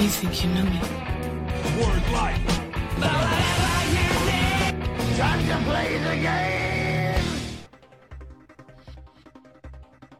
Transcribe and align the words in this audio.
You 0.00 0.08
think 0.08 0.44
you 0.44 0.54
know 0.54 0.62
me? 0.62 0.80
Word 1.76 2.04
life. 2.12 2.48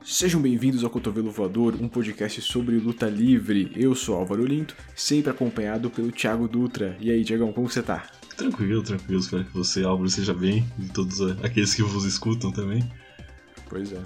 Sejam 0.02 0.42
bem-vindos 0.42 0.82
ao 0.82 0.90
Cotovelo 0.90 1.30
Voador, 1.30 1.76
um 1.80 1.88
podcast 1.88 2.42
sobre 2.42 2.76
luta 2.76 3.06
livre. 3.06 3.70
Eu 3.76 3.94
sou 3.94 4.16
Álvaro 4.16 4.44
Linto, 4.44 4.74
sempre 4.96 5.30
acompanhado 5.30 5.88
pelo 5.90 6.10
Thiago 6.10 6.48
Dutra. 6.48 6.96
E 6.98 7.12
aí, 7.12 7.22
Diagão, 7.22 7.52
como 7.52 7.70
você 7.70 7.80
tá? 7.80 8.04
Tranquilo, 8.36 8.82
tranquilo. 8.82 9.20
Espero 9.20 9.44
que 9.44 9.54
você, 9.54 9.84
Álvaro, 9.84 10.10
seja 10.10 10.34
bem 10.34 10.66
e 10.76 10.86
todos 10.88 11.20
eh, 11.20 11.36
aqueles 11.44 11.72
que 11.72 11.84
vos 11.84 12.04
escutam 12.04 12.50
também. 12.50 12.82
Pois 13.68 13.92
é. 13.92 14.02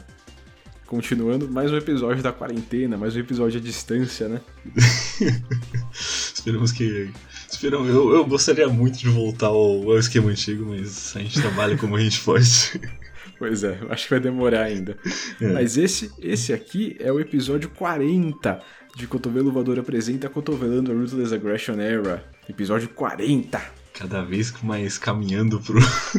Continuando, 0.93 1.49
mais 1.49 1.73
um 1.73 1.79
episódio 1.79 2.23
da 2.23 2.35
quarentena, 2.35 2.99
mais 2.99 3.17
um 3.17 3.21
episódio 3.21 3.59
à 3.59 3.63
distância, 3.63 4.29
né? 4.29 4.43
Esperamos 5.91 6.71
que. 6.71 7.11
Esperamos, 7.51 7.89
eu, 7.89 8.15
eu 8.15 8.27
gostaria 8.27 8.69
muito 8.69 8.99
de 8.99 9.09
voltar 9.09 9.47
ao, 9.47 9.91
ao 9.91 9.99
esquema 9.99 10.31
antigo, 10.31 10.67
mas 10.67 11.17
a 11.17 11.21
gente 11.21 11.41
trabalha 11.41 11.79
como 11.79 11.97
a 11.97 12.01
gente 12.01 12.21
pode. 12.21 12.47
Pois 13.39 13.65
é, 13.65 13.79
acho 13.89 14.05
que 14.05 14.11
vai 14.11 14.21
demorar 14.21 14.65
ainda. 14.65 14.97
É. 15.41 15.53
Mas 15.53 15.77
esse, 15.77 16.13
esse 16.21 16.53
aqui 16.53 16.95
é 17.01 17.11
o 17.11 17.19
episódio 17.19 17.71
40 17.71 18.61
de 18.95 19.07
Cotovelo 19.07 19.51
Voador 19.51 19.81
apresenta 19.81 20.29
Cotovelando 20.29 20.93
a 20.93 20.95
Ruthless 20.95 21.35
Aggression 21.35 21.81
Era. 21.81 22.23
Episódio 22.49 22.91
40 22.91 23.82
Cada 23.95 24.23
vez 24.23 24.53
mais 24.63 24.99
caminhando 24.99 25.61
pro, 25.61 25.79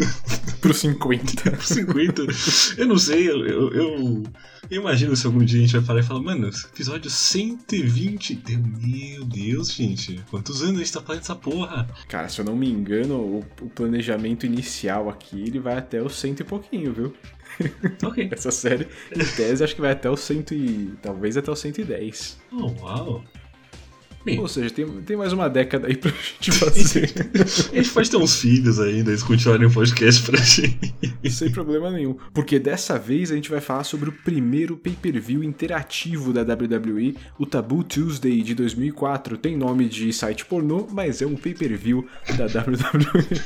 pro 0.62 0.73
50. 0.73 1.52
pro 1.52 1.62
50. 1.62 2.22
Eu 2.77 2.88
não 2.88 2.98
sei, 2.98 3.30
eu, 3.30 3.46
eu, 3.46 3.73
eu 3.73 4.23
imagino 4.70 5.15
se 5.15 5.26
algum 5.26 5.43
dia 5.43 5.60
a 5.60 5.62
gente 5.62 5.76
vai 5.76 5.84
falar 5.84 5.99
e 5.99 6.04
falar, 6.04 6.21
mano, 6.21 6.48
episódio 6.48 7.10
120. 7.10 8.43
Meu 8.82 9.26
Deus, 9.26 9.74
gente, 9.74 10.24
quantos 10.30 10.62
anos 10.62 10.76
a 10.76 10.80
gente 10.80 10.93
tá 10.93 11.02
fazendo 11.02 11.24
essa 11.24 11.35
porra? 11.35 11.88
Cara, 12.07 12.30
se 12.30 12.40
eu 12.40 12.46
não 12.46 12.55
me 12.55 12.70
engano, 12.70 13.15
o, 13.15 13.40
o 13.62 13.70
planejamento 13.70 14.46
inicial 14.46 15.10
aqui 15.10 15.41
ele 15.41 15.60
vai 15.60 15.77
até 15.77 16.02
o 16.02 16.10
cento 16.10 16.41
e 16.41 16.43
pouquinho, 16.43 16.93
viu? 16.93 17.13
Ok. 18.04 18.30
Essa 18.32 18.52
série, 18.52 18.87
em 19.15 19.26
tese, 19.35 19.63
acho 19.63 19.76
que 19.76 19.82
vai 19.82 19.91
até 19.91 20.10
o 20.10 20.18
cento 20.18 20.54
e. 20.54 20.93
talvez 21.02 21.37
até 21.37 21.52
o 21.52 21.55
110. 21.55 22.40
Oh, 22.52 22.71
uau. 22.82 23.24
Bem, 24.26 24.40
Ou 24.40 24.48
seja, 24.48 24.70
tem, 24.70 24.85
tem 25.02 25.18
mais 25.18 25.34
uma 25.34 25.49
década 25.49 25.88
aí 25.88 25.98
pra 25.98 26.12
gente 26.12 26.52
fazer. 26.54 27.12
a 27.74 27.76
gente 27.76 27.90
pode 27.90 28.10
ter 28.10 28.18
uns 28.18 28.40
filhos 28.40 28.80
ainda, 28.80 29.12
eles 29.12 29.21
continuarem 29.21 29.68
o 29.68 29.71
podcast 29.71 30.24
pra 30.24 30.40
gente. 30.40 30.93
Sem 31.30 31.52
problema 31.52 31.91
nenhum. 31.91 32.15
Porque 32.34 32.57
dessa 32.57 32.98
vez 32.98 33.32
a 33.32 33.35
gente 33.35 33.49
vai 33.49 33.60
falar 33.60 33.84
sobre 33.84 34.10
o 34.10 34.13
primeiro 34.13 34.77
pay-per-view 34.77 35.43
interativo 35.43 36.32
da 36.32 36.41
WWE, 36.41 37.18
o 37.38 37.46
Taboo 37.46 37.84
Tuesday 37.84 38.41
de 38.41 38.55
2004. 38.55 39.38
Tem 39.38 39.57
nome 39.57 39.90
de 39.90 40.13
site 40.13 40.46
pornô, 40.46 40.87
mas 40.90 41.21
é 41.21 41.26
um 41.26 41.35
pay-per-view 41.35 42.08
da 42.37 42.46
WWE. 42.46 43.41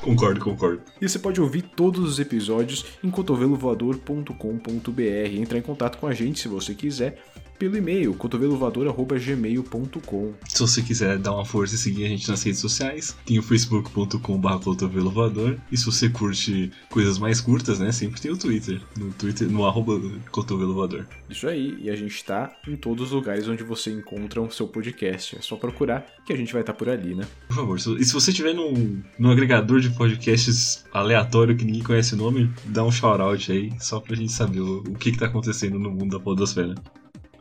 Concordo, 0.00 0.40
concordo. 0.40 0.82
E 1.00 1.08
você 1.08 1.18
pode 1.18 1.40
ouvir 1.40 1.62
todos 1.62 2.04
os 2.04 2.18
episódios 2.18 2.84
em 3.02 3.10
cotovelovoador.com.br. 3.10 5.34
Entrar 5.34 5.58
em 5.58 5.62
contato 5.62 5.98
com 5.98 6.06
a 6.06 6.12
gente 6.12 6.40
se 6.40 6.48
você 6.48 6.74
quiser 6.74 7.22
pelo 7.62 7.76
e-mail 7.76 8.12
cotovelovoador.gmail.com. 8.14 10.32
Se 10.48 10.58
você 10.58 10.82
quiser 10.82 11.16
dar 11.16 11.32
uma 11.32 11.44
força 11.44 11.76
e 11.76 11.78
seguir 11.78 12.06
a 12.06 12.08
gente 12.08 12.28
nas 12.28 12.42
redes 12.42 12.60
sociais, 12.60 13.16
tem 13.24 13.38
o 13.38 13.42
facebook.com.br 13.42 14.64
cotovelovador. 14.64 15.58
E 15.70 15.76
se 15.76 15.86
você 15.86 16.08
curte 16.08 16.72
coisas 16.90 17.20
mais 17.20 17.40
curtas, 17.40 17.78
né? 17.78 17.92
Sempre 17.92 18.20
tem 18.20 18.32
o 18.32 18.36
Twitter. 18.36 18.82
No 18.98 19.12
Twitter, 19.12 19.48
no 19.48 19.64
arroba 19.64 20.00
cotovelovador. 20.32 21.06
Isso 21.30 21.46
aí, 21.46 21.78
e 21.80 21.88
a 21.88 21.94
gente 21.94 22.24
tá 22.24 22.50
em 22.66 22.74
todos 22.74 23.06
os 23.06 23.12
lugares 23.12 23.46
onde 23.46 23.62
você 23.62 23.92
encontra 23.92 24.42
o 24.42 24.50
seu 24.50 24.66
podcast. 24.66 25.38
É 25.38 25.40
só 25.40 25.54
procurar 25.54 26.04
que 26.26 26.32
a 26.32 26.36
gente 26.36 26.52
vai 26.52 26.62
estar 26.62 26.72
por 26.72 26.88
ali, 26.88 27.14
né? 27.14 27.24
Por 27.46 27.54
favor, 27.54 27.76
e 27.76 28.04
se 28.04 28.12
você 28.12 28.32
tiver 28.32 28.54
num, 28.54 29.00
num 29.16 29.30
agregador 29.30 29.78
de 29.78 29.90
podcasts 29.90 30.84
aleatório 30.92 31.56
que 31.56 31.64
ninguém 31.64 31.84
conhece 31.84 32.14
o 32.14 32.16
nome, 32.16 32.50
dá 32.64 32.82
um 32.82 32.90
shout-out 32.90 33.52
aí, 33.52 33.72
só 33.78 34.00
pra 34.00 34.16
gente 34.16 34.32
saber 34.32 34.58
o, 34.58 34.78
o 34.78 34.94
que 34.94 35.12
que 35.12 35.18
tá 35.18 35.26
acontecendo 35.26 35.78
no 35.78 35.92
mundo 35.92 36.18
da 36.18 36.20
podosfera. 36.20 36.74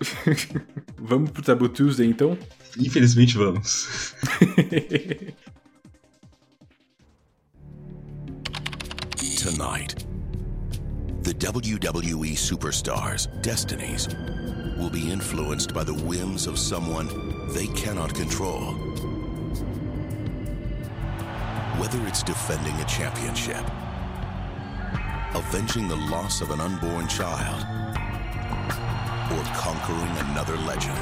Vamos 0.97 1.31
pro 1.31 1.43
Taboo 1.43 1.69
Tuesday 1.69 2.07
então? 2.07 2.37
Infelizmente, 2.77 3.37
vamos. 3.37 4.15
Tonight, 9.37 10.05
the 11.23 11.33
WWE 11.33 12.35
superstars' 12.37 13.27
destinies 13.41 14.07
will 14.77 14.89
be 14.89 15.11
influenced 15.11 15.73
by 15.73 15.83
the 15.83 15.93
whims 15.93 16.47
of 16.47 16.57
someone 16.57 17.07
they 17.53 17.67
cannot 17.67 18.13
control. 18.13 18.73
Whether 21.77 21.99
it's 22.07 22.23
defending 22.23 22.75
a 22.75 22.85
championship, 22.85 23.63
avenging 25.33 25.87
the 25.87 25.97
loss 26.09 26.41
of 26.41 26.51
an 26.51 26.59
unborn 26.59 27.07
child, 27.07 27.90
or 29.31 29.43
conquering 29.55 30.17
another 30.29 30.57
legend, 30.57 30.97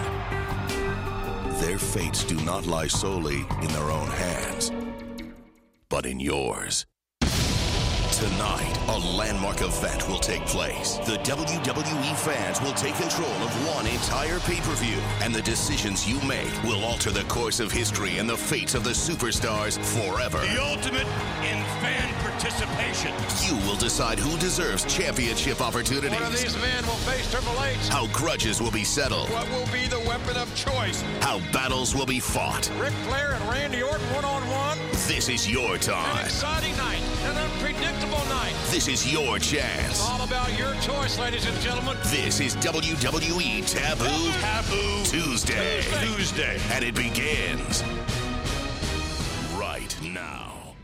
their 1.59 1.77
fates 1.77 2.23
do 2.23 2.35
not 2.41 2.65
lie 2.65 2.87
solely 2.87 3.45
in 3.61 3.67
their 3.69 3.91
own 3.91 4.07
hands, 4.07 4.71
but 5.89 6.05
in 6.05 6.19
yours. 6.19 6.85
Tonight, 8.19 8.77
a 8.89 8.97
landmark 9.15 9.61
event 9.61 10.05
will 10.09 10.19
take 10.19 10.45
place. 10.45 10.97
The 11.05 11.17
WWE 11.19 12.15
fans 12.17 12.59
will 12.59 12.73
take 12.73 12.95
control 12.95 13.31
of 13.31 13.49
one 13.73 13.87
entire 13.87 14.39
pay 14.41 14.59
per 14.59 14.73
view, 14.75 14.97
and 15.21 15.33
the 15.33 15.41
decisions 15.41 16.05
you 16.05 16.19
make 16.27 16.51
will 16.63 16.83
alter 16.83 17.11
the 17.11 17.23
course 17.29 17.61
of 17.61 17.71
history 17.71 18.17
and 18.17 18.29
the 18.29 18.35
fates 18.35 18.75
of 18.75 18.83
the 18.83 18.89
superstars 18.89 19.79
forever. 19.79 20.39
The 20.39 20.61
ultimate 20.61 21.07
in 21.47 21.63
fan 21.79 22.13
participation. 22.19 23.13
You 23.47 23.55
will 23.65 23.77
decide 23.77 24.19
who 24.19 24.37
deserves 24.37 24.83
championship 24.93 25.61
opportunities, 25.61 26.11
One 26.11 26.23
of 26.23 26.37
these 26.37 26.57
men 26.57 26.85
will 26.87 26.99
face 27.07 27.31
Triple 27.31 27.63
H. 27.63 27.87
how 27.87 28.07
grudges 28.07 28.61
will 28.61 28.71
be 28.71 28.83
settled, 28.83 29.29
What 29.29 29.49
will 29.49 29.67
be 29.71 29.87
the 29.87 29.99
weapon 30.01 30.35
of 30.35 30.53
choice? 30.55 31.01
how 31.21 31.39
battles 31.53 31.95
will 31.95 32.05
be 32.05 32.19
fought. 32.19 32.69
Ric 32.77 32.91
Flair 33.07 33.31
and 33.31 33.49
Randy 33.49 33.81
Orton 33.81 34.13
one 34.13 34.25
on 34.25 34.41
one. 34.49 34.68
This 35.09 35.27
is 35.27 35.49
your 35.49 35.73
An 35.73 35.79
time. 35.79 36.23
exciting 36.25 36.77
night, 36.77 37.01
an 37.23 37.35
unpredictable 37.35 38.23
night. 38.29 38.53
This 38.69 38.87
is 38.87 39.11
your 39.11 39.39
chance. 39.39 39.89
It's 39.89 40.07
All 40.07 40.21
about 40.21 40.55
your 40.55 40.75
choice, 40.81 41.17
ladies 41.17 41.47
and 41.47 41.59
gentlemen. 41.61 41.97
This 42.11 42.39
is 42.39 42.55
WWE 42.57 43.65
Taboo 43.65 44.31
Taboo 44.39 45.03
Tuesday. 45.05 45.81
Tuesday. 46.05 46.59
And 46.73 46.83
it 46.85 46.93
begins 46.93 47.83
right 49.57 49.91
now. 50.03 50.75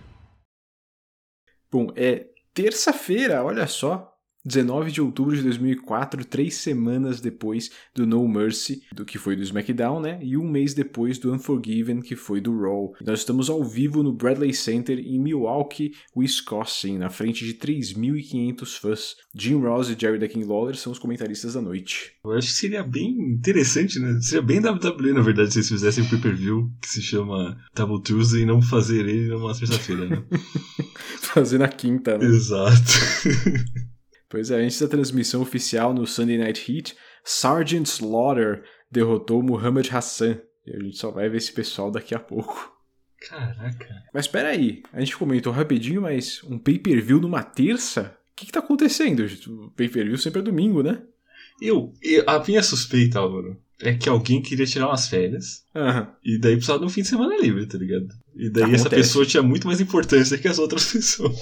Bom, 1.71 1.91
é 1.95 2.25
terça-feira, 2.55 3.43
olha 3.43 3.67
só. 3.67 4.14
19 4.45 4.91
de 4.91 5.01
outubro 5.01 5.35
de 5.35 5.41
2004, 5.41 6.23
três 6.23 6.55
semanas 6.55 7.19
depois 7.19 7.71
do 7.95 8.05
No 8.05 8.27
Mercy, 8.27 8.81
do 8.93 9.03
que 9.03 9.17
foi 9.17 9.35
do 9.35 9.41
SmackDown, 9.41 9.99
né? 9.99 10.19
E 10.21 10.37
um 10.37 10.47
mês 10.47 10.73
depois 10.73 11.17
do 11.17 11.33
Unforgiven, 11.33 12.01
que 12.01 12.15
foi 12.15 12.39
do 12.39 12.55
Raw. 12.57 12.93
Nós 13.03 13.19
estamos 13.19 13.49
ao 13.49 13.63
vivo 13.63 14.03
no 14.03 14.13
Bradley 14.13 14.53
Center 14.53 14.99
em 14.99 15.19
Milwaukee, 15.19 15.93
Wisconsin, 16.15 16.97
na 16.97 17.09
frente 17.09 17.45
de 17.45 17.55
3.500 17.55 18.79
fãs. 18.79 19.15
Jim 19.33 19.55
Ross 19.55 19.89
e 19.89 19.97
Jerry 19.99 20.25
King 20.27 20.45
Lawler 20.45 20.75
são 20.75 20.91
os 20.91 20.99
comentaristas 20.99 21.53
da 21.53 21.61
noite. 21.61 22.13
Eu 22.23 22.31
acho 22.33 22.47
que 22.47 22.53
seria 22.53 22.83
bem 22.83 23.09
interessante, 23.33 23.99
né? 23.99 24.19
Seria 24.21 24.41
bem 24.41 24.59
WWE, 24.59 25.13
na 25.13 25.21
verdade, 25.21 25.51
se 25.51 25.59
eles 25.59 25.69
fizessem 25.69 26.03
um 26.03 26.09
pay-per-view 26.09 26.71
que 26.81 26.87
se 26.87 27.01
chama 27.01 27.57
Double 27.75 28.01
Tuesday 28.01 28.43
e 28.43 28.45
não 28.45 28.61
fazer 28.61 29.07
ele 29.07 29.27
numa 29.27 29.57
terça-feira, 29.57 30.07
né? 30.07 30.23
Fazer 31.21 31.57
na 31.57 31.67
quinta, 31.67 32.17
né? 32.17 32.25
Exato. 32.25 32.75
Pois 34.29 34.49
é, 34.51 34.55
antes 34.61 34.79
da 34.81 34.87
transmissão 34.87 35.41
oficial 35.41 35.93
no 35.93 36.05
Sunday 36.07 36.37
Night 36.37 36.71
Heat, 36.71 36.95
Sergeant 37.23 37.85
Slaughter 37.85 38.63
derrotou 38.89 39.41
Muhammad 39.43 39.87
Hassan. 39.91 40.39
E 40.65 40.75
a 40.75 40.79
gente 40.79 40.97
só 40.97 41.11
vai 41.11 41.29
ver 41.29 41.37
esse 41.37 41.51
pessoal 41.53 41.91
daqui 41.91 42.15
a 42.15 42.19
pouco. 42.19 42.73
Caraca. 43.27 43.87
Mas 44.13 44.25
espera 44.25 44.49
aí, 44.49 44.83
a 44.91 44.99
gente 44.99 45.15
comentou 45.17 45.51
rapidinho, 45.53 46.01
mas 46.01 46.43
um 46.43 46.57
pay-per-view 46.59 47.19
numa 47.19 47.43
terça? 47.43 48.17
O 48.31 48.35
que, 48.35 48.45
que 48.47 48.51
tá 48.51 48.59
acontecendo? 48.59 49.25
O 49.47 49.71
pay-per-view 49.71 50.17
sempre 50.17 50.39
é 50.39 50.43
domingo, 50.43 50.83
né? 50.83 51.01
Eu, 51.61 51.93
eu- 52.01 52.23
a 52.27 52.43
minha 52.45 52.61
suspeita, 52.61 53.19
Álvaro, 53.19 53.57
é 53.81 53.93
que 53.93 54.07
alguém 54.07 54.41
queria 54.41 54.65
tirar 54.65 54.87
umas 54.87 55.07
férias 55.07 55.63
Aham. 55.75 56.09
e 56.23 56.39
daí 56.39 56.53
precisava 56.53 56.79
de 56.79 56.85
um 56.85 56.89
fim 56.89 57.01
de 57.01 57.07
semana 57.09 57.37
livre, 57.37 57.65
tá 57.67 57.77
ligado? 57.77 58.07
E 58.35 58.49
daí 58.49 58.63
essa 58.73 58.87
Acontece. 58.87 58.95
pessoa 58.95 59.25
tinha 59.25 59.43
muito 59.43 59.67
mais 59.67 59.81
importância 59.81 60.37
que 60.37 60.47
as 60.47 60.59
outras 60.59 60.85
pessoas. 60.91 61.35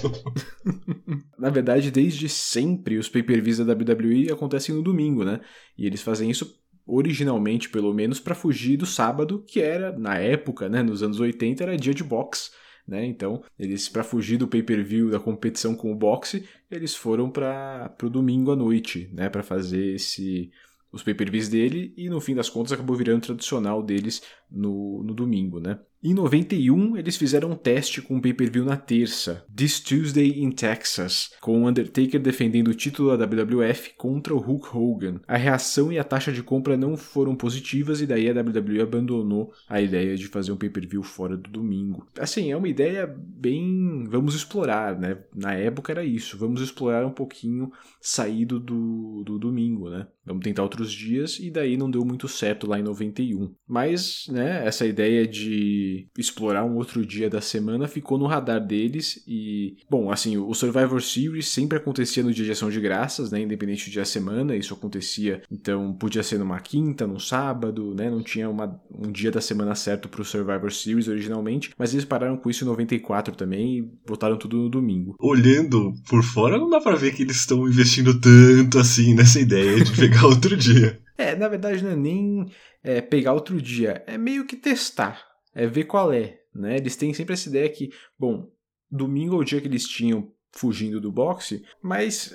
Na 1.38 1.50
verdade, 1.50 1.90
desde 1.90 2.28
sempre, 2.28 2.98
os 2.98 3.08
pay-per-views 3.08 3.58
da 3.58 3.72
WWE 3.72 4.30
acontecem 4.32 4.74
no 4.74 4.82
domingo, 4.82 5.24
né? 5.24 5.40
E 5.78 5.86
eles 5.86 6.02
fazem 6.02 6.30
isso 6.30 6.54
originalmente, 6.86 7.68
pelo 7.70 7.92
menos, 7.94 8.20
para 8.20 8.34
fugir 8.34 8.76
do 8.76 8.86
sábado, 8.86 9.42
que 9.46 9.60
era, 9.60 9.96
na 9.96 10.18
época, 10.18 10.68
né, 10.68 10.82
nos 10.82 11.02
anos 11.02 11.18
80, 11.18 11.62
era 11.62 11.76
dia 11.76 11.94
de 11.94 12.04
boxe. 12.04 12.50
Né? 12.86 13.06
Então, 13.06 13.42
eles 13.58 13.88
para 13.88 14.04
fugir 14.04 14.36
do 14.36 14.46
pay-per-view 14.46 15.10
da 15.10 15.18
competição 15.18 15.74
com 15.74 15.90
o 15.90 15.96
boxe, 15.96 16.44
eles 16.70 16.94
foram 16.94 17.30
para 17.30 17.94
o 18.02 18.10
domingo 18.10 18.52
à 18.52 18.56
noite, 18.56 19.08
né, 19.10 19.30
para 19.30 19.42
fazer 19.42 19.94
esse 19.94 20.50
os 20.94 21.02
pay-per-views 21.02 21.48
dele 21.48 21.92
e 21.96 22.08
no 22.08 22.20
fim 22.20 22.36
das 22.36 22.48
contas 22.48 22.72
acabou 22.72 22.94
virando 22.94 23.22
tradicional 23.22 23.82
deles 23.82 24.22
no, 24.54 25.02
no 25.02 25.14
domingo, 25.14 25.60
né? 25.60 25.78
Em 26.06 26.12
91, 26.12 26.98
eles 26.98 27.16
fizeram 27.16 27.52
um 27.52 27.56
teste 27.56 28.02
com 28.02 28.16
um 28.16 28.20
pay-per-view 28.20 28.62
na 28.62 28.76
terça, 28.76 29.42
This 29.56 29.80
Tuesday 29.80 30.42
in 30.42 30.50
Texas, 30.50 31.30
com 31.40 31.62
o 31.62 31.66
Undertaker 31.66 32.20
defendendo 32.20 32.68
o 32.68 32.74
título 32.74 33.16
da 33.16 33.24
WWF 33.24 33.94
contra 33.96 34.34
o 34.34 34.38
Hulk 34.38 34.68
Hogan. 34.76 35.20
A 35.26 35.38
reação 35.38 35.90
e 35.90 35.98
a 35.98 36.04
taxa 36.04 36.30
de 36.30 36.42
compra 36.42 36.76
não 36.76 36.94
foram 36.94 37.34
positivas 37.34 38.02
e 38.02 38.06
daí 38.06 38.28
a 38.28 38.34
WWE 38.38 38.82
abandonou 38.82 39.50
a 39.66 39.80
ideia 39.80 40.14
de 40.14 40.26
fazer 40.26 40.52
um 40.52 40.58
pay-per-view 40.58 41.02
fora 41.02 41.38
do 41.38 41.48
domingo. 41.48 42.06
Assim, 42.18 42.52
é 42.52 42.56
uma 42.56 42.68
ideia 42.68 43.06
bem. 43.18 44.04
Vamos 44.06 44.34
explorar, 44.34 45.00
né? 45.00 45.16
Na 45.34 45.54
época 45.54 45.90
era 45.90 46.04
isso, 46.04 46.36
vamos 46.36 46.60
explorar 46.60 47.06
um 47.06 47.12
pouquinho 47.12 47.72
saído 47.98 48.60
do, 48.60 49.22
do 49.24 49.38
domingo, 49.38 49.88
né? 49.88 50.06
Vamos 50.26 50.44
tentar 50.44 50.62
outros 50.62 50.92
dias 50.92 51.38
e 51.38 51.50
daí 51.50 51.78
não 51.78 51.90
deu 51.90 52.04
muito 52.04 52.28
certo 52.28 52.66
lá 52.66 52.78
em 52.78 52.82
91. 52.82 53.54
Mas, 53.66 54.26
né, 54.30 54.43
essa 54.64 54.86
ideia 54.86 55.26
de 55.26 56.06
explorar 56.18 56.64
um 56.64 56.76
outro 56.76 57.04
dia 57.04 57.28
da 57.28 57.40
semana 57.40 57.88
ficou 57.88 58.18
no 58.18 58.26
radar 58.26 58.64
deles 58.64 59.22
e, 59.26 59.76
bom, 59.88 60.10
assim, 60.10 60.36
o 60.36 60.52
Survivor 60.54 61.00
Series 61.00 61.48
sempre 61.48 61.78
acontecia 61.78 62.22
no 62.22 62.32
dia 62.32 62.44
de 62.44 62.52
ação 62.52 62.70
de 62.70 62.80
graças, 62.80 63.30
né, 63.30 63.40
independente 63.40 63.88
do 63.88 63.92
dia 63.92 64.02
da 64.02 64.06
semana, 64.06 64.56
isso 64.56 64.74
acontecia, 64.74 65.42
então 65.50 65.92
podia 65.92 66.22
ser 66.22 66.38
numa 66.38 66.60
quinta, 66.60 67.06
num 67.06 67.18
sábado, 67.18 67.94
né, 67.94 68.10
não 68.10 68.22
tinha 68.22 68.48
uma, 68.48 68.80
um 68.90 69.10
dia 69.10 69.30
da 69.30 69.40
semana 69.40 69.74
certo 69.74 70.08
pro 70.08 70.24
Survivor 70.24 70.72
Series 70.72 71.08
originalmente, 71.08 71.70
mas 71.78 71.92
eles 71.92 72.04
pararam 72.04 72.36
com 72.36 72.50
isso 72.50 72.64
em 72.64 72.68
94 72.68 73.34
também 73.34 73.78
e 73.78 73.82
botaram 74.06 74.36
tudo 74.36 74.56
no 74.56 74.68
domingo. 74.68 75.14
Olhando 75.18 75.92
por 76.08 76.22
fora, 76.22 76.58
não 76.58 76.70
dá 76.70 76.80
pra 76.80 76.96
ver 76.96 77.14
que 77.14 77.22
eles 77.22 77.36
estão 77.36 77.68
investindo 77.68 78.18
tanto 78.20 78.78
assim 78.78 79.14
nessa 79.14 79.40
ideia 79.40 79.82
de 79.82 79.92
pegar 79.92 80.26
outro 80.26 80.56
dia. 80.56 81.00
É, 81.16 81.34
na 81.36 81.48
verdade 81.48 81.82
não 81.82 81.90
é 81.90 81.96
nem 81.96 82.46
é, 82.82 83.00
pegar 83.00 83.32
outro 83.32 83.60
dia, 83.60 84.02
é 84.06 84.18
meio 84.18 84.46
que 84.46 84.56
testar, 84.56 85.24
é 85.54 85.66
ver 85.66 85.84
qual 85.84 86.12
é, 86.12 86.40
né? 86.54 86.76
Eles 86.76 86.96
têm 86.96 87.14
sempre 87.14 87.34
essa 87.34 87.48
ideia 87.48 87.68
que, 87.68 87.92
bom, 88.18 88.50
domingo 88.90 89.36
é 89.36 89.38
o 89.38 89.44
dia 89.44 89.60
que 89.60 89.68
eles 89.68 89.86
tinham 89.86 90.32
fugindo 90.52 91.00
do 91.00 91.10
boxe, 91.10 91.64
mas 91.82 92.32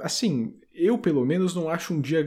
assim, 0.00 0.54
eu 0.72 0.98
pelo 0.98 1.24
menos 1.24 1.54
não 1.54 1.68
acho 1.68 1.94
um 1.94 2.00
dia 2.00 2.26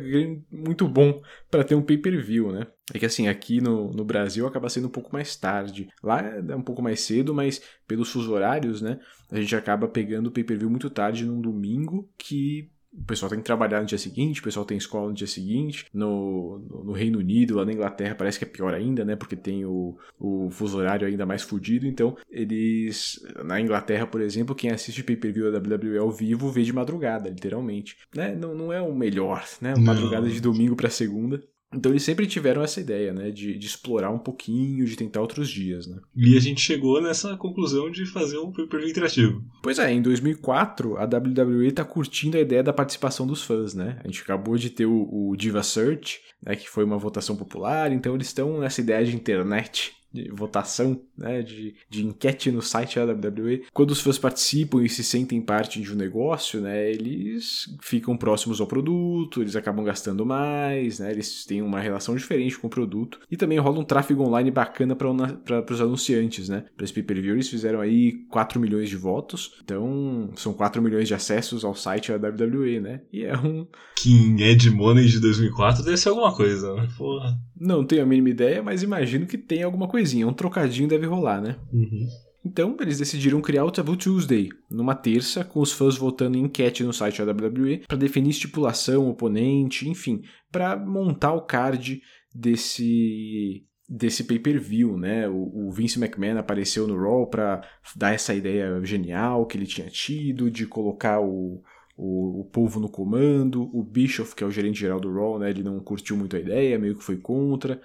muito 0.51 0.87
bom 0.87 1.21
para 1.51 1.63
ter 1.63 1.75
um 1.75 1.81
pay-per-view, 1.81 2.51
né? 2.51 2.67
É 2.93 2.97
que 2.97 3.05
assim, 3.05 3.27
aqui 3.27 3.59
no, 3.59 3.91
no 3.91 4.05
Brasil 4.05 4.47
acaba 4.47 4.69
sendo 4.69 4.87
um 4.87 4.91
pouco 4.91 5.11
mais 5.11 5.35
tarde. 5.35 5.89
Lá 6.01 6.21
é 6.21 6.55
um 6.55 6.61
pouco 6.61 6.81
mais 6.81 7.01
cedo, 7.01 7.33
mas 7.33 7.61
pelos 7.87 8.09
fusos 8.09 8.29
horários, 8.29 8.81
né? 8.81 8.99
A 9.29 9.39
gente 9.39 9.55
acaba 9.55 9.87
pegando 9.87 10.27
o 10.27 10.31
pay-per-view 10.31 10.69
muito 10.69 10.89
tarde 10.89 11.25
num 11.25 11.41
domingo 11.41 12.09
que 12.17 12.71
o 12.93 13.03
pessoal 13.03 13.29
tem 13.29 13.39
que 13.39 13.45
trabalhar 13.45 13.81
no 13.81 13.85
dia 13.85 13.97
seguinte, 13.97 14.39
o 14.39 14.43
pessoal 14.43 14.65
tem 14.65 14.77
escola 14.77 15.09
no 15.09 15.13
dia 15.13 15.27
seguinte. 15.27 15.85
No, 15.93 16.59
no, 16.59 16.83
no, 16.85 16.91
Reino 16.91 17.19
Unido, 17.19 17.55
lá 17.55 17.65
na 17.65 17.73
Inglaterra, 17.73 18.15
parece 18.15 18.39
que 18.39 18.45
é 18.45 18.47
pior 18.47 18.73
ainda, 18.73 19.05
né? 19.05 19.15
Porque 19.15 19.35
tem 19.35 19.65
o, 19.65 19.97
o 20.19 20.49
fuso 20.49 20.77
horário 20.77 21.07
ainda 21.07 21.25
mais 21.25 21.41
fudido. 21.41 21.85
Então, 21.85 22.17
eles. 22.29 23.19
Na 23.45 23.59
Inglaterra, 23.59 24.07
por 24.07 24.21
exemplo, 24.21 24.55
quem 24.55 24.71
assiste 24.71 25.03
pay-per-view 25.03 25.51
da 25.51 25.59
WWE 25.59 25.97
ao 25.97 26.11
vivo 26.11 26.51
vê 26.51 26.63
de 26.63 26.73
madrugada, 26.73 27.29
literalmente. 27.29 27.97
Né? 28.15 28.35
Não, 28.35 28.55
não 28.55 28.73
é 28.73 28.81
o 28.81 28.95
melhor, 28.95 29.43
né? 29.61 29.75
Madrugada 29.77 30.27
de 30.27 30.41
domingo 30.41 30.75
para 30.75 30.89
segunda. 30.89 31.41
Então 31.73 31.91
eles 31.91 32.03
sempre 32.03 32.25
tiveram 32.25 32.63
essa 32.63 32.79
ideia, 32.79 33.11
né, 33.11 33.29
de, 33.29 33.57
de, 33.57 33.67
explorar 33.67 34.09
um 34.09 34.17
pouquinho, 34.17 34.85
de 34.85 34.95
tentar 34.95 35.21
outros 35.21 35.49
dias, 35.49 35.85
né. 35.85 35.97
E 36.15 36.37
a 36.37 36.39
gente 36.39 36.61
chegou 36.61 37.01
nessa 37.01 37.35
conclusão 37.35 37.91
de 37.91 38.05
fazer 38.05 38.37
um 38.37 38.51
pay-per-view 38.51 38.89
interativo. 38.89 39.43
Pois 39.61 39.77
é, 39.77 39.91
em 39.91 40.01
2004 40.01 40.97
a 40.97 41.03
WWE 41.03 41.71
tá 41.71 41.83
curtindo 41.83 42.37
a 42.37 42.41
ideia 42.41 42.63
da 42.63 42.71
participação 42.71 43.27
dos 43.27 43.43
fãs, 43.43 43.73
né. 43.73 43.99
A 44.03 44.07
gente 44.07 44.21
acabou 44.21 44.57
de 44.57 44.69
ter 44.69 44.85
o, 44.85 45.09
o 45.11 45.35
Diva 45.35 45.61
Search, 45.61 46.19
né, 46.41 46.55
que 46.55 46.69
foi 46.69 46.85
uma 46.85 46.97
votação 46.97 47.35
popular, 47.35 47.91
então 47.91 48.15
eles 48.15 48.27
estão 48.27 48.59
nessa 48.59 48.79
ideia 48.79 49.05
de 49.05 49.15
internet 49.15 49.93
de 50.23 50.29
votação, 50.31 50.99
né, 51.17 51.41
de, 51.41 51.75
de 51.89 52.05
enquete 52.05 52.51
no 52.51 52.61
site 52.61 52.95
da 52.95 53.13
WWE. 53.13 53.63
Quando 53.73 53.91
os 53.91 54.01
fãs 54.01 54.17
participam 54.17 54.83
e 54.83 54.89
se 54.89 55.03
sentem 55.03 55.41
parte 55.41 55.81
de 55.81 55.91
um 55.91 55.95
negócio, 55.95 56.59
né, 56.59 56.89
eles 56.89 57.65
ficam 57.81 58.17
próximos 58.17 58.59
ao 58.59 58.67
produto, 58.67 59.41
eles 59.41 59.55
acabam 59.55 59.85
gastando 59.85 60.25
mais, 60.25 60.99
né, 60.99 61.11
eles 61.11 61.45
têm 61.45 61.61
uma 61.61 61.79
relação 61.79 62.15
diferente 62.15 62.57
com 62.57 62.67
o 62.67 62.69
produto 62.69 63.19
e 63.29 63.37
também 63.37 63.57
rola 63.57 63.79
um 63.79 63.83
tráfego 63.83 64.23
online 64.23 64.51
bacana 64.51 64.95
para 64.95 65.73
os 65.73 65.81
anunciantes, 65.81 66.49
né. 66.49 66.65
Para 66.75 66.83
esse 66.83 66.93
pay-per-view 66.93 67.35
eles 67.35 67.49
fizeram 67.49 67.79
aí 67.79 68.13
4 68.29 68.59
milhões 68.59 68.89
de 68.89 68.97
votos, 68.97 69.59
então 69.63 70.29
são 70.35 70.53
4 70.53 70.81
milhões 70.81 71.07
de 71.07 71.13
acessos 71.13 71.63
ao 71.63 71.75
site 71.75 72.11
da 72.17 72.29
WWE, 72.29 72.79
né, 72.79 73.01
e 73.11 73.23
é 73.23 73.37
um... 73.37 73.67
Que 73.95 74.11
em 74.11 74.41
Ed 74.41 74.69
Money 74.69 75.05
de 75.07 75.19
2004 75.19 75.83
deve 75.83 75.97
ser 75.97 76.09
alguma 76.09 76.35
coisa, 76.35 76.73
né, 76.75 76.87
porra. 76.97 77.37
Não 77.59 77.83
tenho 77.83 78.03
a 78.03 78.05
mínima 78.05 78.29
ideia, 78.29 78.61
mas 78.61 78.83
imagino 78.83 79.25
que 79.25 79.37
tem 79.37 79.63
alguma 79.63 79.87
coisinha. 80.07 80.27
Um 80.27 80.33
trocadinho 80.33 80.87
deve 80.87 81.05
rolar, 81.05 81.41
né? 81.41 81.57
Uhum. 81.71 82.07
Então, 82.45 82.77
eles 82.79 82.97
decidiram 82.97 83.41
criar 83.41 83.65
o 83.65 83.71
Taboo 83.71 83.97
Tuesday, 83.97 84.49
numa 84.71 84.95
terça, 84.95 85.43
com 85.43 85.59
os 85.59 85.73
fãs 85.73 85.97
votando 85.97 86.37
em 86.37 86.43
enquete 86.43 86.83
no 86.83 86.93
site 86.93 87.23
da 87.23 87.31
WWE 87.33 87.83
para 87.85 87.97
definir 87.97 88.29
estipulação, 88.29 89.09
oponente, 89.09 89.89
enfim, 89.89 90.21
para 90.49 90.77
montar 90.77 91.33
o 91.33 91.41
card 91.41 92.01
desse 92.33 93.63
desse 93.89 94.25
pay-per-view, 94.25 94.97
né? 94.97 95.29
O, 95.29 95.67
o, 95.67 95.71
Vince 95.71 95.97
McMahon 95.97 96.37
apareceu 96.37 96.85
no 96.85 96.97
Raw 96.97 97.25
para 97.25 97.61
dar 97.95 98.13
essa 98.13 98.33
ideia 98.33 98.83
genial 98.83 99.45
que 99.45 99.57
ele 99.57 99.65
tinha 99.65 99.87
tido 99.87 100.51
de 100.51 100.67
colocar 100.67 101.21
o, 101.21 101.63
o, 101.95 102.41
o 102.41 102.45
povo 102.51 102.81
no 102.81 102.89
comando, 102.89 103.69
o 103.73 103.81
Bischoff, 103.81 104.35
que 104.35 104.43
é 104.43 104.47
o 104.47 104.51
gerente 104.51 104.77
geral 104.77 104.99
do 104.99 105.13
Raw, 105.13 105.39
né, 105.39 105.49
ele 105.49 105.63
não 105.63 105.79
curtiu 105.79 106.17
muito 106.17 106.35
a 106.35 106.39
ideia, 106.39 106.77
meio 106.77 106.97
que 106.97 107.03
foi 107.03 107.15
contra, 107.15 107.81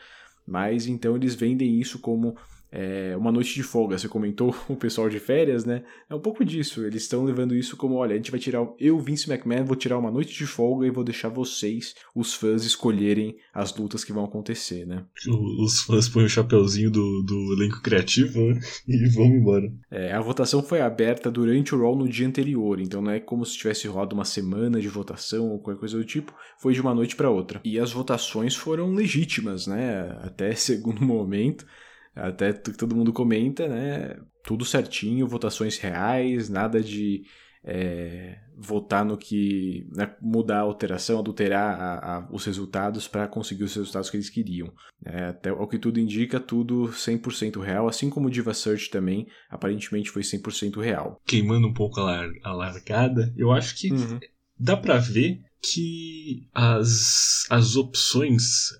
mas 0.46 0.86
então 0.86 1.16
eles 1.16 1.34
vendem 1.34 1.80
isso 1.80 1.98
como 1.98 2.36
é, 2.72 3.14
uma 3.18 3.30
noite 3.30 3.54
de 3.54 3.62
folga. 3.62 3.98
Você 3.98 4.08
comentou 4.08 4.56
o 4.66 4.74
pessoal 4.74 5.10
de 5.10 5.20
férias, 5.20 5.66
né? 5.66 5.82
É 6.08 6.14
um 6.14 6.20
pouco 6.20 6.42
disso. 6.42 6.84
Eles 6.86 7.02
estão 7.02 7.22
levando 7.22 7.54
isso 7.54 7.76
como: 7.76 7.96
olha, 7.96 8.14
a 8.14 8.16
gente 8.16 8.30
vai 8.30 8.40
tirar. 8.40 8.66
Eu, 8.78 8.98
Vince 8.98 9.30
McMahon, 9.30 9.64
vou 9.64 9.76
tirar 9.76 9.98
uma 9.98 10.10
noite 10.10 10.34
de 10.34 10.46
folga 10.46 10.86
e 10.86 10.90
vou 10.90 11.04
deixar 11.04 11.28
vocês, 11.28 11.94
os 12.14 12.32
fãs, 12.32 12.64
escolherem 12.64 13.36
as 13.52 13.76
lutas 13.76 14.02
que 14.02 14.12
vão 14.12 14.24
acontecer, 14.24 14.86
né? 14.86 15.04
Os 15.62 15.82
fãs 15.82 16.08
põem 16.08 16.24
o 16.24 16.28
chapeuzinho 16.28 16.90
do, 16.90 17.22
do 17.22 17.52
elenco 17.52 17.82
criativo 17.82 18.40
né? 18.40 18.60
e 18.88 19.08
vão 19.10 19.26
embora. 19.26 19.70
É, 19.90 20.12
a 20.12 20.20
votação 20.20 20.62
foi 20.62 20.80
aberta 20.80 21.30
durante 21.30 21.74
o 21.74 21.78
Raw 21.78 21.94
no 21.94 22.08
dia 22.08 22.26
anterior, 22.26 22.80
então 22.80 23.02
não 23.02 23.10
é 23.10 23.20
como 23.20 23.44
se 23.44 23.58
tivesse 23.58 23.86
rolado 23.86 24.14
uma 24.14 24.24
semana 24.24 24.80
de 24.80 24.88
votação 24.88 25.50
ou 25.50 25.58
qualquer 25.58 25.80
coisa 25.80 25.98
do 25.98 26.04
tipo, 26.04 26.32
foi 26.58 26.72
de 26.72 26.80
uma 26.80 26.94
noite 26.94 27.16
para 27.16 27.28
outra. 27.28 27.60
E 27.64 27.78
as 27.78 27.92
votações 27.92 28.54
foram 28.54 28.94
legítimas, 28.94 29.66
né? 29.66 30.16
Até 30.22 30.54
segundo 30.56 31.04
momento 31.04 31.66
até 32.14 32.52
todo 32.52 32.96
mundo 32.96 33.12
comenta, 33.12 33.68
né? 33.68 34.16
Tudo 34.44 34.64
certinho, 34.64 35.28
votações 35.28 35.78
reais, 35.78 36.48
nada 36.48 36.80
de 36.80 37.22
é, 37.64 38.38
votar 38.56 39.04
no 39.04 39.16
que. 39.16 39.86
Né, 39.94 40.14
mudar 40.20 40.58
a 40.58 40.62
alteração, 40.62 41.18
adulterar 41.18 41.80
a, 41.80 42.16
a, 42.16 42.28
os 42.30 42.44
resultados 42.44 43.06
para 43.06 43.28
conseguir 43.28 43.64
os 43.64 43.74
resultados 43.74 44.10
que 44.10 44.16
eles 44.16 44.30
queriam. 44.30 44.72
É, 45.04 45.26
até 45.26 45.52
o 45.52 45.66
que 45.66 45.78
tudo 45.78 46.00
indica, 46.00 46.40
tudo 46.40 46.88
100% 46.88 47.60
real, 47.60 47.88
assim 47.88 48.10
como 48.10 48.26
o 48.26 48.30
Diva 48.30 48.52
Search 48.52 48.90
também, 48.90 49.26
aparentemente 49.48 50.10
foi 50.10 50.22
100% 50.22 50.80
real. 50.80 51.20
Queimando 51.26 51.68
um 51.68 51.74
pouco 51.74 52.00
a, 52.00 52.04
lar 52.04 52.28
a 52.42 52.52
largada, 52.52 53.32
eu 53.36 53.52
acho 53.52 53.76
que 53.76 53.92
uhum. 53.92 54.18
dá 54.58 54.76
para 54.76 54.98
ver 54.98 55.40
que 55.62 56.48
as, 56.52 57.46
as 57.48 57.76
opções 57.76 58.70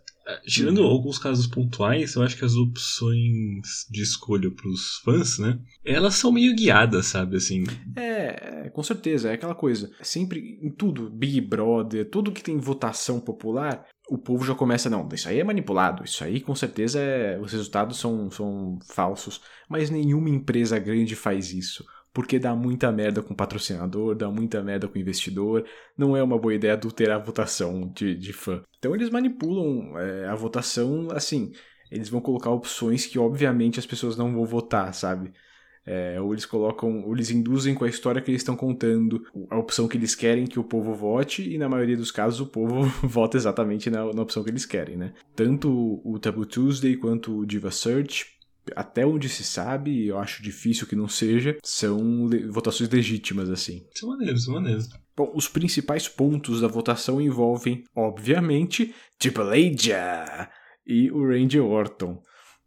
Tirando 0.47 0.79
uhum. 0.79 0.87
alguns 0.87 1.19
casos 1.19 1.47
pontuais, 1.47 2.15
eu 2.15 2.23
acho 2.23 2.37
que 2.37 2.45
as 2.45 2.55
opções 2.55 3.87
de 3.91 4.03
escolha 4.03 4.51
para 4.51 4.69
os 4.69 4.99
fãs, 4.99 5.39
né? 5.39 5.59
Elas 5.85 6.15
são 6.15 6.31
meio 6.31 6.55
guiadas, 6.55 7.07
sabe? 7.07 7.37
Assim. 7.37 7.65
É, 7.97 8.71
com 8.71 8.83
certeza. 8.83 9.31
É 9.31 9.35
aquela 9.35 9.55
coisa. 9.55 9.91
Sempre 10.01 10.59
em 10.63 10.71
tudo, 10.71 11.11
Big 11.11 11.41
Brother, 11.41 12.09
tudo 12.09 12.33
que 12.33 12.43
tem 12.43 12.57
votação 12.59 13.21
popular, 13.21 13.87
o 14.09 14.19
povo 14.19 14.45
já 14.45 14.55
começa, 14.55 14.91
não, 14.91 15.09
isso 15.13 15.29
aí 15.29 15.41
é 15.41 15.45
manipulado, 15.45 16.05
isso 16.05 16.23
aí 16.23 16.41
com 16.41 16.55
certeza 16.55 16.99
é, 17.01 17.39
os 17.41 17.53
resultados 17.53 17.99
são, 17.99 18.31
são 18.31 18.79
falsos. 18.89 19.41
Mas 19.69 19.91
nenhuma 19.91 20.31
empresa 20.31 20.79
grande 20.79 21.17
faz 21.17 21.53
isso 21.53 21.85
porque 22.13 22.39
dá 22.39 22.55
muita 22.55 22.93
merda 22.93 23.23
com 23.23 23.35
patrocinador, 23.35 24.15
dá 24.15 24.31
muita 24.31 24.63
merda 24.63 24.87
com 24.87 24.99
investidor, 24.99 25.65
não 25.97 26.17
é 26.17 26.23
uma 26.23 26.39
boa 26.39 26.55
ideia 26.55 26.75
adulterar 26.75 27.21
a 27.21 27.25
votação 27.25 27.91
de, 27.95 28.15
de 28.15 28.33
fã. 28.33 28.63
Então 28.79 28.95
eles 28.95 29.11
manipulam 29.11 29.99
é, 29.99 30.27
a 30.27 30.35
votação 30.35 31.09
assim, 31.11 31.53
eles 31.91 32.09
vão 32.09 32.21
colocar 32.21 32.51
opções 32.51 33.07
que 33.07 33.19
obviamente 33.19 33.79
as 33.79 33.87
pessoas 33.87 34.17
não 34.17 34.33
vão 34.33 34.45
votar, 34.45 34.93
sabe? 34.93 35.33
É, 35.85 36.21
ou 36.21 36.33
eles 36.33 36.47
colocam, 36.47 37.03
ou 37.05 37.13
eles 37.13 37.31
induzem 37.31 37.75
com 37.75 37.85
a 37.85 37.89
história 37.89 38.23
que 38.23 38.31
eles 38.31 38.43
estão 38.43 38.57
contando 38.57 39.21
a 39.51 39.59
opção 39.59 39.89
que 39.89 39.97
eles 39.97 40.15
querem 40.15 40.47
que 40.47 40.59
o 40.59 40.65
povo 40.65 40.95
vote, 40.95 41.43
e 41.43 41.59
na 41.59 41.69
maioria 41.69 41.97
dos 41.97 42.13
casos 42.13 42.41
o 42.41 42.47
povo 42.47 42.83
vota 43.03 43.37
exatamente 43.37 43.91
na, 43.91 44.05
na 44.13 44.23
opção 44.23 44.45
que 44.45 44.51
eles 44.51 44.65
querem, 44.65 44.97
né? 44.97 45.13
Tanto 45.35 46.01
o 46.05 46.19
Taboo 46.21 46.47
Tuesday 46.47 46.97
quanto 46.97 47.39
o 47.39 47.47
Diva 47.47 47.71
Search 47.73 48.42
até 48.77 49.05
onde 49.05 49.29
se 49.29 49.45
sabe, 49.45 50.07
eu 50.07 50.19
acho 50.19 50.43
difícil 50.43 50.87
que 50.87 50.97
não 50.97 51.09
seja, 51.09 51.57
são 51.63 52.29
votações 52.51 52.89
legítimas, 52.91 53.51
assim. 53.51 53.87
São 53.95 54.11
maneiros, 54.11 54.45
são 54.45 54.55
maneiros. 54.55 54.89
Bom, 55.17 55.33
os 55.35 55.49
principais 55.49 56.09
pontos 56.09 56.61
da 56.61 56.69
votação 56.69 57.21
envolvem, 57.21 57.85
obviamente, 57.95 58.95
Triple 59.19 59.73
H 59.73 60.51
e 60.87 61.11
o 61.11 61.27
Randy 61.27 61.61
Orton. 61.61 62.23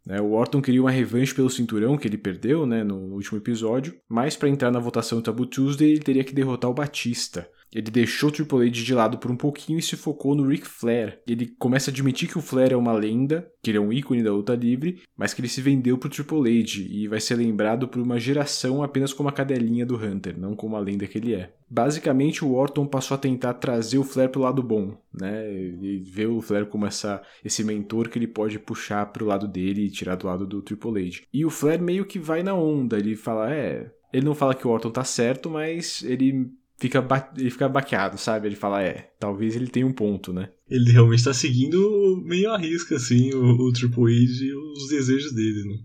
Né? 0.06 0.20
O 0.20 0.32
Orton 0.32 0.62
queria 0.62 0.80
uma 0.80 0.90
revanche 0.90 1.34
pelo 1.34 1.50
cinturão 1.50 1.98
que 1.98 2.06
ele 2.06 2.16
perdeu 2.16 2.64
né, 2.64 2.84
no 2.84 3.14
último 3.14 3.38
episódio, 3.38 3.94
mas 4.08 4.36
para 4.36 4.48
entrar 4.48 4.70
na 4.70 4.78
votação 4.78 5.18
do 5.18 5.24
Tabu 5.24 5.46
Tuesday 5.46 5.90
ele 5.90 6.00
teria 6.00 6.24
que 6.24 6.34
derrotar 6.34 6.70
o 6.70 6.74
Batista. 6.74 7.48
Ele 7.72 7.90
deixou 7.90 8.28
o 8.28 8.32
Triple 8.32 8.68
H 8.68 8.70
de 8.70 8.94
lado 8.94 9.18
por 9.18 9.30
um 9.30 9.36
pouquinho 9.36 9.78
e 9.78 9.82
se 9.82 9.96
focou 9.96 10.34
no 10.34 10.46
Ric 10.46 10.66
Flair. 10.66 11.20
Ele 11.26 11.46
começa 11.46 11.90
a 11.90 11.92
admitir 11.92 12.28
que 12.28 12.38
o 12.38 12.42
Flair 12.42 12.72
é 12.72 12.76
uma 12.76 12.92
lenda, 12.92 13.50
que 13.62 13.70
ele 13.70 13.78
é 13.78 13.80
um 13.80 13.92
ícone 13.92 14.22
da 14.22 14.32
luta 14.32 14.54
livre, 14.54 15.02
mas 15.16 15.34
que 15.34 15.40
ele 15.40 15.48
se 15.48 15.60
vendeu 15.60 15.98
pro 15.98 16.08
Triple 16.08 16.60
H 16.60 16.80
e 16.88 17.08
vai 17.08 17.20
ser 17.20 17.34
lembrado 17.34 17.88
por 17.88 18.00
uma 18.00 18.18
geração 18.18 18.82
apenas 18.82 19.12
como 19.12 19.28
a 19.28 19.32
cadelinha 19.32 19.84
do 19.84 19.96
Hunter, 19.96 20.38
não 20.38 20.54
como 20.54 20.76
a 20.76 20.80
lenda 20.80 21.06
que 21.06 21.18
ele 21.18 21.34
é. 21.34 21.52
Basicamente, 21.68 22.44
o 22.44 22.54
Orton 22.54 22.86
passou 22.86 23.16
a 23.16 23.18
tentar 23.18 23.54
trazer 23.54 23.98
o 23.98 24.04
Flair 24.04 24.30
pro 24.30 24.42
lado 24.42 24.62
bom, 24.62 24.96
né? 25.12 25.52
E 25.52 25.98
ver 25.98 26.28
o 26.28 26.40
Flair 26.40 26.66
como 26.66 26.86
essa, 26.86 27.20
esse 27.44 27.64
mentor 27.64 28.08
que 28.08 28.18
ele 28.18 28.28
pode 28.28 28.58
puxar 28.58 29.04
pro 29.06 29.26
lado 29.26 29.48
dele 29.48 29.86
e 29.86 29.90
tirar 29.90 30.14
do 30.14 30.28
lado 30.28 30.46
do 30.46 30.62
Triple 30.62 31.08
H. 31.08 31.22
E 31.32 31.44
o 31.44 31.50
Flair 31.50 31.82
meio 31.82 32.04
que 32.04 32.18
vai 32.18 32.42
na 32.42 32.54
onda, 32.54 32.96
ele 32.96 33.16
fala, 33.16 33.52
é... 33.52 33.90
Ele 34.12 34.24
não 34.24 34.34
fala 34.34 34.54
que 34.54 34.66
o 34.66 34.70
Orton 34.70 34.90
tá 34.90 35.02
certo, 35.02 35.50
mas 35.50 36.02
ele 36.04 36.48
fica, 36.76 37.04
ele 37.36 37.50
fica 37.50 37.68
baqueado, 37.68 38.18
sabe? 38.18 38.48
Ele 38.48 38.56
fala, 38.56 38.82
é, 38.82 39.10
talvez 39.18 39.56
ele 39.56 39.68
tenha 39.68 39.86
um 39.86 39.92
ponto, 39.92 40.32
né? 40.32 40.50
Ele 40.68 40.92
realmente 40.92 41.24
tá 41.24 41.32
seguindo 41.32 42.22
meio 42.24 42.50
a 42.50 42.58
risca, 42.58 42.96
assim, 42.96 43.32
o, 43.34 43.68
o 43.68 43.72
Triple 43.72 44.04
H 44.04 44.44
e 44.44 44.54
os 44.54 44.88
desejos 44.88 45.32
dele, 45.32 45.64
né? 45.64 45.78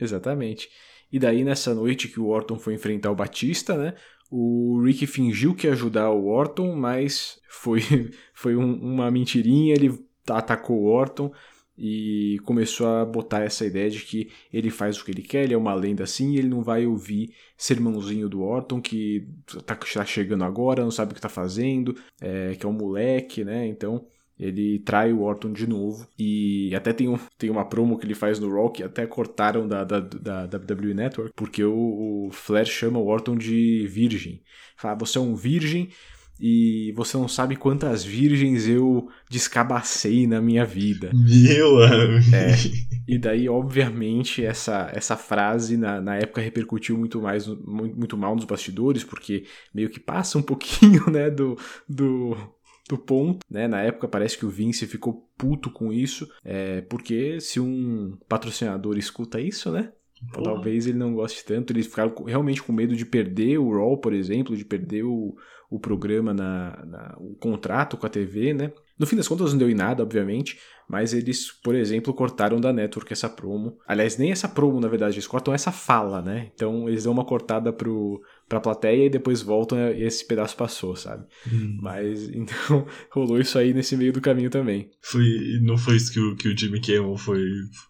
Exatamente. 0.00 0.68
E 1.12 1.18
daí, 1.18 1.44
nessa 1.44 1.74
noite 1.74 2.08
que 2.08 2.18
o 2.18 2.26
Orton 2.26 2.58
foi 2.58 2.74
enfrentar 2.74 3.10
o 3.10 3.16
Batista, 3.16 3.76
né? 3.76 3.94
O 4.30 4.82
Rick 4.84 5.06
fingiu 5.06 5.54
que 5.54 5.66
ia 5.66 5.72
ajudar 5.72 6.10
o 6.10 6.26
Orton, 6.26 6.74
mas 6.74 7.38
foi, 7.48 7.80
foi 8.34 8.56
um, 8.56 8.74
uma 8.74 9.10
mentirinha, 9.10 9.74
ele 9.74 9.96
atacou 10.28 10.80
o 10.80 10.86
Orton 10.86 11.32
e 11.76 12.38
começou 12.44 12.86
a 12.86 13.04
botar 13.04 13.40
essa 13.40 13.66
ideia 13.66 13.90
de 13.90 14.00
que 14.00 14.30
ele 14.52 14.70
faz 14.70 14.98
o 14.98 15.04
que 15.04 15.10
ele 15.10 15.22
quer, 15.22 15.44
ele 15.44 15.54
é 15.54 15.58
uma 15.58 15.74
lenda 15.74 16.04
assim, 16.04 16.32
e 16.32 16.38
ele 16.38 16.48
não 16.48 16.62
vai 16.62 16.86
ouvir 16.86 17.34
sermãozinho 17.56 18.28
do 18.28 18.42
Orton 18.42 18.80
que 18.80 19.26
tá, 19.66 19.74
tá 19.74 20.04
chegando 20.04 20.44
agora, 20.44 20.82
não 20.82 20.90
sabe 20.90 21.12
o 21.12 21.14
que 21.14 21.20
tá 21.20 21.28
fazendo, 21.28 21.96
é, 22.20 22.54
que 22.54 22.64
é 22.64 22.68
um 22.68 22.72
moleque, 22.72 23.44
né? 23.44 23.66
Então 23.66 24.06
ele 24.38 24.80
trai 24.80 25.12
o 25.12 25.22
Orton 25.22 25.52
de 25.52 25.66
novo. 25.66 26.06
E 26.18 26.74
até 26.74 26.92
tem, 26.92 27.08
um, 27.08 27.18
tem 27.38 27.50
uma 27.50 27.64
promo 27.64 27.98
que 27.98 28.04
ele 28.04 28.14
faz 28.14 28.38
no 28.38 28.52
Raw 28.52 28.70
que 28.70 28.82
até 28.82 29.06
cortaram 29.06 29.66
da, 29.66 29.84
da, 29.84 30.00
da 30.00 30.58
WWE 30.58 30.94
Network, 30.94 31.32
porque 31.36 31.62
o, 31.64 32.26
o 32.26 32.30
Flair 32.32 32.66
chama 32.66 32.98
o 32.98 33.06
Orton 33.06 33.36
de 33.36 33.86
virgem. 33.86 34.42
Fala, 34.76 34.96
você 34.96 35.18
é 35.18 35.20
um 35.20 35.34
virgem 35.34 35.88
e 36.38 36.92
você 36.96 37.16
não 37.16 37.28
sabe 37.28 37.56
quantas 37.56 38.04
virgens 38.04 38.66
eu 38.66 39.08
descabacei 39.30 40.26
na 40.26 40.40
minha 40.40 40.64
vida. 40.64 41.10
Meu 41.14 41.82
amigo. 41.82 42.34
É, 42.34 42.54
e 43.06 43.18
daí, 43.18 43.48
obviamente, 43.48 44.44
essa, 44.44 44.90
essa 44.92 45.16
frase 45.16 45.76
na, 45.76 46.00
na 46.00 46.16
época 46.16 46.40
repercutiu 46.40 46.98
muito 46.98 47.20
mais, 47.20 47.46
muito, 47.46 47.96
muito 47.96 48.16
mal 48.16 48.34
nos 48.34 48.44
bastidores, 48.44 49.04
porque 49.04 49.44
meio 49.72 49.90
que 49.90 50.00
passa 50.00 50.38
um 50.38 50.42
pouquinho, 50.42 51.08
né, 51.10 51.30
do, 51.30 51.56
do, 51.88 52.36
do 52.88 52.98
ponto, 52.98 53.40
né? 53.50 53.68
Na 53.68 53.82
época 53.82 54.08
parece 54.08 54.36
que 54.36 54.46
o 54.46 54.50
Vince 54.50 54.86
ficou 54.86 55.28
puto 55.38 55.70
com 55.70 55.92
isso, 55.92 56.28
é, 56.44 56.80
porque 56.82 57.40
se 57.40 57.60
um 57.60 58.18
patrocinador 58.28 58.98
escuta 58.98 59.40
isso, 59.40 59.70
né? 59.70 59.92
Porra. 60.32 60.44
Talvez 60.44 60.86
ele 60.86 60.98
não 60.98 61.14
goste 61.14 61.44
tanto, 61.44 61.72
eles 61.72 61.86
ficaram 61.86 62.14
realmente 62.24 62.62
com 62.62 62.72
medo 62.72 62.96
de 62.96 63.04
perder 63.04 63.58
o 63.58 63.70
Raw, 63.70 63.98
por 63.98 64.12
exemplo, 64.14 64.56
de 64.56 64.64
perder 64.64 65.04
o, 65.04 65.36
o 65.74 65.80
programa, 65.80 66.32
na, 66.32 66.84
na, 66.86 67.16
o 67.18 67.34
contrato 67.34 67.96
com 67.96 68.06
a 68.06 68.08
TV, 68.08 68.54
né? 68.54 68.72
No 68.96 69.06
fim 69.06 69.16
das 69.16 69.26
contas 69.26 69.50
não 69.50 69.58
deu 69.58 69.68
em 69.68 69.74
nada, 69.74 70.04
obviamente, 70.04 70.56
mas 70.88 71.12
eles, 71.12 71.50
por 71.50 71.74
exemplo, 71.74 72.14
cortaram 72.14 72.60
da 72.60 72.72
Network 72.72 73.12
essa 73.12 73.28
promo. 73.28 73.76
Aliás, 73.88 74.16
nem 74.16 74.30
essa 74.30 74.48
promo, 74.48 74.78
na 74.80 74.86
verdade, 74.86 75.16
eles 75.16 75.26
cortam 75.26 75.52
essa 75.52 75.72
fala, 75.72 76.22
né? 76.22 76.52
Então 76.54 76.88
eles 76.88 77.02
dão 77.02 77.12
uma 77.12 77.24
cortada 77.24 77.72
pro, 77.72 78.22
pra 78.48 78.60
plateia 78.60 79.06
e 79.06 79.10
depois 79.10 79.42
voltam 79.42 79.76
e 79.90 80.04
esse 80.04 80.24
pedaço 80.24 80.56
passou, 80.56 80.94
sabe? 80.94 81.26
Hum. 81.52 81.76
Mas 81.82 82.28
então 82.30 82.86
rolou 83.10 83.40
isso 83.40 83.58
aí 83.58 83.74
nesse 83.74 83.96
meio 83.96 84.12
do 84.12 84.20
caminho 84.20 84.48
também. 84.48 84.88
Foi, 85.02 85.26
não 85.60 85.76
foi 85.76 85.96
isso 85.96 86.12
que 86.12 86.20
o, 86.20 86.36
que 86.36 86.48
o 86.48 86.56
Jimmy 86.56 86.80
Kimmel 86.80 87.16
foi, 87.16 87.42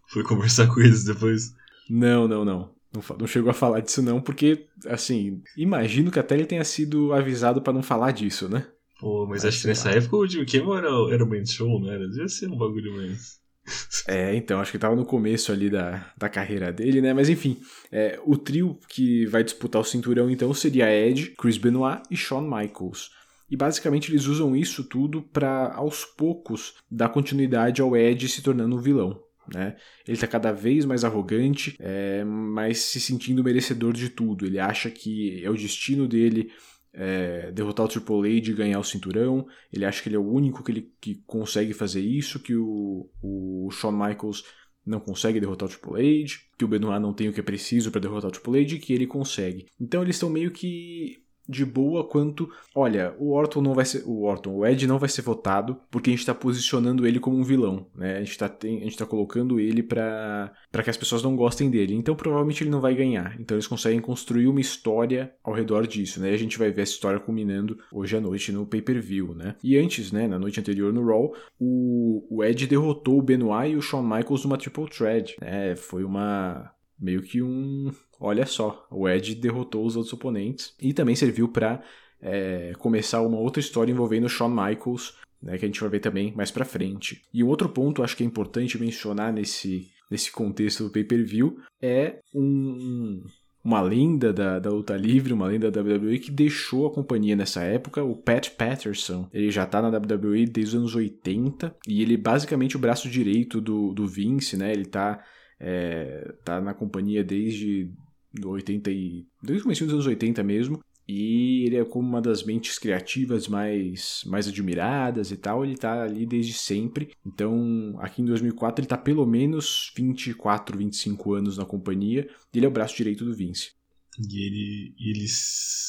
foi 0.09 0.23
conversar 0.23 0.69
com 0.69 0.81
eles 0.81 1.05
depois? 1.05 1.53
Não, 1.91 2.27
não, 2.27 2.47
não. 2.47 2.74
Não, 2.95 3.17
não 3.19 3.27
chegou 3.27 3.51
a 3.51 3.55
falar 3.55 3.81
disso 3.81 4.01
não, 4.01 4.21
porque, 4.21 4.67
assim, 4.87 5.43
imagino 5.57 6.11
que 6.11 6.19
até 6.19 6.35
ele 6.35 6.47
tenha 6.47 6.65
sido 6.65 7.13
avisado 7.13 7.61
para 7.61 7.73
não 7.73 7.83
falar 7.83 8.13
disso, 8.13 8.49
né? 8.49 8.67
Pô, 9.01 9.27
mas, 9.27 9.45
acho 9.45 9.63
que 9.63 9.67
nessa 9.67 9.91
lá. 9.91 9.97
época 9.97 10.17
o 10.17 10.27
Jimmy 10.27 10.47
Kimmel 10.47 10.77
era, 10.77 11.15
era 11.15 11.27
main 11.27 11.45
show, 11.45 11.81
não 11.81 11.91
era? 11.91 12.09
Devia 12.09 12.29
ser 12.29 12.49
um 12.49 12.57
bagulho 12.57 12.97
mais... 12.97 13.43
É, 14.07 14.37
então, 14.37 14.61
acho 14.61 14.71
que 14.71 14.79
tava 14.79 14.95
no 14.95 15.07
começo 15.07 15.51
ali 15.51 15.71
da, 15.71 16.13
da 16.19 16.29
carreira 16.29 16.71
dele, 16.71 17.01
né? 17.01 17.15
Mas 17.15 17.31
enfim, 17.31 17.59
é, 17.91 18.21
o 18.27 18.37
trio 18.37 18.79
que 18.87 19.25
vai 19.25 19.43
disputar 19.43 19.81
o 19.81 19.85
cinturão 19.85 20.31
então 20.31 20.53
seria 20.53 20.95
Ed, 20.95 21.35
Chris 21.39 21.57
Benoit 21.57 22.03
e 22.11 22.17
Shawn 22.17 22.43
Michaels. 22.43 23.11
E 23.51 23.57
basicamente 23.57 24.11
eles 24.11 24.27
usam 24.27 24.55
isso 24.55 24.85
tudo 24.85 25.23
para 25.23 25.73
aos 25.75 26.05
poucos 26.05 26.75
dar 26.91 27.09
continuidade 27.09 27.81
ao 27.81 27.97
Ed 27.97 28.29
se 28.29 28.43
tornando 28.43 28.77
um 28.77 28.81
vilão. 28.81 29.24
Né? 29.53 29.77
Ele 30.07 30.15
está 30.15 30.27
cada 30.27 30.53
vez 30.53 30.85
mais 30.85 31.05
arrogante, 31.05 31.77
é, 31.79 32.25
mas 32.25 32.79
se 32.79 33.01
sentindo 33.01 33.45
merecedor 33.45 33.93
de 33.93 34.09
tudo. 34.09 34.47
Ele 34.47 34.59
acha 34.59 34.91
que 34.91 35.45
é 35.45 35.51
o 35.51 35.55
destino 35.55 36.07
dele 36.09 36.51
é, 36.93 37.51
derrotar 37.53 37.87
o 37.87 37.89
Triple 37.89 38.39
H 38.39 38.51
e 38.51 38.55
ganhar 38.55 38.79
o 38.79 38.85
cinturão. 38.85 39.47
Ele 39.73 39.85
acha 39.85 40.03
que 40.03 40.09
ele 40.09 40.17
é 40.17 40.19
o 40.19 40.31
único 40.31 40.63
que, 40.63 40.73
ele, 40.73 40.93
que 41.01 41.23
consegue 41.27 41.73
fazer 41.73 42.01
isso, 42.01 42.41
que 42.41 42.55
o, 42.55 43.11
o 43.23 43.69
Shawn 43.71 43.93
Michaels 43.93 44.45
não 44.87 45.01
consegue 45.01 45.41
derrotar 45.41 45.69
o 45.69 45.73
Triple 45.73 46.23
H, 46.25 46.35
que 46.59 46.65
o 46.65 46.69
Benoit 46.69 47.01
não 47.01 47.13
tem 47.13 47.29
o 47.29 47.33
que 47.33 47.41
é 47.41 47.43
preciso 47.43 47.91
para 47.91 48.01
derrotar 48.01 48.29
o 48.29 48.33
Triple 48.33 48.61
H 48.61 48.75
e 48.75 48.79
que 48.79 48.93
ele 48.93 49.07
consegue. 49.07 49.67
Então 49.81 50.03
eles 50.03 50.17
estão 50.17 50.31
meio 50.31 50.51
que 50.51 51.24
de 51.49 51.65
boa 51.65 52.05
quanto, 52.05 52.49
olha, 52.75 53.15
o 53.19 53.33
Orton 53.33 53.61
não 53.61 53.75
vai 53.75 53.85
ser, 53.85 54.03
o 54.07 54.23
Orton, 54.23 54.51
o 54.51 54.67
Ed 54.67 54.87
não 54.87 54.99
vai 54.99 55.09
ser 55.09 55.23
votado 55.23 55.79
porque 55.91 56.11
a 56.11 56.13
gente 56.13 56.21
está 56.21 56.35
posicionando 56.35 57.07
ele 57.07 57.21
como 57.21 57.37
um 57.37 57.43
vilão, 57.43 57.87
né? 57.95 58.17
A 58.17 58.21
gente 58.21 58.31
está 58.31 58.47
a 58.47 58.67
gente 58.67 58.97
tá 58.97 59.07
colocando 59.07 59.61
ele 59.61 59.83
para 59.83 60.53
para 60.71 60.83
que 60.83 60.91
as 60.91 60.97
pessoas 60.97 61.23
não 61.23 61.37
gostem 61.37 61.71
dele. 61.71 61.95
Então 61.95 62.15
provavelmente 62.15 62.63
ele 62.63 62.71
não 62.71 62.81
vai 62.81 62.95
ganhar. 62.95 63.37
Então 63.39 63.57
eles 63.57 63.67
conseguem 63.67 64.01
construir 64.01 64.47
uma 64.47 64.61
história 64.61 65.35
ao 65.43 65.55
redor 65.55 65.87
disso, 65.87 66.21
né? 66.21 66.31
E 66.31 66.35
a 66.35 66.39
gente 66.39 66.59
vai 66.59 66.71
ver 66.71 66.83
essa 66.83 66.93
história 66.93 67.21
culminando 67.21 67.79
hoje 67.93 68.17
à 68.17 68.21
noite 68.21 68.53
no 68.53 68.67
pay-per-view, 68.67 69.35
né? 69.35 69.57
E 69.63 69.77
antes, 69.77 70.13
né, 70.13 70.27
na 70.27 70.39
noite 70.39 70.61
anterior 70.61 70.93
no 70.93 71.05
Raw, 71.05 71.35
o, 71.59 72.27
o 72.31 72.45
Ed 72.45 72.67
derrotou 72.67 73.19
o 73.19 73.23
Benoit 73.23 73.73
e 73.73 73.77
o 73.77 73.83
Shawn 73.83 74.03
Michaels 74.03 74.45
numa 74.45 74.59
triple 74.59 74.89
threat, 74.89 75.37
né? 75.41 75.77
Foi 75.77 76.05
uma 76.05 76.73
meio 76.99 77.23
que 77.23 77.43
um 77.43 77.91
olha 78.21 78.47
só, 78.47 78.87
o 78.91 79.09
Ed 79.09 79.35
derrotou 79.35 79.85
os 79.85 79.97
outros 79.97 80.13
oponentes 80.13 80.75
e 80.81 80.93
também 80.93 81.17
serviu 81.17 81.49
para 81.49 81.83
é, 82.21 82.73
começar 82.79 83.21
uma 83.21 83.39
outra 83.39 83.61
história 83.61 83.93
envolvendo 83.93 84.29
Shawn 84.29 84.49
Michaels, 84.49 85.17
né, 85.43 85.59
que 85.59 85.65
a 85.65 85.69
gente 85.69 85.81
vai 85.81 85.91
ver 85.91 86.01
também 86.01 86.33
mais 86.35 86.51
para 86.51 86.65
frente. 86.65 87.23
E 87.33 87.45
um 87.45 87.49
outro 87.49 87.69
ponto 87.69 88.03
acho 88.03 88.17
que 88.17 88.23
é 88.23 88.27
importante 88.27 88.81
mencionar 88.81 89.33
nesse, 89.33 89.91
nesse 90.11 90.33
contexto 90.33 90.85
do 90.85 90.91
pay-per-view 90.91 91.59
é 91.83 92.21
um, 92.35 93.23
uma 93.63 93.81
lenda 93.81 94.33
da, 94.33 94.59
da 94.59 94.71
luta 94.71 94.97
livre, 94.97 95.33
uma 95.33 95.47
lenda 95.47 95.71
da 95.71 95.81
WWE 95.81 96.19
que 96.19 96.31
deixou 96.31 96.87
a 96.87 96.93
companhia 96.93 97.35
nessa 97.35 97.63
época, 97.63 98.05
o 98.05 98.15
Pat 98.15 98.51
Patterson. 98.51 99.29
Ele 99.33 99.51
já 99.51 99.65
tá 99.65 99.81
na 99.81 99.89
WWE 99.89 100.47
desde 100.47 100.77
os 100.77 100.83
anos 100.83 100.95
80 100.95 101.75
e 101.89 102.03
ele 102.03 102.15
é 102.15 102.19
basicamente 102.19 102.77
o 102.77 102.79
braço 102.79 103.09
direito 103.09 103.61
do, 103.61 103.95
do 103.95 104.07
Vince, 104.07 104.57
né? 104.57 104.71
Ele 104.71 104.85
tá, 104.85 105.25
é, 105.59 106.35
tá 106.45 106.61
na 106.61 106.75
companhia 106.75 107.25
desde 107.25 107.91
do 108.35 108.51
80 108.51 108.91
e... 108.91 109.27
desde 109.43 109.61
o 109.61 109.63
começo 109.65 109.85
dos 109.85 109.95
anos 109.95 110.07
80 110.07 110.43
mesmo, 110.43 110.81
e 111.07 111.65
ele 111.67 111.77
é 111.77 111.85
como 111.85 112.09
uma 112.09 112.21
das 112.21 112.43
mentes 112.43 112.79
criativas 112.79 113.47
mais, 113.47 114.23
mais 114.27 114.49
admiradas 114.49 115.31
e 115.31 115.37
tal, 115.37 115.65
ele 115.65 115.77
tá 115.77 116.03
ali 116.03 116.25
desde 116.25 116.55
sempre. 116.55 117.11
Então, 117.27 117.95
aqui 117.99 118.23
em 118.23 118.25
2004 118.25 118.81
ele 118.81 118.89
tá 118.89 118.97
pelo 118.97 119.27
menos 119.27 119.93
24, 119.95 120.79
25 120.79 121.35
anos 121.35 121.59
na 121.59 121.65
companhia, 121.67 122.29
e 122.53 122.59
ele 122.59 122.67
é 122.67 122.69
o 122.69 122.73
braço 122.73 122.97
direito 122.97 123.25
do 123.25 123.35
Vince. 123.35 123.73
E 124.19 124.47
ele 124.47 124.95
ele 124.99 125.27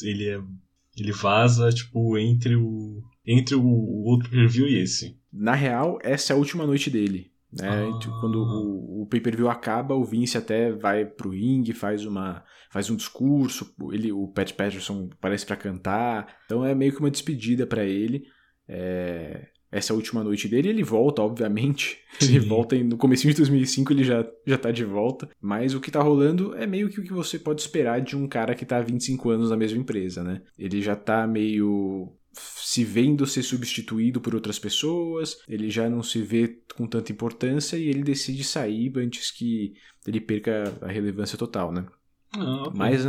ele 0.03 0.29
é 0.29 0.41
ele 0.97 1.11
vaza 1.11 1.69
tipo 1.69 2.17
entre 2.17 2.55
o 2.55 3.03
entre 3.25 3.55
o 3.55 3.65
outro 4.03 4.29
preview 4.29 4.67
e 4.67 4.79
esse. 4.79 5.17
Na 5.31 5.53
real, 5.53 5.99
essa 6.01 6.33
é 6.33 6.35
a 6.35 6.37
última 6.37 6.65
noite 6.65 6.89
dele. 6.89 7.31
Né? 7.55 7.67
Ah. 7.69 8.19
Quando 8.19 8.43
o, 8.43 9.03
o 9.03 9.07
pay-per-view 9.07 9.49
acaba, 9.49 9.95
o 9.95 10.03
Vince 10.03 10.37
até 10.37 10.71
vai 10.71 11.05
pro 11.05 11.29
ringue, 11.29 11.73
faz 11.73 12.05
uma 12.05 12.43
faz 12.69 12.89
um 12.89 12.95
discurso, 12.95 13.73
ele 13.93 14.11
o 14.11 14.27
Pat 14.27 14.51
Patterson 14.51 15.09
parece 15.21 15.45
para 15.45 15.55
cantar, 15.55 16.39
então 16.45 16.65
é 16.65 16.75
meio 16.75 16.91
que 16.91 16.99
uma 16.99 17.11
despedida 17.11 17.65
para 17.65 17.85
ele. 17.85 18.25
É, 18.67 19.47
essa 19.71 19.93
última 19.93 20.23
noite 20.23 20.47
dele, 20.47 20.69
ele 20.69 20.83
volta, 20.83 21.21
obviamente. 21.21 21.97
Sim. 22.19 22.35
Ele 22.35 22.39
volta 22.39 22.75
no 22.77 22.97
começo 22.97 23.27
de 23.27 23.33
2005, 23.33 23.91
ele 23.91 24.03
já, 24.03 24.25
já 24.45 24.57
tá 24.57 24.71
de 24.71 24.85
volta. 24.85 25.29
Mas 25.41 25.73
o 25.73 25.81
que 25.81 25.91
tá 25.91 26.01
rolando 26.01 26.55
é 26.55 26.65
meio 26.65 26.89
que 26.89 26.99
o 26.99 27.03
que 27.03 27.11
você 27.11 27.37
pode 27.37 27.61
esperar 27.61 27.99
de 27.99 28.15
um 28.15 28.27
cara 28.27 28.55
que 28.55 28.65
tá 28.65 28.77
há 28.77 28.81
25 28.81 29.29
anos 29.29 29.49
na 29.49 29.57
mesma 29.57 29.79
empresa, 29.79 30.23
né? 30.23 30.41
Ele 30.57 30.81
já 30.81 30.95
tá 30.95 31.27
meio 31.27 32.13
se 32.75 32.83
vendo 32.83 33.25
ser 33.25 33.41
substituído 33.41 34.19
por 34.19 34.35
outras 34.35 34.59
pessoas, 34.59 35.41
ele 35.47 35.69
já 35.69 35.89
não 35.89 36.03
se 36.03 36.21
vê 36.21 36.59
com 36.75 36.85
tanta 36.85 37.09
importância 37.09 37.77
e 37.77 37.87
ele 37.87 38.03
decide 38.03 38.43
sair 38.43 38.91
antes 38.97 39.31
que 39.31 39.75
ele 40.05 40.19
perca 40.19 40.77
a 40.81 40.87
relevância 40.87 41.37
total, 41.37 41.71
né? 41.71 41.85
Ah. 42.33 42.69
Mas, 42.75 43.05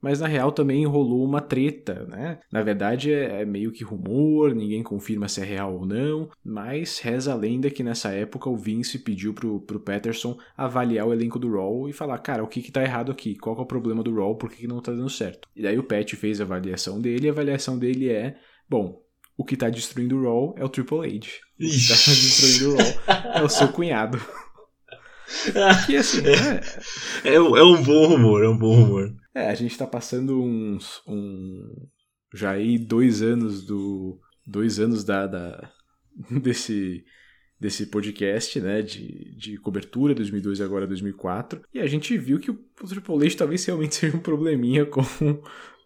mas 0.00 0.20
na 0.20 0.26
real 0.26 0.50
também 0.52 0.86
rolou 0.86 1.22
uma 1.22 1.42
treta, 1.42 2.06
né? 2.08 2.40
Na 2.50 2.62
verdade 2.62 3.12
é, 3.12 3.42
é 3.42 3.44
meio 3.44 3.70
que 3.70 3.84
rumor, 3.84 4.54
ninguém 4.54 4.82
confirma 4.82 5.28
se 5.28 5.42
é 5.42 5.44
real 5.44 5.74
ou 5.74 5.84
não, 5.84 6.30
mas 6.42 6.98
reza 6.98 7.30
a 7.30 7.36
lenda 7.36 7.68
que 7.68 7.82
nessa 7.82 8.08
época 8.12 8.48
o 8.48 8.56
Vince 8.56 8.98
pediu 9.00 9.34
pro, 9.34 9.60
pro 9.60 9.80
Patterson 9.80 10.38
avaliar 10.56 11.06
o 11.06 11.12
elenco 11.12 11.38
do 11.38 11.52
Raw 11.52 11.90
e 11.90 11.92
falar, 11.92 12.16
cara, 12.20 12.42
o 12.42 12.48
que 12.48 12.62
que 12.62 12.72
tá 12.72 12.82
errado 12.82 13.12
aqui? 13.12 13.36
Qual 13.36 13.54
que 13.54 13.60
é 13.60 13.64
o 13.64 13.68
problema 13.68 14.02
do 14.02 14.14
Raw? 14.14 14.34
Por 14.34 14.48
que, 14.48 14.56
que 14.56 14.66
não 14.66 14.80
tá 14.80 14.92
dando 14.92 15.10
certo? 15.10 15.46
E 15.54 15.60
daí 15.60 15.78
o 15.78 15.84
Pat 15.84 16.10
fez 16.14 16.40
a 16.40 16.44
avaliação 16.44 16.98
dele 16.98 17.26
e 17.26 17.28
a 17.28 17.32
avaliação 17.32 17.78
dele 17.78 18.08
é, 18.08 18.38
bom, 18.66 19.02
o 19.40 19.44
que 19.44 19.56
tá 19.56 19.70
destruindo 19.70 20.16
o 20.18 20.22
Raw 20.24 20.54
é 20.58 20.64
o 20.64 20.68
Triple 20.68 20.98
H. 20.98 21.06
O 21.58 21.64
que 21.64 21.88
tá 21.88 21.94
destruindo 21.94 22.74
o 22.74 22.76
Raw 22.76 23.34
é 23.36 23.42
o 23.42 23.48
seu 23.48 23.68
cunhado. 23.68 24.20
Que 25.86 25.96
assim, 25.96 26.20
é, 27.24 27.34
É, 27.34 27.40
um- 27.40 27.56
é 27.56 27.62
um 27.64 27.82
bom 27.82 28.06
rumor, 28.08 28.44
é 28.44 28.48
um 28.48 28.58
bom 28.58 28.74
rumor. 28.74 29.14
É, 29.34 29.48
a 29.48 29.54
gente 29.54 29.78
tá 29.78 29.86
passando 29.86 30.42
uns. 30.42 31.00
Um, 31.06 31.62
já 32.34 32.50
aí 32.50 32.78
dois 32.78 33.22
anos 33.22 33.64
do. 33.64 34.20
Dois 34.46 34.78
anos 34.80 35.04
da, 35.04 35.26
da- 35.26 35.70
desse, 36.42 37.04
desse 37.60 37.86
podcast, 37.86 38.58
né? 38.60 38.80
De, 38.80 39.34
de 39.36 39.56
cobertura, 39.58 40.14
2002 40.14 40.58
e 40.58 40.62
agora 40.62 40.86
2004. 40.86 41.60
E 41.74 41.80
a 41.80 41.86
gente 41.86 42.16
viu 42.16 42.40
que 42.40 42.50
o, 42.50 42.58
Triple 42.88 43.26
H 43.26 43.36
talvez 43.36 43.64
realmente 43.64 43.94
seja 43.96 44.16
um 44.16 44.20
probleminha 44.20 44.86
com 44.86 45.02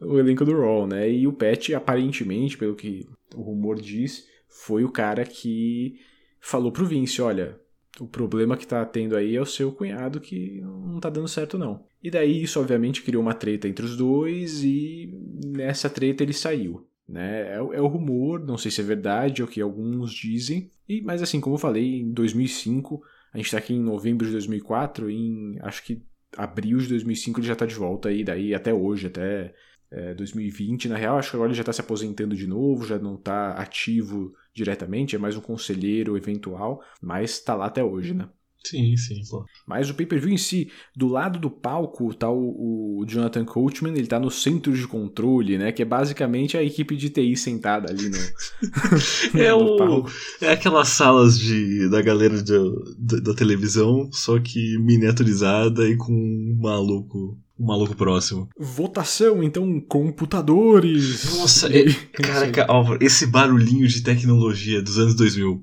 o 0.01 0.19
elenco 0.19 0.45
do 0.45 0.59
Raw, 0.59 0.87
né? 0.87 1.11
E 1.11 1.27
o 1.27 1.33
Pat, 1.33 1.71
aparentemente, 1.71 2.57
pelo 2.57 2.77
que 2.77 3.09
o 3.35 3.43
rumor 3.43 3.81
diz, 3.81 4.27
foi 4.49 4.85
o 4.85 4.93
cara 4.93 5.25
que 5.25 5.99
falou 6.41 6.71
pro 6.71 6.87
Vince: 6.87 7.21
olha. 7.21 7.63
O 8.01 8.09
problema 8.09 8.57
que 8.57 8.67
tá 8.67 8.85
tendo 8.85 9.17
aí 9.17 9.37
é 9.37 9.41
o 9.41 9.47
seu 9.47 9.71
cunhado 9.71 10.19
que 10.19 10.61
não 10.61 10.99
tá 10.99 11.09
dando 11.09 11.29
certo, 11.29 11.57
não. 11.57 11.87
E 12.03 12.11
daí 12.11 12.43
isso, 12.43 12.59
obviamente, 12.59 13.03
criou 13.03 13.23
uma 13.23 13.35
treta 13.35 13.69
entre 13.69 13.85
os 13.85 13.97
dois 13.97 14.65
e 14.65 15.15
nessa 15.47 15.89
treta 15.89 16.25
ele 16.25 16.33
saiu. 16.33 16.85
Né? 17.09 17.55
É, 17.55 17.61
o- 17.63 17.73
é 17.75 17.81
o 17.81 17.87
rumor, 17.87 18.41
não 18.41 18.57
sei 18.57 18.71
se 18.71 18.81
é 18.81 18.85
verdade 18.85 19.43
é 19.43 19.45
o 19.45 19.49
que 19.49 19.61
alguns 19.61 20.13
dizem. 20.13 20.71
E, 20.89 21.03
mas 21.03 21.23
assim, 21.23 21.41
como 21.41 21.57
eu 21.57 21.59
falei, 21.61 22.01
em 22.01 22.13
2005, 22.13 23.03
a 23.33 23.37
gente 23.39 23.51
tá 23.51 23.59
aqui 23.59 23.75
em 23.75 23.81
novembro 23.83 24.27
de 24.27 24.33
2004, 24.33 25.11
em 25.11 25.59
acho 25.61 25.83
que 25.85 26.03
abril 26.37 26.79
de 26.79 26.89
2005 26.89 27.41
ele 27.41 27.47
já 27.47 27.55
tá 27.57 27.67
de 27.67 27.75
volta 27.75 28.09
aí, 28.09 28.25
daí 28.25 28.55
até 28.55 28.73
hoje, 28.73 29.07
até 29.09 29.55
é, 29.91 30.15
2020. 30.15 30.89
Na 30.89 30.97
real, 30.97 31.19
acho 31.19 31.31
que 31.31 31.37
agora 31.37 31.51
ele 31.51 31.57
já 31.59 31.65
tá 31.65 31.73
se 31.73 31.81
aposentando 31.81 32.35
de 32.37 32.47
novo, 32.47 32.87
já 32.87 32.99
não 32.99 33.17
tá 33.17 33.53
ativo 33.53 34.35
diretamente, 34.53 35.15
é 35.17 35.19
mais 35.19 35.37
um 35.37 35.41
conselheiro 35.41 36.17
eventual, 36.17 36.83
mas 37.03 37.39
tá 37.41 37.55
lá 37.55 37.67
até 37.67 37.83
hoje, 37.85 38.15
né? 38.15 38.29
Sim, 38.67 38.97
sim, 38.97 39.21
pô. 39.31 39.45
Mas 39.67 39.91
o 39.91 39.95
pay-per-view 39.95 40.33
em 40.33 40.39
si, 40.39 40.71
do 40.97 41.07
lado 41.07 41.39
do 41.39 41.51
palco 41.51 42.15
tá 42.15 42.31
o, 42.31 42.99
o 43.01 43.05
Jonathan 43.07 43.45
Coachman, 43.45 43.93
ele 43.95 44.07
tá 44.07 44.19
no 44.19 44.31
centro 44.31 44.73
de 44.73 44.87
controle, 44.87 45.59
né? 45.59 45.71
Que 45.73 45.83
é 45.83 45.85
basicamente 45.85 46.57
a 46.57 46.63
equipe 46.63 46.97
de 46.97 47.11
TI 47.11 47.37
sentada 47.37 47.91
ali 47.91 48.09
no, 48.09 48.17
É, 49.39 49.51
no 49.53 49.75
o, 49.75 49.77
palco. 49.77 50.11
é 50.41 50.53
aquelas 50.53 50.89
salas 50.89 51.39
de, 51.39 51.89
da 51.91 52.01
galera 52.03 52.43
de- 52.43 52.53
da, 52.99 53.21
da 53.21 53.35
televisão, 53.35 54.09
só 54.13 54.39
que 54.41 54.79
miniaturizada 54.79 55.87
e 55.89 55.97
com 55.97 56.13
um 56.13 56.59
maluco, 56.61 57.39
um 57.59 57.67
maluco 57.67 57.95
próximo. 57.95 58.49
Votação, 58.59 59.43
então, 59.43 59.79
computadores. 59.81 61.25
Nossa, 61.37 61.69
E- 61.71 61.91
é- 61.91 61.93
Caraca, 62.23 62.65
Álvaro, 62.67 62.99
esse 63.05 63.27
barulhinho 63.27 63.87
de 63.87 64.03
tecnologia 64.03 64.81
dos 64.83 64.99
anos 64.99 65.15
2000. 65.15 65.63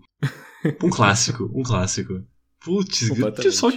Um 0.84 0.90
clássico, 0.90 1.50
um 1.56 1.64
clássico. 1.64 2.22
Putz, 2.64 3.10
só. 3.52 3.70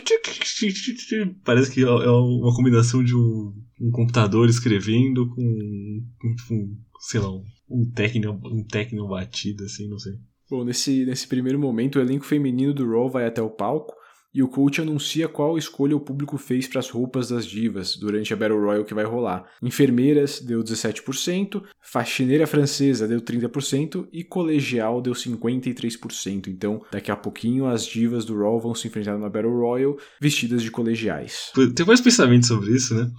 Parece 1.42 1.70
que 1.70 1.80
é 1.80 1.86
é 1.86 2.10
uma 2.10 2.54
combinação 2.54 3.02
de 3.02 3.16
um, 3.16 3.52
um 3.80 3.90
computador 3.90 4.48
escrevendo 4.48 5.26
com, 5.30 6.02
com, 6.20 6.36
com, 6.48 6.76
sei 7.00 7.20
lá, 7.20 7.30
um 7.68 7.90
técnico, 7.94 8.38
um 8.46 8.62
técnico 8.62 9.08
batido, 9.08 9.64
assim, 9.64 9.88
não 9.88 9.98
sei. 9.98 10.12
Bom, 10.50 10.64
nesse, 10.64 11.06
nesse 11.06 11.26
primeiro 11.26 11.58
momento, 11.58 11.96
o 11.96 12.00
elenco 12.00 12.26
feminino 12.26 12.74
do 12.74 12.86
Raw 12.86 13.08
vai 13.08 13.26
até 13.26 13.40
o 13.40 13.48
palco 13.48 13.94
e 14.34 14.42
o 14.42 14.48
coach 14.48 14.80
anuncia 14.80 15.28
qual 15.28 15.56
escolha 15.56 15.96
o 15.96 16.00
público 16.00 16.36
fez 16.36 16.66
para 16.66 16.80
as 16.80 16.90
roupas 16.90 17.28
das 17.28 17.46
divas 17.46 17.96
durante 17.96 18.32
a 18.32 18.36
Battle 18.36 18.60
Royale 18.60 18.84
que 18.84 18.92
vai 18.92 19.04
rolar. 19.04 19.48
Enfermeiras 19.62 20.40
deu 20.40 20.62
17%, 20.62 21.62
faxineira 21.80 22.46
francesa 22.46 23.06
deu 23.06 23.20
30% 23.20 24.08
e 24.12 24.24
colegial 24.24 25.00
deu 25.00 25.12
53%. 25.12 26.48
Então, 26.48 26.82
daqui 26.90 27.10
a 27.10 27.16
pouquinho 27.16 27.66
as 27.66 27.86
divas 27.86 28.24
do 28.24 28.36
Raw 28.36 28.58
vão 28.58 28.74
se 28.74 28.88
enfrentar 28.88 29.16
na 29.16 29.28
Battle 29.28 29.52
Royale 29.52 29.96
vestidas 30.20 30.62
de 30.62 30.70
colegiais. 30.70 31.52
Tem 31.76 31.86
mais 31.86 32.00
pensamento 32.00 32.46
sobre 32.46 32.74
isso, 32.74 32.94
né? 32.94 33.10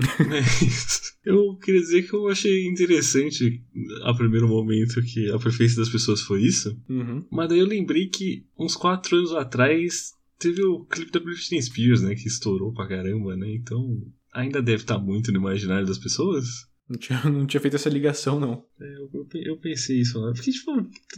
Mas 0.28 1.14
eu 1.24 1.56
queria 1.56 1.80
dizer 1.80 2.02
que 2.02 2.14
eu 2.14 2.28
achei 2.28 2.66
interessante 2.66 3.62
a 4.02 4.12
primeiro 4.12 4.48
momento 4.48 5.00
que 5.02 5.30
a 5.30 5.38
preferência 5.38 5.78
das 5.78 5.88
pessoas 5.88 6.20
foi 6.20 6.42
isso. 6.42 6.76
Uhum. 6.88 7.24
Mas 7.30 7.48
daí 7.48 7.60
eu 7.60 7.66
lembrei 7.66 8.08
que 8.08 8.44
uns 8.58 8.74
quatro 8.74 9.16
anos 9.16 9.32
atrás 9.32 10.12
teve 10.38 10.62
o 10.62 10.84
clipe 10.84 11.12
da 11.12 11.20
Britney 11.20 11.62
Spears, 11.62 12.02
né? 12.02 12.14
Que 12.14 12.28
estourou 12.28 12.72
pra 12.72 12.88
caramba, 12.88 13.36
né? 13.36 13.52
Então 13.54 14.00
ainda 14.32 14.60
deve 14.60 14.82
estar 14.82 14.98
muito 14.98 15.30
no 15.30 15.38
imaginário 15.38 15.86
das 15.86 15.98
pessoas. 15.98 16.66
Não 16.88 16.98
tinha, 16.98 17.22
não 17.30 17.46
tinha 17.46 17.60
feito 17.60 17.76
essa 17.76 17.88
ligação, 17.88 18.38
não. 18.38 18.64
É, 18.80 18.96
eu, 18.96 19.10
eu, 19.14 19.28
eu 19.42 19.56
pensei 19.56 20.00
isso 20.00 20.18
lá. 20.18 20.32
Porque, 20.32 20.50
tipo, 20.50 20.72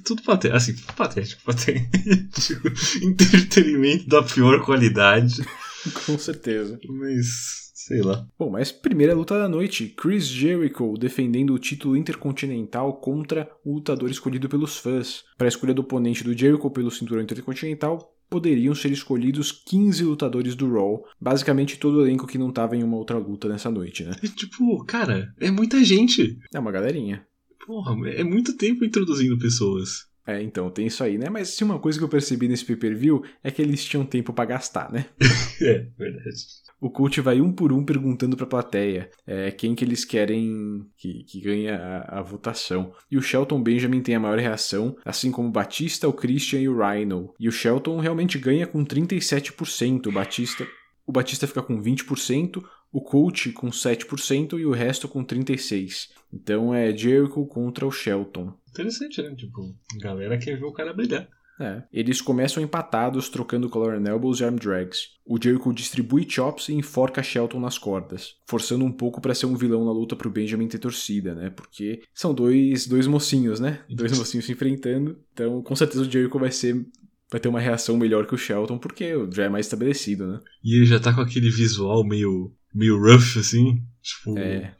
tudo 0.04 0.22
patético. 0.22 0.56
Assim, 0.56 0.74
patético, 0.96 1.42
patético. 1.42 2.68
Entretenimento 3.02 4.06
da 4.06 4.22
pior 4.22 4.64
qualidade. 4.64 5.42
Com 6.06 6.18
certeza. 6.18 6.78
Mas, 6.88 7.70
sei 7.74 8.02
lá. 8.02 8.26
Bom, 8.38 8.50
mas 8.50 8.72
primeira 8.72 9.14
luta 9.14 9.38
da 9.38 9.48
noite, 9.48 9.88
Chris 9.96 10.26
Jericho 10.26 10.96
defendendo 10.98 11.54
o 11.54 11.58
título 11.58 11.96
intercontinental 11.96 13.00
contra 13.00 13.48
o 13.64 13.74
lutador 13.74 14.10
escolhido 14.10 14.48
pelos 14.48 14.76
fãs. 14.76 15.24
Para 15.38 15.46
a 15.46 15.48
escolha 15.48 15.74
do 15.74 15.82
oponente 15.82 16.24
do 16.24 16.36
Jericho 16.36 16.70
pelo 16.70 16.90
cinturão 16.90 17.22
intercontinental, 17.22 18.15
poderiam 18.28 18.74
ser 18.74 18.90
escolhidos 18.92 19.52
15 19.52 20.04
lutadores 20.04 20.54
do 20.54 20.72
Raw, 20.72 21.04
basicamente 21.20 21.78
todo 21.78 21.98
o 21.98 22.06
elenco 22.06 22.26
que 22.26 22.38
não 22.38 22.50
estava 22.50 22.76
em 22.76 22.82
uma 22.82 22.96
outra 22.96 23.18
luta 23.18 23.48
nessa 23.48 23.70
noite, 23.70 24.04
né? 24.04 24.12
Tipo, 24.36 24.84
cara, 24.84 25.32
é 25.40 25.50
muita 25.50 25.82
gente. 25.84 26.38
É 26.52 26.58
uma 26.58 26.72
galerinha. 26.72 27.26
Porra, 27.66 27.94
é 28.10 28.22
muito 28.22 28.56
tempo 28.56 28.84
introduzindo 28.84 29.38
pessoas. 29.38 30.06
É, 30.26 30.42
então, 30.42 30.68
tem 30.70 30.86
isso 30.86 31.04
aí, 31.04 31.16
né? 31.16 31.30
Mas 31.30 31.50
se 31.50 31.62
uma 31.62 31.78
coisa 31.78 31.98
que 31.98 32.04
eu 32.04 32.08
percebi 32.08 32.48
nesse 32.48 32.64
pay-per-view 32.64 33.22
é 33.44 33.50
que 33.50 33.62
eles 33.62 33.84
tinham 33.84 34.04
tempo 34.04 34.32
para 34.32 34.44
gastar, 34.44 34.90
né? 34.92 35.06
É, 35.62 35.88
verdade. 35.96 36.36
O 36.80 36.90
coach 36.90 37.20
vai 37.20 37.40
um 37.40 37.52
por 37.52 37.72
um 37.72 37.84
perguntando 37.84 38.36
pra 38.36 38.46
plateia 38.46 39.10
é, 39.26 39.50
quem 39.50 39.74
que 39.74 39.84
eles 39.84 40.04
querem 40.04 40.86
que, 40.96 41.24
que 41.24 41.40
ganhe 41.40 41.68
a, 41.70 42.04
a 42.06 42.22
votação. 42.22 42.92
E 43.10 43.16
o 43.16 43.22
Shelton 43.22 43.62
Benjamin 43.62 44.02
tem 44.02 44.14
a 44.14 44.20
maior 44.20 44.38
reação, 44.38 44.96
assim 45.04 45.30
como 45.30 45.48
o 45.48 45.52
Batista, 45.52 46.08
o 46.08 46.12
Christian 46.12 46.60
e 46.60 46.68
o 46.68 46.76
Rhino. 46.78 47.32
E 47.40 47.48
o 47.48 47.52
Shelton 47.52 47.98
realmente 47.98 48.38
ganha 48.38 48.66
com 48.66 48.84
37%. 48.84 50.06
O 50.06 50.12
Batista, 50.12 50.66
o 51.06 51.12
Batista 51.12 51.46
fica 51.46 51.62
com 51.62 51.80
20%, 51.80 52.62
o 52.92 53.00
coach 53.00 53.52
com 53.52 53.68
7% 53.68 54.58
e 54.58 54.66
o 54.66 54.72
resto 54.72 55.08
com 55.08 55.24
36%. 55.24 56.08
Então 56.32 56.74
é 56.74 56.94
Jericho 56.94 57.46
contra 57.46 57.86
o 57.86 57.90
Shelton. 57.90 58.52
Interessante, 58.70 59.22
né? 59.22 59.34
Tipo, 59.34 59.74
a 59.94 59.98
galera 60.02 60.38
quer 60.38 60.58
ver 60.58 60.66
o 60.66 60.72
cara 60.72 60.92
brilhar. 60.92 61.28
É. 61.60 61.82
Eles 61.92 62.20
começam 62.20 62.62
empatados, 62.62 63.28
trocando 63.28 63.68
collar 63.68 64.00
elbows 64.04 64.40
e 64.40 64.44
arm 64.44 64.56
drags. 64.56 65.08
O 65.24 65.38
Jericho 65.42 65.72
distribui 65.72 66.26
chops 66.28 66.68
e 66.68 66.74
enforca 66.74 67.22
Shelton 67.22 67.60
nas 67.60 67.78
cordas, 67.78 68.34
forçando 68.46 68.84
um 68.84 68.92
pouco 68.92 69.20
pra 69.20 69.34
ser 69.34 69.46
um 69.46 69.56
vilão 69.56 69.84
na 69.84 69.92
luta 69.92 70.14
pro 70.14 70.30
Benjamin 70.30 70.68
ter 70.68 70.78
torcida, 70.78 71.34
né? 71.34 71.50
Porque 71.50 72.02
são 72.14 72.34
dois, 72.34 72.86
dois 72.86 73.06
mocinhos, 73.06 73.58
né? 73.58 73.80
Dois 73.88 74.16
mocinhos 74.16 74.44
se 74.44 74.52
enfrentando. 74.52 75.18
Então, 75.32 75.62
com 75.62 75.74
certeza 75.74 76.02
o 76.02 76.10
Jericho 76.10 76.38
vai 76.38 76.50
ser 76.50 76.86
vai 77.30 77.40
ter 77.40 77.48
uma 77.48 77.60
reação 77.60 77.96
melhor 77.96 78.26
que 78.26 78.34
o 78.34 78.38
Shelton, 78.38 78.78
porque 78.78 79.12
já 79.32 79.44
é 79.44 79.48
mais 79.48 79.66
estabelecido, 79.66 80.26
né? 80.26 80.40
E 80.62 80.76
ele 80.76 80.86
já 80.86 81.00
tá 81.00 81.12
com 81.12 81.20
aquele 81.20 81.50
visual 81.50 82.06
meio, 82.06 82.54
meio 82.72 82.96
rough, 83.00 83.38
assim. 83.38 83.82
Tipo, 84.00 84.38
É. 84.38 84.76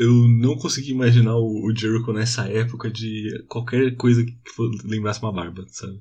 eu 0.00 0.12
não 0.28 0.56
consegui 0.56 0.90
imaginar 0.92 1.36
o, 1.36 1.66
o 1.66 1.74
Jericho 1.76 2.12
nessa 2.12 2.48
época 2.48 2.90
de 2.90 3.44
qualquer 3.48 3.94
coisa 3.96 4.24
que 4.24 4.36
for- 4.54 4.70
lembrasse 4.84 5.20
uma 5.22 5.32
barba, 5.32 5.64
sabe? 5.68 6.00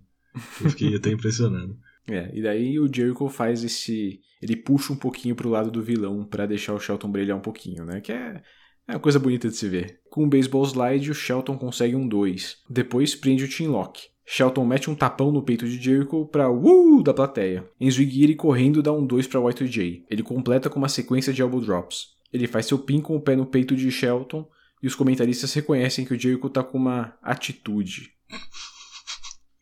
Eu 0.63 0.69
fiquei 0.69 0.95
até 0.95 1.09
impressionado. 1.13 1.77
É, 2.07 2.31
e 2.37 2.41
daí 2.41 2.79
o 2.79 2.93
Jericho 2.93 3.27
faz 3.29 3.63
esse. 3.63 4.19
Ele 4.41 4.55
puxa 4.57 4.91
um 4.91 4.95
pouquinho 4.97 5.35
pro 5.35 5.49
lado 5.49 5.71
do 5.71 5.81
vilão 5.81 6.25
pra 6.25 6.45
deixar 6.45 6.73
o 6.73 6.79
Shelton 6.79 7.09
brilhar 7.09 7.37
um 7.37 7.41
pouquinho, 7.41 7.85
né? 7.85 8.01
Que 8.01 8.11
é, 8.11 8.41
é 8.87 8.93
uma 8.93 8.99
coisa 8.99 9.19
bonita 9.19 9.47
de 9.47 9.55
se 9.55 9.69
ver. 9.69 9.99
Com 10.09 10.25
o 10.25 10.29
baseball 10.29 10.65
slide, 10.65 11.09
o 11.09 11.13
Shelton 11.15 11.57
consegue 11.57 11.95
um 11.95 12.05
2. 12.07 12.57
Depois 12.69 13.15
prende 13.15 13.45
o 13.45 13.49
Team 13.49 13.71
Lock. 13.71 14.01
Shelton 14.25 14.65
mete 14.65 14.89
um 14.89 14.95
tapão 14.95 15.31
no 15.31 15.43
peito 15.43 15.65
de 15.67 15.81
Jericho 15.81 16.25
pra 16.27 16.49
uh 16.51 17.01
da 17.03 17.13
plateia. 17.13 17.69
Enzo 17.79 18.01
Igiri 18.01 18.35
correndo 18.35 18.81
dá 18.81 18.91
um 18.91 19.05
2 19.05 19.27
pra 19.27 19.39
Y2J. 19.41 20.03
Ele 20.09 20.23
completa 20.23 20.69
com 20.69 20.79
uma 20.79 20.89
sequência 20.89 21.31
de 21.33 21.41
elbow 21.41 21.59
drops. 21.61 22.12
Ele 22.33 22.47
faz 22.47 22.65
seu 22.65 22.79
pin 22.79 22.99
com 22.99 23.15
o 23.15 23.21
pé 23.21 23.35
no 23.35 23.45
peito 23.45 23.75
de 23.75 23.91
Shelton 23.91 24.49
e 24.81 24.87
os 24.87 24.95
comentaristas 24.95 25.53
reconhecem 25.53 26.03
que 26.03 26.13
o 26.13 26.19
Jericho 26.19 26.49
tá 26.49 26.63
com 26.63 26.77
uma 26.77 27.15
atitude. 27.21 28.11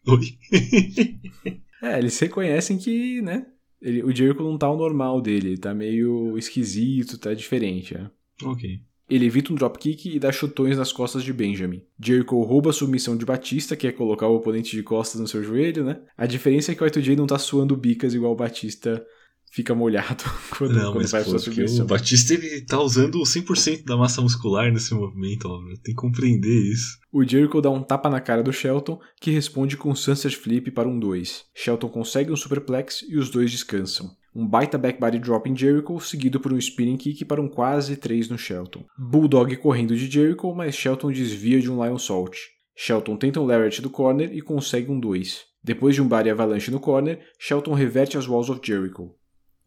Oi? 0.07 0.37
é, 1.83 1.99
eles 1.99 2.17
reconhecem 2.17 2.77
que, 2.77 3.21
né? 3.21 3.45
Ele, 3.81 4.01
o 4.03 4.15
Jericho 4.15 4.41
não 4.41 4.57
tá 4.57 4.69
o 4.69 4.77
normal 4.77 5.21
dele, 5.21 5.49
ele 5.49 5.57
tá 5.57 5.73
meio 5.73 6.37
esquisito, 6.37 7.17
tá 7.17 7.33
diferente, 7.33 7.93
né? 7.93 8.09
Ok. 8.43 8.79
Ele 9.09 9.25
evita 9.25 9.51
um 9.51 9.55
dropkick 9.55 10.15
e 10.15 10.17
dá 10.17 10.31
chutões 10.31 10.77
nas 10.77 10.93
costas 10.93 11.23
de 11.23 11.33
Benjamin. 11.33 11.83
Jericho 11.99 12.41
rouba 12.41 12.69
a 12.69 12.73
submissão 12.73 13.17
de 13.17 13.25
Batista, 13.25 13.75
que 13.75 13.85
é 13.85 13.91
colocar 13.91 14.27
o 14.27 14.35
oponente 14.37 14.75
de 14.75 14.81
costas 14.81 15.19
no 15.19 15.27
seu 15.27 15.43
joelho, 15.43 15.83
né? 15.83 15.99
A 16.17 16.25
diferença 16.25 16.71
é 16.71 16.75
que 16.75 16.81
o 16.81 16.87
Y2J 16.87 17.17
não 17.17 17.27
tá 17.27 17.37
suando 17.37 17.75
bicas 17.75 18.13
igual 18.13 18.31
o 18.31 18.37
Batista 18.37 19.05
fica 19.51 19.75
molhado 19.75 20.23
quando, 20.57 20.73
não, 20.73 20.93
quando 20.93 21.07
vai 21.07 21.23
pô, 21.23 21.37
submissão. 21.37 21.85
O 21.85 21.87
Batista 21.87 22.33
ele 22.33 22.61
tá 22.61 22.79
usando 22.81 23.19
100% 23.19 23.83
da 23.83 23.97
massa 23.97 24.21
muscular 24.21 24.71
nesse 24.71 24.93
movimento, 24.93 25.47
ó, 25.47 25.59
tem 25.83 25.93
que 25.93 25.93
compreender 25.93 26.71
isso. 26.71 26.97
O 27.11 27.23
Jericho 27.23 27.61
dá 27.61 27.69
um 27.69 27.83
tapa 27.83 28.09
na 28.09 28.21
cara 28.21 28.41
do 28.41 28.53
Shelton, 28.53 28.99
que 29.19 29.29
responde 29.29 29.75
com 29.75 29.91
um 29.91 29.95
Sunset 29.95 30.35
Flip 30.35 30.71
para 30.71 30.87
um 30.87 30.97
2. 30.97 31.43
Shelton 31.53 31.89
consegue 31.89 32.31
um 32.31 32.35
Superplex 32.35 33.05
e 33.07 33.17
os 33.17 33.29
dois 33.29 33.51
descansam. 33.51 34.09
Um 34.33 34.47
baita 34.47 34.77
backbody 34.77 35.19
drop 35.19 35.49
em 35.49 35.55
Jericho, 35.55 35.99
seguido 35.99 36.39
por 36.39 36.53
um 36.53 36.57
spinning 36.57 36.95
kick 36.95 37.25
para 37.25 37.41
um 37.41 37.49
quase 37.49 37.97
3 37.97 38.29
no 38.29 38.37
Shelton. 38.37 38.85
Bulldog 38.97 39.53
correndo 39.57 39.93
de 39.93 40.09
Jericho, 40.09 40.55
mas 40.55 40.73
Shelton 40.73 41.11
desvia 41.11 41.59
de 41.59 41.69
um 41.69 41.83
Lion 41.83 41.97
Salt. 41.97 42.37
Shelton 42.73 43.17
tenta 43.17 43.41
um 43.41 43.45
Lariat 43.45 43.81
do 43.81 43.89
corner 43.89 44.33
e 44.33 44.41
consegue 44.41 44.89
um 44.89 44.97
2. 44.97 45.41
Depois 45.61 45.93
de 45.93 46.01
um 46.01 46.07
body 46.07 46.29
avalanche 46.29 46.71
no 46.71 46.79
corner, 46.79 47.19
Shelton 47.37 47.73
reverte 47.73 48.17
as 48.17 48.25
Walls 48.25 48.49
of 48.49 48.61
Jericho. 48.63 49.13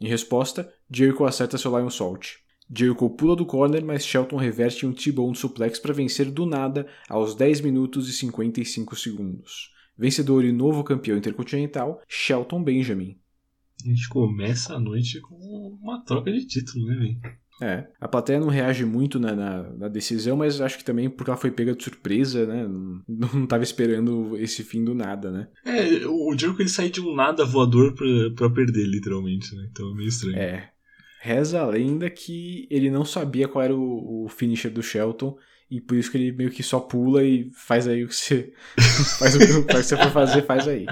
Em 0.01 0.09
resposta, 0.09 0.73
Jericho 0.91 1.25
acerta 1.25 1.59
seu 1.59 1.77
Lion 1.77 1.91
Salt. 1.91 2.37
Jericho 2.75 3.11
pula 3.11 3.37
do 3.37 3.47
corner, 3.47 3.85
mas 3.85 4.05
Shelton 4.05 4.37
reverte 4.37 4.87
um 4.87 4.93
T-Bone 4.93 5.37
suplex 5.37 5.79
para 5.79 5.93
vencer 5.93 6.31
do 6.31 6.47
nada 6.47 6.87
aos 7.09 7.35
10 7.35 7.61
minutos 7.61 8.09
e 8.09 8.13
55 8.13 8.97
segundos. 8.97 9.73
Vencedor 9.97 10.45
e 10.45 10.51
novo 10.51 10.83
campeão 10.83 11.17
intercontinental, 11.17 12.01
Shelton 12.09 12.63
Benjamin. 12.63 13.19
A 13.85 13.89
gente 13.89 14.09
começa 14.09 14.75
a 14.75 14.81
noite 14.81 15.21
com 15.21 15.79
uma 15.81 16.03
troca 16.05 16.33
de 16.33 16.47
título, 16.47 16.87
né, 16.87 16.97
velho? 16.97 17.44
É, 17.63 17.87
a 18.01 18.09
plateia 18.09 18.41
não 18.41 18.49
reage 18.49 18.85
muito 18.85 19.19
na, 19.21 19.35
na, 19.35 19.63
na, 19.75 19.89
decisão, 19.89 20.37
mas 20.37 20.61
acho 20.61 20.77
que 20.77 20.85
também 20.85 21.09
porque 21.09 21.31
ela 21.31 21.39
foi 21.39 21.51
pega 21.51 21.75
de 21.75 21.85
surpresa, 21.85 22.45
né? 22.47 22.67
Não, 22.67 23.29
não 23.33 23.47
tava 23.47 23.63
esperando 23.63 24.37
esse 24.37 24.65
fim 24.65 24.85
do 24.85 24.95
nada, 24.95 25.31
né? 25.31 25.49
É, 25.65 26.07
o 26.07 26.37
Jericho 26.37 26.61
ele 26.61 26.69
sai 26.69 26.91
de 26.91 27.01
um 27.01 27.15
nada 27.15 27.45
voador 27.45 27.95
pra, 27.95 28.07
pra 28.35 28.51
perder, 28.51 28.87
literalmente, 28.87 29.55
né? 29.55 29.69
Então 29.71 29.93
é 29.93 29.95
meio 29.95 30.09
estranho. 30.09 30.37
É. 30.37 30.71
Reza 31.21 31.61
a 31.61 31.67
lenda 31.67 32.11
que 32.11 32.67
ele 32.71 32.91
não 32.91 33.05
sabia 33.05 33.49
qual 33.49 33.65
era 33.65 33.75
o, 33.75 34.25
o 34.25 34.29
finisher 34.29 34.71
do 34.71 34.83
Shelton 34.83 35.39
e 35.71 35.81
por 35.81 35.97
isso 35.97 36.11
que 36.11 36.19
ele 36.19 36.33
meio 36.33 36.51
que 36.51 36.63
só 36.63 36.79
pula 36.79 37.25
e 37.25 37.51
faz 37.53 37.87
aí 37.89 38.05
o 38.05 38.09
que 38.09 38.15
você 38.15 38.53
faz 39.19 39.35
o 39.35 39.39
que 39.39 39.73
você 39.73 39.97
for 39.97 40.11
fazer, 40.11 40.47
faz 40.47 40.69
aí. 40.69 40.87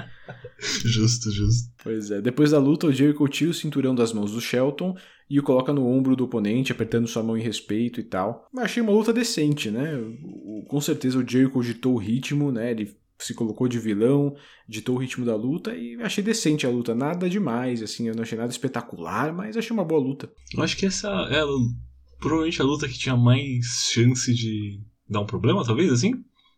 Justo, 0.59 1.31
justo. 1.31 1.71
Pois 1.83 2.11
é. 2.11 2.21
Depois 2.21 2.51
da 2.51 2.59
luta, 2.59 2.87
o 2.87 2.91
Jericho 2.91 3.27
tira 3.27 3.51
o 3.51 3.53
cinturão 3.53 3.93
das 3.93 4.13
mãos 4.13 4.31
do 4.31 4.41
Shelton 4.41 4.95
e 5.29 5.39
o 5.39 5.43
coloca 5.43 5.73
no 5.73 5.87
ombro 5.87 6.15
do 6.15 6.25
oponente, 6.25 6.71
apertando 6.71 7.07
sua 7.07 7.23
mão 7.23 7.37
em 7.37 7.41
respeito 7.41 7.99
e 7.99 8.03
tal. 8.03 8.47
Mas 8.51 8.65
achei 8.65 8.83
uma 8.83 8.91
luta 8.91 9.13
decente, 9.13 9.69
né? 9.69 9.91
Com 10.67 10.81
certeza 10.81 11.17
o 11.17 11.27
Jericho 11.27 11.61
ditou 11.61 11.93
o 11.93 11.97
ritmo, 11.97 12.51
né? 12.51 12.71
Ele 12.71 12.95
se 13.19 13.33
colocou 13.33 13.67
de 13.67 13.79
vilão, 13.79 14.35
ditou 14.67 14.95
o 14.95 14.99
ritmo 14.99 15.25
da 15.25 15.35
luta 15.35 15.75
e 15.75 15.95
achei 16.01 16.23
decente 16.23 16.65
a 16.65 16.69
luta. 16.69 16.93
Nada 16.93 17.29
demais, 17.29 17.81
assim, 17.81 18.07
eu 18.07 18.15
não 18.15 18.23
achei 18.23 18.37
nada 18.37 18.51
espetacular, 18.51 19.33
mas 19.33 19.55
achei 19.55 19.73
uma 19.73 19.85
boa 19.85 20.01
luta. 20.01 20.31
Eu 20.53 20.63
acho 20.63 20.75
que 20.77 20.85
essa 20.85 21.07
é 21.29 21.43
provavelmente 22.23 22.61
a 22.61 22.65
luta 22.65 22.87
que 22.87 22.97
tinha 22.97 23.15
mais 23.17 23.89
chance 23.91 24.33
de 24.33 24.79
dar 25.09 25.21
um 25.21 25.25
problema, 25.25 25.65
talvez, 25.65 25.91
assim. 25.91 26.13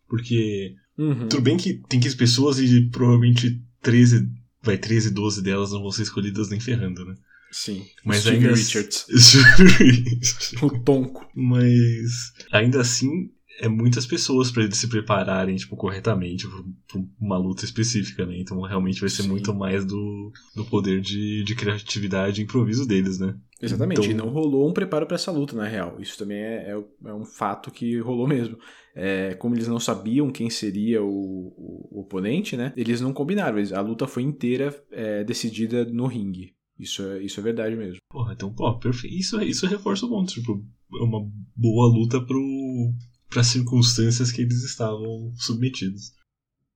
Porque 0.08 0.74
Uhum. 0.96 1.28
tudo 1.28 1.42
bem 1.42 1.56
que 1.56 1.74
tem 1.88 2.00
15 2.00 2.16
pessoas 2.16 2.58
e 2.58 2.88
provavelmente 2.88 3.60
13, 3.82 4.30
vai, 4.62 4.78
13, 4.78 5.10
12 5.10 5.42
delas 5.42 5.72
não 5.72 5.82
vão 5.82 5.90
ser 5.90 6.02
escolhidas 6.02 6.48
nem 6.48 6.58
ferrando, 6.58 7.04
né? 7.04 7.14
Sim. 7.50 7.84
Mas 8.04 8.20
Steve 8.22 8.36
ainda 8.36 8.54
Richards. 8.54 9.06
O 10.62 10.70
tonco. 10.80 11.26
Mas 11.34 12.32
ainda 12.50 12.80
assim 12.80 13.30
é 13.60 13.68
muitas 13.68 14.06
pessoas 14.06 14.50
para 14.50 14.64
eles 14.64 14.76
se 14.76 14.88
prepararem 14.88 15.56
tipo 15.56 15.76
corretamente 15.76 16.46
para 16.46 17.00
uma 17.20 17.38
luta 17.38 17.64
específica, 17.64 18.26
né? 18.26 18.38
Então 18.38 18.60
realmente 18.62 19.00
vai 19.00 19.08
ser 19.08 19.22
Sim. 19.22 19.28
muito 19.28 19.54
mais 19.54 19.84
do, 19.84 20.32
do 20.54 20.64
poder 20.64 21.00
de, 21.00 21.42
de 21.44 21.54
criatividade 21.54 22.40
e 22.40 22.44
improviso 22.44 22.86
deles, 22.86 23.18
né? 23.18 23.34
Exatamente, 23.60 24.00
Então- 24.00 24.10
e 24.10 24.14
não 24.14 24.28
rolou 24.28 24.68
um 24.68 24.72
preparo 24.72 25.06
para 25.06 25.14
essa 25.14 25.30
luta, 25.32 25.56
na 25.56 25.66
real. 25.66 25.96
Isso 26.00 26.18
também 26.18 26.38
é, 26.38 26.70
é, 26.72 26.84
é 27.08 27.14
um 27.14 27.24
fato 27.24 27.70
que 27.70 27.98
rolou 28.00 28.26
mesmo. 28.28 28.58
É, 28.94 29.34
como 29.34 29.54
eles 29.54 29.68
não 29.68 29.78
sabiam 29.80 30.30
quem 30.30 30.48
seria 30.50 31.02
o, 31.02 31.08
o- 31.08 31.88
o 31.92 32.00
oponente, 32.00 32.56
né? 32.56 32.72
Eles 32.76 33.00
não 33.00 33.12
combinaram. 33.12 33.58
a 33.74 33.80
luta 33.80 34.06
foi 34.06 34.22
inteira 34.22 34.74
é, 34.90 35.24
decidida 35.24 35.84
no 35.86 36.06
ringue. 36.06 36.54
Isso 36.78 37.02
é, 37.02 37.22
isso 37.22 37.40
é 37.40 37.42
verdade 37.42 37.74
mesmo. 37.76 37.96
Porra, 38.10 38.34
então, 38.34 38.52
pô, 38.52 38.78
perfeito. 38.78 39.16
Isso, 39.16 39.40
isso 39.42 39.66
reforça 39.66 40.04
o 40.04 40.08
ponto. 40.10 40.30
Tipo, 40.32 40.62
é 41.00 41.02
uma 41.02 41.26
boa 41.56 41.88
luta 41.88 42.20
pro, 42.20 42.92
pras 43.30 43.46
circunstâncias 43.46 44.30
que 44.30 44.42
eles 44.42 44.62
estavam 44.64 45.32
submetidos. 45.36 46.12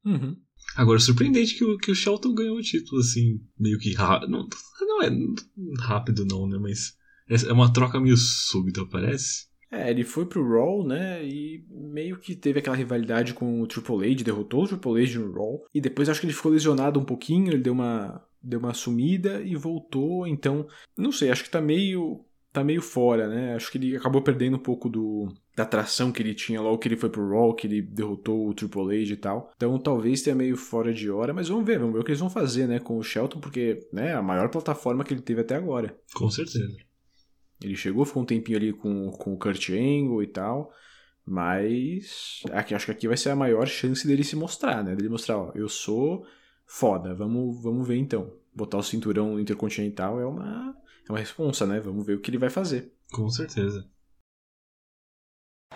Uhum. 0.04 0.34
Agora, 0.76 1.00
surpreendente 1.00 1.56
que 1.56 1.64
o, 1.64 1.76
que 1.76 1.90
o 1.90 1.94
Shelton 1.94 2.34
ganhou 2.34 2.56
o 2.56 2.62
título, 2.62 3.00
assim, 3.00 3.40
meio 3.58 3.78
que 3.78 3.92
rápido. 3.92 4.30
Não, 4.30 4.48
não 4.80 5.02
é 5.02 5.10
rápido, 5.80 6.24
não, 6.24 6.46
né? 6.48 6.58
Mas 6.58 6.94
é 7.28 7.48
é 7.48 7.52
uma 7.52 7.72
troca 7.72 8.00
meio 8.00 8.16
súbita, 8.16 8.84
parece. 8.86 9.48
É, 9.72 9.88
ele 9.88 10.02
foi 10.02 10.26
pro 10.26 10.46
Raw, 10.48 10.84
né? 10.84 11.24
E 11.24 11.64
meio 11.70 12.18
que 12.18 12.34
teve 12.34 12.58
aquela 12.58 12.76
rivalidade 12.76 13.32
com 13.32 13.60
o 13.60 13.66
Triple 13.68 14.12
H, 14.12 14.24
derrotou 14.24 14.64
o 14.64 14.66
Triple 14.66 15.04
H 15.04 15.18
no 15.20 15.32
Raw. 15.32 15.64
E 15.72 15.80
depois 15.80 16.08
acho 16.08 16.20
que 16.20 16.26
ele 16.26 16.34
ficou 16.34 16.50
lesionado 16.50 16.98
um 16.98 17.04
pouquinho, 17.04 17.52
ele 17.52 17.62
deu 17.62 17.72
uma, 17.72 18.20
deu 18.42 18.58
uma 18.58 18.74
sumida 18.74 19.40
e 19.42 19.54
voltou. 19.54 20.26
Então, 20.26 20.66
não 20.98 21.12
sei, 21.12 21.30
acho 21.30 21.44
que 21.44 21.50
tá 21.50 21.60
meio. 21.60 22.24
Tá 22.52 22.64
meio 22.64 22.82
fora, 22.82 23.28
né? 23.28 23.54
Acho 23.54 23.70
que 23.70 23.78
ele 23.78 23.96
acabou 23.96 24.22
perdendo 24.22 24.56
um 24.56 24.60
pouco 24.60 24.88
do. 24.88 25.32
Da 25.56 25.64
atração 25.64 26.10
que 26.10 26.22
ele 26.22 26.34
tinha 26.34 26.60
logo 26.60 26.78
que 26.78 26.88
ele 26.88 26.96
foi 26.96 27.10
pro 27.10 27.28
Raw, 27.28 27.54
que 27.54 27.66
ele 27.66 27.82
derrotou 27.82 28.48
o 28.48 28.54
Triple 28.54 29.02
H 29.02 29.12
e 29.12 29.16
tal. 29.16 29.52
Então 29.56 29.78
talvez 29.78 30.22
tenha 30.22 30.34
meio 30.34 30.56
fora 30.56 30.92
de 30.92 31.10
hora, 31.10 31.34
mas 31.34 31.48
vamos 31.48 31.66
ver, 31.66 31.78
vamos 31.78 31.94
ver 31.94 32.00
o 32.00 32.04
que 32.04 32.10
eles 32.10 32.20
vão 32.20 32.30
fazer, 32.30 32.66
né, 32.66 32.78
com 32.78 32.96
o 32.96 33.02
Shelton, 33.02 33.40
porque 33.40 33.86
né, 33.92 34.10
é 34.10 34.14
a 34.14 34.22
maior 34.22 34.48
plataforma 34.48 35.04
que 35.04 35.12
ele 35.12 35.20
teve 35.20 35.40
até 35.40 35.56
agora. 35.56 35.94
Com 36.14 36.30
certeza. 36.30 36.76
Ele 37.62 37.76
chegou, 37.76 38.06
ficou 38.06 38.22
um 38.22 38.26
tempinho 38.26 38.56
ali 38.56 38.72
com, 38.72 39.10
com 39.10 39.34
o 39.34 39.38
Kurt 39.38 39.68
Angle 39.70 40.22
e 40.22 40.26
tal, 40.26 40.72
mas 41.26 42.40
aqui, 42.52 42.74
acho 42.74 42.86
que 42.86 42.92
aqui 42.92 43.08
vai 43.08 43.16
ser 43.16 43.30
a 43.30 43.36
maior 43.36 43.66
chance 43.66 44.06
dele 44.06 44.24
se 44.24 44.36
mostrar, 44.36 44.82
né? 44.82 44.96
Dele 44.96 45.10
mostrar, 45.10 45.36
ó, 45.36 45.52
eu 45.54 45.68
sou 45.68 46.24
foda, 46.64 47.14
vamos, 47.14 47.62
vamos 47.62 47.86
ver 47.86 47.96
então. 47.96 48.32
Botar 48.54 48.78
o 48.78 48.82
cinturão 48.82 49.38
intercontinental 49.38 50.18
é 50.18 50.24
uma, 50.24 50.74
é 51.08 51.12
uma 51.12 51.18
responsa, 51.18 51.66
né? 51.66 51.80
Vamos 51.80 52.06
ver 52.06 52.14
o 52.14 52.20
que 52.20 52.30
ele 52.30 52.38
vai 52.38 52.50
fazer. 52.50 52.92
Com 53.12 53.28
certeza. 53.30 53.88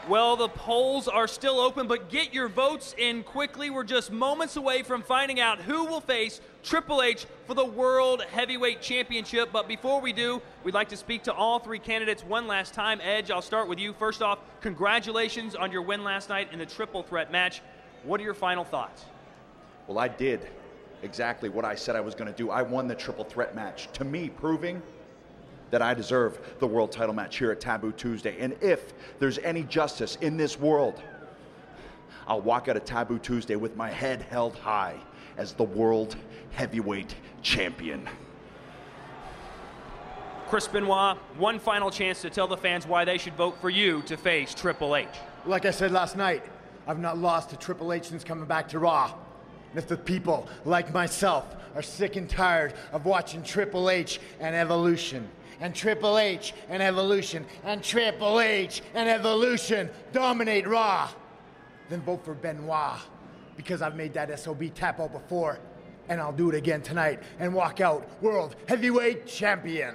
Well, 0.08 0.36
the 0.36 0.48
polls 0.48 1.08
are 1.08 1.26
still 1.26 1.58
open, 1.58 1.86
but 1.86 2.10
get 2.10 2.34
your 2.34 2.48
votes 2.48 2.94
in 2.98 3.22
quickly. 3.22 3.70
We're 3.70 3.84
just 3.84 4.12
moments 4.12 4.56
away 4.56 4.82
from 4.82 5.02
finding 5.02 5.40
out 5.40 5.60
who 5.60 5.86
will 5.86 6.02
face 6.02 6.42
Triple 6.62 7.00
H 7.00 7.26
for 7.46 7.54
the 7.54 7.64
World 7.64 8.22
Heavyweight 8.22 8.82
Championship. 8.82 9.50
But 9.50 9.66
before 9.66 10.02
we 10.02 10.12
do, 10.12 10.42
we'd 10.62 10.74
like 10.74 10.90
to 10.90 10.96
speak 10.96 11.22
to 11.22 11.32
all 11.32 11.58
three 11.58 11.78
candidates 11.78 12.22
one 12.22 12.46
last 12.46 12.74
time. 12.74 13.00
Edge, 13.02 13.30
I'll 13.30 13.40
start 13.40 13.66
with 13.66 13.78
you. 13.78 13.94
First 13.94 14.20
off, 14.20 14.40
congratulations 14.60 15.54
on 15.54 15.72
your 15.72 15.80
win 15.80 16.04
last 16.04 16.28
night 16.28 16.48
in 16.52 16.58
the 16.58 16.66
triple 16.66 17.02
threat 17.02 17.32
match. 17.32 17.62
What 18.02 18.20
are 18.20 18.24
your 18.24 18.34
final 18.34 18.64
thoughts? 18.64 19.06
Well, 19.86 19.98
I 19.98 20.08
did 20.08 20.48
exactly 21.02 21.48
what 21.48 21.64
I 21.64 21.74
said 21.74 21.96
I 21.96 22.00
was 22.00 22.14
going 22.14 22.30
to 22.30 22.36
do. 22.36 22.50
I 22.50 22.60
won 22.60 22.88
the 22.88 22.94
triple 22.94 23.24
threat 23.24 23.54
match. 23.54 23.88
To 23.94 24.04
me, 24.04 24.28
proving 24.28 24.82
that 25.70 25.82
I 25.82 25.94
deserve 25.94 26.38
the 26.60 26.66
world 26.66 26.92
title 26.92 27.14
match 27.14 27.36
here 27.36 27.50
at 27.50 27.60
Taboo 27.60 27.92
Tuesday. 27.92 28.36
And 28.40 28.54
if 28.60 28.92
there's 29.18 29.38
any 29.38 29.62
justice 29.64 30.16
in 30.20 30.36
this 30.36 30.58
world, 30.58 31.02
I'll 32.26 32.40
walk 32.40 32.68
out 32.68 32.76
of 32.76 32.84
Taboo 32.84 33.18
Tuesday 33.18 33.56
with 33.56 33.76
my 33.76 33.90
head 33.90 34.22
held 34.22 34.56
high 34.56 34.96
as 35.36 35.52
the 35.52 35.64
world 35.64 36.16
heavyweight 36.52 37.14
champion. 37.42 38.08
Chris 40.48 40.68
Benoit, 40.68 41.16
one 41.36 41.58
final 41.58 41.90
chance 41.90 42.20
to 42.22 42.30
tell 42.30 42.46
the 42.46 42.56
fans 42.56 42.86
why 42.86 43.04
they 43.04 43.18
should 43.18 43.34
vote 43.34 43.60
for 43.60 43.70
you 43.70 44.02
to 44.02 44.16
face 44.16 44.54
Triple 44.54 44.94
H. 44.94 45.08
Like 45.46 45.64
I 45.64 45.70
said 45.70 45.90
last 45.90 46.16
night, 46.16 46.44
I've 46.86 46.98
not 46.98 47.18
lost 47.18 47.50
to 47.50 47.56
Triple 47.56 47.92
H 47.92 48.04
since 48.04 48.22
coming 48.22 48.44
back 48.44 48.68
to 48.68 48.78
Raw. 48.78 49.12
And 49.70 49.78
if 49.78 49.88
the 49.88 49.96
people, 49.96 50.46
like 50.64 50.92
myself, 50.92 51.56
are 51.74 51.82
sick 51.82 52.16
and 52.16 52.30
tired 52.30 52.74
of 52.92 53.04
watching 53.04 53.42
Triple 53.42 53.90
H 53.90 54.20
and 54.38 54.54
Evolution, 54.54 55.28
and 55.60 55.74
Triple 55.74 56.18
H 56.18 56.54
and 56.68 56.82
Evolution, 56.82 57.46
and 57.64 57.82
Triple 57.82 58.40
H 58.40 58.82
and 58.94 59.08
Evolution 59.08 59.90
dominate 60.12 60.66
Raw, 60.66 61.08
then 61.88 62.00
vote 62.02 62.24
for 62.24 62.34
Benoit. 62.34 62.98
Because 63.56 63.82
I've 63.82 63.96
made 63.96 64.12
that 64.14 64.36
SOB 64.38 64.74
tap 64.74 64.98
out 64.98 65.12
before, 65.12 65.60
and 66.08 66.20
I'll 66.20 66.32
do 66.32 66.48
it 66.48 66.54
again 66.54 66.82
tonight 66.82 67.22
and 67.38 67.54
walk 67.54 67.80
out 67.80 68.06
World 68.20 68.56
Heavyweight 68.68 69.26
Champion. 69.26 69.94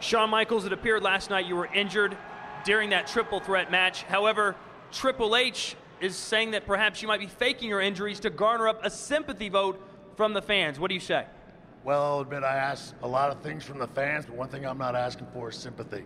Shawn 0.00 0.30
Michaels, 0.30 0.66
it 0.66 0.72
appeared 0.72 1.02
last 1.02 1.30
night 1.30 1.46
you 1.46 1.56
were 1.56 1.66
injured. 1.74 2.16
during 2.64 2.90
that 2.90 3.06
triple 3.06 3.40
threat 3.40 3.70
match. 3.70 4.02
However, 4.04 4.56
Triple 4.90 5.36
H 5.36 5.76
is 6.00 6.16
saying 6.16 6.52
that 6.52 6.66
perhaps 6.66 7.02
you 7.02 7.08
might 7.08 7.20
be 7.20 7.26
faking 7.26 7.68
your 7.68 7.80
injuries 7.80 8.20
to 8.20 8.30
garner 8.30 8.66
up 8.66 8.84
a 8.84 8.90
sympathy 8.90 9.48
vote 9.48 9.80
from 10.16 10.32
the 10.32 10.42
fans. 10.42 10.80
What 10.80 10.88
do 10.88 10.94
you 10.94 11.00
say? 11.00 11.26
Well, 11.84 12.02
I'll 12.02 12.20
admit 12.20 12.44
I 12.44 12.56
ask 12.56 12.94
a 13.02 13.06
lot 13.06 13.30
of 13.30 13.42
things 13.42 13.62
from 13.62 13.78
the 13.78 13.88
fans, 13.88 14.24
but 14.24 14.36
one 14.36 14.48
thing 14.48 14.64
I'm 14.64 14.78
not 14.78 14.96
asking 14.96 15.26
for 15.34 15.50
is 15.50 15.56
sympathy. 15.56 16.04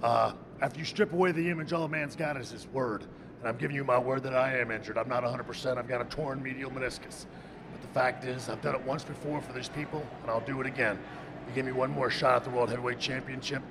Uh, 0.00 0.34
after 0.62 0.78
you 0.78 0.84
strip 0.84 1.12
away 1.12 1.32
the 1.32 1.50
image, 1.50 1.72
all 1.72 1.82
a 1.82 1.88
man's 1.88 2.14
got 2.14 2.36
is 2.36 2.52
his 2.52 2.68
word. 2.68 3.02
And 3.40 3.48
I'm 3.48 3.56
giving 3.56 3.74
you 3.74 3.82
my 3.82 3.98
word 3.98 4.22
that 4.22 4.34
I 4.36 4.56
am 4.56 4.70
injured. 4.70 4.96
I'm 4.96 5.08
not 5.08 5.24
100%. 5.24 5.78
I've 5.78 5.88
got 5.88 6.00
a 6.00 6.04
torn 6.04 6.40
medial 6.40 6.70
meniscus. 6.70 7.26
But 7.72 7.82
the 7.82 7.88
fact 7.88 8.24
is, 8.24 8.48
I've 8.48 8.62
done 8.62 8.76
it 8.76 8.82
once 8.82 9.02
before 9.02 9.40
for 9.40 9.52
these 9.52 9.68
people, 9.68 10.06
and 10.22 10.30
I'll 10.30 10.46
do 10.46 10.60
it 10.60 10.66
again. 10.66 10.96
If 11.42 11.48
you 11.48 11.54
give 11.56 11.66
me 11.66 11.72
one 11.72 11.90
more 11.90 12.08
shot 12.08 12.36
at 12.36 12.44
the 12.44 12.50
World 12.50 12.70
Heavyweight 12.70 13.00
Championship, 13.00 13.62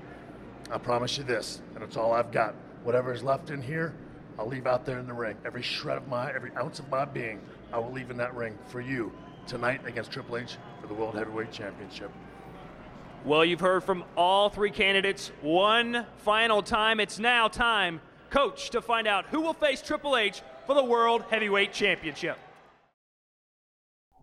I 0.70 0.78
promise 0.78 1.18
you 1.18 1.24
this, 1.24 1.62
and 1.74 1.86
it's 1.86 1.96
all 1.96 2.12
I've 2.12 2.34
got. 2.34 2.54
Whatever 2.84 3.14
is 3.14 3.24
left 3.24 3.50
in 3.50 3.62
here, 3.62 3.94
I'll 4.38 4.48
leave 4.48 4.68
out 4.68 4.86
there 4.86 5.00
in 5.00 5.08
the 5.08 5.14
ring. 5.14 5.38
Every 5.46 5.62
shred 5.62 5.96
of 5.96 6.10
my, 6.10 6.34
every 6.34 6.52
ounce 6.58 6.80
of 6.80 6.90
my 6.90 7.06
being, 7.06 7.40
I 7.72 7.80
will 7.80 7.94
leave 7.94 8.12
in 8.12 8.18
that 8.18 8.36
ring 8.36 8.58
for 8.68 8.82
you 8.82 9.14
tonight 9.48 9.80
against 9.86 10.12
Triple 10.12 10.36
H 10.38 10.58
for 10.86 10.94
the 10.94 11.00
World 11.00 11.16
Heavyweight 11.16 11.52
Championship. 11.52 12.12
Well, 13.26 13.44
you've 13.44 13.60
heard 13.60 13.84
from 13.84 14.04
all 14.16 14.50
three 14.50 14.70
candidates 14.70 15.32
one 15.42 16.06
final 16.18 16.62
time. 16.62 17.00
It's 17.00 17.18
now 17.18 17.48
time, 17.48 18.02
coach, 18.30 18.70
to 18.70 18.82
find 18.82 19.08
out 19.08 19.26
who 19.32 19.42
will 19.42 19.54
face 19.54 19.82
Triple 19.82 20.16
H 20.16 20.42
for 20.68 20.76
the 20.76 20.84
World 20.84 21.24
Heavyweight 21.32 21.74
Championship. 21.74 22.38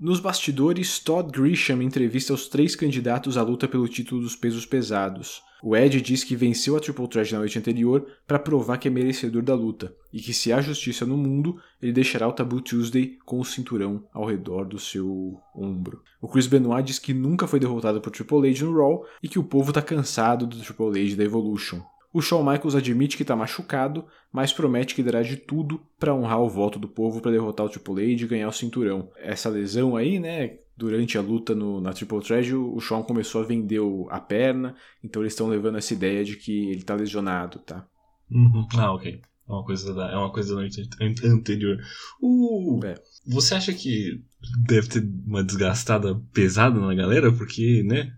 Nos 0.01 0.21
bastidores, 0.21 0.99
Todd 1.01 1.33
Grisham 1.33 1.83
entrevista 1.83 2.33
os 2.33 2.49
três 2.49 2.75
candidatos 2.77 3.37
à 3.37 3.43
luta 3.43 3.69
pelo 3.69 3.89
título 3.89 4.21
dos 4.21 4.37
pesos 4.37 4.67
pesados. 4.67 5.43
O 5.63 5.77
Ed 5.77 6.01
diz 6.01 6.25
que 6.25 6.35
venceu 6.35 6.77
a 6.77 6.81
Triple 6.81 7.07
Threat 7.07 7.33
na 7.33 7.39
noite 7.39 7.57
anterior 7.57 8.05
para 8.27 8.37
provar 8.37 8.79
que 8.79 8.89
é 8.89 8.91
merecedor 8.91 9.43
da 9.43 9.55
luta 9.55 9.95
e 10.13 10.21
que 10.21 10.35
se 10.35 10.53
há 10.53 10.61
justiça 10.61 11.07
no 11.07 11.17
mundo, 11.17 11.57
ele 11.81 11.93
deixará 11.93 12.27
o 12.27 12.33
Taboo 12.33 12.61
Tuesday 12.61 13.17
com 13.25 13.39
o 13.39 13.45
cinturão 13.45 14.05
ao 14.13 14.27
redor 14.27 14.65
do 14.65 14.81
seu 14.81 15.41
ombro. 15.55 16.03
O 16.21 16.27
Chris 16.27 16.49
Benoit 16.49 16.85
diz 16.85 16.99
que 16.99 17.15
nunca 17.15 17.47
foi 17.47 17.61
derrotado 17.61 18.01
por 18.01 18.11
Triple 18.11 18.51
H 18.51 18.65
no 18.65 18.77
Raw 18.77 19.07
e 19.23 19.29
que 19.29 19.39
o 19.39 19.45
povo 19.45 19.71
está 19.71 19.81
cansado 19.81 20.49
do 20.49 20.59
Triple 20.59 21.01
H 21.01 21.17
da 21.17 21.23
Evolution. 21.23 21.81
O 22.13 22.21
Shawn 22.21 22.43
Michaels 22.43 22.75
admite 22.75 23.17
que 23.17 23.23
está 23.23 23.35
machucado, 23.35 24.05
mas 24.31 24.53
promete 24.53 24.95
que 24.95 25.03
dará 25.03 25.23
de 25.23 25.37
tudo 25.37 25.81
para 25.99 26.15
honrar 26.15 26.43
o 26.43 26.49
voto 26.49 26.79
do 26.79 26.87
povo 26.87 27.23
para 27.23 27.31
derrotar 27.31 27.65
o 27.65 27.69
Triple 27.69 28.03
H 28.03 28.25
e 28.25 28.29
ganhar 28.29 28.49
o 28.49 28.53
cinturão. 28.53 29.11
Essa 29.17 29.49
lesão 29.49 29.97
aí, 29.97 30.19
né, 30.19 30.59
durante 30.77 31.17
a 31.19 31.21
luta 31.21 31.55
no, 31.55 31.81
na 31.81 31.93
Triple 31.93 32.21
Threat, 32.21 32.53
o 32.55 32.81
Shawn 32.81 33.03
começou 33.03 33.43
a 33.43 33.47
vender 33.47 33.81
a 34.11 34.21
perna, 34.21 34.75
então 35.03 35.23
eles 35.23 35.33
estão 35.33 35.49
levando 35.49 35.79
essa 35.79 35.93
ideia 35.93 36.25
de 36.25 36.37
que 36.37 36.71
ele 36.71 36.81
está 36.81 36.95
lesionado, 36.95 37.59
tá? 37.61 37.87
Uhum. 38.31 38.67
Ah, 38.77 38.93
ok. 38.93 39.21
É 39.49 39.53
uma 39.53 39.65
coisa 39.65 39.93
da, 39.93 40.11
é 40.11 40.17
uma 40.17 40.33
coisa 40.33 40.55
da 40.55 40.61
noite 40.61 40.89
anterior. 41.25 41.79
Uh, 42.23 42.81
é. 42.85 42.95
Você 43.27 43.55
acha 43.55 43.73
que 43.73 44.23
deve 44.67 44.89
ter 44.89 45.09
uma 45.27 45.45
desgastada 45.45 46.15
pesada 46.33 46.81
na 46.81 46.95
galera? 46.95 47.31
Porque, 47.33 47.83
né? 47.83 48.13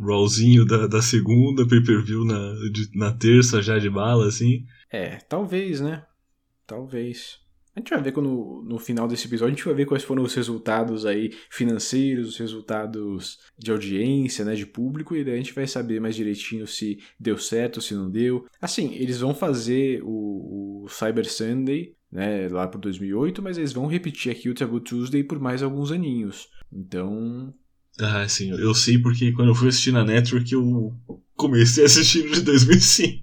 Rawzinho 0.00 0.66
da, 0.66 0.86
da 0.86 1.00
segunda, 1.00 1.66
pay-per-view 1.66 2.24
na, 2.24 2.54
na 2.94 3.12
terça 3.12 3.62
já 3.62 3.78
de 3.78 3.88
bala, 3.88 4.26
assim. 4.26 4.66
É, 4.90 5.16
talvez, 5.16 5.80
né? 5.80 6.04
Talvez. 6.66 7.38
A 7.76 7.78
gente 7.78 7.90
vai 7.90 8.00
ver 8.00 8.12
quando, 8.12 8.64
no 8.66 8.78
final 8.78 9.06
desse 9.06 9.26
episódio, 9.26 9.52
a 9.52 9.54
gente 9.54 9.64
vai 9.66 9.74
ver 9.74 9.84
quais 9.84 10.02
foram 10.02 10.22
os 10.22 10.32
resultados 10.32 11.04
aí 11.04 11.30
financeiros, 11.50 12.30
os 12.30 12.38
resultados 12.38 13.38
de 13.58 13.70
audiência, 13.70 14.46
né, 14.46 14.54
de 14.54 14.64
público, 14.64 15.14
e 15.14 15.22
daí 15.22 15.34
a 15.34 15.36
gente 15.36 15.52
vai 15.52 15.66
saber 15.66 16.00
mais 16.00 16.16
direitinho 16.16 16.66
se 16.66 16.98
deu 17.20 17.36
certo, 17.36 17.82
se 17.82 17.92
não 17.92 18.10
deu. 18.10 18.46
Assim, 18.62 18.94
eles 18.94 19.20
vão 19.20 19.34
fazer 19.34 20.00
o, 20.02 20.84
o 20.84 20.88
Cyber 20.88 21.30
Sunday, 21.30 21.94
né, 22.10 22.48
lá 22.48 22.66
por 22.66 22.80
2008, 22.80 23.42
mas 23.42 23.58
eles 23.58 23.74
vão 23.74 23.86
repetir 23.86 24.32
aqui 24.32 24.48
o 24.48 24.54
Taboo 24.54 24.80
Tuesday 24.80 25.22
por 25.22 25.38
mais 25.38 25.62
alguns 25.62 25.92
aninhos. 25.92 26.48
Então... 26.72 27.52
Ah, 28.00 28.26
sim, 28.26 28.52
eu 28.52 28.74
sei 28.74 28.96
porque 28.96 29.32
quando 29.32 29.48
eu 29.48 29.54
fui 29.54 29.68
assistir 29.68 29.92
na 29.92 30.02
Network 30.02 30.50
eu 30.50 30.94
comecei 31.36 31.84
a 31.84 31.86
assistir 31.86 32.28
de 32.30 32.40
2005. 32.40 33.22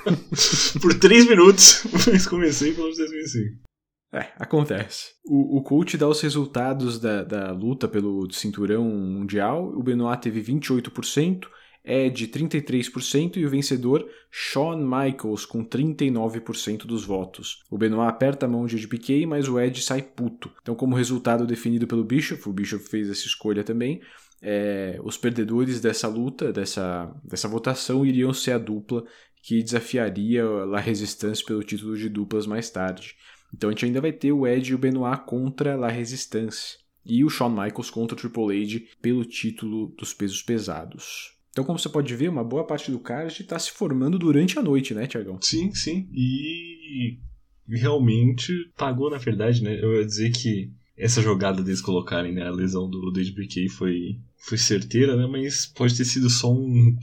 Por 0.80 0.98
três 0.98 1.28
minutos, 1.28 1.84
mas 2.06 2.26
comecei 2.26 2.72
pelo 2.72 2.90
de 2.90 2.98
2005. 2.98 3.70
É, 4.12 4.32
acontece. 4.36 5.10
O, 5.24 5.58
o 5.58 5.62
coach 5.62 5.96
dá 5.96 6.08
os 6.08 6.20
resultados 6.20 6.98
da, 6.98 7.22
da 7.22 7.52
luta 7.52 7.86
pelo 7.86 8.30
cinturão 8.32 8.84
mundial. 8.84 9.68
O 9.68 9.82
Benoit 9.82 10.20
teve 10.20 10.42
28%, 10.42 11.46
Ed 11.84 12.28
33% 12.28 13.36
e 13.36 13.46
o 13.46 13.48
vencedor 13.48 14.06
Shawn 14.30 14.78
Michaels 14.78 15.46
com 15.46 15.64
39% 15.64 16.86
dos 16.86 17.04
votos. 17.04 17.62
O 17.70 17.78
Benoit 17.78 18.08
aperta 18.08 18.46
a 18.46 18.48
mão 18.48 18.66
de 18.66 18.76
Ed 18.76 18.88
PK, 18.88 19.26
mas 19.26 19.48
o 19.48 19.58
Ed 19.60 19.80
sai 19.80 20.02
puto. 20.02 20.50
Então, 20.60 20.74
como 20.74 20.96
resultado 20.96 21.46
definido 21.46 21.86
pelo 21.86 22.04
Bishop, 22.04 22.48
o 22.48 22.52
Bishop 22.52 22.84
fez 22.84 23.08
essa 23.08 23.26
escolha 23.26 23.62
também, 23.62 24.00
é, 24.42 24.98
os 25.02 25.16
perdedores 25.16 25.80
dessa 25.80 26.08
luta, 26.08 26.52
dessa, 26.52 27.14
dessa 27.24 27.48
votação, 27.48 28.04
iriam 28.04 28.32
ser 28.32 28.52
a 28.52 28.58
dupla 28.58 29.04
que 29.42 29.62
desafiaria 29.62 30.44
a 30.44 30.80
Resistance 30.80 31.44
pelo 31.44 31.62
título 31.62 31.96
de 31.96 32.08
duplas 32.08 32.46
mais 32.46 32.70
tarde. 32.70 33.16
Então 33.54 33.68
a 33.68 33.72
gente 33.72 33.84
ainda 33.84 34.00
vai 34.00 34.12
ter 34.12 34.32
o 34.32 34.46
Ed 34.46 34.70
e 34.70 34.74
o 34.74 34.78
Benoit 34.78 35.24
contra 35.26 35.76
La 35.76 35.88
Resistance 35.88 36.78
e 37.04 37.24
o 37.24 37.30
Shawn 37.30 37.50
Michaels 37.50 37.90
contra 37.90 38.14
o 38.14 38.18
Triple 38.18 38.62
H 38.62 38.84
pelo 39.00 39.24
título 39.24 39.88
dos 39.98 40.12
pesos 40.12 40.42
pesados. 40.42 41.36
Então, 41.50 41.64
como 41.64 41.78
você 41.78 41.88
pode 41.88 42.14
ver, 42.14 42.28
uma 42.28 42.44
boa 42.44 42.64
parte 42.64 42.92
do 42.92 43.00
card 43.00 43.42
está 43.42 43.58
se 43.58 43.72
formando 43.72 44.18
durante 44.18 44.58
a 44.58 44.62
noite, 44.62 44.94
né, 44.94 45.06
Tiagão? 45.06 45.38
Sim, 45.42 45.72
sim. 45.74 46.08
E 46.14 47.18
realmente 47.68 48.70
pagou, 48.76 49.10
na 49.10 49.18
verdade, 49.18 49.62
né? 49.62 49.82
Eu 49.82 49.94
ia 49.96 50.06
dizer 50.06 50.30
que 50.30 50.70
essa 51.00 51.22
jogada 51.22 51.62
deles 51.62 51.80
colocarem 51.80 52.32
né, 52.32 52.46
a 52.46 52.50
lesão 52.50 52.88
do, 52.88 53.10
do 53.10 53.20
HBK 53.20 53.68
foi 53.68 54.18
foi 54.36 54.58
certeira, 54.58 55.16
né? 55.16 55.26
Mas 55.26 55.66
pode 55.66 55.96
ter 55.96 56.04
sido 56.04 56.30
só 56.30 56.52
um, 56.52 56.96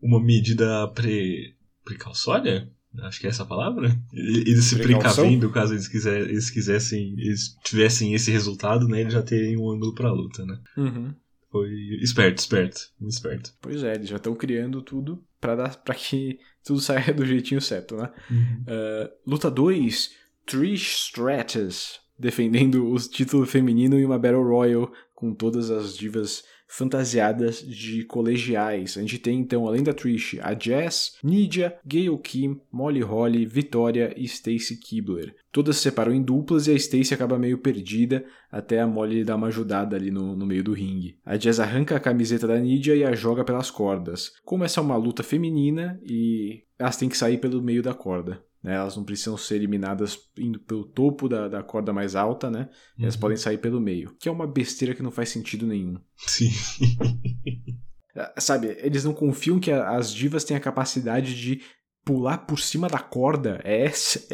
uma 0.00 0.22
medida 0.22 0.88
pre, 0.88 1.54
precautória? 1.84 2.70
Acho 3.02 3.20
que 3.20 3.26
é 3.26 3.30
essa 3.30 3.42
a 3.42 3.46
palavra? 3.46 3.96
Eles 4.12 4.64
se 4.64 4.76
Precaução? 4.76 5.24
precavendo 5.24 5.50
caso 5.50 5.74
eles, 5.74 5.86
quiser, 5.86 6.22
eles 6.22 6.50
quisessem, 6.50 7.12
eles 7.18 7.54
tivessem 7.62 8.14
esse 8.14 8.30
resultado, 8.30 8.88
né? 8.88 9.02
Eles 9.02 9.12
já 9.12 9.22
teriam 9.22 9.62
um 9.62 9.70
ângulo 9.70 9.94
pra 9.94 10.10
luta, 10.10 10.44
né? 10.44 10.58
Uhum. 10.76 11.14
Foi 11.50 11.70
esperto, 12.02 12.38
esperto, 12.38 12.80
muito 12.98 13.12
esperto. 13.12 13.54
Pois 13.60 13.82
é, 13.82 13.94
eles 13.94 14.08
já 14.08 14.16
estão 14.16 14.34
criando 14.34 14.82
tudo 14.82 15.22
para 15.40 15.54
dar 15.54 15.76
para 15.76 15.94
que 15.94 16.38
tudo 16.64 16.80
saia 16.80 17.14
do 17.14 17.24
jeitinho 17.24 17.60
certo, 17.60 17.96
né? 17.96 18.10
Uhum. 18.30 18.62
Uh, 18.62 19.30
luta 19.30 19.50
2, 19.50 20.10
Trish 20.44 21.06
Stratus 21.06 22.00
defendendo 22.18 22.90
o 22.90 22.96
título 22.98 23.46
feminino 23.46 23.98
em 23.98 24.04
uma 24.04 24.18
Battle 24.18 24.42
Royal 24.42 24.90
com 25.14 25.34
todas 25.34 25.70
as 25.70 25.96
divas 25.96 26.44
fantasiadas 26.68 27.60
de 27.66 28.04
colegiais. 28.04 28.96
A 28.96 29.00
gente 29.00 29.18
tem 29.18 29.40
então, 29.40 29.66
além 29.66 29.82
da 29.82 29.94
Trish, 29.94 30.38
a 30.40 30.56
Jess, 30.56 31.14
Nidia, 31.24 31.76
Gail 31.84 32.16
Kim, 32.18 32.60
Molly 32.70 33.00
Holly, 33.00 33.46
Vitória 33.46 34.12
e 34.16 34.24
Stacy 34.24 34.78
Kibler. 34.78 35.34
Todas 35.50 35.76
se 35.76 35.82
separam 35.82 36.12
em 36.12 36.22
duplas 36.22 36.66
e 36.66 36.72
a 36.72 36.74
Stacy 36.74 37.14
acaba 37.14 37.38
meio 37.38 37.58
perdida 37.58 38.24
até 38.52 38.80
a 38.80 38.86
Molly 38.86 39.24
dar 39.24 39.36
uma 39.36 39.46
ajudada 39.46 39.96
ali 39.96 40.10
no, 40.10 40.36
no 40.36 40.46
meio 40.46 40.62
do 40.62 40.74
ringue. 40.74 41.18
A 41.24 41.36
Jess 41.38 41.58
arranca 41.58 41.96
a 41.96 42.00
camiseta 42.00 42.46
da 42.46 42.58
Nidia 42.58 42.94
e 42.94 43.02
a 43.02 43.14
joga 43.14 43.44
pelas 43.44 43.70
cordas. 43.70 44.32
Como 44.44 44.62
essa 44.62 44.78
é 44.78 44.82
uma 44.82 44.96
luta 44.96 45.22
feminina 45.22 45.98
e 46.04 46.62
elas 46.78 46.96
têm 46.96 47.08
que 47.08 47.16
sair 47.16 47.38
pelo 47.38 47.62
meio 47.62 47.82
da 47.82 47.94
corda. 47.94 48.42
Né? 48.62 48.74
Elas 48.74 48.96
não 48.96 49.04
precisam 49.04 49.36
ser 49.36 49.56
eliminadas 49.56 50.18
indo 50.36 50.58
pelo 50.60 50.84
topo 50.84 51.28
da, 51.28 51.48
da 51.48 51.62
corda 51.62 51.92
mais 51.92 52.16
alta, 52.16 52.50
né? 52.50 52.68
Uhum. 52.98 53.04
Elas 53.04 53.16
podem 53.16 53.36
sair 53.36 53.58
pelo 53.58 53.80
meio. 53.80 54.14
Que 54.18 54.28
é 54.28 54.32
uma 54.32 54.46
besteira 54.46 54.94
que 54.94 55.02
não 55.02 55.10
faz 55.10 55.28
sentido 55.28 55.66
nenhum. 55.66 55.98
Sim. 56.16 56.50
Ah, 58.16 58.40
sabe, 58.40 58.76
eles 58.80 59.04
não 59.04 59.14
confiam 59.14 59.60
que 59.60 59.70
as 59.70 60.12
divas 60.12 60.42
têm 60.42 60.56
a 60.56 60.60
capacidade 60.60 61.40
de 61.40 61.60
pular 62.04 62.38
por 62.38 62.58
cima 62.58 62.88
da 62.88 62.98
corda. 62.98 63.60
É, 63.62 63.84
é, 63.84 63.86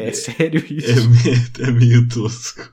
é 0.09 0.13
sério 0.13 0.65
isso? 0.73 0.91
É, 1.61 1.69
é 1.69 1.71
meio 1.71 2.09
tosco. 2.09 2.73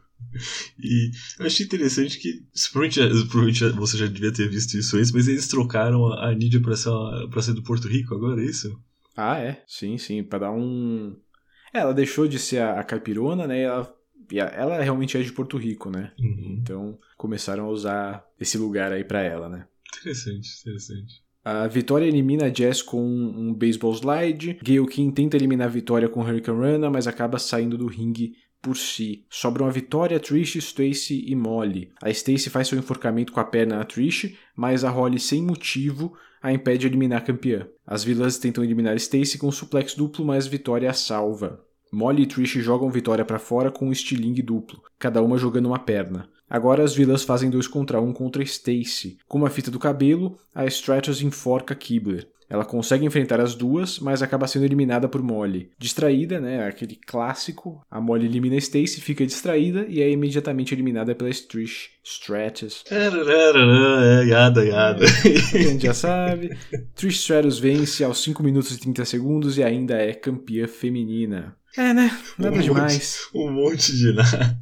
E 0.80 1.12
eu 1.38 1.46
achei 1.46 1.66
interessante 1.66 2.18
que, 2.18 2.46
provavelmente, 2.72 3.28
provavelmente 3.28 3.70
você 3.72 3.98
já 3.98 4.06
devia 4.08 4.32
ter 4.32 4.48
visto 4.48 4.78
isso 4.78 4.96
antes, 4.96 5.12
mas 5.12 5.28
eles 5.28 5.48
trocaram 5.48 6.06
a, 6.08 6.30
a 6.30 6.34
Nidia 6.34 6.62
pra 6.62 6.78
ser, 6.78 6.92
pra 7.30 7.42
ser 7.42 7.54
do 7.54 7.64
Porto 7.64 7.90
Rico 7.90 8.16
agora, 8.16 8.42
é 8.42 8.46
isso? 8.46 8.80
Ah, 9.18 9.38
é? 9.38 9.62
Sim, 9.68 9.98
sim, 9.98 10.24
pra 10.24 10.40
dar 10.40 10.52
um, 10.52 11.14
é, 11.14 11.31
ela 11.74 11.94
deixou 11.94 12.28
de 12.28 12.40
ser 12.40 12.60
a, 12.60 12.80
a 12.80 12.84
caipirona, 12.84 13.48
né? 13.48 13.62
Ela, 13.62 13.96
ela 14.32 14.82
realmente 14.82 15.18
é 15.18 15.22
de 15.22 15.32
Porto 15.32 15.58
Rico, 15.58 15.90
né? 15.90 16.12
Uhum. 16.20 16.60
Então 16.62 17.00
começaram 17.18 17.66
a 17.66 17.70
usar 17.70 18.26
esse 18.40 18.58
lugar 18.58 18.92
aí 18.92 19.04
para 19.04 19.22
ela, 19.22 19.50
né? 19.50 19.68
Interessante, 20.00 20.50
interessante. 20.62 21.22
A 21.44 21.68
Vitória 21.68 22.06
elimina 22.06 22.46
a 22.46 22.54
Jess 22.54 22.84
com 22.84 23.04
um 23.04 23.54
baseball 23.54 23.94
slide. 23.94 24.60
Gail 24.64 24.86
Kim 24.86 25.10
tenta 25.12 25.36
eliminar 25.36 25.68
a 25.68 25.72
Vitória 25.72 26.08
com 26.08 26.22
Hurricane 26.22 26.60
Rana, 26.60 26.90
mas 26.90 27.08
acaba 27.08 27.40
saindo 27.40 27.78
do 27.78 27.88
ringue 27.88 28.34
por 28.62 28.78
si. 28.78 29.26
Sobram 29.28 29.66
a 29.66 29.72
Vitória, 29.72 30.20
Trish, 30.20 30.58
Stacy 30.58 31.26
e 31.28 31.36
Molly. 31.36 31.92
A 32.02 32.12
Stacy 32.12 32.50
faz 32.50 32.68
seu 32.68 32.78
enforcamento 32.78 33.34
com 33.34 33.40
a 33.40 33.44
perna 33.44 33.78
na 33.78 33.84
Trish, 33.84 34.38
mas 34.56 34.84
a 34.84 34.90
Holly, 34.92 35.20
sem 35.20 35.42
motivo, 35.42 36.16
a 36.42 36.52
impede 36.52 36.82
de 36.82 36.88
eliminar 36.88 37.20
a 37.20 37.26
campeã. 37.26 37.68
As 37.86 38.04
vilãs 38.04 38.38
tentam 38.38 38.64
eliminar 38.64 38.96
Stacy 38.96 39.38
com 39.38 39.48
um 39.48 39.52
suplex 39.52 39.94
duplo, 39.94 40.26
mas 40.26 40.48
Vitória 40.48 40.90
a 40.90 40.94
salva. 40.94 41.64
Molly 41.92 42.24
e 42.24 42.26
Trish 42.26 42.62
jogam 42.62 42.90
Vitória 42.90 43.26
para 43.26 43.38
fora 43.38 43.70
com 43.70 43.88
um 43.88 43.92
estilingue 43.92 44.42
duplo, 44.42 44.82
cada 44.98 45.22
uma 45.22 45.38
jogando 45.38 45.66
uma 45.66 45.80
perna. 45.80 46.30
Agora 46.50 46.84
as 46.84 46.94
vilãs 46.94 47.24
fazem 47.24 47.50
dois 47.50 47.68
contra 47.68 48.02
um 48.02 48.14
contra 48.14 48.44
Stacy. 48.44 49.18
Com 49.28 49.38
uma 49.38 49.50
fita 49.50 49.70
do 49.70 49.80
cabelo, 49.80 50.38
a 50.56 50.66
Stratus 50.66 51.22
enforca 51.22 51.76
Kibler. 51.76 52.28
Ela 52.52 52.66
consegue 52.66 53.06
enfrentar 53.06 53.40
as 53.40 53.56
duas, 53.56 53.98
mas 53.98 54.22
acaba 54.22 54.46
sendo 54.46 54.66
eliminada 54.66 55.08
por 55.08 55.24
Molly. 55.24 55.70
Distraída, 55.80 56.38
né, 56.38 56.68
aquele 56.68 56.98
clássico, 56.98 57.82
a 57.90 58.02
Molly 58.02 58.26
elimina 58.26 58.58
Stacy, 58.58 59.00
fica 59.00 59.26
distraída 59.26 59.86
e 59.88 60.02
é 60.02 60.12
imediatamente 60.12 60.76
eliminada 60.76 61.16
pela 61.16 61.32
Trish 61.32 61.92
Stratus. 62.04 62.84
É, 62.92 64.26
yada, 64.26 64.66
yada. 64.66 65.06
A 65.06 65.58
gente 65.58 65.84
já 65.84 65.94
sabe. 65.94 66.50
Trish 66.94 67.22
Stratus 67.22 67.58
vence 67.58 68.04
aos 68.04 68.22
5 68.22 68.44
minutos 68.44 68.76
e 68.76 68.80
30 68.82 69.06
segundos 69.06 69.58
e 69.58 69.64
ainda 69.64 69.96
é 69.96 70.14
campeã 70.14 70.68
feminina. 70.68 71.56
É, 71.78 71.94
né? 71.94 72.12
Nada 72.38 72.58
um 72.58 72.60
demais. 72.60 73.30
Um 73.34 73.50
monte 73.50 73.96
de 73.96 74.12
nada. 74.12 74.58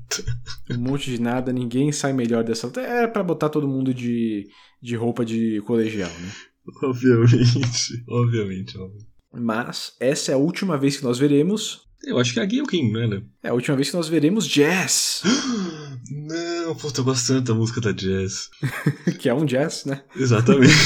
Um 0.69 0.77
monte 0.77 1.09
de 1.09 1.19
nada, 1.19 1.51
ninguém 1.51 1.91
sai 1.91 2.13
melhor 2.13 2.43
dessa 2.43 2.67
luta. 2.67 2.81
Era 2.81 3.07
pra 3.07 3.23
botar 3.23 3.49
todo 3.49 3.67
mundo 3.67 3.91
de, 3.91 4.47
de 4.79 4.95
roupa 4.95 5.25
de 5.25 5.59
colegial, 5.65 6.11
né? 6.11 6.31
Obviamente, 6.83 8.03
obviamente, 8.07 8.77
obviamente. 8.77 9.09
Mas 9.33 9.93
essa 9.99 10.31
é 10.31 10.35
a 10.35 10.37
última 10.37 10.77
vez 10.77 10.97
que 10.97 11.03
nós 11.03 11.19
veremos. 11.19 11.87
Eu 12.03 12.17
acho 12.17 12.33
que 12.33 12.39
é 12.39 12.43
a 12.43 12.45
Gail 12.45 12.65
King, 12.65 12.97
é, 12.97 13.07
né? 13.07 13.21
É 13.43 13.49
a 13.49 13.53
última 13.53 13.75
vez 13.75 13.89
que 13.89 13.95
nós 13.95 14.07
veremos 14.07 14.47
Jazz. 14.47 15.21
Não, 16.09 16.75
puta, 16.75 17.01
eu 17.01 17.05
gosto 17.05 17.27
tanto 17.27 17.47
da 17.47 17.53
música 17.53 17.81
da 17.81 17.91
Jazz. 17.91 18.49
que 19.19 19.29
é 19.29 19.33
um 19.33 19.45
jazz, 19.45 19.85
né? 19.85 20.03
Exatamente. 20.15 20.73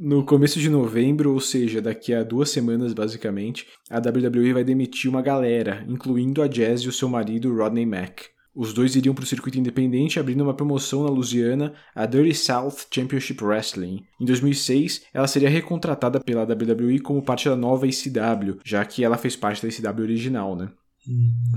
No 0.00 0.24
começo 0.24 0.60
de 0.60 0.70
novembro, 0.70 1.34
ou 1.34 1.40
seja, 1.40 1.82
daqui 1.82 2.14
a 2.14 2.22
duas 2.22 2.50
semanas 2.50 2.94
basicamente, 2.94 3.66
a 3.90 3.98
WWE 3.98 4.52
vai 4.52 4.62
demitir 4.62 5.10
uma 5.10 5.20
galera, 5.20 5.84
incluindo 5.88 6.40
a 6.40 6.46
Jazz 6.46 6.82
e 6.82 6.88
o 6.88 6.92
seu 6.92 7.08
marido 7.08 7.52
Rodney 7.52 7.84
Mack. 7.84 8.26
Os 8.58 8.72
dois 8.72 8.96
iriam 8.96 9.14
para 9.14 9.22
o 9.22 9.26
circuito 9.26 9.56
independente, 9.56 10.18
abrindo 10.18 10.42
uma 10.42 10.52
promoção 10.52 11.04
na 11.04 11.10
Louisiana, 11.10 11.74
a 11.94 12.04
Dirty 12.06 12.34
South 12.34 12.74
Championship 12.92 13.44
Wrestling. 13.44 14.04
Em 14.20 14.24
2006, 14.24 15.02
ela 15.14 15.28
seria 15.28 15.48
recontratada 15.48 16.18
pela 16.18 16.42
WWE 16.42 16.98
como 16.98 17.22
parte 17.22 17.48
da 17.48 17.54
nova 17.54 17.86
ECW, 17.86 18.58
já 18.64 18.84
que 18.84 19.04
ela 19.04 19.16
fez 19.16 19.36
parte 19.36 19.62
da 19.62 19.68
ECW 19.68 20.02
original, 20.02 20.56
né? 20.56 20.72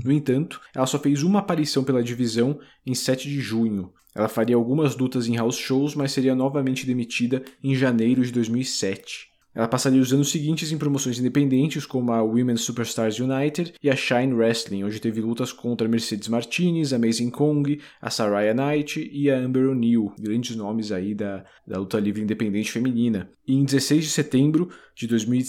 No 0.04 0.12
entanto, 0.12 0.60
ela 0.72 0.86
só 0.86 0.96
fez 0.96 1.24
uma 1.24 1.40
aparição 1.40 1.82
pela 1.82 2.04
divisão 2.04 2.60
em 2.86 2.94
7 2.94 3.28
de 3.28 3.40
junho. 3.40 3.92
Ela 4.14 4.28
faria 4.28 4.54
algumas 4.54 4.96
lutas 4.96 5.26
em 5.26 5.34
house 5.34 5.56
shows, 5.56 5.96
mas 5.96 6.12
seria 6.12 6.36
novamente 6.36 6.86
demitida 6.86 7.42
em 7.64 7.74
janeiro 7.74 8.24
de 8.24 8.30
2007. 8.30 9.31
Ela 9.54 9.68
passaria 9.68 10.00
os 10.00 10.12
anos 10.12 10.30
seguintes 10.30 10.72
em 10.72 10.78
promoções 10.78 11.18
independentes 11.18 11.84
como 11.84 12.12
a 12.12 12.22
Women's 12.22 12.62
Superstars 12.62 13.18
United 13.18 13.74
e 13.82 13.90
a 13.90 13.96
Shine 13.96 14.32
Wrestling, 14.32 14.84
onde 14.84 15.00
teve 15.00 15.20
lutas 15.20 15.52
contra 15.52 15.88
Mercedes 15.88 16.28
Martinez, 16.28 16.92
Amazing 16.92 17.30
Kong, 17.30 17.80
a 18.00 18.10
Saraya 18.10 18.54
Knight 18.54 19.10
e 19.12 19.30
a 19.30 19.38
Amber 19.38 19.68
O'Neill, 19.68 20.12
grandes 20.18 20.56
nomes 20.56 20.90
aí 20.90 21.14
da, 21.14 21.44
da 21.66 21.78
luta 21.78 21.98
livre 21.98 22.22
independente 22.22 22.72
feminina. 22.72 23.28
E 23.46 23.54
em 23.54 23.64
16 23.64 24.04
de 24.04 24.10
setembro 24.10 24.70
de 24.94 25.06
2000, 25.06 25.42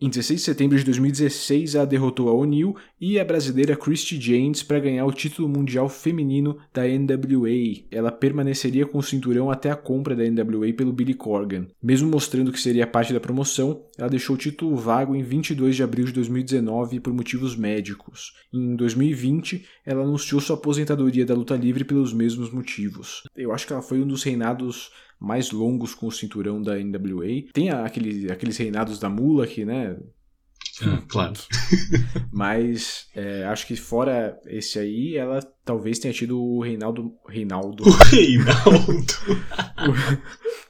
em 0.00 0.08
16 0.08 0.40
de 0.40 0.46
setembro 0.46 0.78
de 0.78 0.84
2016, 0.84 1.74
ela 1.74 1.84
derrotou 1.84 2.28
a 2.28 2.32
O'Neill 2.32 2.76
e 3.00 3.18
a 3.18 3.24
brasileira 3.24 3.76
Christy 3.76 4.20
James 4.20 4.62
para 4.62 4.80
ganhar 4.80 5.06
o 5.06 5.12
título 5.12 5.48
mundial 5.48 5.88
feminino 5.88 6.58
da 6.72 6.82
NWA. 6.86 7.84
Ela 7.90 8.10
permaneceria 8.10 8.86
com 8.86 8.98
o 8.98 9.02
cinturão 9.02 9.50
até 9.50 9.70
a 9.70 9.76
compra 9.76 10.16
da 10.16 10.24
NWA 10.24 10.72
pelo 10.72 10.92
Billy 10.92 11.14
Corgan. 11.14 11.66
Mesmo 11.82 12.10
mostrando 12.10 12.52
que 12.52 12.60
seria 12.60 12.86
parte 12.86 13.12
da 13.12 13.20
promoção, 13.20 13.84
ela 13.96 14.08
deixou 14.08 14.34
o 14.34 14.38
título 14.38 14.76
vago 14.76 15.14
em 15.14 15.22
22 15.22 15.76
de 15.76 15.82
abril 15.82 16.06
de 16.06 16.12
2019 16.12 17.00
por 17.00 17.12
motivos 17.12 17.56
médicos. 17.56 18.34
Em 18.52 18.74
2020, 18.76 19.64
ela 19.84 20.02
anunciou 20.02 20.40
sua 20.40 20.56
aposentadoria 20.56 21.24
da 21.24 21.34
luta 21.34 21.56
livre 21.56 21.84
pelos 21.84 22.12
mesmos 22.12 22.50
motivos. 22.50 23.22
Eu 23.36 23.52
acho 23.52 23.66
que 23.66 23.72
ela 23.72 23.82
foi 23.82 24.00
um 24.00 24.06
dos 24.06 24.22
reinados 24.22 24.90
mais 25.20 25.50
longos 25.50 25.94
com 25.94 26.06
o 26.06 26.12
cinturão 26.12 26.62
da 26.62 26.76
NWA. 26.78 27.42
Tem 27.52 27.70
aquele, 27.70 28.30
aqueles 28.30 28.56
reinados 28.56 28.98
da 28.98 29.08
Mula 29.08 29.46
que, 29.46 29.64
né? 29.64 29.96
Ah, 30.82 31.02
claro. 31.08 31.34
Mas 32.32 33.06
é, 33.14 33.44
acho 33.44 33.66
que 33.66 33.76
fora 33.76 34.38
esse 34.46 34.78
aí, 34.78 35.16
ela 35.16 35.40
talvez 35.64 35.98
tenha 35.98 36.14
tido 36.14 36.40
o 36.40 36.60
Reinaldo. 36.60 37.12
Reinaldo. 37.28 37.84
O 37.84 37.90
Reinaldo. 37.90 39.04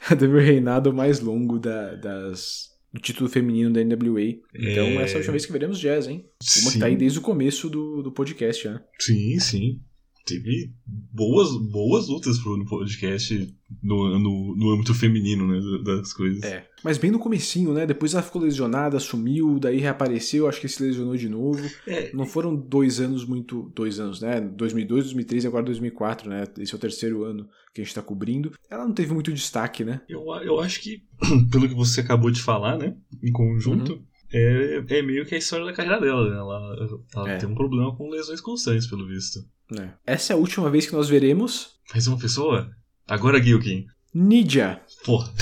teve 0.19 0.35
o 0.37 0.39
reinado 0.41 0.93
mais 0.93 1.21
longo 1.21 1.59
da, 1.59 1.95
das, 1.95 2.69
do 2.93 3.01
título 3.01 3.29
feminino 3.29 3.73
da 3.73 3.83
NWA. 3.85 4.23
Então, 4.55 4.87
É. 4.87 5.03
essa 5.03 5.13
é 5.13 5.17
a 5.17 5.19
última 5.19 5.33
vez 5.33 5.47
que 5.47 5.53
veremos 5.53 5.79
Jazz, 5.79 6.07
hein? 6.09 6.25
Uma 6.63 6.67
que 6.67 6.71
Sim. 6.73 6.79
tá 6.79 6.87
aí 6.87 6.97
desde 6.97 7.19
o 7.19 7.23
começo 7.23 7.69
do, 7.69 8.03
do 8.03 8.13
podcast, 8.13 8.69
né? 8.69 8.81
Sim, 8.99 9.39
sim. 9.39 9.81
Teve 10.29 10.71
boas, 10.87 11.51
boas 11.71 12.09
lutas 12.09 12.39
pro 12.39 12.57
no 12.57 12.65
podcast 12.67 13.55
no, 13.83 14.19
no, 14.19 14.57
no 14.57 14.71
âmbito 14.71 14.95
feminino, 14.95 15.47
né? 15.47 15.61
Das 15.85 16.13
coisas. 16.13 16.43
É. 16.43 16.67
Mas 16.85 16.99
bem 16.99 17.11
no 17.11 17.19
comecinho, 17.19 17.73
né? 17.73 17.87
Depois 17.87 18.15
ela 18.15 18.23
ficou 18.23 18.43
lesionada, 18.43 18.99
sumiu, 19.01 19.59
daí 19.59 19.79
reapareceu, 19.79 20.49
acho 20.49 20.61
que 20.61 20.69
se 20.69 20.83
lesionou 20.83 21.17
de 21.17 21.29
novo. 21.29 21.69
É, 21.87 22.13
Não 22.15 22.27
foram 22.27 22.55
dois 22.55 23.01
anos 23.01 23.25
muito. 23.25 23.73
Dois 23.75 23.99
anos, 23.99 24.21
né? 24.21 24.41
2002, 24.41 25.05
2003 25.05 25.45
e 25.45 25.47
agora 25.47 25.65
2004, 25.65 26.29
né? 26.31 26.45
Esse 26.59 26.73
é 26.75 26.77
o 26.77 26.81
terceiro 26.81 27.25
ano 27.25 27.49
que 27.75 27.81
a 27.81 27.85
gente 27.85 27.95
tá 27.95 28.03
cobrindo. 28.03 28.53
Ela 28.71 28.85
não 28.87 28.93
teve 28.95 29.13
muito 29.13 29.33
destaque, 29.33 29.85
né? 29.85 30.01
eu, 30.09 30.25
eu 30.43 30.61
acho 30.61 30.81
que, 30.81 31.03
pelo 31.51 31.69
que 31.69 31.75
você 31.75 32.01
acabou 32.01 32.31
de 32.31 32.43
falar, 32.43 32.77
né? 32.79 32.97
Em 33.23 33.33
conjunto, 33.33 33.93
Uhum. 33.95 34.03
é, 34.33 34.85
é 34.89 35.03
meio 35.03 35.25
que 35.27 35.35
a 35.35 35.39
história 35.39 35.65
da 35.67 35.73
carreira 35.73 36.01
dela, 36.01 36.29
né? 36.31 36.37
Ela, 36.37 36.99
ela 37.15 37.31
É. 37.33 37.37
tem 37.39 37.49
um 37.49 37.55
problema 37.55 37.95
com 37.97 38.09
lesões 38.11 38.41
constantes, 38.41 38.87
pelo 38.87 39.07
visto. 39.07 39.41
É. 39.77 39.89
Essa 40.07 40.33
é 40.33 40.35
a 40.35 40.39
última 40.39 40.71
vez 40.71 40.87
que 40.87 40.93
nós 40.95 41.09
veremos 41.09 41.79
Mais 41.93 42.07
uma 42.07 42.19
pessoa? 42.19 42.71
Agora 43.07 43.43
Gilkin. 43.43 43.87
Nidia. 44.15 44.81
Porra. 45.05 45.33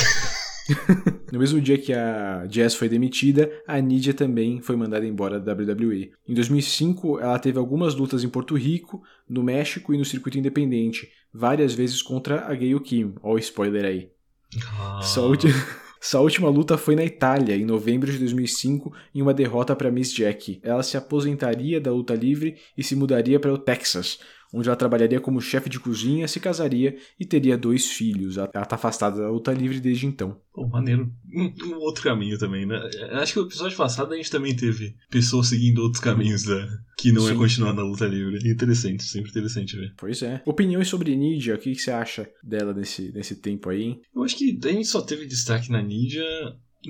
No 1.30 1.38
mesmo 1.38 1.60
dia 1.60 1.78
que 1.78 1.92
a 1.92 2.44
Jazz 2.46 2.74
foi 2.74 2.88
demitida, 2.88 3.48
a 3.68 3.80
Nidia 3.80 4.12
também 4.12 4.60
foi 4.60 4.74
mandada 4.74 5.06
embora 5.06 5.38
da 5.38 5.52
WWE. 5.52 6.10
Em 6.26 6.34
2005, 6.34 7.20
ela 7.20 7.38
teve 7.38 7.56
algumas 7.56 7.94
lutas 7.94 8.24
em 8.24 8.28
Porto 8.28 8.56
Rico, 8.56 9.00
no 9.28 9.44
México 9.44 9.94
e 9.94 9.98
no 9.98 10.04
circuito 10.04 10.38
independente, 10.38 11.08
várias 11.32 11.72
vezes 11.72 12.02
contra 12.02 12.46
a 12.50 12.54
Gayle 12.54 12.80
Kim. 12.80 13.14
Ó 13.22 13.34
o 13.34 13.38
spoiler 13.38 13.84
aí. 13.84 14.10
Ah, 14.80 15.00
Sua, 15.02 15.26
ulti- 15.28 15.48
Sua 16.08 16.20
última 16.20 16.48
luta 16.48 16.78
foi 16.78 16.94
na 16.94 17.04
Itália, 17.04 17.56
em 17.56 17.64
novembro 17.64 18.12
de 18.12 18.16
2005, 18.18 18.92
em 19.12 19.20
uma 19.20 19.34
derrota 19.34 19.74
para 19.74 19.90
Miss 19.90 20.12
Jack. 20.12 20.60
Ela 20.62 20.84
se 20.84 20.96
aposentaria 20.96 21.80
da 21.80 21.90
luta 21.90 22.14
livre 22.14 22.58
e 22.78 22.84
se 22.84 22.94
mudaria 22.94 23.40
para 23.40 23.52
o 23.52 23.58
Texas, 23.58 24.20
onde 24.52 24.68
ela 24.68 24.76
trabalharia 24.76 25.20
como 25.20 25.40
chefe 25.40 25.68
de 25.68 25.78
cozinha, 25.78 26.28
se 26.28 26.40
casaria 26.40 26.96
e 27.18 27.24
teria 27.24 27.56
dois 27.56 27.86
filhos. 27.86 28.36
Ela 28.36 28.46
está 28.46 28.76
afastada 28.76 29.20
da 29.20 29.30
luta 29.30 29.52
livre 29.52 29.80
desde 29.80 30.06
então. 30.06 30.40
Pô, 30.52 30.66
maneiro. 30.66 31.12
Um, 31.34 31.52
um 31.66 31.78
outro 31.80 32.02
caminho 32.02 32.38
também, 32.38 32.64
né? 32.64 32.76
Acho 33.12 33.34
que 33.34 33.40
o 33.40 33.46
episódio 33.46 33.76
passado 33.76 34.12
a 34.12 34.16
gente 34.16 34.30
também 34.30 34.56
teve 34.56 34.96
pessoas 35.10 35.48
seguindo 35.48 35.82
outros 35.82 36.02
caminhos 36.02 36.44
da... 36.44 36.66
que 36.96 37.12
não 37.12 37.26
é 37.28 37.32
Sim. 37.32 37.38
continuar 37.38 37.74
na 37.74 37.82
luta 37.82 38.06
livre. 38.06 38.48
Interessante, 38.48 39.02
sempre 39.02 39.30
interessante 39.30 39.76
ver. 39.76 39.92
Pois 39.96 40.22
é. 40.22 40.42
Opiniões 40.46 40.88
sobre 40.88 41.14
Nidia, 41.14 41.54
o 41.54 41.58
que 41.58 41.72
que 41.72 41.80
você 41.80 41.90
acha 41.90 42.28
dela 42.42 42.72
nesse, 42.72 43.12
nesse 43.12 43.36
tempo 43.36 43.68
aí? 43.68 43.82
hein? 43.82 44.00
Eu 44.14 44.22
acho 44.22 44.36
que 44.36 44.58
a 44.64 44.68
gente 44.68 44.86
só 44.86 45.02
teve 45.02 45.26
destaque 45.26 45.70
na 45.70 45.82
Ninja 45.82 46.24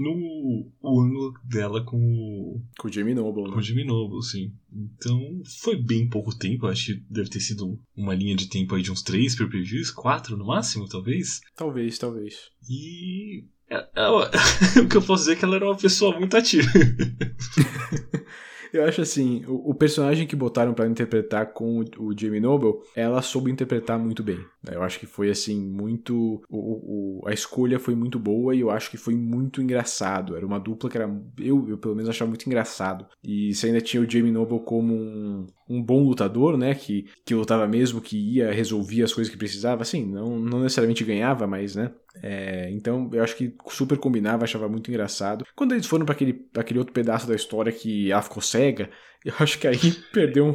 no 0.00 0.70
o 0.80 1.00
ângulo 1.00 1.34
dela 1.44 1.82
com 1.84 1.96
o, 1.96 2.62
Com 2.78 2.88
o 2.88 2.92
Jamie 2.92 3.14
Noble. 3.14 3.44
com 3.44 3.50
Né? 3.52 3.56
o 3.56 3.62
Jimmy 3.62 3.84
Noble, 3.84 4.18
assim. 4.18 4.52
Então, 4.72 5.20
foi 5.62 5.76
bem 5.76 6.08
pouco 6.08 6.36
tempo. 6.36 6.66
Acho 6.66 6.94
que 6.94 7.02
deve 7.10 7.30
ter 7.30 7.40
sido 7.40 7.78
uma 7.96 8.14
linha 8.14 8.36
de 8.36 8.48
tempo 8.48 8.74
aí 8.74 8.82
de 8.82 8.90
uns 8.92 9.02
três 9.02 9.34
pay-per-views, 9.36 9.90
quatro 9.90 10.36
no 10.36 10.46
máximo, 10.46 10.88
talvez. 10.88 11.40
Talvez, 11.56 11.98
talvez. 11.98 12.34
E... 12.68 13.44
é- 13.70 13.88
é- 13.94 14.80
o 14.82 14.88
que 14.88 14.96
eu 14.96 15.02
posso 15.02 15.22
dizer 15.24 15.32
é 15.32 15.36
que 15.36 15.44
ela 15.44 15.56
era 15.56 15.64
uma 15.66 15.76
pessoa 15.76 16.18
muito 16.18 16.36
ativa. 16.36 16.68
Eu 18.76 18.84
acho 18.84 19.00
assim, 19.02 19.44
o, 19.46 19.70
o 19.70 19.74
personagem 19.74 20.26
que 20.26 20.36
botaram 20.36 20.74
pra 20.74 20.86
interpretar 20.86 21.52
com 21.52 21.80
o, 21.80 22.08
o 22.08 22.18
Jamie 22.18 22.40
Noble, 22.40 22.74
ela 22.94 23.22
soube 23.22 23.50
interpretar 23.50 23.98
muito 23.98 24.22
bem. 24.22 24.38
Eu 24.70 24.82
acho 24.82 24.98
que 24.98 25.06
foi 25.06 25.30
assim, 25.30 25.60
muito. 25.60 26.42
O, 26.48 27.20
o- 27.22 27.28
a 27.28 27.32
escolha 27.32 27.78
foi 27.78 27.94
muito 27.94 28.18
boa 28.18 28.54
e 28.54 28.60
eu 28.60 28.70
acho 28.70 28.90
que 28.90 28.96
foi 28.96 29.14
muito 29.14 29.62
engraçado. 29.62 30.36
Era 30.36 30.46
uma 30.46 30.58
dupla 30.60 30.90
que 30.90 30.96
era. 30.98 31.08
Eu, 31.38 31.68
eu 31.68 31.78
pelo 31.78 31.94
menos 31.94 32.08
achava 32.08 32.28
muito 32.28 32.46
engraçado. 32.46 33.06
E 33.22 33.54
você 33.54 33.66
ainda 33.68 33.80
tinha 33.80 34.02
o 34.02 34.10
Jamie 34.10 34.32
Noble 34.32 34.60
como 34.60 34.94
um, 34.94 35.46
um 35.68 35.82
bom 35.82 36.02
lutador, 36.02 36.56
né? 36.56 36.74
Que, 36.74 37.06
que 37.24 37.34
lutava 37.34 37.66
mesmo, 37.66 38.00
que 38.00 38.16
ia, 38.16 38.52
resolvia 38.52 39.04
as 39.04 39.12
coisas 39.12 39.30
que 39.30 39.38
precisava. 39.38 39.82
Assim, 39.82 40.04
não, 40.04 40.38
não 40.38 40.60
necessariamente 40.60 41.04
ganhava, 41.04 41.46
mas, 41.46 41.74
né? 41.74 41.92
É, 42.22 42.70
então 42.70 43.10
eu 43.12 43.22
acho 43.22 43.36
que 43.36 43.54
super 43.68 43.98
combinava, 43.98 44.44
achava 44.44 44.68
muito 44.68 44.90
engraçado. 44.90 45.44
Quando 45.54 45.72
eles 45.72 45.86
foram 45.86 46.04
para 46.06 46.14
aquele, 46.14 46.46
aquele 46.56 46.78
outro 46.78 46.94
pedaço 46.94 47.26
da 47.26 47.34
história 47.34 47.72
que 47.72 48.10
ela 48.10 48.22
ficou 48.22 48.42
cega, 48.42 48.90
eu 49.26 49.34
acho 49.40 49.58
que 49.58 49.66
aí 49.66 49.92
perdeu 50.12 50.46
um, 50.46 50.52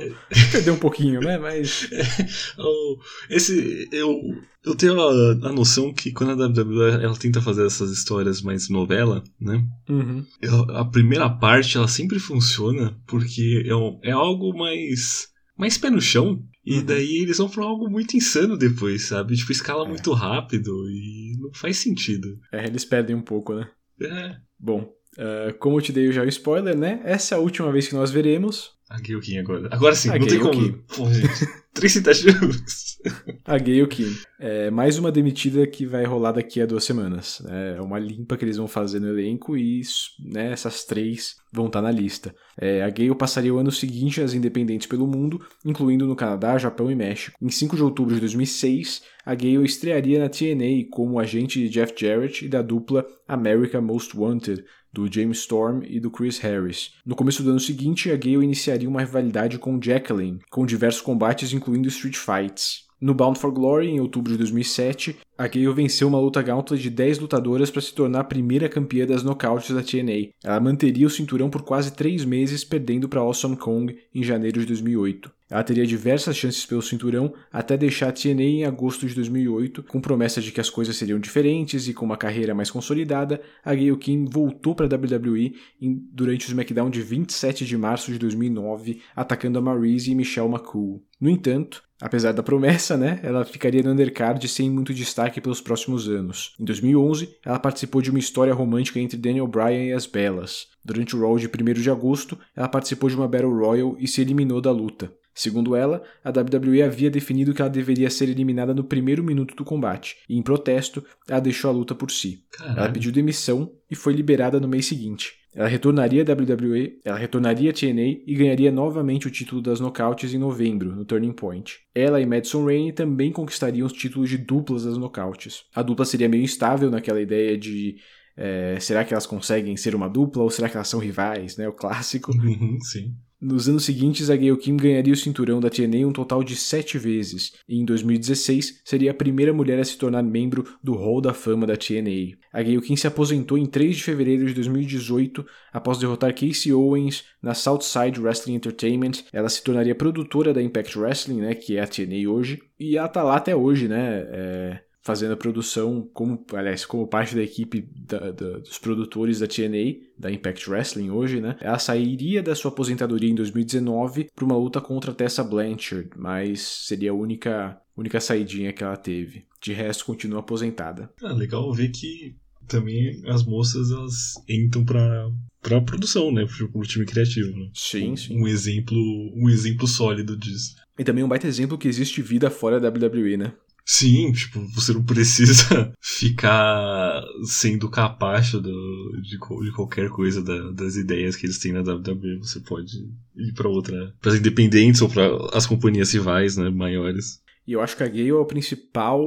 perdeu 0.51 0.73
um 0.73 0.79
pouquinho, 0.79 1.19
né? 1.19 1.37
Mas 1.37 1.89
Oh, 2.57 2.97
esse 3.29 3.89
eu 3.91 4.17
Eu 4.63 4.75
tenho 4.75 4.99
a, 4.99 5.49
a, 5.49 5.51
noção 5.51 5.93
que 5.93 6.11
quando 6.11 6.41
a 6.41 6.47
WWE 6.47 7.03
ela 7.03 7.17
tenta 7.17 7.41
fazer 7.41 7.65
essas 7.65 7.91
histórias 7.91 8.41
mais 8.41 8.69
novela, 8.69 9.21
né? 9.39 9.61
Uhum. 9.89 10.25
a 10.69 10.85
primeira 10.85 11.29
parte 11.29 11.75
ela 11.75 11.87
sempre 11.87 12.17
funciona 12.17 12.97
porque 13.05 13.63
é, 13.65 14.09
é 14.09 14.11
algo 14.11 14.57
mais 14.57 15.27
mais 15.57 15.77
pé 15.77 15.89
no 15.89 16.01
chão. 16.01 16.41
E 16.63 16.77
uhum. 16.77 16.85
daí 16.85 17.17
eles 17.23 17.39
vão 17.39 17.49
pra 17.49 17.65
algo 17.65 17.89
muito 17.89 18.15
insano 18.15 18.55
depois, 18.55 19.07
sabe? 19.07 19.35
Tipo, 19.35 19.51
escala 19.51 19.83
é. 19.83 19.89
muito 19.89 20.13
rápido 20.13 20.71
e 20.89 21.35
não 21.39 21.51
faz 21.53 21.77
sentido. 21.77 22.39
É, 22.53 22.67
eles 22.67 22.85
perdem 22.85 23.15
um 23.15 23.21
pouco, 23.21 23.53
né? 23.53 23.67
É. 23.99 24.37
Bom, 24.59 24.87
uh, 25.17 25.53
como 25.59 25.77
eu 25.77 25.81
te 25.81 25.91
dei 25.91 26.11
já 26.11 26.23
o 26.23 26.27
spoiler, 26.27 26.77
né? 26.77 27.01
Essa 27.03 27.35
é 27.35 27.37
a 27.37 27.41
última 27.41 27.71
vez 27.71 27.87
que 27.87 27.95
nós 27.95 28.11
veremos. 28.11 28.71
A 28.89 28.99
Gayle 28.99 29.21
King 29.21 29.39
agora. 29.39 29.69
Agora 29.71 29.95
sim, 29.95 30.09
a 30.09 30.19
não 30.19 30.27
tem 30.27 30.39
como. 30.39 30.73
Pô, 30.95 31.09
gente. 31.11 31.61
Três 31.73 31.93
citativos. 31.93 32.97
a 33.45 33.57
Gayle 33.57 33.87
King. 33.87 34.13
É 34.37 34.69
mais 34.69 34.99
uma 34.99 35.09
demitida 35.09 35.65
que 35.65 35.85
vai 35.85 36.03
rolar 36.03 36.33
daqui 36.33 36.59
a 36.59 36.65
duas 36.65 36.83
semanas. 36.83 37.41
É 37.47 37.79
uma 37.79 37.97
limpa 37.97 38.35
que 38.35 38.43
eles 38.43 38.57
vão 38.57 38.67
fazer 38.67 38.99
no 38.99 39.07
elenco 39.07 39.55
e 39.55 39.81
né, 40.19 40.51
essas 40.51 40.83
três 40.83 41.37
vão 41.53 41.67
estar 41.67 41.81
tá 41.81 41.83
na 41.83 41.91
lista. 41.91 42.35
É, 42.59 42.83
a 42.83 42.89
Gale 42.89 43.15
passaria 43.15 43.53
o 43.53 43.57
ano 43.57 43.71
seguinte 43.71 44.19
as 44.19 44.33
independentes 44.33 44.87
pelo 44.87 45.07
mundo, 45.07 45.39
incluindo 45.65 46.05
no 46.05 46.15
Canadá, 46.15 46.57
Japão 46.57 46.91
e 46.91 46.95
México. 46.95 47.37
Em 47.41 47.49
5 47.49 47.77
de 47.77 47.83
outubro 47.83 48.13
de 48.13 48.19
2006, 48.19 49.03
a 49.25 49.33
Gale 49.33 49.63
estrearia 49.63 50.19
na 50.19 50.27
TNA 50.27 50.89
como 50.91 51.17
agente 51.17 51.59
de 51.59 51.69
Jeff 51.69 51.93
Jarrett 51.97 52.45
e 52.45 52.49
da 52.49 52.61
dupla 52.61 53.05
America 53.25 53.79
Most 53.79 54.17
Wanted, 54.17 54.65
do 54.93 55.11
James 55.11 55.39
Storm 55.39 55.83
e 55.87 55.99
do 55.99 56.11
Chris 56.11 56.37
Harris. 56.39 56.93
No 57.05 57.15
começo 57.15 57.43
do 57.43 57.49
ano 57.49 57.59
seguinte, 57.59 58.11
a 58.11 58.15
Gale 58.15 58.43
iniciaria 58.43 58.89
uma 58.89 59.01
rivalidade 59.01 59.57
com 59.57 59.81
Jacqueline, 59.81 60.39
com 60.49 60.65
diversos 60.65 61.01
combates 61.01 61.53
incluindo 61.53 61.87
street 61.87 62.17
fights. 62.17 62.89
No 63.01 63.15
Bound 63.15 63.39
for 63.39 63.51
Glory, 63.51 63.87
em 63.87 63.99
outubro 63.99 64.31
de 64.31 64.37
2007, 64.37 65.17
a 65.35 65.47
Gale 65.47 65.73
venceu 65.73 66.07
uma 66.07 66.19
luta 66.19 66.39
gauntlet 66.39 66.79
de 66.79 66.89
10 66.91 67.17
lutadoras 67.17 67.71
para 67.71 67.81
se 67.81 67.95
tornar 67.95 68.19
a 68.19 68.23
primeira 68.23 68.69
campeã 68.69 69.07
das 69.07 69.23
nocautes 69.23 69.73
da 69.73 69.81
TNA. 69.81 70.29
Ela 70.43 70.59
manteria 70.59 71.07
o 71.07 71.09
cinturão 71.09 71.49
por 71.49 71.63
quase 71.63 71.95
3 71.95 72.23
meses, 72.25 72.63
perdendo 72.63 73.09
para 73.09 73.21
Awesome 73.21 73.57
Kong 73.57 73.97
em 74.13 74.21
janeiro 74.21 74.59
de 74.59 74.67
2008. 74.67 75.31
Ela 75.51 75.63
teria 75.63 75.85
diversas 75.85 76.37
chances 76.37 76.65
pelo 76.65 76.81
cinturão 76.81 77.33
até 77.51 77.75
deixar 77.75 78.13
TNA 78.13 78.41
em 78.41 78.65
agosto 78.65 79.05
de 79.05 79.13
2008, 79.13 79.83
com 79.83 79.99
promessa 79.99 80.39
de 80.39 80.49
que 80.49 80.61
as 80.61 80.69
coisas 80.69 80.95
seriam 80.95 81.19
diferentes 81.19 81.89
e 81.89 81.93
com 81.93 82.05
uma 82.05 82.15
carreira 82.15 82.55
mais 82.55 82.71
consolidada, 82.71 83.41
a 83.63 83.75
Gayle 83.75 83.97
King 83.97 84.31
voltou 84.31 84.73
para 84.73 84.85
a 84.85 84.97
WWE 84.97 85.53
em, 85.81 86.07
durante 86.13 86.47
o 86.47 86.49
SmackDown 86.49 86.89
de 86.89 87.01
27 87.01 87.65
de 87.65 87.77
março 87.77 88.13
de 88.13 88.17
2009, 88.17 89.01
atacando 89.13 89.59
a 89.59 89.61
Maryse 89.61 90.09
e 90.09 90.15
Michelle 90.15 90.47
McCool. 90.47 91.03
No 91.19 91.29
entanto, 91.29 91.83
Apesar 92.01 92.31
da 92.31 92.41
promessa, 92.41 92.97
né, 92.97 93.19
ela 93.21 93.45
ficaria 93.45 93.83
no 93.83 93.91
undercard 93.91 94.45
sem 94.47 94.71
muito 94.71 94.91
destaque 94.91 95.39
pelos 95.39 95.61
próximos 95.61 96.09
anos. 96.09 96.55
Em 96.59 96.65
2011, 96.65 97.37
ela 97.45 97.59
participou 97.59 98.01
de 98.01 98.09
uma 98.09 98.17
história 98.17 98.55
romântica 98.55 98.99
entre 98.99 99.19
Daniel 99.19 99.45
Bryan 99.45 99.83
e 99.83 99.93
as 99.93 100.07
Bellas. 100.07 100.65
Durante 100.83 101.15
o 101.15 101.21
Raw 101.21 101.37
de 101.37 101.45
1 101.45 101.73
de 101.73 101.91
agosto, 101.91 102.39
ela 102.55 102.67
participou 102.67 103.07
de 103.07 103.15
uma 103.15 103.27
Battle 103.27 103.55
Royal 103.55 103.95
e 103.99 104.07
se 104.07 104.19
eliminou 104.19 104.59
da 104.59 104.71
luta. 104.71 105.13
Segundo 105.33 105.75
ela, 105.75 106.03
a 106.23 106.29
WWE 106.29 106.83
havia 106.83 107.09
definido 107.09 107.53
que 107.53 107.61
ela 107.61 107.69
deveria 107.69 108.09
ser 108.09 108.29
eliminada 108.29 108.73
no 108.73 108.83
primeiro 108.83 109.23
minuto 109.23 109.55
do 109.55 109.63
combate, 109.63 110.17
e 110.27 110.37
em 110.37 110.41
protesto, 110.41 111.03
ela 111.27 111.39
deixou 111.39 111.69
a 111.69 111.73
luta 111.73 111.95
por 111.95 112.11
si. 112.11 112.43
Caralho. 112.51 112.79
Ela 112.79 112.89
pediu 112.89 113.11
demissão 113.11 113.71
e 113.89 113.95
foi 113.95 114.13
liberada 114.13 114.59
no 114.59 114.67
mês 114.67 114.85
seguinte. 114.85 115.41
Ela 115.53 115.67
retornaria 115.67 116.23
à 116.23 116.33
WWE, 116.33 116.99
ela 117.03 117.17
retornaria 117.17 117.71
à 117.71 117.73
TNA 117.73 118.23
e 118.25 118.35
ganharia 118.35 118.71
novamente 118.71 119.27
o 119.27 119.31
título 119.31 119.61
das 119.61 119.81
nocautes 119.81 120.33
em 120.33 120.37
novembro, 120.37 120.95
no 120.95 121.03
Turning 121.03 121.33
Point. 121.33 121.73
Ela 121.93 122.21
e 122.21 122.25
Madison 122.25 122.65
Rainey 122.65 122.93
também 122.93 123.31
conquistariam 123.33 123.85
os 123.85 123.91
títulos 123.91 124.29
de 124.29 124.37
duplas 124.37 124.85
das 124.85 124.97
nocautes. 124.97 125.63
A 125.75 125.81
dupla 125.81 126.05
seria 126.05 126.29
meio 126.29 126.43
instável 126.43 126.89
naquela 126.89 127.21
ideia 127.21 127.57
de 127.57 127.97
é, 128.37 128.79
será 128.79 129.03
que 129.03 129.13
elas 129.13 129.25
conseguem 129.25 129.75
ser 129.75 129.93
uma 129.93 130.07
dupla 130.07 130.43
ou 130.43 130.49
será 130.49 130.69
que 130.69 130.77
elas 130.77 130.87
são 130.87 130.99
rivais, 130.99 131.57
né? 131.57 131.67
O 131.67 131.73
clássico. 131.73 132.31
Uhum, 132.31 132.79
sim. 132.81 133.13
Nos 133.41 133.67
anos 133.67 133.85
seguintes, 133.85 134.29
a 134.29 134.35
Gayle 134.35 134.55
Kim 134.55 134.77
ganharia 134.77 135.13
o 135.13 135.17
cinturão 135.17 135.59
da 135.59 135.67
TNA 135.67 136.07
um 136.07 136.13
total 136.13 136.43
de 136.43 136.55
sete 136.55 136.99
vezes, 136.99 137.53
e 137.67 137.79
em 137.79 137.83
2016 137.83 138.81
seria 138.85 139.09
a 139.09 139.15
primeira 139.15 139.51
mulher 139.51 139.79
a 139.79 139.83
se 139.83 139.97
tornar 139.97 140.21
membro 140.21 140.63
do 140.83 140.93
Hall 140.93 141.19
da 141.19 141.33
Fama 141.33 141.65
da 141.65 141.75
TNA. 141.75 142.37
A 142.53 142.61
Gayle 142.61 142.81
Kim 142.81 142.95
se 142.95 143.07
aposentou 143.07 143.57
em 143.57 143.65
3 143.65 143.95
de 143.95 144.03
fevereiro 144.03 144.45
de 144.45 144.53
2018 144.53 145.43
após 145.73 145.97
derrotar 145.97 146.35
Casey 146.35 146.71
Owens 146.71 147.23
na 147.41 147.55
Southside 147.55 148.21
Wrestling 148.21 148.53
Entertainment. 148.53 149.23
Ela 149.33 149.49
se 149.49 149.63
tornaria 149.63 149.95
produtora 149.95 150.53
da 150.53 150.61
Impact 150.61 150.99
Wrestling, 150.99 151.41
né, 151.41 151.55
que 151.55 151.77
é 151.77 151.81
a 151.81 151.87
TNA 151.87 152.29
hoje, 152.29 152.61
e 152.79 152.95
ela 152.95 153.07
tá 153.07 153.23
lá 153.23 153.37
até 153.37 153.55
hoje, 153.55 153.87
né? 153.87 154.23
É 154.29 154.90
fazendo 155.01 155.33
a 155.33 155.37
produção, 155.37 156.07
como, 156.13 156.45
aliás, 156.53 156.85
como 156.85 157.07
parte 157.07 157.35
da 157.35 157.41
equipe 157.41 157.87
da, 157.95 158.31
da, 158.31 158.59
dos 158.59 158.77
produtores 158.77 159.39
da 159.39 159.47
TNA, 159.47 160.09
da 160.17 160.31
Impact 160.31 160.69
Wrestling 160.69 161.09
hoje, 161.09 161.41
né? 161.41 161.57
Ela 161.59 161.79
sairia 161.79 162.41
da 162.43 162.55
sua 162.55 162.69
aposentadoria 162.69 163.29
em 163.29 163.35
2019 163.35 164.29
para 164.35 164.45
uma 164.45 164.55
luta 164.55 164.79
contra 164.79 165.13
Tessa 165.13 165.43
Blanchard, 165.43 166.09
mas 166.15 166.61
seria 166.61 167.11
a 167.11 167.15
única, 167.15 167.81
única 167.97 168.19
saidinha 168.19 168.71
que 168.71 168.83
ela 168.83 168.97
teve. 168.97 169.45
De 169.61 169.73
resto, 169.73 170.05
continua 170.05 170.39
aposentada. 170.39 171.11
Ah, 171.21 171.33
legal 171.33 171.73
ver 171.73 171.89
que 171.89 172.35
também 172.67 173.21
as 173.27 173.43
moças 173.43 173.91
elas 173.91 174.33
entram 174.47 174.85
para 174.85 175.29
para 175.61 175.77
a 175.77 175.81
produção, 175.81 176.31
né, 176.31 176.43
pro, 176.45 176.81
time 176.81 177.05
criativo. 177.05 177.55
Né? 177.55 177.69
Sim, 177.73 178.15
sim. 178.15 178.35
Um 178.35 178.47
exemplo, 178.47 178.97
um 179.35 179.47
exemplo 179.47 179.87
sólido 179.87 180.35
disso. 180.35 180.75
E 180.97 181.03
também 181.03 181.23
um 181.23 181.27
baita 181.27 181.47
exemplo 181.47 181.77
que 181.77 181.87
existe 181.87 182.21
vida 182.21 182.49
fora 182.49 182.79
da 182.79 182.89
WWE, 182.89 183.37
né? 183.37 183.53
Sim, 183.83 184.31
tipo, 184.31 184.59
você 184.67 184.93
não 184.93 185.03
precisa 185.03 185.91
ficar 185.99 187.23
sendo 187.43 187.89
capacho 187.89 188.59
do, 188.61 189.21
de, 189.21 189.37
de 189.37 189.71
qualquer 189.71 190.09
coisa 190.09 190.41
da, 190.41 190.71
das 190.71 190.95
ideias 190.95 191.35
que 191.35 191.45
eles 191.45 191.59
têm 191.59 191.73
na 191.73 191.81
WWE. 191.81 192.37
Você 192.39 192.59
pode 192.59 192.91
ir 193.35 193.53
para 193.53 193.67
outra, 193.67 194.13
para 194.21 194.31
as 194.31 194.37
independentes 194.37 195.01
ou 195.01 195.09
para 195.09 195.29
as 195.53 195.65
companhias 195.65 196.13
rivais, 196.13 196.57
né, 196.57 196.69
maiores. 196.69 197.40
E 197.67 197.73
eu 197.73 197.81
acho 197.81 197.95
que 197.95 198.03
a 198.03 198.07
Gale 198.07 198.29
é 198.29 198.33
o 198.33 198.45
principal 198.45 199.23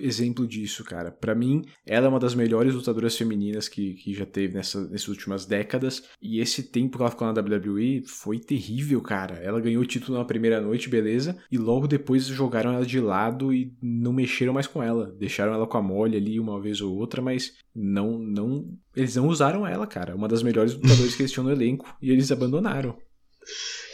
exemplo 0.00 0.46
disso, 0.46 0.84
cara. 0.84 1.10
Para 1.10 1.34
mim, 1.34 1.62
ela 1.86 2.06
é 2.06 2.08
uma 2.08 2.18
das 2.18 2.34
melhores 2.34 2.74
lutadoras 2.74 3.16
femininas 3.16 3.68
que, 3.68 3.94
que 3.94 4.14
já 4.14 4.24
teve 4.24 4.54
nessa, 4.54 4.88
nessas 4.88 5.08
últimas 5.08 5.46
décadas. 5.46 6.02
E 6.20 6.40
esse 6.40 6.62
tempo 6.62 6.96
que 6.96 7.02
ela 7.02 7.10
ficou 7.10 7.30
na 7.30 7.40
WWE 7.40 8.02
foi 8.06 8.38
terrível, 8.38 9.00
cara. 9.00 9.36
Ela 9.36 9.60
ganhou 9.60 9.82
o 9.82 9.86
título 9.86 10.18
na 10.18 10.24
primeira 10.24 10.60
noite, 10.60 10.88
beleza. 10.88 11.36
E 11.50 11.58
logo 11.58 11.86
depois 11.86 12.26
jogaram 12.26 12.72
ela 12.72 12.86
de 12.86 13.00
lado 13.00 13.52
e 13.52 13.72
não 13.82 14.12
mexeram 14.12 14.52
mais 14.52 14.66
com 14.66 14.82
ela. 14.82 15.14
Deixaram 15.18 15.52
ela 15.52 15.66
com 15.66 15.76
a 15.76 15.82
mole 15.82 16.16
ali 16.16 16.40
uma 16.40 16.60
vez 16.60 16.80
ou 16.80 16.96
outra, 16.96 17.20
mas 17.20 17.54
não, 17.74 18.18
não. 18.18 18.66
Eles 18.96 19.16
não 19.16 19.28
usaram 19.28 19.66
ela, 19.66 19.86
cara. 19.86 20.16
Uma 20.16 20.28
das 20.28 20.42
melhores 20.42 20.74
lutadoras 20.74 21.14
que 21.14 21.22
eles 21.22 21.32
tinham 21.32 21.44
no 21.44 21.52
elenco. 21.52 21.94
E 22.00 22.10
eles 22.10 22.32
abandonaram. 22.32 22.96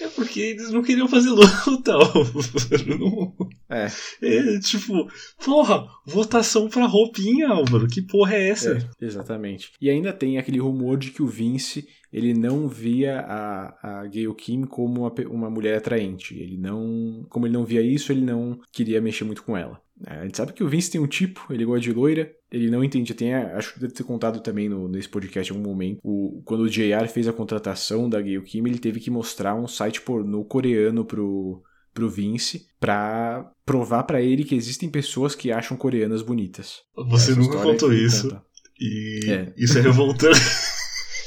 É 0.01 0.09
porque 0.09 0.41
eles 0.41 0.71
não 0.71 0.83
queriam 0.83 1.09
fazer 1.09 1.31
luta, 1.31 1.93
Álvaro. 1.95 3.37
É. 3.69 3.87
é. 4.23 4.59
Tipo, 4.61 5.09
porra, 5.45 5.87
votação 6.07 6.69
pra 6.69 6.87
roupinha, 6.87 7.49
Álvaro. 7.49 7.87
Que 7.87 8.03
porra 8.03 8.35
é 8.35 8.49
essa? 8.49 8.79
É, 9.01 9.05
exatamente. 9.05 9.73
E 9.81 9.91
ainda 9.91 10.13
tem 10.13 10.39
aquele 10.39 10.59
rumor 10.59 10.97
de 10.97 11.11
que 11.11 11.23
o 11.23 11.27
Vince 11.27 11.87
ele 12.13 12.35
não 12.35 12.67
via 12.67 13.21
a, 13.21 14.01
a 14.01 14.07
Gayle 14.07 14.35
Kim 14.35 14.65
como 14.65 15.03
uma, 15.03 15.13
uma 15.29 15.51
mulher 15.51 15.77
atraente. 15.77 16.35
Ele 16.35 16.57
não. 16.57 17.25
Como 17.29 17.47
ele 17.47 17.55
não 17.55 17.65
via 17.65 17.83
isso, 17.83 18.11
ele 18.11 18.23
não 18.23 18.59
queria 18.73 19.01
mexer 19.01 19.25
muito 19.25 19.45
com 19.45 19.57
ela. 19.57 19.81
É, 20.07 20.15
a 20.15 20.23
gente 20.25 20.37
sabe 20.37 20.53
que 20.53 20.65
o 20.65 20.69
Vince 20.69 20.91
tem 20.91 21.01
um 21.01 21.07
tipo, 21.07 21.47
ele 21.51 21.65
gosta 21.65 21.81
de 21.81 21.93
loira, 21.93 22.33
ele 22.51 22.71
não 22.71 22.83
entende. 22.83 23.15
Tem, 23.15 23.35
acho 23.35 23.75
que 23.75 23.81
deve 23.81 23.93
ter 23.93 24.03
contado 24.03 24.41
também 24.41 24.69
no, 24.69 24.89
nesse 24.89 25.09
podcast 25.09 25.53
em 25.53 25.57
algum 25.57 25.69
momento. 25.69 26.01
O, 26.03 26.43
quando 26.45 26.63
o 26.63 26.69
JR 26.69 27.07
fez 27.13 27.29
a 27.29 27.33
contratação 27.33 28.09
da 28.09 28.21
Gayle 28.21 28.43
Kim, 28.43 28.67
ele 28.67 28.79
teve 28.79 29.01
que 29.01 29.11
mostrar 29.11 29.55
um 29.55 29.69
site 29.69 30.01
pornô 30.01 30.45
coreano 30.45 31.05
pro, 31.05 31.63
pro 31.95 32.09
Vince 32.09 32.67
pra 32.79 33.51
provar 33.65 34.03
para 34.05 34.21
ele 34.21 34.45
que 34.45 34.55
existem 34.55 34.89
pessoas 34.89 35.35
que 35.35 35.53
acham 35.53 35.77
coreanas 35.77 36.23
bonitas. 36.23 36.81
Você 37.09 37.33
Essa 37.33 37.41
nunca 37.41 37.63
contou 37.63 37.93
isso. 37.93 38.29
Conta. 38.29 38.45
E 38.81 39.21
é. 39.29 39.53
isso 39.57 39.79
é 39.79 39.83
revoltante. 39.83 40.41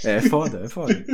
É 0.04 0.22
foda, 0.22 0.62
é 0.66 0.70
foda. 0.70 1.06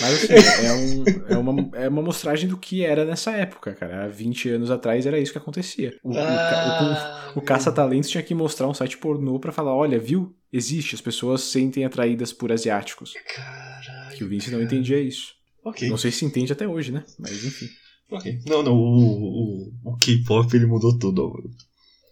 Mas 0.00 0.24
assim, 0.24 0.32
é, 0.66 0.72
um, 0.72 1.04
é, 1.28 1.36
uma, 1.36 1.76
é 1.76 1.88
uma 1.88 2.02
mostragem 2.02 2.48
do 2.48 2.56
que 2.56 2.84
era 2.84 3.04
nessa 3.04 3.32
época, 3.32 3.74
cara. 3.74 4.04
Há 4.04 4.08
20 4.08 4.50
anos 4.50 4.70
atrás 4.70 5.06
era 5.06 5.18
isso 5.18 5.32
que 5.32 5.38
acontecia. 5.38 5.96
O, 6.02 6.12
ah, 6.16 7.32
o, 7.34 7.38
o, 7.38 7.40
o 7.40 7.42
caça-talentos 7.42 8.10
tinha 8.10 8.22
que 8.22 8.34
mostrar 8.34 8.68
um 8.68 8.74
site 8.74 8.98
pornô 8.98 9.38
pra 9.38 9.52
falar: 9.52 9.74
olha, 9.74 9.98
viu? 9.98 10.34
Existe, 10.52 10.94
as 10.94 11.00
pessoas 11.00 11.42
se 11.42 11.50
sentem 11.50 11.84
atraídas 11.84 12.32
por 12.32 12.50
asiáticos. 12.50 13.14
Caralho. 13.34 14.16
Que 14.16 14.24
o 14.24 14.28
Vince 14.28 14.50
não 14.50 14.62
entendia 14.62 15.00
isso. 15.00 15.34
Ok. 15.64 15.88
Não 15.88 15.98
sei 15.98 16.10
se 16.10 16.24
entende 16.24 16.52
até 16.52 16.66
hoje, 16.66 16.92
né? 16.92 17.04
Mas 17.18 17.44
enfim. 17.44 17.68
Ok. 18.10 18.38
Não, 18.46 18.62
não, 18.62 18.72
o, 18.72 19.72
o, 19.84 19.90
o 19.92 19.96
K-pop 19.96 20.54
ele 20.56 20.66
mudou 20.66 20.96
tudo. 20.96 21.50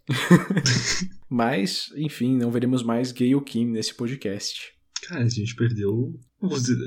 Mas, 1.30 1.90
enfim, 1.96 2.36
não 2.36 2.50
veremos 2.50 2.82
mais 2.82 3.12
Gay 3.12 3.34
ou 3.34 3.40
Kim 3.40 3.66
nesse 3.66 3.94
podcast. 3.94 4.73
Cara, 5.08 5.24
a 5.24 5.28
gente 5.28 5.54
perdeu. 5.54 6.14
Vamos 6.40 6.62
dizer, 6.62 6.78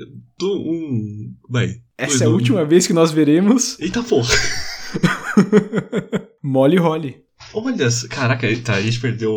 um. 0.42 1.34
Vai. 1.48 1.76
Essa 1.96 2.24
é 2.24 2.26
a 2.26 2.30
última 2.30 2.64
vez 2.64 2.86
que 2.86 2.92
nós 2.92 3.12
veremos. 3.12 3.78
Eita 3.78 4.02
porra! 4.02 4.34
Molly 6.42 6.76
Holly. 6.76 7.27
Olha, 7.54 7.88
caraca, 8.10 8.46
tá, 8.62 8.74
a 8.74 8.80
gente 8.80 9.00
perdeu 9.00 9.30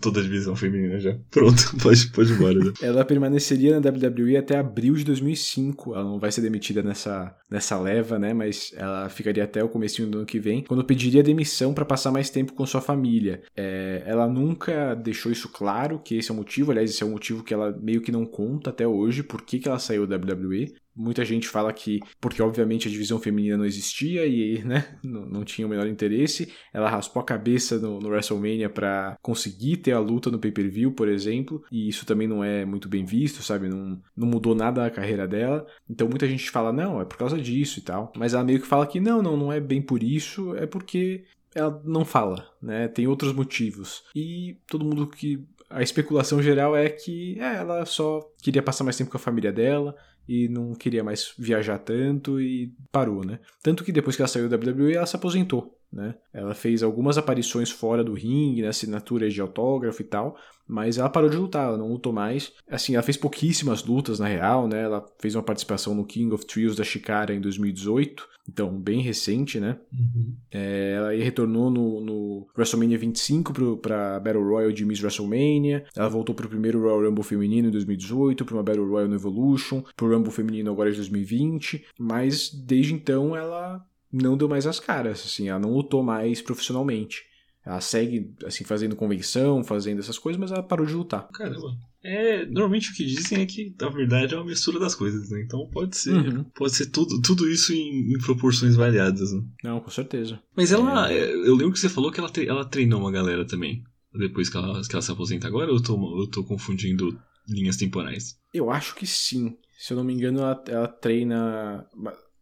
toda 0.00 0.20
a 0.20 0.22
divisão 0.22 0.54
feminina 0.54 0.98
já. 0.98 1.16
Pronto, 1.30 1.76
pode, 1.82 2.06
pode 2.08 2.32
ir 2.32 2.36
embora. 2.36 2.58
Né? 2.58 2.72
Ela 2.82 3.04
permaneceria 3.04 3.78
na 3.78 3.90
WWE 3.90 4.36
até 4.36 4.58
abril 4.58 4.94
de 4.94 5.04
2005. 5.04 5.94
Ela 5.94 6.04
não 6.04 6.18
vai 6.18 6.30
ser 6.30 6.40
demitida 6.40 6.82
nessa, 6.82 7.34
nessa 7.50 7.78
leva, 7.78 8.18
né? 8.18 8.34
Mas 8.34 8.72
ela 8.76 9.08
ficaria 9.08 9.44
até 9.44 9.62
o 9.62 9.68
começo 9.68 10.04
do 10.06 10.18
ano 10.18 10.26
que 10.26 10.38
vem, 10.38 10.62
quando 10.62 10.84
pediria 10.84 11.22
demissão 11.22 11.72
para 11.72 11.84
passar 11.84 12.10
mais 12.10 12.30
tempo 12.30 12.52
com 12.52 12.66
sua 12.66 12.80
família. 12.80 13.42
É, 13.56 14.02
ela 14.06 14.28
nunca 14.28 14.94
deixou 14.94 15.32
isso 15.32 15.48
claro, 15.48 15.98
que 15.98 16.16
esse 16.16 16.30
é 16.30 16.34
o 16.34 16.36
motivo. 16.36 16.70
Aliás, 16.70 16.90
esse 16.90 17.02
é 17.02 17.06
o 17.06 17.10
motivo 17.10 17.42
que 17.42 17.54
ela 17.54 17.76
meio 17.80 18.00
que 18.00 18.12
não 18.12 18.26
conta 18.26 18.70
até 18.70 18.86
hoje, 18.86 19.22
por 19.22 19.42
que, 19.42 19.58
que 19.58 19.68
ela 19.68 19.78
saiu 19.78 20.06
da 20.06 20.16
WWE. 20.16 20.74
Muita 20.96 21.24
gente 21.24 21.46
fala 21.48 21.72
que, 21.72 22.00
porque 22.20 22.42
obviamente 22.42 22.88
a 22.88 22.90
divisão 22.90 23.18
feminina 23.18 23.56
não 23.56 23.64
existia 23.64 24.26
e 24.26 24.62
né, 24.64 24.98
não, 25.02 25.26
não 25.26 25.44
tinha 25.44 25.66
o 25.66 25.70
menor 25.70 25.86
interesse, 25.86 26.52
ela 26.72 26.88
raspou 26.88 27.20
a 27.20 27.24
cabeça 27.24 27.78
no, 27.78 27.98
no 27.98 28.08
WrestleMania 28.08 28.70
para 28.70 29.16
conseguir 29.20 29.78
ter 29.78 29.92
a 29.92 29.98
luta 29.98 30.30
no 30.30 30.38
pay-per-view, 30.38 30.92
por 30.92 31.08
exemplo, 31.08 31.62
e 31.70 31.88
isso 31.88 32.06
também 32.06 32.26
não 32.26 32.42
é 32.42 32.64
muito 32.64 32.88
bem 32.88 33.04
visto, 33.04 33.42
sabe? 33.42 33.68
Não, 33.68 34.00
não 34.16 34.26
mudou 34.26 34.54
nada 34.54 34.86
a 34.86 34.90
carreira 34.90 35.28
dela. 35.28 35.66
Então 35.88 36.08
muita 36.08 36.26
gente 36.26 36.50
fala, 36.50 36.72
não, 36.72 37.00
é 37.00 37.04
por 37.04 37.16
causa 37.16 37.38
disso 37.38 37.78
e 37.78 37.82
tal. 37.82 38.12
Mas 38.16 38.34
ela 38.34 38.44
meio 38.44 38.60
que 38.60 38.66
fala 38.66 38.86
que 38.86 38.98
não, 39.00 39.20
não, 39.20 39.36
não 39.36 39.52
é 39.52 39.60
bem 39.60 39.82
por 39.82 40.02
isso, 40.02 40.54
é 40.56 40.66
porque 40.66 41.24
ela 41.54 41.80
não 41.84 42.04
fala, 42.04 42.46
né? 42.60 42.86
Tem 42.86 43.06
outros 43.06 43.32
motivos. 43.32 44.04
E 44.14 44.58
todo 44.68 44.84
mundo 44.84 45.06
que. 45.06 45.42
A 45.68 45.82
especulação 45.82 46.40
geral 46.40 46.76
é 46.76 46.88
que 46.88 47.40
é, 47.40 47.56
ela 47.56 47.84
só 47.84 48.20
queria 48.40 48.62
passar 48.62 48.84
mais 48.84 48.96
tempo 48.96 49.10
com 49.10 49.16
a 49.16 49.20
família 49.20 49.52
dela 49.52 49.96
e 50.28 50.48
não 50.48 50.74
queria 50.74 51.04
mais 51.04 51.32
viajar 51.38 51.78
tanto 51.78 52.40
e 52.40 52.72
parou, 52.90 53.24
né? 53.24 53.38
Tanto 53.62 53.84
que 53.84 53.92
depois 53.92 54.16
que 54.16 54.22
ela 54.22 54.28
saiu 54.28 54.48
da 54.48 54.56
WWE, 54.56 54.94
ela 54.94 55.06
se 55.06 55.16
aposentou, 55.16 55.78
né? 55.96 56.14
Ela 56.32 56.54
fez 56.54 56.82
algumas 56.82 57.16
aparições 57.16 57.70
fora 57.70 58.04
do 58.04 58.12
ringue, 58.12 58.60
né, 58.60 58.68
assinaturas 58.68 59.32
de 59.32 59.40
autógrafo 59.40 60.02
e 60.02 60.04
tal, 60.04 60.36
mas 60.68 60.98
ela 60.98 61.08
parou 61.08 61.30
de 61.30 61.36
lutar, 61.36 61.68
ela 61.68 61.78
não 61.78 61.90
lutou 61.90 62.12
mais. 62.12 62.52
Assim, 62.68 62.94
ela 62.94 63.02
fez 63.02 63.16
pouquíssimas 63.16 63.82
lutas 63.82 64.18
na 64.18 64.26
real, 64.26 64.68
né? 64.68 64.82
Ela 64.82 65.04
fez 65.18 65.34
uma 65.34 65.42
participação 65.42 65.94
no 65.94 66.04
King 66.04 66.34
of 66.34 66.44
Trios 66.44 66.76
da 66.76 66.84
Chicara 66.84 67.32
em 67.32 67.40
2018, 67.40 68.28
então 68.48 68.78
bem 68.78 69.00
recente, 69.00 69.58
né? 69.58 69.78
Uhum. 69.92 70.34
É, 70.50 70.94
ela 70.96 71.12
retornou 71.12 71.70
no, 71.70 72.00
no 72.00 72.46
WrestleMania 72.56 72.98
25 72.98 73.78
para 73.78 74.20
Battle 74.20 74.44
Royal 74.44 74.72
de 74.72 74.84
Miss 74.84 75.00
WrestleMania. 75.00 75.86
Ela 75.96 76.08
voltou 76.08 76.34
para 76.34 76.46
o 76.46 76.50
primeiro 76.50 76.82
Royal 76.82 77.02
Rumble 77.08 77.24
feminino 77.24 77.68
em 77.68 77.72
2018, 77.72 78.44
para 78.44 78.54
uma 78.54 78.62
Battle 78.62 78.86
Royal 78.86 79.08
no 79.08 79.14
Evolution, 79.14 79.82
para 79.96 80.06
o 80.06 80.10
Rumble 80.10 80.32
feminino 80.32 80.70
agora 80.70 80.90
de 80.90 80.96
2020, 80.96 81.86
mas 81.98 82.50
desde 82.50 82.92
então 82.92 83.34
ela 83.34 83.82
não 84.22 84.36
deu 84.36 84.48
mais 84.48 84.66
as 84.66 84.80
caras, 84.80 85.24
assim, 85.24 85.48
ela 85.48 85.58
não 85.58 85.72
lutou 85.72 86.02
mais 86.02 86.40
profissionalmente. 86.42 87.24
Ela 87.64 87.80
segue, 87.80 88.32
assim, 88.44 88.62
fazendo 88.62 88.94
convenção, 88.94 89.64
fazendo 89.64 89.98
essas 89.98 90.18
coisas, 90.18 90.38
mas 90.38 90.52
ela 90.52 90.62
parou 90.62 90.86
de 90.86 90.94
lutar. 90.94 91.26
Caramba. 91.32 91.76
É, 92.04 92.46
normalmente 92.46 92.92
o 92.92 92.94
que 92.94 93.04
dizem 93.04 93.42
é 93.42 93.46
que, 93.46 93.74
na 93.80 93.88
verdade, 93.88 94.32
é 94.32 94.36
uma 94.36 94.46
mistura 94.46 94.78
das 94.78 94.94
coisas, 94.94 95.28
né? 95.28 95.42
Então 95.42 95.68
pode 95.72 95.96
ser, 95.96 96.14
uhum. 96.14 96.44
pode 96.54 96.76
ser 96.76 96.86
tudo, 96.86 97.20
tudo 97.20 97.50
isso 97.50 97.72
em, 97.72 98.12
em, 98.12 98.18
proporções 98.18 98.76
variadas, 98.76 99.32
né? 99.32 99.42
Não, 99.64 99.80
com 99.80 99.90
certeza. 99.90 100.40
Mas 100.56 100.70
ela, 100.70 101.12
é... 101.12 101.28
eu 101.28 101.56
lembro 101.56 101.72
que 101.72 101.80
você 101.80 101.88
falou 101.88 102.12
que 102.12 102.20
ela, 102.20 102.30
ela 102.46 102.64
treinou 102.64 103.00
uma 103.00 103.10
galera 103.10 103.44
também, 103.44 103.82
depois 104.14 104.48
que 104.48 104.56
ela, 104.56 104.80
que 104.80 104.94
ela 104.94 105.02
se 105.02 105.10
aposenta 105.10 105.48
agora, 105.48 105.72
ou 105.72 105.78
eu 105.78 105.82
tô, 105.82 106.20
eu 106.20 106.26
tô 106.28 106.44
confundindo 106.44 107.18
linhas 107.48 107.76
temporais? 107.76 108.38
Eu 108.54 108.70
acho 108.70 108.94
que 108.94 109.08
sim. 109.08 109.56
Se 109.76 109.92
eu 109.92 109.96
não 109.96 110.04
me 110.04 110.14
engano, 110.14 110.38
ela, 110.38 110.64
ela 110.68 110.88
treina 110.88 111.84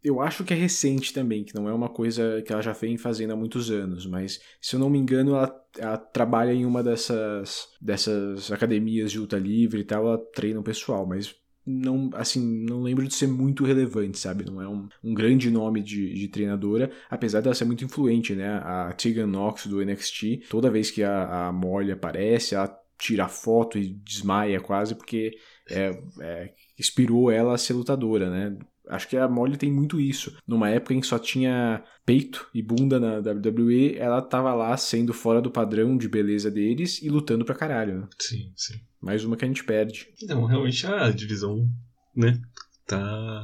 eu 0.05 0.21
acho 0.21 0.45
que 0.45 0.53
é 0.53 0.57
recente 0.57 1.15
também, 1.15 1.43
que 1.43 1.55
não 1.55 1.67
é 1.67 1.73
uma 1.73 1.89
coisa 1.89 2.43
que 2.43 2.53
ela 2.53 2.61
já 2.61 2.73
vem 2.73 2.99
fazendo 2.99 3.33
há 3.33 3.37
muitos 3.37 3.71
anos, 3.71 4.07
mas 4.07 4.39
se 4.61 4.77
eu 4.77 4.81
não 4.81 4.91
me 4.91 4.99
engano, 4.99 5.35
ela, 5.35 5.65
ela 5.79 5.97
trabalha 5.97 6.53
em 6.53 6.67
uma 6.67 6.83
dessas, 6.83 7.69
dessas 7.81 8.53
academias 8.53 9.11
de 9.11 9.19
luta 9.19 9.39
livre 9.39 9.81
e 9.81 9.85
tal, 9.85 10.07
ela 10.07 10.19
treina 10.19 10.61
o 10.61 10.63
pessoal, 10.63 11.07
mas 11.07 11.35
não, 11.67 12.11
assim, 12.13 12.67
não 12.69 12.83
lembro 12.83 13.09
de 13.09 13.15
ser 13.15 13.27
muito 13.27 13.65
relevante, 13.65 14.19
sabe? 14.19 14.45
Não 14.45 14.61
é 14.61 14.69
um, 14.69 14.87
um 15.03 15.15
grande 15.15 15.51
nome 15.51 15.83
de, 15.83 16.13
de, 16.13 16.29
treinadora, 16.29 16.91
apesar 17.09 17.41
dela 17.41 17.55
ser 17.55 17.65
muito 17.65 17.85
influente, 17.85 18.35
né? 18.35 18.59
A 18.59 18.93
Tegan 18.93 19.27
Knox 19.27 19.67
do 19.67 19.83
NXT, 19.83 20.49
toda 20.51 20.71
vez 20.71 20.91
que 20.91 21.03
a, 21.03 21.49
a 21.49 21.53
Molly 21.53 21.93
aparece, 21.93 22.55
ela 22.55 22.69
tira 22.99 23.27
foto 23.27 23.79
e 23.79 23.89
desmaia 23.89 24.61
quase, 24.61 24.95
porque 24.95 25.33
é, 25.71 25.99
é, 26.21 26.53
inspirou 26.79 27.31
ela 27.31 27.55
a 27.55 27.59
ser 27.59 27.73
lutadora, 27.73 28.29
né? 28.29 28.59
Acho 28.89 29.09
que 29.09 29.17
a 29.17 29.29
Molly 29.29 29.57
tem 29.57 29.73
muito 29.73 29.99
isso. 30.01 30.37
Numa 30.47 30.69
época 30.69 30.95
em 30.95 31.01
que 31.01 31.07
só 31.07 31.19
tinha 31.19 31.83
peito 32.05 32.47
e 32.55 32.63
bunda 32.63 33.01
na 33.01 33.19
WWE, 33.19 33.97
ela 33.97 34.21
tava 34.21 34.53
lá 34.55 34.77
sendo 34.77 35.13
fora 35.15 35.41
do 35.41 35.51
padrão 35.51 35.97
de 35.97 36.09
beleza 36.09 36.51
deles 36.51 37.01
e 37.03 37.09
lutando 37.09 37.45
pra 37.45 37.55
caralho. 37.55 38.01
Né? 38.01 38.09
Sim, 38.19 38.53
sim. 38.55 38.75
Mais 39.01 39.25
uma 39.25 39.37
que 39.37 39.45
a 39.45 39.49
gente 39.49 39.65
perde. 39.65 40.09
Então, 40.23 40.45
realmente 40.45 40.87
a 40.87 41.11
divisão, 41.11 41.67
né, 42.15 42.41
tá. 42.87 43.43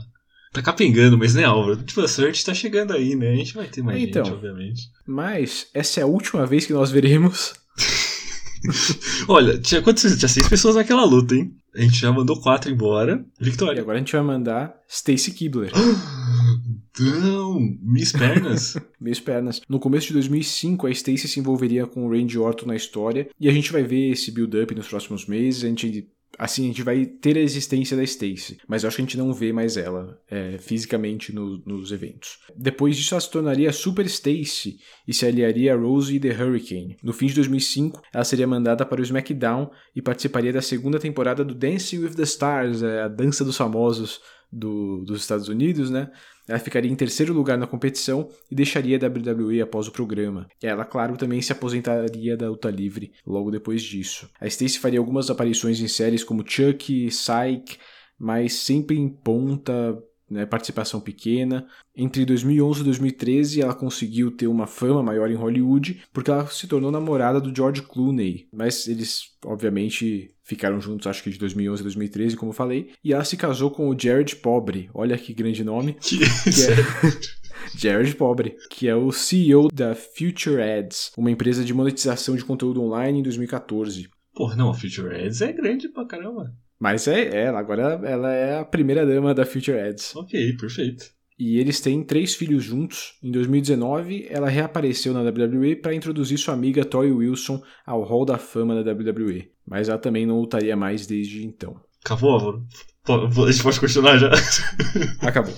Tá 0.53 0.61
capengando, 0.63 1.17
mas 1.17 1.35
né, 1.35 1.45
Álvaro? 1.45 1.77
Tipo, 1.83 2.01
a 2.01 2.09
sorte 2.09 2.45
tá 2.45 2.53
chegando 2.53 2.93
aí, 2.93 3.15
né? 3.15 3.31
A 3.31 3.37
gente 3.37 3.55
vai 3.55 3.69
ter 3.69 3.83
mais 3.83 4.03
então, 4.03 4.25
gente, 4.25 4.35
obviamente. 4.35 4.83
Mas 5.07 5.69
essa 5.73 6.01
é 6.01 6.03
a 6.03 6.07
última 6.07 6.45
vez 6.45 6.67
que 6.67 6.73
nós 6.73 6.91
veremos. 6.91 7.55
Olha, 9.29 9.59
tinha 9.59 9.81
quantas? 9.81 10.19
Tinha 10.19 10.29
seis 10.29 10.49
pessoas 10.49 10.75
naquela 10.75 11.05
luta, 11.05 11.37
hein? 11.37 11.55
A 11.75 11.81
gente 11.81 11.99
já 11.99 12.13
mandou 12.13 12.41
quatro 12.41 12.71
embora. 12.71 13.25
Vitória. 13.41 13.79
E 13.79 13.81
agora 13.81 13.97
a 13.97 14.01
gente 14.01 14.13
vai 14.13 14.23
mandar 14.23 14.75
Stacy 14.89 15.33
Kibler. 15.33 15.71
Não! 16.99 17.61
Miss 17.81 18.13
Pernas. 18.13 18.77
Miss 19.01 19.21
Pernas. 19.21 19.61
No 19.69 19.79
começo 19.79 20.09
de 20.09 20.15
2005, 20.15 20.87
a 20.87 20.91
Stacy 20.91 21.29
se 21.29 21.41
envolveria 21.41 21.87
com 21.87 22.07
o 22.07 22.11
Randy 22.11 22.39
Orton 22.39 22.67
na 22.67 22.77
história. 22.77 23.29
E 23.39 23.49
a 23.49 23.53
gente 23.53 23.73
vai 23.73 23.83
ver 23.83 24.11
esse 24.11 24.31
build-up 24.31 24.75
nos 24.75 24.89
próximos 24.89 25.27
meses. 25.27 25.65
A 25.65 25.69
gente 25.69 26.09
assim, 26.39 26.65
a 26.65 26.67
gente 26.69 26.83
vai 26.83 27.05
ter 27.05 27.37
a 27.37 27.41
existência 27.41 27.97
da 27.97 28.03
Stacy, 28.03 28.59
mas 28.67 28.83
eu 28.83 28.89
acho 28.89 28.97
que 28.97 29.03
a 29.03 29.05
gente 29.05 29.19
não 29.19 29.33
vê 29.33 29.53
mais 29.53 29.77
ela 29.77 30.19
é, 30.31 30.59
fisicamente 30.59 31.35
no, 31.35 31.59
nos 31.67 31.93
eventos. 31.93 32.39
Depois 32.57 32.97
disso, 32.97 33.15
ela 33.15 33.21
se 33.21 33.31
tornaria 33.31 33.73
Super 33.73 34.07
Stacy 34.07 34.79
e 35.07 35.13
se 35.13 35.27
aliaria 35.27 35.75
a 35.75 35.77
Rosie 35.77 36.21
the 36.21 36.31
Hurricane. 36.31 36.97
No 37.03 37.13
fim 37.13 37.27
de 37.27 37.35
2005, 37.35 38.01
ela 38.13 38.25
seria 38.25 38.47
mandada 38.47 38.87
para 38.87 39.01
o 39.01 39.05
SmackDown 39.05 39.71
e 39.95 40.01
participaria 40.01 40.53
da 40.53 40.63
segunda 40.63 40.99
temporada 40.99 41.45
do 41.45 41.55
Dancing 41.55 41.99
with 41.99 42.15
the 42.15 42.23
Stars, 42.23 42.83
é, 42.83 43.03
a 43.03 43.09
dança 43.09 43.45
dos 43.45 43.57
famosos 43.57 44.21
do, 44.53 45.05
dos 45.05 45.21
Estados 45.21 45.49
Unidos, 45.49 45.91
né? 45.91 46.11
Ela 46.51 46.59
ficaria 46.59 46.91
em 46.91 46.97
terceiro 46.97 47.33
lugar 47.33 47.57
na 47.57 47.65
competição 47.65 48.29
e 48.51 48.57
deixaria 48.57 48.99
a 48.99 49.07
WWE 49.07 49.63
após 49.63 49.87
o 49.87 49.93
programa. 49.93 50.49
Ela, 50.61 50.85
claro, 50.85 51.17
também 51.17 51.41
se 51.41 51.53
aposentaria 51.53 52.37
da 52.37 52.51
luta 52.51 52.69
livre 52.69 53.13
logo 53.25 53.53
depois 53.53 53.81
disso. 53.81 54.29
A 54.41 54.51
Stacey 54.51 54.81
faria 54.81 54.99
algumas 54.99 55.31
aparições 55.31 55.81
em 55.81 55.87
séries 55.87 56.25
como 56.25 56.45
Chuck, 56.45 57.07
Psych, 57.07 57.79
mas 58.19 58.55
sempre 58.55 58.99
em 58.99 59.09
ponta, 59.09 59.97
né, 60.29 60.45
participação 60.45 61.01
pequena. 61.01 61.69
Entre 61.95 62.25
2011 62.25 62.81
e 62.81 62.85
2013, 62.85 63.63
ela 63.63 63.75
conseguiu 63.75 64.33
ter 64.33 64.49
uma 64.49 64.67
fama 64.67 65.05
maior 65.05 65.31
em 65.31 65.37
Hollywood 65.37 66.03
porque 66.13 66.33
ela 66.33 66.45
se 66.49 66.67
tornou 66.67 66.91
namorada 66.91 67.41
do 67.41 67.55
George 67.55 67.83
Clooney. 67.83 68.49
Mas 68.53 68.89
eles, 68.89 69.37
obviamente, 69.45 70.35
ficaram 70.51 70.81
juntos, 70.81 71.07
acho 71.07 71.23
que 71.23 71.31
de 71.31 71.39
2011 71.39 71.81
a 71.81 71.85
2013, 71.85 72.37
como 72.37 72.51
eu 72.51 72.55
falei. 72.57 72.91
E 73.05 73.13
ela 73.13 73.25
se 73.25 73.37
casou 73.37 73.71
com 73.71 73.89
o 73.89 73.97
Jared 73.97 74.35
Pobre. 74.37 74.91
Olha 74.93 75.17
que 75.17 75.33
grande 75.33 75.63
nome. 75.63 75.95
Que, 75.95 76.19
que 76.19 76.25
é... 76.25 77.41
Jared 77.79 78.13
Pobre, 78.17 78.57
que 78.69 78.89
é 78.89 78.97
o 78.97 79.13
CEO 79.13 79.69
da 79.73 79.95
Future 79.95 80.61
Ads, 80.61 81.13
uma 81.17 81.31
empresa 81.31 81.65
de 81.65 81.73
monetização 81.73 82.35
de 82.35 82.45
conteúdo 82.45 82.83
online 82.83 83.21
em 83.21 83.23
2014. 83.23 84.09
Porra, 84.35 84.57
não, 84.57 84.71
a 84.71 84.75
Future 84.75 85.15
Ads 85.15 85.41
é 85.41 85.53
grande 85.53 85.89
pra 85.89 86.05
caramba. 86.05 86.53
Mas 86.81 87.07
é, 87.07 87.45
é 87.45 87.49
agora 87.49 88.01
ela 88.05 88.33
é 88.33 88.59
a 88.59 88.65
primeira 88.65 89.07
dama 89.07 89.33
da 89.33 89.47
Future 89.47 89.79
Ads. 89.79 90.17
Ok, 90.17 90.57
perfeito. 90.57 91.05
E 91.41 91.59
eles 91.59 91.81
têm 91.81 92.05
três 92.05 92.35
filhos 92.35 92.63
juntos. 92.63 93.15
Em 93.23 93.31
2019, 93.31 94.27
ela 94.29 94.51
reapareceu 94.51 95.15
na 95.15 95.23
WWE 95.23 95.75
para 95.75 95.95
introduzir 95.95 96.37
sua 96.37 96.53
amiga 96.53 96.85
Tori 96.85 97.11
Wilson 97.11 97.63
ao 97.87 98.03
Hall 98.03 98.27
da 98.27 98.37
Fama 98.37 98.85
da 98.85 98.93
WWE. 98.93 99.51
Mas 99.67 99.89
ela 99.89 99.99
também 99.99 100.27
não 100.27 100.39
lutaria 100.39 100.77
mais 100.77 101.07
desde 101.07 101.47
então. 101.47 101.81
Acabou, 102.05 102.33
Álvaro? 102.33 102.67
A 103.09 103.51
gente 103.51 103.63
pode 103.63 103.81
continuar 103.81 104.19
já? 104.19 104.31
Acabou. 105.27 105.55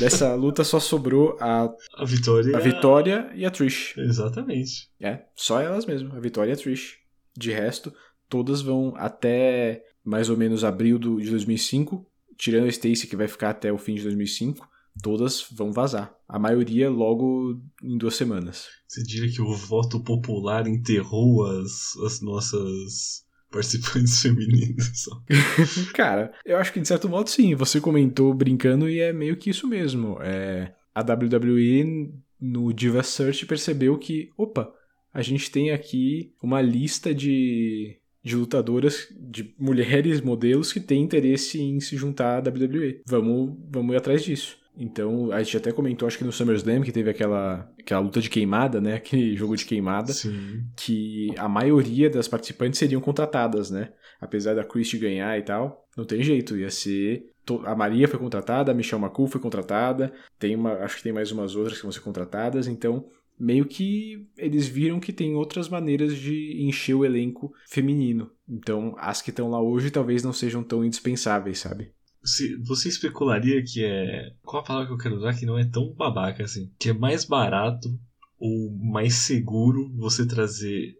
Dessa 0.00 0.34
luta 0.34 0.64
só 0.64 0.80
sobrou 0.80 1.36
a, 1.40 1.72
a 1.98 2.04
Vitória, 2.04 2.56
a 2.56 2.58
Vitória 2.58 3.30
e 3.36 3.46
a 3.46 3.50
Trish. 3.50 3.94
Exatamente. 3.96 4.88
É, 5.00 5.20
só 5.36 5.60
elas 5.60 5.86
mesmas, 5.86 6.12
a 6.16 6.18
Vitória 6.20 6.50
e 6.50 6.54
a 6.54 6.56
Trish. 6.56 6.96
De 7.38 7.52
resto, 7.52 7.94
todas 8.28 8.60
vão 8.60 8.92
até 8.96 9.84
mais 10.04 10.28
ou 10.28 10.36
menos 10.36 10.64
abril 10.64 10.98
de 10.98 11.30
2005, 11.30 12.04
tirando 12.36 12.64
a 12.64 12.68
Stacy 12.70 13.06
que 13.06 13.14
vai 13.14 13.28
ficar 13.28 13.50
até 13.50 13.72
o 13.72 13.78
fim 13.78 13.94
de 13.94 14.02
2005, 14.02 14.71
todas 15.00 15.46
vão 15.52 15.72
vazar. 15.72 16.14
A 16.28 16.38
maioria 16.38 16.90
logo 16.90 17.60
em 17.82 17.96
duas 17.96 18.14
semanas. 18.14 18.68
Você 18.88 19.02
diria 19.02 19.32
que 19.32 19.40
o 19.40 19.54
voto 19.54 20.00
popular 20.00 20.66
enterrou 20.66 21.44
as, 21.46 21.96
as 22.04 22.20
nossas 22.20 23.24
participantes 23.50 24.20
femininas? 24.22 25.04
Cara, 25.94 26.32
eu 26.44 26.56
acho 26.56 26.72
que 26.72 26.80
de 26.80 26.88
certo 26.88 27.08
modo 27.08 27.30
sim. 27.30 27.54
Você 27.54 27.80
comentou 27.80 28.34
brincando 28.34 28.88
e 28.88 29.00
é 29.00 29.12
meio 29.12 29.36
que 29.36 29.50
isso 29.50 29.66
mesmo. 29.66 30.18
É, 30.20 30.74
a 30.94 31.00
WWE 31.00 32.12
no 32.40 32.72
Diva 32.72 33.02
Search 33.02 33.46
percebeu 33.46 33.98
que, 33.98 34.30
opa, 34.36 34.72
a 35.12 35.22
gente 35.22 35.50
tem 35.50 35.70
aqui 35.70 36.32
uma 36.42 36.60
lista 36.60 37.14
de, 37.14 37.98
de 38.24 38.34
lutadoras, 38.34 39.06
de 39.10 39.54
mulheres 39.58 40.20
modelos 40.20 40.72
que 40.72 40.80
têm 40.80 41.02
interesse 41.02 41.60
em 41.60 41.78
se 41.80 41.96
juntar 41.96 42.38
à 42.38 42.50
WWE. 42.50 43.02
Vamos, 43.06 43.56
vamos 43.70 43.94
ir 43.94 43.98
atrás 43.98 44.24
disso. 44.24 44.61
Então, 44.76 45.30
a 45.30 45.42
gente 45.42 45.56
até 45.56 45.70
comentou, 45.70 46.06
acho 46.06 46.16
que 46.16 46.24
no 46.24 46.32
SummerSlam, 46.32 46.82
que 46.82 46.92
teve 46.92 47.10
aquela, 47.10 47.70
aquela 47.78 48.00
luta 48.00 48.20
de 48.20 48.30
queimada, 48.30 48.80
né? 48.80 48.94
Aquele 49.02 49.36
jogo 49.36 49.56
de 49.56 49.64
queimada. 49.64 50.12
Sim. 50.12 50.64
Que 50.76 51.28
a 51.36 51.48
maioria 51.48 52.08
das 52.08 52.26
participantes 52.26 52.78
seriam 52.78 53.00
contratadas, 53.00 53.70
né? 53.70 53.92
Apesar 54.20 54.54
da 54.54 54.64
Christie 54.64 54.98
ganhar 54.98 55.38
e 55.38 55.42
tal. 55.42 55.86
Não 55.96 56.04
tem 56.04 56.22
jeito, 56.22 56.56
ia 56.56 56.70
ser. 56.70 57.26
A 57.64 57.74
Maria 57.74 58.08
foi 58.08 58.18
contratada, 58.18 58.70
a 58.70 58.74
Michelle 58.74 59.02
McCool 59.02 59.26
foi 59.26 59.40
contratada. 59.40 60.12
Tem 60.38 60.54
uma, 60.54 60.74
acho 60.74 60.96
que 60.96 61.02
tem 61.02 61.12
mais 61.12 61.30
umas 61.32 61.54
outras 61.54 61.76
que 61.76 61.82
vão 61.82 61.92
ser 61.92 62.00
contratadas. 62.00 62.66
Então, 62.66 63.04
meio 63.38 63.66
que 63.66 64.26
eles 64.38 64.68
viram 64.68 65.00
que 65.00 65.12
tem 65.12 65.34
outras 65.34 65.68
maneiras 65.68 66.16
de 66.16 66.62
encher 66.62 66.94
o 66.94 67.04
elenco 67.04 67.52
feminino. 67.68 68.30
Então, 68.48 68.94
as 68.96 69.20
que 69.20 69.30
estão 69.30 69.50
lá 69.50 69.60
hoje 69.60 69.90
talvez 69.90 70.22
não 70.22 70.32
sejam 70.32 70.62
tão 70.62 70.84
indispensáveis, 70.84 71.58
sabe? 71.58 71.92
Se 72.24 72.56
você 72.56 72.88
especularia 72.88 73.62
que 73.64 73.84
é. 73.84 74.32
Qual 74.42 74.62
a 74.62 74.66
palavra 74.66 74.86
que 74.88 74.92
eu 74.94 74.98
quero 74.98 75.16
usar 75.16 75.34
que 75.34 75.44
não 75.46 75.58
é 75.58 75.64
tão 75.64 75.92
babaca 75.94 76.44
assim? 76.44 76.70
Que 76.78 76.90
é 76.90 76.92
mais 76.92 77.24
barato 77.24 77.98
ou 78.38 78.70
mais 78.76 79.14
seguro 79.14 79.90
você 79.96 80.26
trazer 80.26 80.94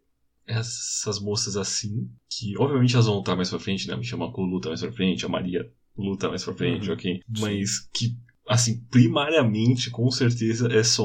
essas 0.46 1.20
moças 1.20 1.56
assim, 1.56 2.08
que 2.28 2.56
obviamente 2.58 2.94
elas 2.94 3.06
vão 3.06 3.16
lutar 3.16 3.36
mais 3.36 3.48
pra 3.50 3.58
frente, 3.60 3.86
né? 3.86 3.96
Me 3.96 4.04
chama 4.04 4.32
com 4.32 4.42
luta 4.44 4.68
mais 4.68 4.80
pra 4.80 4.92
frente, 4.92 5.24
a 5.24 5.28
Maria 5.28 5.70
luta 5.96 6.28
mais 6.28 6.44
pra 6.44 6.54
frente, 6.54 6.88
Uhum. 6.88 6.94
ok? 6.94 7.20
Mas 7.38 7.80
que, 7.92 8.16
assim, 8.48 8.80
primariamente, 8.90 9.90
com 9.90 10.10
certeza, 10.10 10.66
é 10.72 10.82
só 10.82 11.04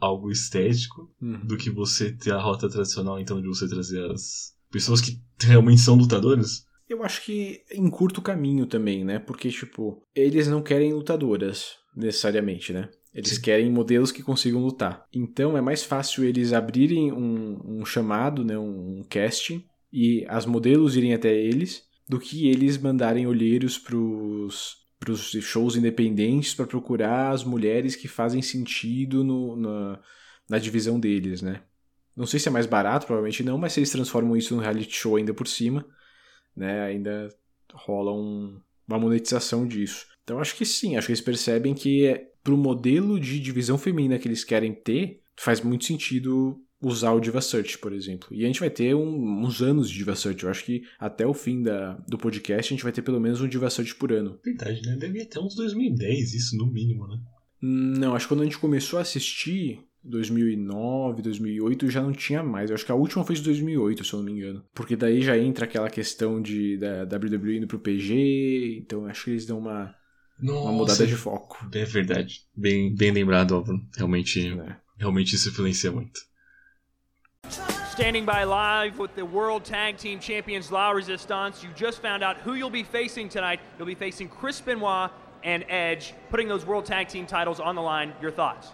algo 0.00 0.30
estético 0.30 1.10
Uhum. 1.22 1.46
do 1.46 1.56
que 1.56 1.70
você 1.70 2.12
ter 2.12 2.32
a 2.32 2.40
rota 2.40 2.68
tradicional, 2.68 3.18
então, 3.18 3.40
de 3.40 3.48
você 3.48 3.66
trazer 3.68 4.04
as 4.10 4.52
pessoas 4.70 5.00
que 5.00 5.18
realmente 5.40 5.80
são 5.80 5.94
lutadoras. 5.94 6.66
Eu 6.88 7.02
acho 7.02 7.22
que 7.24 7.62
em 7.72 7.88
curto 7.88 8.20
caminho 8.20 8.66
também, 8.66 9.04
né? 9.04 9.18
Porque, 9.18 9.48
tipo, 9.50 10.02
eles 10.14 10.48
não 10.48 10.62
querem 10.62 10.92
lutadoras, 10.92 11.76
necessariamente, 11.96 12.72
né? 12.72 12.90
Eles 13.14 13.36
Sim. 13.36 13.42
querem 13.42 13.70
modelos 13.70 14.10
que 14.10 14.22
consigam 14.22 14.60
lutar. 14.60 15.06
Então 15.12 15.56
é 15.56 15.60
mais 15.60 15.84
fácil 15.84 16.24
eles 16.24 16.52
abrirem 16.52 17.12
um, 17.12 17.80
um 17.80 17.86
chamado, 17.86 18.44
né? 18.44 18.58
Um, 18.58 18.98
um 18.98 19.04
casting, 19.08 19.64
e 19.92 20.24
as 20.28 20.44
modelos 20.44 20.96
irem 20.96 21.14
até 21.14 21.32
eles, 21.32 21.84
do 22.08 22.18
que 22.18 22.48
eles 22.48 22.76
mandarem 22.76 23.26
olheiros 23.26 23.78
pros, 23.78 24.76
pros 24.98 25.30
shows 25.40 25.76
independentes 25.76 26.54
para 26.54 26.66
procurar 26.66 27.30
as 27.30 27.44
mulheres 27.44 27.94
que 27.94 28.08
fazem 28.08 28.42
sentido 28.42 29.22
no, 29.22 29.56
na, 29.56 30.00
na 30.50 30.58
divisão 30.58 30.98
deles, 30.98 31.40
né? 31.40 31.62
Não 32.16 32.26
sei 32.26 32.38
se 32.38 32.48
é 32.48 32.50
mais 32.50 32.66
barato, 32.66 33.06
provavelmente 33.06 33.42
não, 33.42 33.56
mas 33.56 33.72
se 33.72 33.80
eles 33.80 33.90
transformam 33.90 34.36
isso 34.36 34.54
num 34.54 34.60
reality 34.60 34.94
show 34.94 35.16
ainda 35.16 35.32
por 35.32 35.48
cima, 35.48 35.86
né, 36.56 36.82
ainda 36.82 37.28
rola 37.72 38.12
um- 38.12 38.58
uma 38.86 38.98
monetização 38.98 39.66
disso. 39.66 40.06
Então 40.22 40.38
acho 40.38 40.56
que 40.56 40.64
sim, 40.64 40.96
acho 40.96 41.06
que 41.06 41.12
eles 41.12 41.20
percebem 41.20 41.74
que 41.74 42.06
é, 42.06 42.30
pro 42.42 42.56
modelo 42.56 43.18
de 43.18 43.38
divisão 43.40 43.76
feminina 43.78 44.18
que 44.18 44.28
eles 44.28 44.44
querem 44.44 44.72
ter, 44.74 45.20
faz 45.36 45.60
muito 45.60 45.84
sentido 45.84 46.60
usar 46.80 47.12
o 47.12 47.20
Diva 47.20 47.40
Search, 47.40 47.78
por 47.78 47.92
exemplo. 47.94 48.28
E 48.30 48.44
a 48.44 48.46
gente 48.46 48.60
vai 48.60 48.68
ter 48.68 48.94
um- 48.94 49.40
uns 49.40 49.62
anos 49.62 49.88
de 49.90 49.96
Diva 49.96 50.14
Search. 50.14 50.44
Eu 50.44 50.50
acho 50.50 50.64
que 50.64 50.82
até 50.98 51.26
o 51.26 51.32
fim 51.32 51.62
da, 51.62 51.94
do 52.06 52.18
podcast 52.18 52.72
a 52.72 52.74
gente 52.76 52.82
vai 52.82 52.92
ter 52.92 53.00
pelo 53.02 53.18
menos 53.18 53.40
um 53.40 53.48
Diva 53.48 53.70
Search 53.70 53.94
por 53.96 54.12
ano. 54.12 54.38
Verdade, 54.44 54.82
né? 54.82 54.94
Deve 54.96 55.18
ir 55.18 55.22
até 55.22 55.40
uns 55.40 55.54
2010, 55.54 56.34
isso 56.34 56.56
no 56.58 56.66
mínimo, 56.66 57.06
né? 57.08 57.18
Hum, 57.62 57.94
Não, 57.98 58.14
acho 58.14 58.26
que 58.26 58.34
quando 58.34 58.42
a 58.42 58.44
gente 58.44 58.58
começou 58.58 58.98
a 58.98 59.02
assistir, 59.02 59.80
2009, 60.04 61.22
2008, 61.22 61.90
já 61.90 62.02
não 62.02 62.12
tinha 62.12 62.42
mais. 62.42 62.70
Eu 62.70 62.74
acho 62.74 62.84
que 62.84 62.92
a 62.92 62.94
última 62.94 63.24
foi 63.24 63.34
de 63.34 63.42
2008, 63.42 64.04
se 64.04 64.12
eu 64.12 64.18
não 64.18 64.26
me 64.26 64.32
engano. 64.32 64.64
Porque 64.74 64.94
daí 64.94 65.22
já 65.22 65.36
entra 65.38 65.64
aquela 65.64 65.88
questão 65.88 66.40
de 66.40 66.76
da 66.76 67.04
WWE 67.04 67.56
indo 67.56 67.66
pro 67.66 67.78
PG, 67.78 68.78
então 68.82 69.06
acho 69.06 69.24
que 69.24 69.30
eles 69.30 69.46
dão 69.46 69.58
uma, 69.58 69.94
Nossa, 70.38 70.60
uma 70.60 70.72
mudada 70.72 71.06
de 71.06 71.16
foco. 71.16 71.66
É 71.72 71.84
verdade. 71.84 72.42
Bem, 72.54 72.94
bem 72.94 73.10
lembrado, 73.10 73.54
Álvaro. 73.54 73.80
Realmente, 73.96 74.54
né? 74.54 74.76
realmente 74.98 75.34
isso 75.34 75.48
influencia 75.48 75.90
muito. 75.90 76.20
Standing 77.92 78.26
by 78.26 78.44
live 78.44 78.98
with 78.98 79.10
the 79.14 79.22
World 79.22 79.64
Tag 79.64 79.96
Team 79.96 80.20
Champions 80.20 80.70
La 80.70 80.90
Resistance. 80.90 81.64
You 81.64 81.70
just 81.76 82.02
found 82.02 82.24
out 82.24 82.36
who 82.44 82.54
you'll 82.54 82.68
be 82.68 82.82
facing 82.82 83.28
tonight. 83.28 83.60
You'll 83.78 83.86
be 83.86 83.94
facing 83.94 84.28
Chris 84.28 84.60
Benoit 84.60 85.10
and 85.44 85.64
Edge, 85.68 86.12
putting 86.28 86.48
those 86.48 86.66
World 86.66 86.86
Tag 86.86 87.06
Team 87.06 87.24
titles 87.24 87.60
on 87.60 87.76
the 87.76 87.82
line. 87.82 88.12
Your 88.20 88.32
thoughts? 88.32 88.72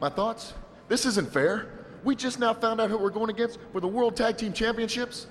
My 0.00 0.08
thoughts? 0.08 0.54
This 0.88 1.04
isn't 1.06 1.30
fair. 1.32 1.68
We 2.04 2.16
just 2.16 2.38
now 2.38 2.54
found 2.54 2.80
out 2.80 2.88
who 2.90 2.96
we're 2.96 3.10
going 3.10 3.30
against 3.30 3.58
for 3.72 3.80
the 3.80 3.88
World 3.88 4.16
Tag 4.16 4.38
Team 4.38 4.52
Championships. 4.52 5.26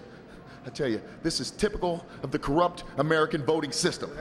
I 0.65 0.69
tell 0.69 0.87
you, 0.87 1.01
this 1.23 1.39
is 1.39 1.51
typical 1.51 2.05
of 2.21 2.31
the 2.31 2.37
corrupt 2.39 2.83
American 2.97 3.43
voting 3.43 3.71
system. 3.71 4.11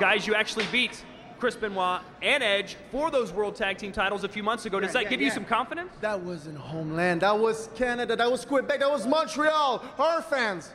Guys, 0.00 0.26
you 0.26 0.34
actually 0.34 0.66
beat 0.72 1.04
Chris 1.38 1.54
Benoit 1.54 2.00
and 2.22 2.42
Edge 2.42 2.76
for 2.90 3.10
those 3.10 3.32
World 3.32 3.54
Tag 3.54 3.78
Team 3.78 3.92
titles 3.92 4.24
a 4.24 4.28
few 4.28 4.42
months 4.42 4.66
ago. 4.66 4.80
Does 4.80 4.88
Yeah, 4.88 4.92
that 4.94 5.02
yeah, 5.04 5.10
give 5.10 5.20
you 5.20 5.30
some 5.30 5.44
confidence? 5.44 5.92
That 6.00 6.20
wasn't 6.20 6.58
homeland. 6.58 7.20
That 7.22 7.38
was 7.38 7.68
Canada. 7.76 8.16
That 8.16 8.30
was 8.30 8.44
Quebec. 8.44 8.80
That 8.80 8.90
was 8.90 9.06
Montreal. 9.06 9.84
Our 9.98 10.22
fans. 10.22 10.72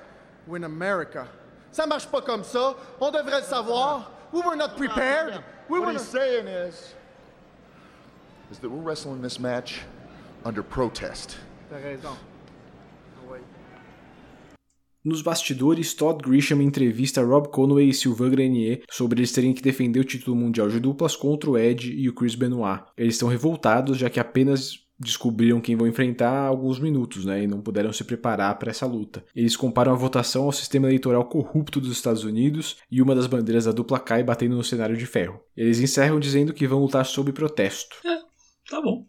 We're 0.48 0.58
in 0.58 0.64
America. 0.64 1.28
Ça 1.74 1.86
marche 1.86 2.06
pas 2.10 2.22
comme 2.22 2.44
ça. 2.44 2.76
On 3.02 3.12
devrait 3.12 3.42
le 3.42 3.46
savoir. 3.46 4.12
We 4.32 4.42
were 4.42 4.56
not 4.56 4.76
prepared. 4.78 5.44
We 5.70 5.80
what 5.80 5.88
were 5.88 5.92
he's 5.94 6.14
not... 6.14 6.22
saying 6.22 6.48
is, 6.48 6.96
is 8.52 8.60
that 8.60 8.70
we're 8.70 8.82
wrestling 8.82 9.22
this 9.22 9.40
match 9.40 9.82
under 10.44 10.64
protest. 10.64 11.38
Nos 15.04 15.22
bastidores, 15.22 15.94
Todd 15.94 16.24
Grisham 16.24 16.62
entrevista 16.62 17.22
Rob 17.22 17.50
Conway 17.50 17.90
e 17.90 17.94
Sylvain 17.94 18.30
Grenier 18.30 18.82
sobre 18.90 19.20
eles 19.20 19.32
terem 19.32 19.54
que 19.54 19.62
defender 19.62 20.00
o 20.00 20.04
título 20.04 20.36
mundial 20.36 20.68
de 20.68 20.80
duplas 20.80 21.16
contra 21.16 21.50
o 21.50 21.58
Edge 21.58 21.94
e 21.94 22.10
o 22.10 22.14
Chris 22.14 22.34
Benoit. 22.34 22.84
Eles 22.98 23.14
estão 23.14 23.30
revoltados 23.30 23.98
já 23.98 24.10
que 24.10 24.20
apenas 24.20 24.85
descobriram 25.00 25.62
quem 25.62 25.76
vão 25.76 25.88
enfrentar 25.88 26.30
há 26.30 26.48
alguns 26.48 26.80
minutos, 26.80 27.26
né, 27.26 27.44
e 27.44 27.48
não 27.48 27.62
puderam 27.62 27.92
se 27.92 28.04
preparar 28.04 28.58
para 28.58 28.72
essa 28.72 28.86
luta. 28.86 29.24
Eles 29.36 29.56
comparam 29.56 29.92
a 29.92 29.96
votação 29.96 30.44
ao 30.44 30.52
sistema 30.52 30.88
eleitoral 30.88 31.26
corrupto 31.26 31.82
dos 31.82 31.92
Estados 31.92 32.24
Unidos 32.24 32.78
e 32.90 33.02
uma 33.02 33.16
das 33.16 33.28
bandeiras 33.28 33.66
da 33.66 33.72
dupla 33.72 34.00
cai 34.00 34.24
batendo 34.24 34.56
no 34.56 34.64
cenário 34.64 34.96
de 34.96 35.06
ferro. 35.06 35.40
Eles 35.56 35.80
encerram 35.80 36.20
dizendo 36.20 36.54
que 36.54 36.68
vão 36.68 36.80
lutar 36.80 37.06
sob 37.06 37.32
protesto. 37.32 37.98
Tá 38.70 38.82
bom. 38.82 39.06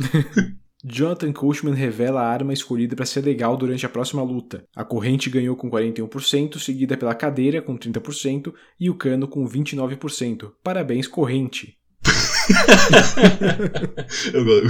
Jonathan 0.82 1.30
Coachman 1.30 1.74
revela 1.74 2.22
a 2.22 2.28
arma 2.28 2.54
escolhida 2.54 2.96
para 2.96 3.04
ser 3.04 3.22
legal 3.22 3.54
durante 3.56 3.84
a 3.84 3.88
próxima 3.88 4.22
luta. 4.22 4.64
A 4.74 4.82
corrente 4.82 5.28
ganhou 5.28 5.54
com 5.54 5.70
41%, 5.70 6.58
seguida 6.58 6.96
pela 6.96 7.14
cadeira 7.14 7.60
com 7.60 7.76
30% 7.76 8.52
e 8.78 8.88
o 8.88 8.94
cano 8.94 9.28
com 9.28 9.46
29%. 9.46 10.52
Parabéns, 10.62 11.06
corrente! 11.06 11.79
Eu 14.32 14.44
go- 14.44 14.60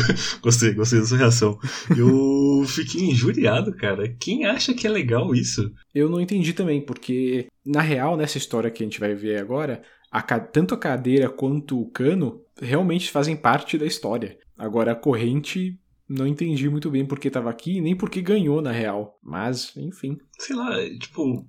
gostei, 0.42 0.74
gostei 0.74 1.00
da 1.00 1.06
sua 1.06 1.18
reação. 1.18 1.58
Eu 1.96 2.64
fiquei 2.66 3.02
injuriado, 3.10 3.72
cara. 3.74 4.08
Quem 4.18 4.44
acha 4.46 4.74
que 4.74 4.86
é 4.86 4.90
legal 4.90 5.34
isso? 5.34 5.72
Eu 5.94 6.08
não 6.08 6.20
entendi 6.20 6.52
também, 6.52 6.80
porque 6.80 7.46
na 7.64 7.80
real, 7.80 8.16
nessa 8.16 8.38
história 8.38 8.70
que 8.70 8.82
a 8.82 8.86
gente 8.86 9.00
vai 9.00 9.14
ver 9.14 9.38
agora, 9.40 9.82
a 10.10 10.22
tanto 10.40 10.74
a 10.74 10.78
cadeira 10.78 11.28
quanto 11.28 11.80
o 11.80 11.90
cano 11.90 12.40
realmente 12.60 13.10
fazem 13.10 13.36
parte 13.36 13.78
da 13.78 13.86
história. 13.86 14.38
Agora 14.58 14.92
a 14.92 14.96
corrente, 14.96 15.78
não 16.08 16.26
entendi 16.26 16.68
muito 16.68 16.90
bem 16.90 17.04
porque 17.06 17.28
estava 17.28 17.48
aqui, 17.50 17.80
nem 17.80 17.96
porque 17.96 18.20
ganhou 18.20 18.60
na 18.60 18.72
real. 18.72 19.18
Mas, 19.22 19.72
enfim. 19.76 20.18
Sei 20.38 20.54
lá, 20.56 20.76
tipo. 20.98 21.46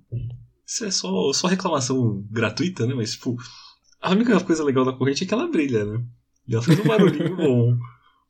Isso 0.66 0.84
é 0.86 0.90
só, 0.90 1.32
só 1.32 1.46
reclamação 1.48 2.24
gratuita, 2.30 2.86
né? 2.86 2.94
Mas, 2.94 3.12
tipo. 3.12 3.36
A 4.00 4.10
única 4.10 4.40
coisa 4.40 4.64
legal 4.64 4.84
da 4.84 4.92
corrente 4.92 5.22
é 5.22 5.26
que 5.26 5.32
ela 5.34 5.46
brilha, 5.46 5.84
né? 5.84 6.02
Ela 6.48 6.62
faz 6.62 6.80
um 6.80 6.84
barulhinho 6.84 7.36
bom. 7.36 7.78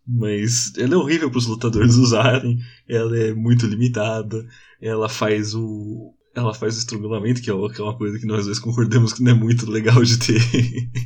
Mas 0.07 0.73
ela 0.77 0.95
é 0.95 0.97
horrível 0.97 1.31
para 1.31 1.39
os 1.39 1.47
lutadores 1.47 1.95
usarem. 1.97 2.59
Ela 2.89 3.17
é 3.19 3.35
muito 3.35 3.67
limitada. 3.67 4.45
Ela 4.81 5.09
faz 5.09 5.55
o. 5.55 6.15
Ela 6.35 6.55
faz 6.55 6.77
o 6.77 6.79
estrangulamento, 6.79 7.43
que 7.43 7.51
é 7.51 7.55
uma 7.55 7.71
que 7.71 7.81
é 7.81 7.85
uma 7.85 7.97
coisa 7.97 8.19
que 8.19 8.27
nós 8.27 8.47
dois 8.47 8.59
concordamos 8.59 9.13
que 9.13 9.23
não 9.23 9.33
é 9.33 9.35
muito 9.35 9.71
legal 9.71 10.03
de 10.03 10.19
ter. 10.19 10.41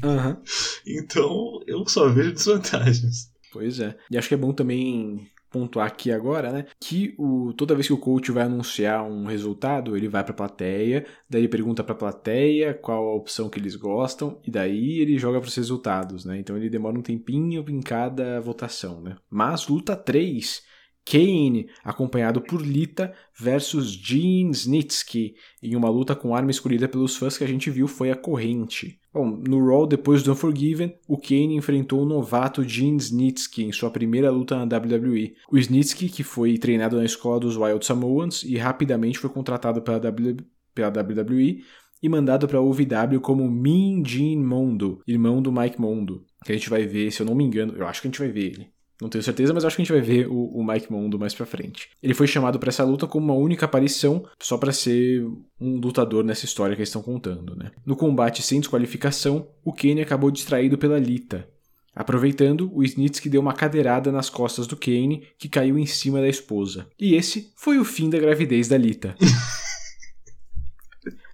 Aham. 0.03 0.41
Então, 0.87 1.61
eu 1.67 1.85
só 1.89 2.09
vejo 2.09 2.33
desvantagens. 2.33 3.29
Pois 3.53 3.81
é. 3.81 3.97
E 4.09 4.17
acho 4.17 4.29
que 4.29 4.35
é 4.35 4.39
bom 4.39 4.53
também 4.53 5.29
pontuar 5.57 5.87
aqui 5.87 6.13
agora, 6.13 6.53
né, 6.53 6.67
que 6.79 7.15
o, 7.19 7.55
toda 7.55 7.75
vez 7.75 7.87
que 7.87 7.93
o 7.95 7.99
coach 7.99 8.31
vai 8.31 8.45
anunciar 8.45 9.03
um 9.05 9.25
resultado, 9.25 9.97
ele 9.97 10.07
vai 10.07 10.23
pra 10.23 10.35
plateia, 10.35 11.07
daí 11.31 11.49
pergunta 11.49 11.83
pra 11.83 11.95
plateia 11.95 12.75
qual 12.75 13.09
a 13.09 13.15
opção 13.15 13.49
que 13.49 13.59
eles 13.59 13.75
gostam, 13.75 14.39
e 14.47 14.51
daí 14.51 15.01
ele 15.01 15.17
joga 15.17 15.41
pros 15.41 15.55
resultados, 15.55 16.27
né, 16.27 16.39
então 16.39 16.57
ele 16.57 16.69
demora 16.69 16.99
um 16.99 17.03
tempinho 17.03 17.65
em 17.69 17.81
cada 17.81 18.39
votação, 18.41 19.01
né. 19.01 19.17
Mas 19.31 19.67
luta 19.67 19.97
3, 19.97 20.63
Kane, 21.07 21.69
acompanhado 21.85 22.41
por 22.41 22.61
Lita 22.61 23.15
versus 23.39 23.93
Gene 23.93 24.51
Snitsky, 24.51 25.37
em 25.63 25.77
uma 25.77 25.89
luta 25.89 26.15
com 26.17 26.35
arma 26.35 26.51
escolhida 26.51 26.89
pelos 26.89 27.17
fãs 27.17 27.39
que 27.39 27.45
a 27.45 27.49
gente 27.49 27.71
viu 27.71 27.87
foi 27.87 28.11
a 28.11 28.17
corrente. 28.17 28.99
Bom, 29.17 29.31
no 29.49 29.67
Raw, 29.67 29.87
depois 29.87 30.23
do 30.23 30.33
Unforgiven, 30.33 30.95
o 31.09 31.17
Kane 31.17 31.57
enfrentou 31.57 32.03
o 32.03 32.05
novato 32.05 32.62
Gene 32.62 32.99
Snitsky 32.99 33.64
em 33.64 33.73
sua 33.73 33.91
primeira 33.91 34.31
luta 34.31 34.55
na 34.55 34.77
WWE. 34.77 35.35
O 35.51 35.57
Snitsky, 35.57 36.11
que 36.11 36.23
foi 36.23 36.59
treinado 36.59 36.99
na 36.99 37.05
escola 37.07 37.41
dos 37.41 37.57
Wild 37.57 37.87
Samoans 37.87 38.43
e 38.43 38.59
rapidamente 38.59 39.19
foi 39.19 39.31
contratado 39.31 39.81
pela, 39.81 39.99
w... 39.99 40.37
pela 40.75 40.91
WWE 40.91 41.62
e 42.03 42.09
mandado 42.11 42.47
para 42.47 42.59
a 42.59 42.61
OVW 42.61 43.19
como 43.23 43.51
Mean 43.51 44.05
Gene 44.05 44.45
Mondo, 44.45 45.01
irmão 45.07 45.41
do 45.41 45.51
Mike 45.51 45.81
Mondo. 45.81 46.23
Que 46.45 46.53
a 46.53 46.55
gente 46.55 46.69
vai 46.69 46.87
ver, 46.87 47.11
se 47.11 47.23
eu 47.23 47.27
não 47.27 47.35
me 47.35 47.43
engano, 47.43 47.73
eu 47.75 47.87
acho 47.87 48.03
que 48.03 48.09
a 48.09 48.11
gente 48.11 48.21
vai 48.21 48.29
ver 48.29 48.53
ele. 48.53 48.76
Não 49.01 49.11
tenho 49.11 49.23
certeza, 49.23 49.53
mas 49.53 49.65
acho 49.65 49.77
que 49.77 49.83
a 49.83 49.85
gente 49.85 49.93
vai 49.93 50.01
ver 50.01 50.27
o, 50.27 50.35
o 50.35 50.67
Mike 50.67 50.91
Mondo 50.91 51.19
mais 51.19 51.35
pra 51.35 51.45
frente. 51.45 51.91
Ele 52.03 52.15
foi 52.15 52.27
chamado 52.27 52.59
para 52.59 52.71
essa 52.71 52.83
luta 52.83 53.07
como 53.07 53.27
uma 53.27 53.35
única 53.35 53.67
aparição, 53.67 54.27
só 54.41 54.57
para 54.57 54.73
ser 54.73 55.23
um 55.61 55.79
lutador 55.79 56.25
nessa 56.25 56.47
história 56.47 56.75
que 56.75 56.81
eles 56.81 56.89
estão 56.89 57.03
contando, 57.03 57.55
né? 57.55 57.73
No 57.85 57.95
combate 57.95 58.43
sem 58.43 58.59
desqualificação, 58.59 59.49
o 59.63 59.73
Kane 59.73 60.01
acabou 60.01 60.31
distraído 60.31 60.79
pela 60.79 60.99
Lita. 60.99 61.47
Aproveitando, 61.95 62.71
o 62.75 62.83
Snitsky 62.85 63.29
deu 63.29 63.41
uma 63.41 63.55
cadeirada 63.55 64.13
nas 64.13 64.31
costas 64.31 64.67
do 64.67 64.77
Kane, 64.77 65.27
que 65.39 65.49
caiu 65.49 65.79
em 65.79 65.87
cima 65.87 66.21
da 66.21 66.29
esposa. 66.29 66.87
E 66.99 67.15
esse 67.15 67.53
foi 67.57 67.79
o 67.79 67.85
fim 67.85 68.09
da 68.09 68.19
gravidez 68.19 68.69
da 68.69 68.77
Lita. 68.77 69.15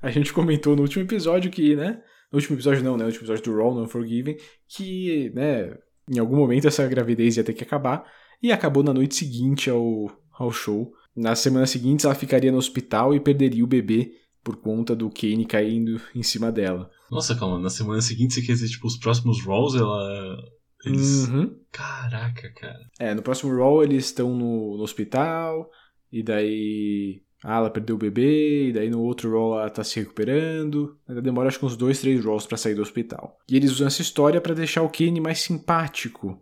a 0.00 0.10
gente 0.10 0.32
comentou 0.32 0.76
no 0.76 0.82
último 0.82 1.04
episódio 1.04 1.50
que, 1.50 1.76
né? 1.76 2.02
No 2.30 2.38
último 2.38 2.56
episódio 2.56 2.82
não, 2.82 2.96
né? 2.96 3.04
No 3.04 3.06
último 3.06 3.22
episódio 3.22 3.44
do 3.44 3.56
Raw, 3.56 3.74
No 3.74 3.82
Unforgiven, 3.82 4.36
que, 4.68 5.30
né? 5.34 5.76
Em 6.08 6.18
algum 6.18 6.36
momento 6.36 6.68
essa 6.68 6.86
gravidez 6.86 7.36
ia 7.36 7.44
ter 7.44 7.54
que 7.54 7.64
acabar, 7.64 8.04
e 8.42 8.50
acabou 8.50 8.82
na 8.82 8.92
noite 8.92 9.14
seguinte 9.14 9.70
ao, 9.70 10.10
ao 10.32 10.50
show. 10.50 10.92
Nas 11.14 11.38
semanas 11.38 11.70
seguintes 11.70 12.04
ela 12.04 12.14
ficaria 12.14 12.50
no 12.50 12.58
hospital 12.58 13.14
e 13.14 13.20
perderia 13.20 13.62
o 13.62 13.68
bebê 13.68 14.12
por 14.42 14.56
conta 14.56 14.96
do 14.96 15.08
Kane 15.08 15.46
caindo 15.46 16.00
em 16.14 16.22
cima 16.22 16.50
dela. 16.50 16.90
Nossa, 17.10 17.36
calma, 17.36 17.58
na 17.58 17.70
semana 17.70 18.00
seguinte 18.00 18.34
você 18.34 18.42
quer 18.42 18.54
dizer, 18.54 18.68
tipo, 18.68 18.86
os 18.86 18.96
próximos 18.96 19.44
Raws, 19.44 19.74
ela... 19.74 20.36
Eles... 20.84 21.28
Uhum. 21.28 21.56
Caraca, 21.70 22.52
cara. 22.54 22.80
É, 22.98 23.14
no 23.14 23.22
próximo 23.22 23.54
Raw 23.54 23.84
eles 23.84 24.06
estão 24.06 24.34
no, 24.34 24.76
no 24.76 24.82
hospital, 24.82 25.70
e 26.10 26.22
daí... 26.22 27.22
Ah, 27.44 27.56
ela 27.56 27.70
perdeu 27.70 27.96
o 27.96 27.98
bebê, 27.98 28.68
e 28.68 28.72
daí 28.72 28.88
no 28.88 29.00
outro 29.00 29.30
Raw 29.32 29.60
ela 29.60 29.70
tá 29.70 29.82
se 29.82 29.98
recuperando. 29.98 30.96
Ainda 31.08 31.20
demora 31.20 31.48
acho 31.48 31.58
que 31.58 31.66
uns 31.66 31.76
dois, 31.76 32.00
três 32.00 32.24
Raws 32.24 32.46
pra 32.46 32.56
sair 32.56 32.74
do 32.74 32.82
hospital. 32.82 33.38
E 33.48 33.56
eles 33.56 33.72
usam 33.72 33.86
essa 33.86 34.02
história 34.02 34.40
para 34.40 34.54
deixar 34.54 34.82
o 34.82 34.88
Kane 34.88 35.20
mais 35.20 35.40
simpático, 35.40 36.40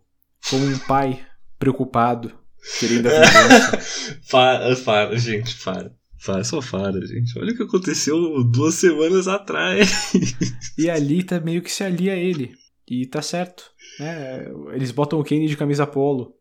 como 0.49 0.65
um 0.65 0.77
pai 0.79 1.19
preocupado, 1.57 2.31
querendo 2.79 3.07
a 3.07 3.11
vingança. 3.11 4.19
para, 4.29 4.75
para, 4.75 5.17
gente, 5.17 5.55
para. 5.63 5.91
Para, 6.23 6.43
só 6.43 6.61
para, 6.61 7.03
gente. 7.07 7.37
Olha 7.39 7.51
o 7.51 7.57
que 7.57 7.63
aconteceu 7.63 8.43
duas 8.43 8.75
semanas 8.75 9.27
atrás. 9.27 10.13
e 10.77 10.87
a 10.87 10.97
Lita 10.97 11.39
meio 11.39 11.63
que 11.63 11.71
se 11.71 11.83
alia 11.83 12.13
a 12.13 12.17
ele. 12.17 12.53
E 12.87 13.07
tá 13.07 13.23
certo. 13.23 13.71
É, 13.99 14.51
eles 14.73 14.91
botam 14.91 15.19
o 15.19 15.23
Kane 15.23 15.47
de 15.47 15.57
camisa 15.57 15.87
polo. 15.87 16.35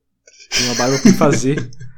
Tem 0.50 0.66
uma 0.66 0.74
barba 0.74 0.98
por 0.98 1.14
fazer. 1.14 1.70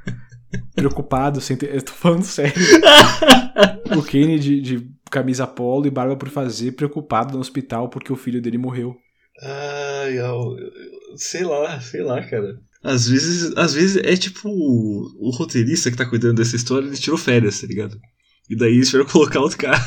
Preocupado, 0.74 1.40
sem 1.40 1.56
ter... 1.56 1.74
eu 1.74 1.82
tô 1.82 1.92
falando 1.92 2.24
sério. 2.24 2.54
o 3.96 4.02
Kane 4.02 4.38
de, 4.38 4.60
de 4.60 4.90
camisa 5.10 5.46
polo 5.46 5.86
e 5.86 5.90
barba 5.90 6.16
por 6.16 6.28
fazer, 6.28 6.72
preocupado 6.72 7.34
no 7.34 7.40
hospital 7.40 7.88
porque 7.88 8.12
o 8.12 8.16
filho 8.16 8.40
dele 8.40 8.58
morreu. 8.58 8.96
Ai, 9.40 10.18
eu, 10.18 10.56
eu, 10.58 11.16
sei 11.16 11.44
lá, 11.44 11.80
sei 11.80 12.02
lá, 12.02 12.22
cara. 12.22 12.58
Às 12.82 13.08
vezes, 13.08 13.56
às 13.56 13.74
vezes 13.74 13.96
é 13.96 14.16
tipo 14.16 14.48
o, 14.48 15.28
o 15.28 15.30
roteirista 15.30 15.90
que 15.90 15.96
tá 15.96 16.08
cuidando 16.08 16.36
dessa 16.36 16.56
história, 16.56 16.86
ele 16.86 16.96
tirou 16.96 17.18
férias, 17.18 17.60
tá 17.60 17.66
ligado? 17.66 17.98
E 18.50 18.56
daí 18.56 18.74
eles 18.74 18.88
tiveram 18.88 19.08
colocar 19.10 19.40
outro 19.40 19.58
cara. 19.58 19.78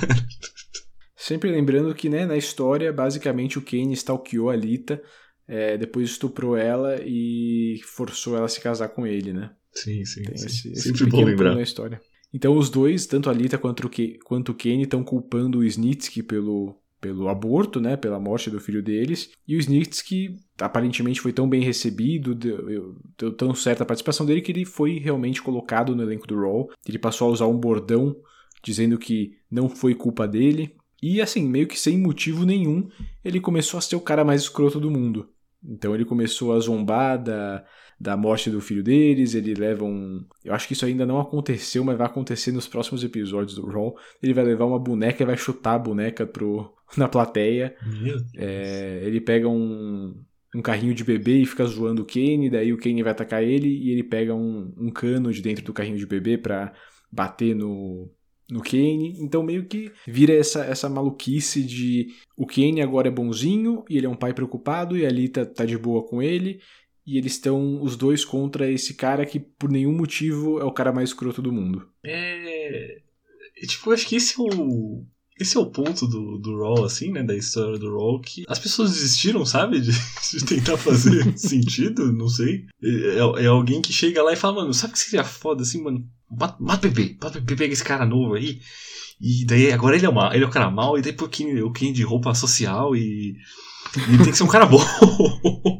Sempre 1.16 1.52
lembrando 1.52 1.94
que, 1.94 2.08
né, 2.10 2.26
na 2.26 2.38
história, 2.38 2.94
basicamente 2.94 3.58
o 3.58 3.62
Kane 3.62 3.94
stalkeou 3.94 4.50
a 4.50 4.56
Lita, 4.56 5.02
é, 5.48 5.78
depois 5.78 6.10
estuprou 6.10 6.56
ela 6.56 7.00
e 7.04 7.80
forçou 7.84 8.36
ela 8.36 8.46
a 8.46 8.50
se 8.50 8.62
casar 8.62 8.90
com 8.90 9.06
ele, 9.06 9.34
né? 9.34 9.52
Sim, 9.76 10.04
sim. 10.06 10.24
Tem 10.24 10.38
sim. 10.38 10.46
esse, 10.46 10.72
esse 10.72 10.82
Sempre 10.82 11.06
bom 11.08 11.24
lembrar. 11.24 11.56
na 11.56 11.62
história. 11.62 12.02
Então 12.34 12.58
os 12.58 12.70
dois, 12.70 13.06
tanto 13.06 13.30
a 13.30 13.34
Lita 13.34 13.58
quanto 13.58 13.86
o, 13.86 13.90
Ke 13.90 14.20
quanto 14.24 14.52
o 14.52 14.56
Kane, 14.56 14.84
estão 14.84 15.04
culpando 15.04 15.60
o 15.60 15.64
Snitsky 15.64 16.22
pelo, 16.22 16.76
pelo 17.00 17.30
aborto, 17.30 17.80
né, 17.80 17.96
pela 17.96 18.20
morte 18.20 18.50
do 18.50 18.60
filho 18.60 18.84
deles. 18.84 19.32
E 19.48 19.56
o 19.56 19.60
Snitsky 19.60 20.36
aparentemente 20.60 21.22
foi 21.22 21.32
tão 21.32 21.48
bem 21.48 21.62
recebido, 21.62 22.36
deu, 22.36 22.98
deu 23.18 23.32
tão 23.32 23.54
certa 23.54 23.84
a 23.84 23.86
participação 23.86 24.26
dele 24.26 24.42
que 24.42 24.52
ele 24.52 24.66
foi 24.66 25.00
realmente 25.00 25.42
colocado 25.42 25.96
no 25.96 26.04
elenco 26.04 26.28
do 26.28 26.40
Raw. 26.40 26.70
Ele 26.86 27.00
passou 27.00 27.30
a 27.30 27.32
usar 27.32 27.48
um 27.48 27.58
bordão 27.58 28.16
dizendo 28.64 28.98
que 28.98 29.38
não 29.50 29.70
foi 29.70 29.94
culpa 29.94 30.28
dele. 30.28 30.76
E 31.02 31.22
assim, 31.22 31.48
meio 31.48 31.68
que 31.68 31.80
sem 31.80 31.98
motivo 32.00 32.46
nenhum, 32.46 32.90
ele 33.24 33.40
começou 33.40 33.78
a 33.78 33.82
ser 33.82 33.96
o 33.96 34.02
cara 34.02 34.26
mais 34.26 34.42
escroto 34.42 34.80
do 34.80 34.90
mundo. 34.90 35.30
Então 35.64 35.94
ele 35.94 36.06
começou 36.06 36.54
a 36.54 36.60
zombar 36.60 37.22
da, 37.22 37.64
da 38.00 38.18
morte 38.18 38.50
do 38.50 38.60
filho 38.60 38.84
deles, 38.84 39.36
ele 39.36 39.54
leva 39.54 39.86
um... 39.86 40.26
Eu 40.44 40.54
acho 40.54 40.68
que 40.68 40.74
isso 40.74 40.86
ainda 40.86 41.06
não 41.06 41.20
aconteceu, 41.20 41.84
mas 41.84 41.98
vai 41.98 42.08
acontecer 42.08 42.52
nos 42.52 42.68
próximos 42.68 43.04
episódios 43.04 43.56
do 43.56 43.66
Raw. 43.66 43.96
Ele 44.22 44.34
vai 44.34 44.44
levar 44.44 44.66
uma 44.66 44.80
boneca 44.80 45.24
e 45.24 45.26
vai 45.26 45.38
chutar 45.38 45.76
a 45.76 45.80
boneca 45.80 46.28
pro, 46.28 46.74
na 46.98 47.08
plateia. 47.08 47.76
É, 48.36 49.02
ele 49.04 49.22
pega 49.22 49.48
um, 49.48 50.14
um 50.56 50.62
carrinho 50.62 50.94
de 50.94 51.04
bebê 51.04 51.40
e 51.40 51.46
fica 51.46 51.66
zoando 51.66 52.04
o 52.04 52.06
Kane, 52.06 52.50
daí 52.50 52.72
o 52.72 52.78
Kane 52.78 53.04
vai 53.04 53.12
atacar 53.12 53.44
ele 53.44 53.68
e 53.68 53.92
ele 53.92 54.04
pega 54.04 54.34
um, 54.34 54.74
um 54.78 54.90
cano 54.90 55.32
de 55.32 55.42
dentro 55.42 55.64
do 55.64 55.74
carrinho 55.74 55.98
de 55.98 56.06
bebê 56.06 56.38
pra 56.38 56.74
bater 57.12 57.56
no, 57.56 58.10
no 58.50 58.62
Kane. 58.62 59.16
Então 59.20 59.44
meio 59.44 59.66
que 59.66 59.92
vira 60.08 60.34
essa, 60.34 60.64
essa 60.66 60.90
maluquice 60.90 61.64
de 61.64 62.08
o 62.38 62.46
Kane 62.46 62.82
agora 62.82 63.08
é 63.08 63.12
bonzinho 63.12 63.84
e 63.90 63.98
ele 63.98 64.06
é 64.06 64.10
um 64.10 64.16
pai 64.16 64.34
preocupado 64.34 64.98
e 64.98 65.06
a 65.06 65.10
Lita 65.10 65.46
tá 65.46 65.66
de 65.66 65.78
boa 65.78 66.06
com 66.06 66.22
ele. 66.22 66.60
E 67.06 67.18
eles 67.18 67.34
estão 67.34 67.82
os 67.82 67.96
dois 67.96 68.26
contra 68.26 68.70
esse 68.70 68.96
cara 68.96 69.26
que 69.26 69.40
por 69.40 69.70
nenhum 69.70 69.96
motivo 69.96 70.60
é 70.60 70.64
o 70.64 70.72
cara 70.72 70.92
mais 70.92 71.10
escroto 71.10 71.42
do 71.42 71.52
mundo. 71.52 71.88
É. 72.04 72.98
é, 73.62 73.68
Tipo, 73.68 73.90
eu 73.90 73.94
acho 73.94 74.08
que 74.08 74.16
esse 74.16 74.40
é 74.40 74.44
o. 74.44 75.06
Esse 75.40 75.58
é 75.58 75.60
o 75.60 75.66
ponto 75.66 76.08
do, 76.08 76.38
do 76.38 76.58
Raw, 76.58 76.86
assim, 76.86 77.12
né? 77.12 77.22
Da 77.22 77.36
história 77.36 77.78
do 77.78 77.92
Raw, 77.92 78.22
que 78.22 78.46
as 78.48 78.58
pessoas 78.58 78.94
desistiram, 78.94 79.46
sabe? 79.46 79.82
De, 79.82 79.92
de 80.32 80.46
tentar 80.46 80.78
fazer 80.78 81.32
sentido, 81.38 82.12
não 82.12 82.28
sei. 82.28 82.66
É, 82.82 83.44
é 83.44 83.48
alguém 83.48 83.82
que 83.82 83.94
chega 83.94 84.24
lá 84.24 84.34
e 84.34 84.38
fala, 84.38 84.62
mano, 84.62 84.74
sabe 84.74 84.92
o 84.92 84.94
que 84.94 85.00
seria 85.00 85.24
foda 85.24 85.62
assim, 85.62 85.84
mano? 85.84 86.08
Mata, 86.32 86.56
mata 86.60 86.88
o 86.88 86.92
bebê, 86.92 87.18
mata 87.22 87.38
o 87.38 87.42
bebê, 87.42 87.56
pega 87.56 87.74
esse 87.74 87.84
cara 87.84 88.06
novo 88.06 88.34
aí. 88.34 88.60
E 89.22 89.46
daí 89.46 89.72
agora 89.72 89.96
ele 89.96 90.06
é 90.06 90.10
o 90.10 90.14
mal, 90.14 90.34
ele 90.34 90.44
é 90.44 90.48
o 90.48 90.52
cara 90.52 90.72
mal, 90.72 90.98
e 90.98 91.02
daí 91.02 91.14
põe 91.14 91.28
o 91.28 91.30
Ken, 91.30 91.72
Ken 91.74 91.94
de 91.94 92.04
roupa 92.04 92.34
social 92.34 92.96
e. 92.96 93.36
e 93.96 94.14
ele 94.14 94.24
tem 94.24 94.32
que 94.32 94.38
ser 94.38 94.44
um 94.44 94.48
cara 94.48 94.66
bom. 94.66 94.80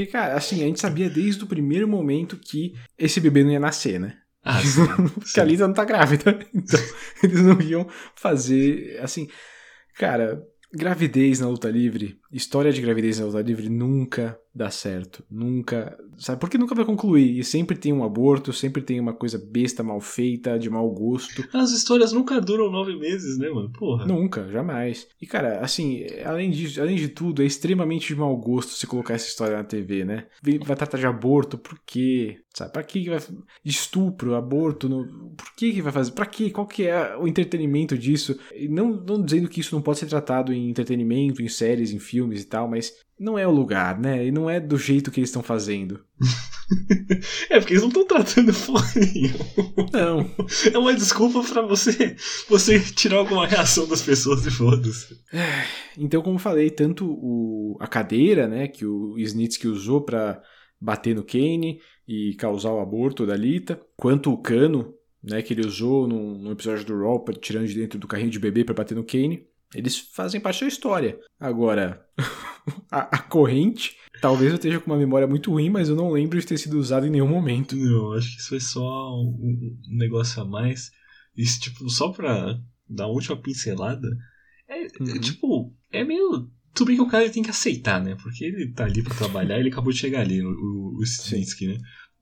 É 0.00 0.06
que, 0.06 0.12
cara, 0.12 0.34
assim, 0.34 0.62
a 0.62 0.66
gente 0.66 0.80
sabia 0.80 1.10
desde 1.10 1.44
o 1.44 1.46
primeiro 1.46 1.86
momento 1.86 2.36
que 2.36 2.74
esse 2.98 3.20
bebê 3.20 3.44
não 3.44 3.50
ia 3.50 3.60
nascer, 3.60 4.00
né? 4.00 4.16
Ah, 4.42 4.60
sim, 4.64 4.86
Porque 5.08 5.40
a 5.40 5.44
Lisa 5.44 5.66
não 5.66 5.74
tá 5.74 5.84
grávida. 5.84 6.38
Então, 6.54 6.80
eles 7.22 7.42
não 7.42 7.60
iam 7.60 7.86
fazer. 8.16 8.98
Assim, 9.02 9.28
cara, 9.96 10.42
gravidez 10.72 11.40
na 11.40 11.48
luta 11.48 11.68
livre, 11.68 12.18
história 12.32 12.72
de 12.72 12.80
gravidez 12.80 13.18
na 13.18 13.26
luta 13.26 13.42
livre 13.42 13.68
nunca 13.68 14.38
dá 14.54 14.70
certo. 14.70 15.24
Nunca. 15.30 15.96
Sabe? 16.18 16.40
Porque 16.40 16.58
nunca 16.58 16.74
vai 16.74 16.84
concluir. 16.84 17.38
E 17.38 17.44
sempre 17.44 17.76
tem 17.76 17.92
um 17.92 18.04
aborto, 18.04 18.52
sempre 18.52 18.82
tem 18.82 19.00
uma 19.00 19.12
coisa 19.12 19.38
besta, 19.38 19.82
mal 19.82 20.00
feita, 20.00 20.58
de 20.58 20.68
mau 20.68 20.90
gosto. 20.90 21.46
As 21.52 21.70
histórias 21.70 22.12
nunca 22.12 22.40
duram 22.40 22.70
nove 22.70 22.96
meses, 22.96 23.38
né, 23.38 23.48
mano? 23.48 23.70
Porra. 23.70 24.06
Nunca, 24.06 24.48
jamais. 24.50 25.06
E, 25.20 25.26
cara, 25.26 25.60
assim, 25.60 26.04
além 26.24 26.50
de, 26.50 26.80
além 26.80 26.96
de 26.96 27.08
tudo, 27.08 27.42
é 27.42 27.46
extremamente 27.46 28.08
de 28.08 28.16
mau 28.16 28.36
gosto 28.36 28.72
se 28.72 28.86
colocar 28.86 29.14
essa 29.14 29.28
história 29.28 29.56
na 29.56 29.64
TV, 29.64 30.04
né? 30.04 30.26
Vai 30.64 30.76
tratar 30.76 30.98
de 30.98 31.06
aborto, 31.06 31.56
por 31.56 31.78
quê? 31.86 32.38
Sabe? 32.52 32.72
Pra 32.72 32.82
que 32.82 33.08
vai. 33.08 33.18
Estupro, 33.64 34.34
aborto, 34.34 34.88
no... 34.88 35.06
por 35.36 35.54
que 35.56 35.72
que 35.72 35.82
vai 35.82 35.92
fazer? 35.92 36.12
Pra 36.12 36.26
quê? 36.26 36.50
Qual 36.50 36.66
que 36.66 36.86
é 36.86 37.16
o 37.16 37.28
entretenimento 37.28 37.96
disso? 37.96 38.38
Não, 38.68 38.90
não 38.90 39.22
dizendo 39.22 39.48
que 39.48 39.60
isso 39.60 39.74
não 39.74 39.82
pode 39.82 40.00
ser 40.00 40.06
tratado 40.06 40.52
em 40.52 40.68
entretenimento, 40.68 41.42
em 41.42 41.48
séries, 41.48 41.92
em 41.92 41.98
filmes 41.98 42.42
e 42.42 42.46
tal, 42.46 42.68
mas 42.68 42.92
não 43.20 43.38
é 43.38 43.46
o 43.46 43.50
lugar, 43.50 44.00
né? 44.00 44.26
E 44.26 44.30
não 44.30 44.48
é 44.48 44.58
do 44.58 44.78
jeito 44.78 45.10
que 45.10 45.20
eles 45.20 45.28
estão 45.28 45.42
fazendo. 45.42 46.02
É 47.50 47.58
porque 47.58 47.72
eles 47.72 47.82
não 47.82 47.88
estão 47.88 48.06
tratando 48.06 48.54
porra. 48.64 48.86
Não. 49.92 50.30
É 50.72 50.78
uma 50.78 50.94
desculpa 50.94 51.42
pra 51.42 51.62
você, 51.62 52.14
você 52.48 52.78
tirar 52.78 53.16
alguma 53.16 53.44
reação 53.44 53.88
das 53.88 54.00
pessoas 54.00 54.46
e 54.46 54.52
foda-se. 54.52 55.20
Então, 55.98 56.22
como 56.22 56.36
eu 56.36 56.40
falei, 56.40 56.70
tanto 56.70 57.06
o, 57.10 57.76
a 57.80 57.88
cadeira, 57.88 58.46
né, 58.46 58.68
que 58.68 58.86
o 58.86 59.18
Snitsky 59.18 59.66
usou 59.66 60.02
pra 60.02 60.40
bater 60.80 61.12
no 61.12 61.24
Kane 61.24 61.80
e 62.06 62.34
causar 62.34 62.70
o 62.70 62.78
aborto 62.78 63.26
da 63.26 63.36
Lita, 63.36 63.80
quanto 63.96 64.32
o 64.32 64.38
cano, 64.38 64.94
né, 65.20 65.42
que 65.42 65.52
ele 65.52 65.66
usou 65.66 66.06
num, 66.06 66.38
num 66.38 66.52
episódio 66.52 66.84
do 66.84 67.00
Raw, 67.00 67.24
tirando 67.40 67.66
de 67.66 67.74
dentro 67.74 67.98
do 67.98 68.06
carrinho 68.06 68.30
de 68.30 68.38
bebê 68.38 68.62
pra 68.62 68.74
bater 68.74 68.94
no 68.94 69.02
Kane, 69.02 69.44
eles 69.74 69.98
fazem 69.98 70.40
parte 70.40 70.60
da 70.60 70.68
história. 70.68 71.18
Agora, 71.38 72.06
a, 72.90 73.16
a 73.16 73.18
corrente, 73.22 73.96
talvez 74.20 74.50
eu 74.50 74.56
esteja 74.56 74.80
com 74.80 74.90
uma 74.90 74.98
memória 74.98 75.26
muito 75.26 75.50
ruim, 75.50 75.70
mas 75.70 75.88
eu 75.88 75.96
não 75.96 76.10
lembro 76.10 76.38
de 76.40 76.46
ter 76.46 76.58
sido 76.58 76.78
usado 76.78 77.06
em 77.06 77.10
nenhum 77.10 77.28
momento. 77.28 77.74
Não, 77.76 78.12
acho 78.12 78.30
que 78.34 78.40
isso 78.40 78.48
foi 78.50 78.60
só 78.60 79.14
um, 79.14 79.78
um 79.90 79.96
negócio 79.96 80.40
a 80.42 80.44
mais. 80.44 80.90
Isso, 81.36 81.60
tipo, 81.60 81.88
só 81.88 82.10
pra 82.10 82.58
dar 82.88 83.06
uma 83.06 83.14
última 83.14 83.36
pincelada. 83.36 84.08
É, 84.68 84.84
é, 84.84 84.88
Uhum. 85.00 85.20
tipo, 85.20 85.74
É 85.92 86.04
meio. 86.04 86.50
Tudo 86.72 86.86
bem 86.88 86.96
que 86.96 87.02
o 87.02 87.08
cara 87.08 87.28
tem 87.28 87.42
que 87.42 87.50
aceitar, 87.50 88.00
né? 88.02 88.14
Porque 88.22 88.44
ele 88.44 88.72
tá 88.72 88.84
ali 88.84 89.02
pra 89.02 89.14
trabalhar 89.14 89.56
e 89.56 89.60
ele 89.60 89.70
acabou 89.70 89.92
de 89.92 89.98
chegar 89.98 90.20
ali, 90.20 90.40
o, 90.40 90.94
o 90.96 91.02
Snitsky, 91.02 91.66
né? 91.66 91.78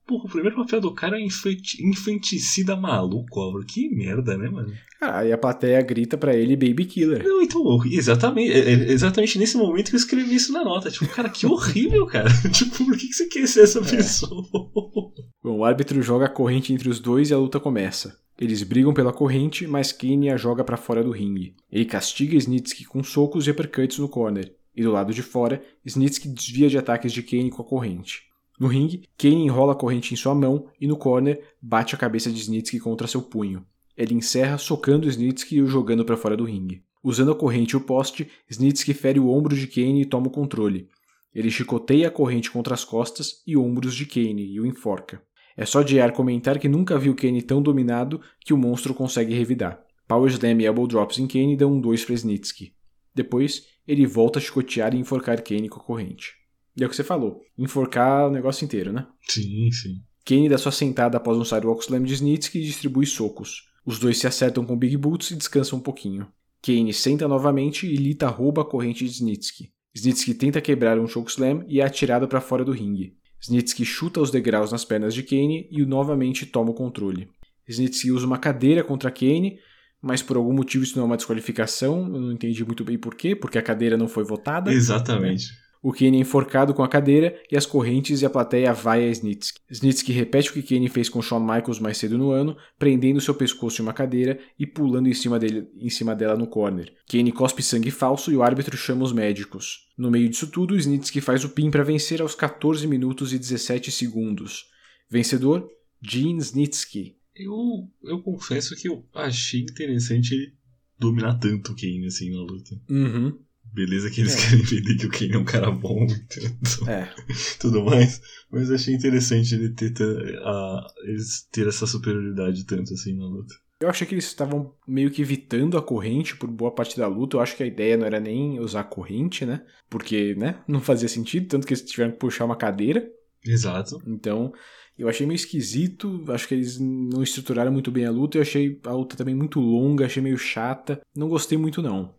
Porra, 0.09 0.25
o 0.25 0.27
primeiro 0.27 0.55
papel 0.55 0.81
do 0.81 0.91
cara 0.91 1.19
é 1.19 1.23
infanticida 1.23 2.75
maluco, 2.75 3.39
Álvaro. 3.39 3.63
Que 3.63 3.87
merda, 3.87 4.35
né, 4.35 4.49
mano? 4.49 4.73
Ah, 4.99 5.23
e 5.23 5.31
a 5.31 5.37
plateia 5.37 5.79
grita 5.83 6.17
pra 6.17 6.35
ele 6.35 6.55
Baby 6.55 6.85
Killer. 6.85 7.23
Não, 7.23 7.43
então, 7.43 7.79
exatamente, 7.85 8.51
é, 8.51 8.71
é 8.71 8.91
exatamente 8.91 9.37
nesse 9.37 9.55
momento 9.55 9.89
que 9.89 9.95
eu 9.95 9.99
escrevi 9.99 10.33
isso 10.33 10.51
na 10.51 10.63
nota. 10.63 10.89
Tipo, 10.89 11.07
cara, 11.09 11.29
que 11.29 11.45
horrível, 11.45 12.07
cara. 12.07 12.27
tipo, 12.51 12.83
por 12.83 12.97
que, 12.97 13.07
que 13.07 13.13
você 13.13 13.27
quer 13.27 13.47
ser 13.47 13.65
essa 13.65 13.77
é. 13.77 13.83
pessoa? 13.83 14.43
Bom, 15.43 15.59
o 15.59 15.63
árbitro 15.63 16.01
joga 16.01 16.25
a 16.25 16.29
corrente 16.29 16.73
entre 16.73 16.89
os 16.89 16.99
dois 16.99 17.29
e 17.29 17.33
a 17.35 17.37
luta 17.37 17.59
começa. 17.59 18.17
Eles 18.39 18.63
brigam 18.63 18.95
pela 18.95 19.13
corrente, 19.13 19.67
mas 19.67 19.91
Kane 19.91 20.31
a 20.31 20.37
joga 20.37 20.63
para 20.63 20.75
fora 20.75 21.03
do 21.03 21.11
ringue. 21.11 21.53
Ele 21.71 21.85
castiga 21.85 22.35
Snitsky 22.35 22.83
com 22.83 23.03
socos 23.03 23.45
e 23.45 23.51
uppercuts 23.51 23.99
no 23.99 24.09
corner. 24.09 24.55
E 24.75 24.81
do 24.81 24.91
lado 24.91 25.13
de 25.13 25.21
fora, 25.21 25.61
Snitsky 25.85 26.29
desvia 26.29 26.67
de 26.67 26.79
ataques 26.79 27.13
de 27.13 27.21
Kane 27.21 27.51
com 27.51 27.61
a 27.61 27.65
corrente. 27.65 28.28
No 28.59 28.67
ringue, 28.67 29.03
Kane 29.17 29.45
enrola 29.45 29.71
a 29.71 29.75
corrente 29.75 30.13
em 30.13 30.17
sua 30.17 30.35
mão 30.35 30.67
e 30.79 30.85
no 30.85 30.97
corner 30.97 31.41
bate 31.61 31.95
a 31.95 31.97
cabeça 31.97 32.29
de 32.29 32.41
Snitsky 32.41 32.79
contra 32.79 33.07
seu 33.07 33.21
punho. 33.21 33.65
Ele 33.95 34.13
encerra 34.13 34.57
socando 34.57 35.07
Snitsky 35.07 35.55
e 35.55 35.61
o 35.61 35.67
jogando 35.67 36.03
para 36.03 36.17
fora 36.17 36.35
do 36.35 36.43
ringue. 36.43 36.83
Usando 37.01 37.31
a 37.31 37.35
corrente 37.35 37.71
e 37.71 37.77
o 37.77 37.81
poste, 37.81 38.29
Snitsky 38.49 38.93
fere 38.93 39.19
o 39.19 39.29
ombro 39.29 39.55
de 39.55 39.65
Kane 39.65 40.01
e 40.01 40.05
toma 40.05 40.27
o 40.27 40.31
controle. 40.31 40.89
Ele 41.33 41.49
chicoteia 41.49 42.09
a 42.09 42.11
corrente 42.11 42.51
contra 42.51 42.73
as 42.73 42.83
costas 42.83 43.41
e 43.47 43.55
ombros 43.55 43.95
de 43.95 44.05
Kane 44.05 44.45
e 44.45 44.59
o 44.59 44.65
enforca. 44.65 45.21
É 45.55 45.65
só 45.65 45.81
JR 45.81 46.11
comentar 46.13 46.59
que 46.59 46.67
nunca 46.67 46.97
viu 46.99 47.15
Kane 47.15 47.41
tão 47.41 47.61
dominado 47.61 48.19
que 48.41 48.53
o 48.53 48.57
monstro 48.57 48.93
consegue 48.93 49.33
revidar. 49.33 49.81
Power 50.07 50.29
Slam 50.31 50.61
e 50.61 50.65
Elbow 50.65 50.87
Drops 50.87 51.19
em 51.19 51.27
Kane 51.27 51.55
dão 51.55 51.73
um 51.73 51.79
2 51.79 52.03
para 52.03 52.15
Snitsky. 52.15 52.73
Depois, 53.13 53.67
ele 53.87 54.05
volta 54.05 54.39
a 54.39 54.41
chicotear 54.41 54.93
e 54.93 54.97
enforcar 54.97 55.43
Kane 55.43 55.69
com 55.69 55.79
a 55.79 55.83
corrente. 55.83 56.38
E 56.79 56.83
é 56.83 56.85
o 56.85 56.89
que 56.89 56.95
você 56.95 57.03
falou, 57.03 57.41
enforcar 57.57 58.27
o 58.27 58.31
negócio 58.31 58.63
inteiro, 58.63 58.93
né? 58.93 59.05
Sim, 59.27 59.69
sim. 59.71 60.01
Kane 60.25 60.47
dá 60.47 60.57
sua 60.57 60.71
sentada 60.71 61.17
após 61.17 61.37
um 61.37 61.43
Sidewalk 61.43 61.83
Slam 61.83 62.03
de 62.03 62.13
Snitsky 62.13 62.59
e 62.59 62.63
distribui 62.63 63.05
socos. 63.05 63.67
Os 63.85 63.99
dois 63.99 64.17
se 64.17 64.27
acertam 64.27 64.63
com 64.63 64.77
Big 64.77 64.95
Boots 64.95 65.31
e 65.31 65.35
descansam 65.35 65.79
um 65.79 65.81
pouquinho. 65.81 66.27
Kane 66.61 66.93
senta 66.93 67.27
novamente 67.27 67.87
e 67.87 67.95
Lita 67.95 68.27
rouba 68.27 68.61
a 68.61 68.65
corrente 68.65 69.03
de 69.03 69.11
Snitsky. 69.11 69.71
Snitsky 69.93 70.33
tenta 70.33 70.61
quebrar 70.61 70.99
um 70.99 71.07
chokeslam 71.07 71.65
e 71.67 71.81
é 71.81 71.83
atirado 71.83 72.27
para 72.27 72.39
fora 72.39 72.63
do 72.63 72.71
ringue. 72.71 73.17
Snitsky 73.41 73.83
chuta 73.83 74.21
os 74.21 74.31
degraus 74.31 74.71
nas 74.71 74.85
pernas 74.85 75.13
de 75.13 75.23
Kane 75.23 75.67
e 75.71 75.85
novamente 75.85 76.45
toma 76.45 76.71
o 76.71 76.75
controle. 76.75 77.29
Snitsky 77.67 78.11
usa 78.11 78.25
uma 78.25 78.37
cadeira 78.37 78.83
contra 78.83 79.11
Kane, 79.11 79.59
mas 80.01 80.21
por 80.21 80.37
algum 80.37 80.53
motivo 80.53 80.83
isso 80.83 80.95
não 80.95 81.03
é 81.03 81.07
uma 81.07 81.17
desqualificação. 81.17 82.03
Eu 82.03 82.21
não 82.21 82.31
entendi 82.31 82.63
muito 82.63 82.83
bem 82.83 82.97
por 82.97 83.15
quê, 83.15 83.35
porque 83.35 83.57
a 83.57 83.61
cadeira 83.61 83.97
não 83.97 84.07
foi 84.07 84.23
votada. 84.23 84.71
Exatamente. 84.71 85.47
O 85.81 85.93
Kane 85.93 86.17
é 86.17 86.21
enforcado 86.21 86.73
com 86.73 86.83
a 86.83 86.89
cadeira 86.89 87.39
e 87.49 87.55
as 87.55 87.65
correntes 87.65 88.21
e 88.21 88.25
a 88.25 88.29
plateia 88.29 88.73
vai 88.73 89.05
a 89.05 89.09
Snitsky. 89.09 89.61
Snitsky 89.69 90.11
repete 90.11 90.49
o 90.49 90.53
que 90.53 90.61
Kane 90.61 90.89
fez 90.89 91.07
com 91.07 91.21
Shawn 91.21 91.39
Michaels 91.39 91.79
mais 91.79 91.97
cedo 91.97 92.17
no 92.17 92.31
ano, 92.31 92.57
prendendo 92.77 93.21
seu 93.21 93.33
pescoço 93.33 93.81
em 93.81 93.85
uma 93.85 93.93
cadeira 93.93 94.39
e 94.57 94.67
pulando 94.67 95.07
em 95.07 95.13
cima, 95.13 95.39
dele, 95.39 95.67
em 95.79 95.89
cima 95.89 96.13
dela 96.13 96.35
no 96.35 96.47
corner. 96.47 96.93
Kane 97.07 97.31
cospe 97.31 97.63
sangue 97.63 97.91
falso 97.91 98.31
e 98.31 98.35
o 98.35 98.43
árbitro 98.43 98.75
chama 98.75 99.05
os 99.05 99.13
médicos. 99.13 99.87
No 99.97 100.11
meio 100.11 100.27
disso 100.27 100.47
tudo, 100.47 100.75
Snitsky 100.75 101.21
faz 101.21 101.45
o 101.45 101.49
pin 101.49 101.71
para 101.71 101.83
vencer 101.83 102.21
aos 102.21 102.35
14 102.35 102.85
minutos 102.85 103.31
e 103.31 103.39
17 103.39 103.89
segundos. 103.91 104.65
Vencedor, 105.09 105.69
Gene 106.01 106.39
Snitsky. 106.39 107.15
Eu, 107.35 107.89
eu 108.03 108.21
confesso 108.21 108.75
que 108.75 108.89
eu 108.89 109.05
achei 109.13 109.61
interessante 109.61 110.33
ele 110.33 110.53
dominar 110.99 111.35
tanto 111.35 111.71
o 111.71 111.75
Kane 111.75 112.05
assim 112.05 112.31
na 112.31 112.41
luta. 112.41 112.81
Uhum. 112.89 113.39
Beleza 113.73 114.09
que 114.09 114.21
eles 114.21 114.35
é. 114.35 114.49
querem 114.49 114.63
vender 114.63 114.95
que 114.97 115.05
o 115.05 115.09
Kane 115.09 115.33
é 115.33 115.37
um 115.37 115.45
cara 115.45 115.71
bom 115.71 116.05
e 116.05 116.19
tudo, 116.27 116.89
é. 116.89 117.13
tudo 117.59 117.83
mais. 117.83 118.21
Mas 118.51 118.71
achei 118.71 118.93
interessante 118.93 119.53
ele 119.53 119.69
ter, 119.69 119.91
ter, 119.93 120.37
a, 120.43 120.87
eles 121.03 121.47
ter 121.51 121.67
essa 121.67 121.85
superioridade 121.85 122.65
tanto 122.65 122.93
assim 122.93 123.15
na 123.15 123.25
luta. 123.25 123.53
Eu 123.79 123.89
achei 123.89 124.05
que 124.05 124.13
eles 124.13 124.25
estavam 124.25 124.73
meio 124.85 125.09
que 125.09 125.21
evitando 125.21 125.77
a 125.77 125.81
corrente 125.81 126.35
por 126.35 126.49
boa 126.49 126.71
parte 126.71 126.97
da 126.97 127.07
luta. 127.07 127.37
Eu 127.37 127.41
acho 127.41 127.55
que 127.55 127.63
a 127.63 127.67
ideia 127.67 127.95
não 127.95 128.05
era 128.05 128.19
nem 128.19 128.59
usar 128.59 128.81
a 128.81 128.83
corrente, 128.83 129.45
né? 129.45 129.63
Porque, 129.89 130.35
né? 130.35 130.61
Não 130.67 130.81
fazia 130.81 131.07
sentido, 131.07 131.47
tanto 131.47 131.65
que 131.65 131.73
eles 131.73 131.83
tiveram 131.83 132.11
que 132.11 132.17
puxar 132.17 132.43
uma 132.43 132.57
cadeira. 132.57 133.09
Exato. 133.45 134.01
Então, 134.05 134.51
eu 134.97 135.07
achei 135.07 135.25
meio 135.25 135.37
esquisito. 135.37 136.25
Acho 136.27 136.45
que 136.45 136.55
eles 136.55 136.77
não 136.77 137.23
estruturaram 137.23 137.71
muito 137.71 137.89
bem 137.89 138.05
a 138.05 138.11
luta. 138.11 138.37
Eu 138.37 138.41
achei 138.41 138.81
a 138.83 138.91
luta 138.91 139.15
também 139.15 139.33
muito 139.33 139.61
longa, 139.61 140.05
achei 140.05 140.21
meio 140.21 140.37
chata. 140.37 140.99
Não 141.15 141.29
gostei 141.29 141.57
muito, 141.57 141.81
não. 141.81 142.18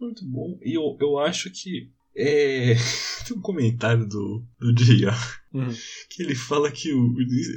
Muito 0.00 0.24
bom. 0.26 0.58
E 0.62 0.74
eu, 0.74 0.96
eu 1.00 1.18
acho 1.18 1.50
que. 1.50 1.90
É... 2.16 2.74
Tem 3.26 3.36
um 3.36 3.40
comentário 3.40 4.06
do, 4.08 4.44
do 4.58 4.72
JR 4.72 5.14
uhum. 5.52 5.72
que 6.08 6.22
ele 6.22 6.34
fala 6.34 6.70
que 6.70 6.92
o, 6.92 7.14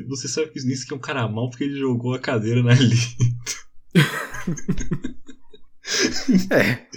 você 0.07 0.27
sabe 0.27 0.51
que 0.51 0.57
o 0.57 0.59
Snisk 0.59 0.91
é 0.91 0.95
um 0.95 0.99
cara 0.99 1.27
mal 1.27 1.49
porque 1.49 1.63
ele 1.63 1.79
jogou 1.79 2.13
a 2.13 2.19
cadeira 2.19 2.61
na 2.61 2.73
Lito. 2.75 3.23
é. 6.51 6.87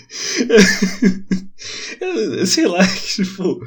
Sei 2.47 2.67
lá, 2.67 2.87
tipo, 3.15 3.61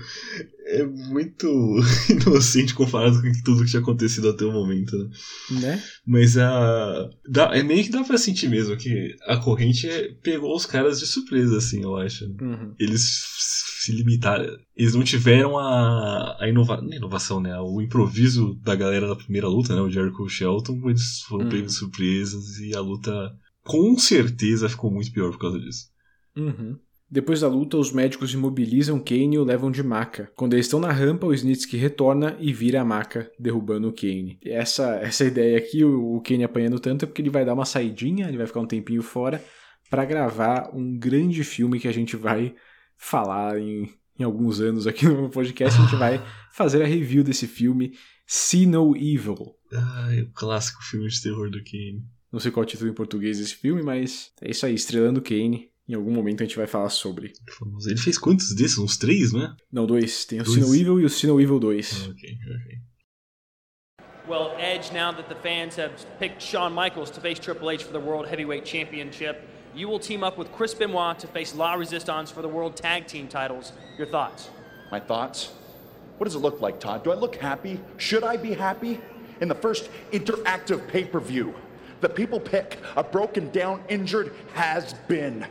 é 0.68 0.84
muito 0.84 1.48
inocente 2.10 2.74
comparado 2.74 3.22
com 3.22 3.32
tudo 3.44 3.64
que 3.64 3.70
tinha 3.70 3.82
acontecido 3.82 4.30
até 4.30 4.46
o 4.46 4.52
momento, 4.52 4.98
né? 4.98 5.10
né? 5.62 5.84
Mas 6.06 6.38
a. 6.38 7.10
Dá, 7.28 7.52
é 7.54 7.64
meio 7.64 7.84
que 7.84 7.90
dá 7.90 8.04
pra 8.04 8.18
sentir 8.18 8.50
mesmo 8.50 8.76
que 8.76 9.16
a 9.26 9.38
corrente 9.38 9.90
é, 9.90 10.10
pegou 10.22 10.56
os 10.56 10.66
caras 10.66 11.00
de 11.00 11.08
surpresa, 11.08 11.58
assim, 11.58 11.82
eu 11.84 11.96
acho. 11.96 12.26
Uhum. 12.26 12.74
Eles 12.78 13.26
se 13.82 13.92
limitaram. 13.94 14.46
Eles 14.76 14.94
não 14.94 15.04
tiveram 15.04 15.58
a, 15.58 16.38
a 16.40 16.50
inova, 16.50 16.82
não 16.82 16.92
é 16.92 16.98
inovação, 16.98 17.40
né? 17.40 17.58
O 17.60 17.82
improviso 17.82 18.56
da 18.62 18.76
galera 18.76 19.08
da 19.08 19.16
primeira 19.16 19.48
luta, 19.48 19.74
né? 19.74 19.82
O 19.82 19.90
Jericho 19.90 20.24
e 20.24 20.26
o 20.26 20.30
Shelton, 20.30 20.82
eles 20.90 21.22
foram 21.22 21.46
uhum. 21.46 21.52
pegos 21.52 21.74
de 21.74 21.80
surpresas 21.80 22.60
e 22.60 22.76
a 22.76 22.82
luta 22.82 23.12
com 23.68 23.98
certeza 24.00 24.70
ficou 24.70 24.90
muito 24.90 25.12
pior 25.12 25.32
por 25.32 25.40
causa 25.40 25.60
disso. 25.60 25.90
Uhum. 26.36 26.80
Depois 27.10 27.40
da 27.40 27.48
luta, 27.48 27.78
os 27.78 27.92
médicos 27.92 28.34
imobilizam 28.34 29.00
Kane 29.00 29.36
e 29.36 29.40
o 29.40 29.44
levam 29.44 29.72
de 29.72 29.82
maca. 29.82 30.30
Quando 30.36 30.54
eles 30.54 30.66
estão 30.66 30.80
na 30.80 30.92
rampa, 30.92 31.26
o 31.26 31.34
Snitsky 31.34 31.78
retorna 31.78 32.36
e 32.40 32.52
vira 32.52 32.82
a 32.82 32.86
maca, 32.86 33.32
derrubando 33.40 33.88
o 33.88 33.94
Kane. 33.94 34.38
Essa, 34.44 34.96
essa 34.96 35.24
ideia 35.24 35.58
aqui, 35.58 35.86
o, 35.86 36.16
o 36.16 36.22
Kane 36.22 36.44
apanhando 36.44 36.80
tanto, 36.80 37.04
é 37.04 37.06
porque 37.06 37.22
ele 37.22 37.30
vai 37.30 37.46
dar 37.46 37.54
uma 37.54 37.66
saidinha, 37.66 38.28
ele 38.28 38.38
vai 38.38 38.46
ficar 38.46 38.60
um 38.60 38.68
tempinho 38.68 39.02
fora, 39.02 39.42
para 39.90 40.04
gravar 40.04 40.70
um 40.74 40.98
grande 40.98 41.46
filme 41.46 41.80
que 41.80 41.88
a 41.88 41.94
gente 41.94 42.18
vai 42.18 42.54
falar 42.98 43.58
em, 43.58 43.90
em 44.20 44.24
alguns 44.24 44.60
anos 44.60 44.86
aqui 44.86 45.06
no 45.06 45.30
podcast. 45.30 45.80
A 45.80 45.84
gente 45.84 45.96
vai 45.96 46.22
fazer 46.52 46.84
a 46.84 46.88
review 46.88 47.24
desse 47.24 47.48
filme, 47.48 47.94
See 48.26 48.66
No 48.66 48.98
Evil. 48.98 49.56
Ai, 49.72 50.22
o 50.24 50.32
clássico 50.34 50.84
filme 50.84 51.08
de 51.08 51.22
terror 51.22 51.50
do 51.50 51.64
Kane. 51.64 52.04
Não 52.32 52.40
sei 52.40 52.52
qual 52.52 52.64
é 52.64 52.66
o 52.66 52.70
título 52.70 52.90
em 52.90 52.94
português 52.94 53.40
desse 53.40 53.56
filme, 53.56 53.82
mas 53.82 54.32
é 54.42 54.50
isso 54.52 54.66
aí, 54.66 54.74
estrelando 54.76 55.22
Kane. 55.22 55.70
Em 55.88 55.94
algum 55.94 56.12
momento 56.12 56.44
a 56.44 56.46
gente 56.46 56.58
vai 56.58 56.68
falar 56.68 56.90
sobre. 56.90 57.32
Ele 57.86 57.98
fez 57.98 58.18
quantos 58.18 58.54
desses? 58.54 58.78
Uns 58.78 58.98
três, 58.98 59.32
né? 59.32 59.56
Não, 59.72 59.86
dois. 59.86 60.26
Tem 60.26 60.42
o 60.42 60.44
dois. 60.44 60.56
Sino 60.56 60.76
Evil 60.76 61.00
e 61.00 61.06
o 61.06 61.10
Sino 61.10 61.40
Evil 61.40 61.60
2. 61.60 62.10
ok, 62.10 62.38
ok. 62.56 62.80
Well, 64.28 64.52
Edge, 64.60 64.92
now 64.92 65.14
that 65.14 65.30
the 65.30 65.36
fans 65.36 65.78
have 65.78 65.94
picked 66.20 66.42
Shawn 66.42 66.74
Michaels 66.74 67.10
to 67.12 67.22
face 67.22 67.40
Triple 67.40 67.70
H 67.70 67.84
for 67.84 67.94
the 67.94 68.00
World 68.00 68.28
Heavyweight 68.28 68.66
Championship, 68.66 69.48
you 69.74 69.88
will 69.88 70.00
team 70.00 70.22
up 70.22 70.38
with 70.38 70.52
Chris 70.52 70.74
Benoit 70.74 71.18
to 71.20 71.28
face 71.28 71.56
La 71.56 71.76
Resistance 71.76 72.30
for 72.30 72.42
the 72.42 72.50
World 72.50 72.76
Tag 72.76 73.08
Team 73.08 73.30
titles. 73.30 73.72
Your 73.98 74.08
thoughts? 74.08 74.50
My 74.92 75.00
thoughts? 75.00 75.52
What 76.18 76.26
does 76.26 76.36
it 76.36 76.40
look 76.40 76.60
like, 76.60 76.82
Todd? 76.82 77.06
Do 77.06 77.12
I 77.12 77.16
look 77.16 77.38
happy? 77.38 77.80
Should 77.96 78.26
I 78.26 78.36
be 78.36 78.54
happy? 78.54 79.00
In 79.40 79.48
the 79.48 79.56
first 79.56 79.90
interactive 80.12 80.86
pay 80.90 81.06
per 81.06 81.22
view, 81.22 81.54
the 82.02 82.10
people 82.10 82.40
pick 82.40 82.78
a 82.96 83.04
broken 83.04 83.50
down, 83.52 83.84
injured 83.90 84.34
has 84.54 84.94
been. 85.08 85.46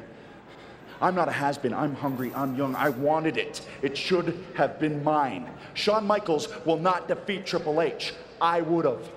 I'm 1.00 1.14
not 1.14 1.28
a 1.28 1.32
has 1.32 1.58
been. 1.58 1.74
I'm 1.74 1.94
hungry. 1.94 2.32
I'm 2.34 2.56
young. 2.56 2.74
I 2.74 2.88
wanted 2.88 3.36
it. 3.36 3.66
It 3.82 3.96
should 3.96 4.42
have 4.54 4.78
been 4.78 5.02
mine. 5.04 5.48
Shawn 5.74 6.06
Michaels 6.06 6.48
will 6.64 6.78
not 6.78 7.08
defeat 7.08 7.44
Triple 7.44 7.82
H. 7.82 8.14
I 8.40 8.62
would 8.62 8.84
have. 8.84 9.08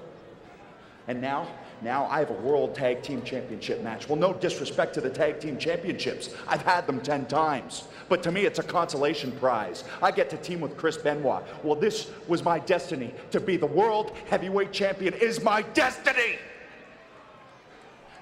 And 1.07 1.21
now, 1.21 1.47
now 1.81 2.05
I 2.05 2.19
have 2.19 2.29
a 2.29 2.33
World 2.33 2.75
Tag 2.75 3.01
Team 3.01 3.21
Championship 3.23 3.81
match. 3.81 4.09
Well, 4.09 4.17
no 4.17 4.33
disrespect 4.33 4.93
to 4.95 5.01
the 5.01 5.09
Tag 5.09 5.39
Team 5.39 5.57
Championships. 5.57 6.35
I've 6.47 6.61
had 6.63 6.85
them 6.85 6.99
10 6.99 7.27
times. 7.27 7.85
But 8.09 8.21
to 8.23 8.31
me, 8.31 8.41
it's 8.41 8.59
a 8.59 8.63
consolation 8.63 9.31
prize. 9.33 9.85
I 10.01 10.11
get 10.11 10.29
to 10.31 10.37
team 10.37 10.59
with 10.59 10.75
Chris 10.75 10.97
Benoit. 10.97 11.43
Well, 11.63 11.75
this 11.75 12.09
was 12.27 12.43
my 12.43 12.59
destiny. 12.59 13.13
To 13.31 13.39
be 13.39 13.55
the 13.55 13.65
World 13.65 14.15
Heavyweight 14.29 14.73
Champion 14.73 15.13
is 15.13 15.41
my 15.41 15.61
destiny! 15.61 16.37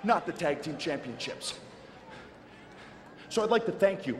Not 0.07 0.21
the 0.25 0.31
Tag 0.31 0.61
Team 0.61 0.77
Championships. 0.77 1.55
So 3.29 3.43
I'd 3.43 3.51
like 3.51 3.65
to 3.65 3.73
thank 3.73 4.07
you. 4.07 4.17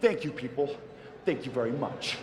Thank 0.00 0.24
you, 0.24 0.30
people. 0.30 0.68
Thank 1.24 1.44
you 1.44 1.52
very 1.52 1.72
much. 1.72 2.16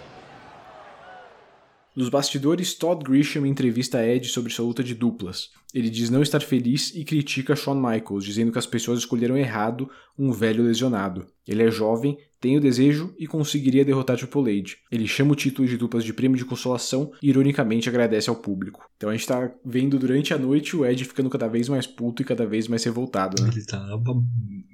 Nos 1.94 2.08
bastidores, 2.08 2.74
Todd 2.74 3.04
Grisham 3.04 3.46
entrevista 3.46 4.02
Ed 4.02 4.30
sobre 4.30 4.54
sua 4.54 4.66
luta 4.66 4.82
de 4.82 4.96
duplas. 4.96 5.50
Ele 5.74 5.90
diz 5.90 6.10
não 6.10 6.22
estar 6.22 6.40
feliz 6.40 6.96
e 6.96 7.04
critica 7.04 7.58
Shawn 7.58 7.76
Michaels, 7.76 8.24
dizendo 8.24 8.54
que 8.54 8.58
as 8.58 8.66
pessoas 8.66 9.00
escolheram 9.00 9.38
errado 9.38 9.92
um 10.18 10.32
velho 10.32 10.64
lesionado. 10.64 11.28
Ele 11.46 11.62
é 11.62 11.70
jovem, 11.70 12.18
tem 12.44 12.58
o 12.58 12.60
desejo 12.60 13.16
e 13.18 13.26
conseguiria 13.26 13.86
derrotar 13.86 14.18
Triple 14.18 14.60
H. 14.60 14.76
Ele 14.92 15.08
chama 15.08 15.32
o 15.32 15.36
título 15.36 15.66
de 15.66 15.78
duplas 15.78 16.04
de 16.04 16.12
prêmio 16.12 16.38
de 16.38 16.44
consolação 16.44 17.14
e 17.22 17.30
ironicamente 17.30 17.88
agradece 17.88 18.30
ao 18.30 18.36
público. 18.36 18.86
Então 18.98 19.10
a 19.10 19.14
gente 19.14 19.26
tá 19.26 19.50
vendo 19.64 19.98
durante 19.98 20.34
a 20.34 20.38
noite 20.38 20.76
o 20.76 20.86
Ed 20.86 21.06
ficando 21.06 21.30
cada 21.30 21.48
vez 21.48 21.70
mais 21.70 21.88
puto 21.88 22.22
e 22.22 22.26
cada 22.26 22.46
vez 22.46 22.68
mais 22.68 22.84
revoltado, 22.84 23.42
né? 23.42 23.50
Ele 23.50 23.66
tá 23.66 23.82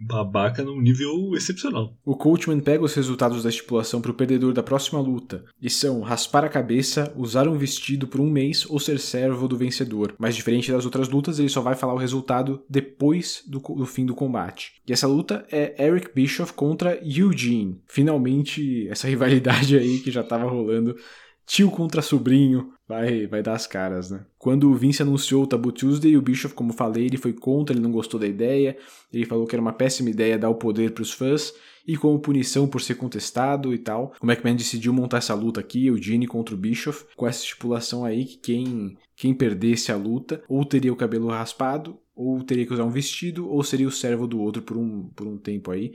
babaca 0.10 0.64
num 0.64 0.82
nível 0.82 1.36
excepcional. 1.36 1.96
O 2.04 2.16
Coachman 2.16 2.60
pega 2.60 2.84
os 2.84 2.96
resultados 2.96 3.44
da 3.44 3.50
estipulação 3.50 4.02
para 4.02 4.10
o 4.10 4.16
perdedor 4.16 4.54
da 4.54 4.64
próxima 4.64 5.00
luta, 5.00 5.46
e 5.62 5.70
são 5.70 6.02
raspar 6.02 6.44
a 6.44 6.50
cabeça, 6.50 7.14
usar 7.16 7.48
um 7.48 7.58
vestido 7.58 8.08
por 8.08 8.20
um 8.20 8.30
mês 8.30 8.66
ou 8.68 8.80
ser 8.80 9.00
servo 9.00 9.48
do 9.48 9.58
vencedor. 9.58 10.16
Mas 10.18 10.36
diferente 10.36 10.72
das 10.72 10.86
outras 10.86 11.10
lutas, 11.10 11.38
ele 11.38 11.50
só 11.50 11.62
vai 11.62 11.76
falar 11.76 11.94
o 11.94 11.98
resultado 11.98 12.64
depois 12.68 13.44
do, 13.46 13.60
do 13.60 13.86
fim 13.86 14.06
do 14.06 14.16
combate. 14.16 14.74
E 14.88 14.94
essa 14.94 15.08
luta 15.08 15.46
é 15.52 15.86
Eric 15.86 16.10
Bischoff 16.16 16.54
contra 16.54 17.00
Eugene. 17.04 17.59
Finalmente, 17.88 18.88
essa 18.90 19.08
rivalidade 19.08 19.78
aí 19.78 20.00
que 20.00 20.12
já 20.12 20.22
estava 20.22 20.50
rolando 20.50 20.96
tio 21.50 21.72
contra 21.72 22.00
sobrinho, 22.00 22.72
vai, 22.88 23.26
vai 23.26 23.42
dar 23.42 23.54
as 23.54 23.66
caras, 23.66 24.12
né? 24.12 24.24
Quando 24.38 24.70
o 24.70 24.76
Vince 24.76 25.02
anunciou 25.02 25.44
o 25.44 25.48
Tabu 25.48 25.72
Tuesday, 25.72 26.16
o 26.16 26.22
Bischoff, 26.22 26.54
como 26.54 26.72
falei, 26.72 27.08
ele 27.08 27.18
foi 27.18 27.34
contra, 27.34 27.76
ele 27.76 27.82
não 27.82 27.92
gostou 27.92 28.20
da 28.20 28.28
ideia, 28.28 28.78
ele 29.12 29.26
falou 29.26 29.48
que 29.48 29.56
era 29.56 29.62
uma 29.62 29.74
péssima 29.74 30.12
ideia 30.12 30.38
dar 30.38 30.50
o 30.50 30.56
poder 30.56 30.92
para 30.92 31.02
os 31.02 31.12
fãs, 31.12 31.52
e 31.88 31.98
como 31.98 32.20
punição 32.20 32.68
por 32.68 32.82
ser 32.82 32.96
contestado 32.96 33.74
e 33.74 33.80
tal, 33.80 34.14
o 34.22 34.28
McMahon 34.28 34.56
decidiu 34.56 34.94
montar 34.94 35.18
essa 35.18 35.34
luta 35.34 35.60
aqui, 35.60 35.90
o 35.90 35.98
Gene 36.00 36.28
contra 36.28 36.54
o 36.54 36.58
Bischoff, 36.58 37.04
com 37.16 37.26
essa 37.26 37.42
estipulação 37.42 38.06
aí 38.06 38.26
que 38.26 38.38
quem, 38.38 38.96
quem 39.16 39.34
perdesse 39.34 39.92
a 39.92 39.96
luta 39.96 40.44
ou 40.48 40.64
teria 40.64 40.94
o 40.94 40.96
cabelo 40.96 41.30
raspado, 41.30 41.98
ou 42.16 42.44
teria 42.44 42.66
que 42.66 42.74
usar 42.74 42.84
um 42.84 42.92
vestido, 42.92 43.50
ou 43.50 43.64
seria 43.64 43.88
o 43.88 43.92
servo 43.92 44.28
do 44.28 44.40
outro 44.40 44.62
por 44.62 44.78
um, 44.78 45.10
por 45.16 45.26
um 45.26 45.38
tempo 45.38 45.72
aí. 45.72 45.94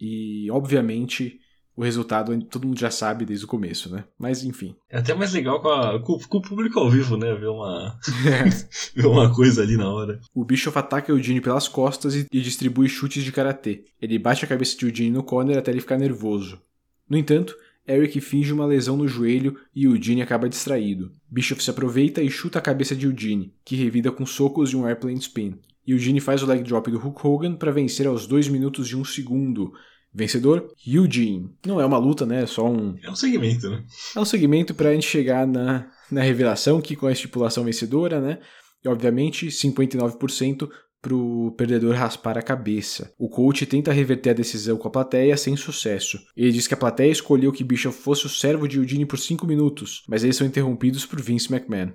E, 0.00 0.50
obviamente, 0.50 1.38
o 1.76 1.82
resultado 1.82 2.38
todo 2.44 2.66
mundo 2.66 2.78
já 2.78 2.90
sabe 2.90 3.24
desde 3.24 3.44
o 3.44 3.48
começo, 3.48 3.90
né? 3.90 4.04
Mas 4.18 4.44
enfim. 4.44 4.76
É 4.88 4.98
até 4.98 5.14
mais 5.14 5.32
legal 5.32 5.60
com, 5.62 5.68
a, 5.68 6.00
com, 6.02 6.18
com 6.18 6.38
o 6.38 6.42
público 6.42 6.78
ao 6.78 6.90
vivo, 6.90 7.16
né? 7.16 7.34
Ver 7.34 7.48
uma, 7.48 7.98
ver 8.94 9.06
uma 9.06 9.34
coisa 9.34 9.62
ali 9.62 9.76
na 9.76 9.90
hora. 9.90 10.20
O 10.34 10.44
Bischoff 10.44 10.78
ataca 10.78 11.12
o 11.12 11.16
Eugene 11.16 11.40
pelas 11.40 11.68
costas 11.68 12.14
e, 12.14 12.26
e 12.32 12.40
distribui 12.40 12.88
chutes 12.88 13.24
de 13.24 13.32
karatê. 13.32 13.84
Ele 14.00 14.18
bate 14.18 14.44
a 14.44 14.48
cabeça 14.48 14.76
de 14.76 14.86
Eugene 14.86 15.10
no 15.10 15.22
corner 15.22 15.56
até 15.56 15.70
ele 15.70 15.80
ficar 15.80 15.96
nervoso. 15.96 16.60
No 17.08 17.16
entanto, 17.16 17.54
Eric 17.88 18.20
finge 18.20 18.52
uma 18.52 18.66
lesão 18.66 18.96
no 18.96 19.08
joelho 19.08 19.56
e 19.74 19.84
Eugene 19.84 20.22
acaba 20.22 20.48
distraído. 20.48 21.10
Bischoff 21.28 21.62
se 21.62 21.70
aproveita 21.70 22.22
e 22.22 22.30
chuta 22.30 22.58
a 22.58 22.62
cabeça 22.62 22.94
de 22.94 23.06
Eugene, 23.06 23.54
que 23.64 23.74
revida 23.74 24.12
com 24.12 24.26
socos 24.26 24.70
e 24.70 24.76
um 24.76 24.86
airplane 24.86 25.18
spin. 25.18 25.58
Eugene 25.86 26.20
faz 26.20 26.42
o 26.42 26.46
leg 26.46 26.62
drop 26.62 26.90
do 26.90 26.98
Hulk 26.98 27.26
Hogan 27.26 27.56
para 27.56 27.72
vencer 27.72 28.06
aos 28.06 28.26
2 28.26 28.48
minutos 28.48 28.88
e 28.90 28.96
1 28.96 29.04
segundo, 29.06 29.72
Vencedor, 30.12 30.72
Eugene. 30.86 31.54
Não 31.64 31.80
é 31.80 31.86
uma 31.86 31.98
luta, 31.98 32.26
né? 32.26 32.42
É 32.42 32.46
só 32.46 32.68
um. 32.68 32.96
É 33.02 33.10
um 33.10 33.14
segmento, 33.14 33.70
né? 33.70 33.84
É 34.16 34.20
um 34.20 34.24
segmento 34.24 34.74
pra 34.74 34.92
gente 34.92 35.06
chegar 35.06 35.46
na, 35.46 35.88
na 36.10 36.22
revelação, 36.22 36.80
que 36.80 36.96
com 36.96 37.06
a 37.06 37.12
estipulação 37.12 37.64
vencedora, 37.64 38.20
né? 38.20 38.38
E 38.84 38.88
obviamente 38.88 39.46
59% 39.46 40.68
pro 41.00 41.54
perdedor 41.56 41.94
raspar 41.94 42.36
a 42.36 42.42
cabeça. 42.42 43.14
O 43.18 43.28
coach 43.28 43.64
tenta 43.66 43.92
reverter 43.92 44.30
a 44.30 44.34
decisão 44.34 44.76
com 44.76 44.88
a 44.88 44.90
plateia 44.90 45.36
sem 45.36 45.56
sucesso. 45.56 46.18
Ele 46.36 46.52
diz 46.52 46.66
que 46.66 46.74
a 46.74 46.76
plateia 46.76 47.10
escolheu 47.10 47.52
que 47.52 47.64
Bishop 47.64 47.94
fosse 47.94 48.26
o 48.26 48.28
servo 48.28 48.68
de 48.68 48.78
Eugene 48.78 49.06
por 49.06 49.18
5 49.18 49.46
minutos, 49.46 50.02
mas 50.08 50.24
eles 50.24 50.36
são 50.36 50.46
interrompidos 50.46 51.06
por 51.06 51.20
Vince 51.20 51.52
McMahon. 51.52 51.92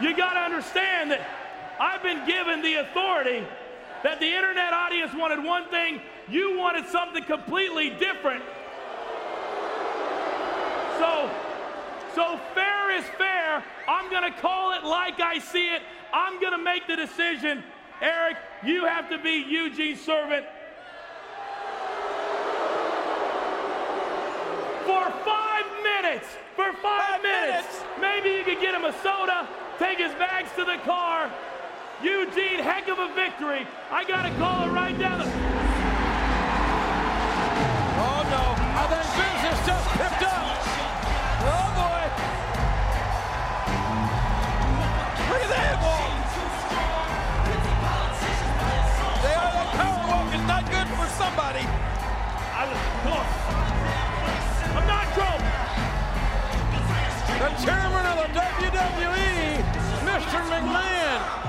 You 0.00 0.14
gotta 0.14 0.46
understand 0.46 1.10
that 1.10 1.20
I've 1.78 2.02
been 2.02 2.24
given 2.24 2.62
the 2.62 2.80
authority 2.80 3.44
that 4.02 4.18
the 4.20 4.26
internet 4.26 4.72
audience 4.72 5.12
wanted 5.14 5.42
one 5.44 5.68
thing, 5.68 6.00
you 6.28 6.56
wanted 6.56 6.86
something 6.86 7.22
completely 7.24 7.90
different. 7.90 8.42
So, 10.98 11.30
so 12.14 12.40
fair 12.54 12.96
is 12.96 13.04
fair. 13.16 13.62
I'm 13.88 14.10
going 14.10 14.30
to 14.30 14.38
call 14.40 14.72
it 14.72 14.84
like 14.84 15.20
I 15.20 15.38
see 15.38 15.74
it. 15.74 15.82
I'm 16.12 16.40
going 16.40 16.52
to 16.52 16.62
make 16.62 16.86
the 16.86 16.96
decision. 16.96 17.62
Eric, 18.00 18.36
you 18.64 18.86
have 18.86 19.10
to 19.10 19.18
be 19.18 19.44
Eugene's 19.48 20.00
servant. 20.00 20.46
For 24.86 25.10
five 25.24 25.66
minutes, 25.82 26.26
for 26.56 26.72
five, 26.72 26.82
five 26.82 27.22
minutes. 27.22 27.66
minutes, 27.68 27.84
maybe 28.00 28.30
you 28.36 28.44
could 28.44 28.60
get 28.60 28.74
him 28.74 28.84
a 28.84 28.92
soda, 29.02 29.46
take 29.78 29.98
his 29.98 30.12
bags 30.14 30.50
to 30.56 30.64
the 30.64 30.78
car, 30.84 31.30
Eugene, 32.02 32.60
heck 32.60 32.88
of 32.88 32.98
a 32.98 33.12
victory. 33.14 33.66
I 33.90 34.04
got 34.04 34.22
to 34.22 34.32
call 34.40 34.64
it 34.64 34.72
right 34.72 34.98
down. 34.98 35.20
Oh, 38.00 38.24
no. 38.32 38.56
I 38.56 38.88
think 38.88 39.04
business 39.20 39.60
just 39.68 39.84
picked 40.00 40.24
up. 40.24 40.64
Oh, 41.44 41.68
boy. 41.76 42.00
Look 45.28 45.44
at 45.44 45.50
that 45.52 45.76
walk. 45.84 46.08
They 49.20 49.36
are 49.36 49.52
the 49.60 49.68
power 49.76 50.00
walk 50.08 50.32
is 50.32 50.44
not 50.48 50.64
good 50.72 50.88
for 50.96 51.04
somebody. 51.20 51.68
I 51.68 52.64
was 52.64 52.80
close. 53.04 53.28
I'm 54.72 54.88
not 54.88 55.04
drunk. 55.12 55.44
The 57.44 57.52
chairman 57.60 58.08
of 58.08 58.16
the 58.24 58.28
WWE, 58.40 59.60
Mr. 60.08 60.40
McMahon, 60.48 61.39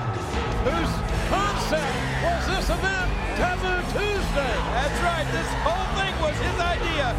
whose 0.62 0.94
concept 1.30 1.96
was 2.22 2.42
this 2.46 2.68
event, 2.70 3.10
Taboo 3.38 3.82
Tuesday. 3.90 4.56
That's 4.78 5.00
right. 5.02 5.26
This 5.34 5.50
whole 5.66 5.90
thing 5.98 6.14
was 6.22 6.38
his 6.38 6.58
idea. 6.62 7.16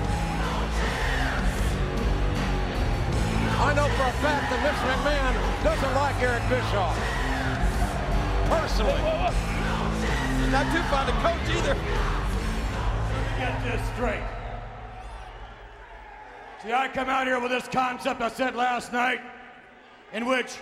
I 3.63 3.75
know 3.75 3.89
for 3.99 4.07
a 4.07 4.17
fact 4.23 4.51
that 4.51 4.61
Mitch 4.63 4.83
McMahon 4.87 5.35
doesn't 5.63 5.95
like 5.95 6.17
Eric 6.23 6.43
Bischoff. 6.49 6.97
Personally. 8.49 9.01
Whoa, 9.03 9.27
whoa, 9.27 9.31
whoa. 9.31 10.51
Not 10.51 10.67
too 10.71 10.83
fond 10.91 11.09
of 11.09 11.17
coach 11.23 11.57
either. 11.57 11.75
Let 11.75 11.81
me 13.23 13.39
get 13.39 13.63
this 13.65 13.95
straight. 13.95 14.23
See, 16.63 16.73
I 16.73 16.89
come 16.89 17.09
out 17.09 17.27
here 17.27 17.41
with 17.41 17.51
this 17.51 17.67
concept 17.69 18.21
I 18.21 18.29
said 18.29 18.55
last 18.55 18.93
night, 18.93 19.21
in 20.13 20.27
which 20.27 20.59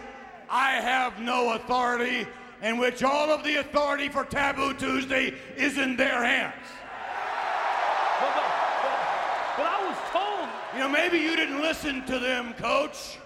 I 0.48 0.72
have 0.72 1.20
no 1.20 1.54
authority 1.54 2.26
in 2.62 2.76
which 2.78 3.02
all 3.02 3.30
of 3.30 3.42
the 3.42 3.56
authority 3.56 4.08
for 4.08 4.24
Taboo 4.24 4.74
Tuesday 4.74 5.34
is 5.56 5.78
in 5.78 5.96
their 5.96 6.22
hands. 6.22 6.54
But, 8.20 8.34
but, 8.34 8.44
but, 8.82 9.56
but 9.56 9.66
I 9.66 9.88
was 9.88 9.96
told. 10.10 10.48
You 10.74 10.80
know, 10.80 10.88
maybe 10.88 11.18
you 11.18 11.36
didn't 11.36 11.60
listen 11.60 12.04
to 12.06 12.18
them, 12.18 12.52
coach, 12.54 13.18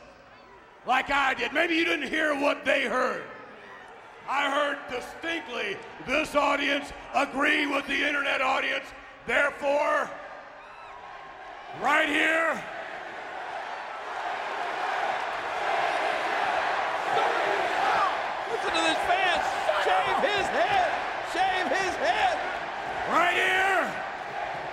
like 0.86 1.10
I 1.10 1.34
did. 1.34 1.52
Maybe 1.52 1.74
you 1.74 1.84
didn't 1.84 2.08
hear 2.08 2.34
what 2.38 2.64
they 2.64 2.84
heard. 2.84 3.24
I 4.28 4.50
heard 4.50 4.78
distinctly 4.88 5.76
this 6.06 6.34
audience 6.34 6.92
agree 7.14 7.66
with 7.66 7.86
the 7.86 8.06
internet 8.06 8.40
audience. 8.40 8.86
Therefore, 9.26 10.08
right 11.82 12.08
here, 12.08 12.62
listen 18.50 18.70
to 18.70 18.80
this 18.80 18.98
Shave 19.84 20.16
his 20.24 20.46
head! 20.46 20.90
Shave 21.34 21.68
his 21.68 21.94
head! 21.96 22.38
Right 23.10 23.34
here, 23.34 23.92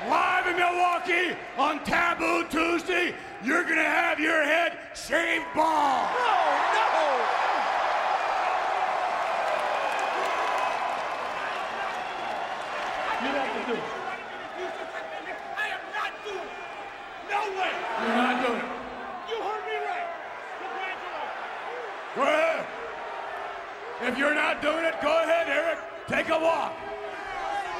live 0.07 0.47
in 0.47 0.55
Milwaukee 0.91 1.37
on 1.57 1.83
Taboo 1.85 2.45
Tuesday, 2.49 3.15
you're 3.43 3.63
gonna 3.63 3.81
have 3.81 4.19
your 4.19 4.43
head 4.43 4.77
shaved 4.93 5.45
bald. 5.55 6.09
No, 6.11 6.27
no! 6.75 7.07
You 13.21 13.27
have 13.31 13.67
to 13.67 13.71
do 13.71 13.77
it. 13.77 13.83
I 15.57 15.67
am 15.67 15.79
not 15.95 16.11
doing 16.25 16.39
it. 16.39 16.59
No 17.29 17.39
way. 17.57 17.71
You're 18.01 18.17
not 18.17 18.45
doing 18.45 18.59
it. 18.59 18.65
You 19.29 19.37
heard 19.43 19.63
me 19.65 19.75
right. 19.87 20.07
Congratulations. 20.59 21.45
Go 22.15 22.21
ahead. 22.23 22.65
If 24.01 24.17
you're 24.17 24.35
not 24.35 24.61
doing 24.61 24.83
it, 24.83 24.95
go 25.01 25.23
ahead, 25.23 25.47
Eric. 25.47 25.79
Take 26.07 26.29
a 26.29 26.39
walk. 26.39 26.90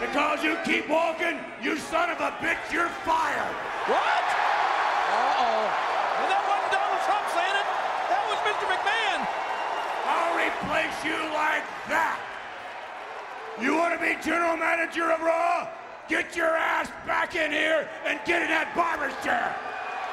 Because 0.02 0.44
you 0.44 0.58
keep 0.66 0.90
walking, 0.90 1.38
you 1.62 1.78
son 1.78 2.10
of 2.10 2.20
a 2.20 2.32
bitch, 2.42 2.74
you're 2.74 2.90
fired. 3.06 3.54
What? 3.86 4.26
Uh-oh. 5.14 5.62
And 6.20 6.28
that 6.34 6.42
wasn't 6.50 6.74
Donald 6.74 7.02
Trump 7.06 7.26
saying 7.38 7.58
it. 7.62 7.68
That 8.10 8.24
was 8.26 8.40
Mr. 8.42 8.66
McMahon. 8.66 9.22
I'll 10.10 10.34
replace 10.42 10.98
you 11.06 11.20
like 11.38 11.66
that. 11.94 12.18
You 13.62 13.76
want 13.76 13.94
to 13.94 14.02
be 14.02 14.18
general 14.26 14.58
manager 14.58 15.12
of 15.12 15.22
Raw? 15.22 15.70
Get 16.10 16.36
your 16.36 16.58
ass 16.58 16.90
back 17.06 17.36
in 17.36 17.52
here 17.52 17.88
and 18.04 18.20
get 18.26 18.42
in 18.42 18.50
that 18.50 18.74
barber's 18.76 19.14
chair. 19.24 19.56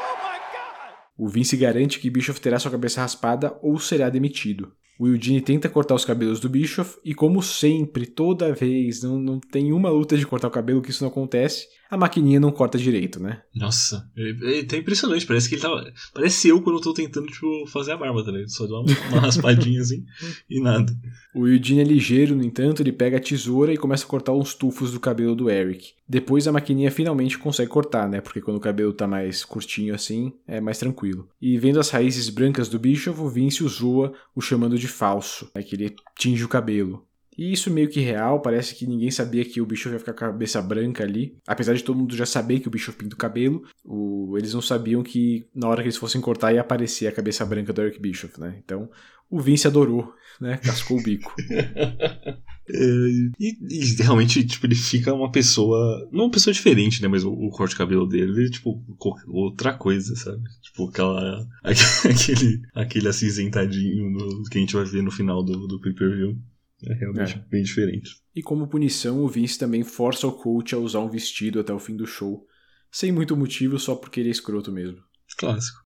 Oh 0.01 0.16
my 0.22 0.36
God. 0.53 0.93
O 1.18 1.28
Vince 1.28 1.57
garante 1.57 1.99
que 1.99 2.11
Bischoff 2.11 2.41
terá 2.41 2.59
sua 2.59 2.70
cabeça 2.70 3.01
raspada 3.01 3.59
ou 3.62 3.80
será 3.80 4.11
demitido. 4.11 4.76
O 4.99 5.07
Eugene 5.07 5.40
tenta 5.40 5.68
cortar 5.68 5.94
os 5.94 6.05
cabelos 6.05 6.40
do 6.40 6.49
Bischoff 6.49 6.99
e, 7.05 7.14
como 7.14 7.40
sempre, 7.40 8.05
toda 8.05 8.53
vez, 8.53 9.03
não, 9.03 9.18
não 9.18 9.38
tem 9.38 9.72
uma 9.72 9.90
luta 9.90 10.16
de 10.16 10.26
cortar 10.26 10.49
o 10.49 10.51
cabelo 10.51 10.82
que 10.82 10.90
isso 10.90 11.05
não 11.05 11.11
acontece, 11.11 11.68
a 11.91 11.97
maquininha 11.97 12.39
não 12.39 12.51
corta 12.51 12.76
direito, 12.76 13.20
né? 13.20 13.41
Nossa, 13.55 14.11
é, 14.16 14.59
é, 14.59 14.64
tá 14.64 14.76
impressionante. 14.76 15.26
Parece 15.26 15.49
que 15.49 15.55
ele 15.55 15.62
tava. 15.62 15.91
Parece 16.12 16.49
eu 16.49 16.61
quando 16.61 16.76
eu 16.76 16.82
tô 16.82 16.93
tentando, 16.93 17.26
tipo, 17.26 17.66
fazer 17.66 17.93
a 17.93 17.97
barba, 17.97 18.24
tá 18.24 18.30
ligado? 18.30 18.51
Só 18.51 18.66
dá 18.66 18.80
uma, 18.80 18.86
uma 19.11 19.20
raspadinha 19.22 19.80
assim 19.80 20.05
e 20.49 20.61
nada. 20.61 20.93
O 21.34 21.47
Eugene 21.47 21.80
é 21.80 21.84
ligeiro, 21.84 22.36
no 22.36 22.45
entanto, 22.45 22.82
ele 22.82 22.93
pega 22.93 23.16
a 23.16 23.20
tesoura 23.20 23.72
e 23.72 23.76
começa 23.76 24.05
a 24.05 24.09
cortar 24.09 24.32
uns 24.32 24.55
tufos 24.55 24.93
do 24.93 25.01
cabelo 25.01 25.34
do 25.34 25.49
Eric. 25.49 25.93
Depois 26.09 26.47
a 26.47 26.53
maquininha 26.53 26.91
finalmente 26.91 27.39
consegue 27.39 27.70
cortar, 27.70 28.09
né? 28.09 28.20
Porque 28.20 28.41
quando 28.41 28.57
o 28.57 28.61
cabelo 28.61 28.93
tá 28.93 29.07
mais 29.07 29.45
curtinho 29.45 29.95
assim, 29.95 30.32
é 30.47 30.61
mais 30.61 30.78
tranquilo. 30.78 31.28
E 31.41 31.59
vendo 31.59 31.80
as 31.80 31.91
raízes 31.91 32.28
brancas 32.28 32.68
do 32.68 32.78
Bischoff, 32.78 33.20
o 33.20 33.28
Vince 33.28 33.64
o 33.64 33.68
zoa, 33.68 34.12
o 34.34 34.41
chamando 34.41 34.78
de 34.78 34.89
falso, 34.89 35.51
né? 35.55 35.62
Que 35.62 35.74
ele 35.76 35.95
tinge 36.18 36.45
o 36.45 36.49
cabelo. 36.49 37.07
E 37.39 37.53
isso 37.53 37.70
meio 37.70 37.89
que 37.89 38.01
real, 38.01 38.43
parece 38.43 38.74
que 38.74 38.84
ninguém 38.84 39.12
sabia 39.12 39.45
que 39.45 39.61
o 39.61 39.66
Bischoff 39.66 39.95
ia 39.95 40.01
ficar 40.01 40.12
com 40.12 40.24
a 40.24 40.28
cabeça 40.28 40.61
branca 40.61 41.05
ali. 41.05 41.36
Apesar 41.47 41.74
de 41.74 41.84
todo 41.84 41.97
mundo 41.97 42.16
já 42.16 42.26
saber 42.26 42.59
que 42.59 42.66
o 42.66 42.70
Bischoff 42.70 42.99
pinta 42.99 43.14
o 43.14 43.18
cabelo, 43.18 43.62
o... 43.84 44.36
eles 44.36 44.53
não 44.53 44.61
sabiam 44.61 45.05
que 45.05 45.47
na 45.55 45.68
hora 45.68 45.80
que 45.80 45.86
eles 45.86 45.97
fossem 45.97 46.20
cortar 46.20 46.53
ia 46.53 46.61
aparecer 46.61 47.07
a 47.07 47.12
cabeça 47.12 47.47
branca 47.47 47.72
do 47.72 47.80
Eric 47.80 48.01
Bischoff, 48.01 48.41
né? 48.41 48.59
Então 48.64 48.91
o 49.30 49.41
Vince 49.41 49.68
adorou, 49.68 50.12
né? 50.41 50.57
Cascou 50.57 50.99
o 50.99 51.03
bico. 51.03 51.32
É, 52.70 52.84
e, 53.41 53.57
e, 53.62 54.03
realmente, 54.03 54.45
tipo, 54.45 54.66
ele 54.66 54.74
fica 54.74 55.14
uma 55.14 55.32
pessoa. 55.32 56.07
Não 56.12 56.24
uma 56.24 56.30
pessoa 56.30 56.53
diferente, 56.53 57.01
né? 57.01 57.09
Mas 57.09 57.24
o, 57.24 57.32
o 57.32 57.49
corte 57.49 57.70
de 57.70 57.78
cabelo 57.78 58.07
dele 58.07 58.51
tipo, 58.51 58.84
outra 59.26 59.72
coisa, 59.72 60.14
sabe? 60.14 60.43
Tipo, 60.61 60.86
aquela. 60.91 61.47
Aquele, 61.64 62.61
aquele 62.74 63.09
acinzentadinho 63.09 64.11
no, 64.11 64.43
que 64.51 64.59
a 64.59 64.61
gente 64.61 64.74
vai 64.74 64.84
ver 64.84 65.03
no 65.03 65.11
final 65.11 65.43
do, 65.43 65.66
do 65.66 65.80
pay-per-view. 65.80 66.36
É 66.87 66.95
realmente 66.95 67.37
é. 67.37 67.45
bem 67.49 67.62
diferente. 67.62 68.22
E 68.35 68.43
como 68.43 68.68
punição, 68.68 69.20
o 69.22 69.29
Vince 69.29 69.59
também 69.59 69.83
força 69.83 70.26
o 70.26 70.33
coach 70.33 70.74
a 70.74 70.79
usar 70.79 71.01
um 71.01 71.09
vestido 71.09 71.59
até 71.59 71.72
o 71.72 71.79
fim 71.79 71.97
do 71.97 72.07
show, 72.07 72.47
sem 72.91 73.11
muito 73.11 73.37
motivo, 73.37 73.79
só 73.79 73.97
porque 73.97 74.20
ele 74.20 74.29
é 74.29 74.33
escroto 74.33 74.70
mesmo. 74.70 74.99
Clássico. 75.37 75.79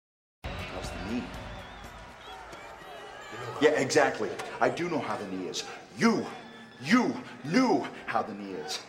Yeah, 3.61 3.80
exactly. 3.80 4.28
I 4.61 4.70
do 4.70 4.88
know 4.88 4.99
how 4.99 5.16
the 5.16 5.24
knee 5.26 5.49
is. 5.49 5.64
You, 5.97 6.26
you 6.82 7.14
knew 7.45 7.86
how 8.07 8.22
the 8.24 8.34
knee 8.34 8.57
is. 8.66 8.80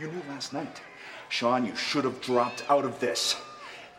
You 0.00 0.08
knew 0.08 0.22
last 0.28 0.52
night. 0.52 0.82
Sean, 1.28 1.64
you 1.64 1.76
should 1.76 2.04
have 2.04 2.20
dropped 2.20 2.64
out 2.68 2.84
of 2.84 2.98
this. 2.98 3.36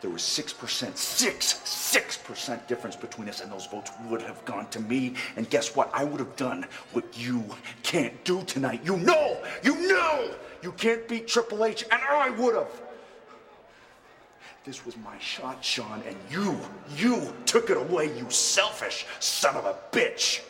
There 0.02 0.10
was 0.10 0.22
6%, 0.22 0.96
6, 0.96 1.54
6% 1.54 2.66
difference 2.66 2.96
between 2.96 3.28
us, 3.28 3.40
and 3.40 3.50
those 3.52 3.66
votes 3.66 3.92
would 4.08 4.20
have 4.20 4.44
gone 4.44 4.68
to 4.70 4.80
me. 4.80 5.14
And 5.36 5.48
guess 5.48 5.76
what? 5.76 5.90
I 5.94 6.02
would 6.02 6.18
have 6.18 6.34
done 6.34 6.66
what 6.90 7.04
you 7.16 7.44
can't 7.84 8.22
do 8.24 8.42
tonight. 8.42 8.80
You 8.84 8.96
know, 8.96 9.40
you 9.62 9.88
know 9.88 10.34
you 10.60 10.72
can't 10.72 11.06
beat 11.06 11.28
Triple 11.28 11.64
H, 11.64 11.84
and 11.90 12.02
I 12.02 12.30
would 12.30 12.56
have. 12.56 12.82
This 14.64 14.84
was 14.84 14.96
my 14.96 15.18
shot, 15.20 15.64
Sean, 15.64 16.02
and 16.06 16.16
you, 16.28 16.58
you 16.96 17.32
took 17.46 17.70
it 17.70 17.76
away, 17.76 18.16
you 18.16 18.28
selfish 18.28 19.06
son 19.20 19.56
of 19.56 19.66
a 19.66 19.76
bitch. 19.92 20.40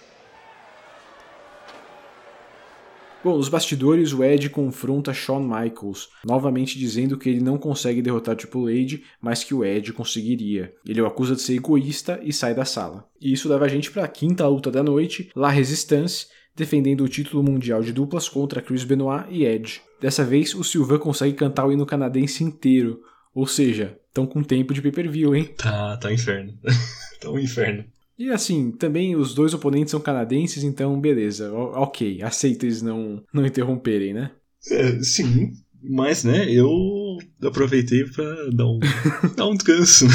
Bom, 3.25 3.37
nos 3.37 3.49
bastidores, 3.49 4.13
o 4.13 4.25
Ed 4.25 4.51
confronta 4.51 5.15
Shawn 5.15 5.43
Michaels, 5.43 6.09
novamente 6.25 6.77
dizendo 6.77 7.17
que 7.17 7.29
ele 7.29 7.41
não 7.41 7.57
consegue 7.57 8.03
derrotar 8.03 8.35
Triple 8.35 8.83
H, 8.83 9.01
mas 9.21 9.45
que 9.45 9.55
o 9.55 9.65
Ed 9.65 9.93
conseguiria. 9.93 10.75
Ele 10.85 11.01
o 11.01 11.07
acusa 11.07 11.37
de 11.37 11.41
ser 11.43 11.55
egoísta 11.55 12.19
e 12.25 12.33
sai 12.33 12.53
da 12.53 12.65
sala. 12.65 13.09
E 13.21 13.33
isso 13.33 13.49
leva 13.49 13.67
a 13.67 13.69
gente 13.69 13.93
para 13.93 14.05
a 14.05 14.09
quinta 14.09 14.47
luta 14.49 14.73
da 14.73 14.83
noite, 14.83 15.31
La 15.37 15.51
Resistance, 15.51 16.27
defendendo 16.57 17.05
o 17.05 17.09
título 17.09 17.45
mundial 17.45 17.81
de 17.81 17.93
duplas 17.93 18.29
contra 18.29 18.61
Chris 18.61 18.83
Benoit 18.83 19.27
e 19.31 19.45
Edge. 19.45 19.81
Dessa 20.01 20.25
vez, 20.25 20.53
o 20.53 20.65
Silvan 20.65 20.99
consegue 20.99 21.35
cantar 21.35 21.67
o 21.67 21.73
hino 21.73 21.87
canadense 21.87 22.43
inteiro, 22.43 23.03
ou 23.33 23.47
seja, 23.47 23.97
estão 24.09 24.27
com 24.27 24.43
tempo 24.43 24.75
de 24.75 24.83
pay-per-view, 24.83 25.35
hein? 25.37 25.45
Tá, 25.57 25.97
tá 25.97 26.13
inferno. 26.13 26.59
tá 27.21 27.31
um 27.31 27.39
inferno. 27.39 27.85
E 28.23 28.31
assim, 28.31 28.71
também 28.71 29.17
os 29.17 29.35
dois 29.35 29.53
oponentes 29.53 29.91
são 29.91 29.99
canadenses, 29.99 30.63
então 30.63 31.01
beleza, 31.01 31.53
ok, 31.53 32.23
aceito 32.23 32.65
eles 32.65 32.81
não, 32.81 33.21
não 33.35 33.45
interromperem, 33.45 34.15
né? 34.15 34.31
É, 34.71 35.03
sim, 35.03 35.51
mas 35.83 36.23
né, 36.23 36.49
eu 36.49 36.71
aproveitei 37.43 38.05
para 38.05 38.25
dar 38.51 38.67
um, 38.67 38.79
dar 39.37 39.49
um 39.49 39.57
descanso. 39.57 40.07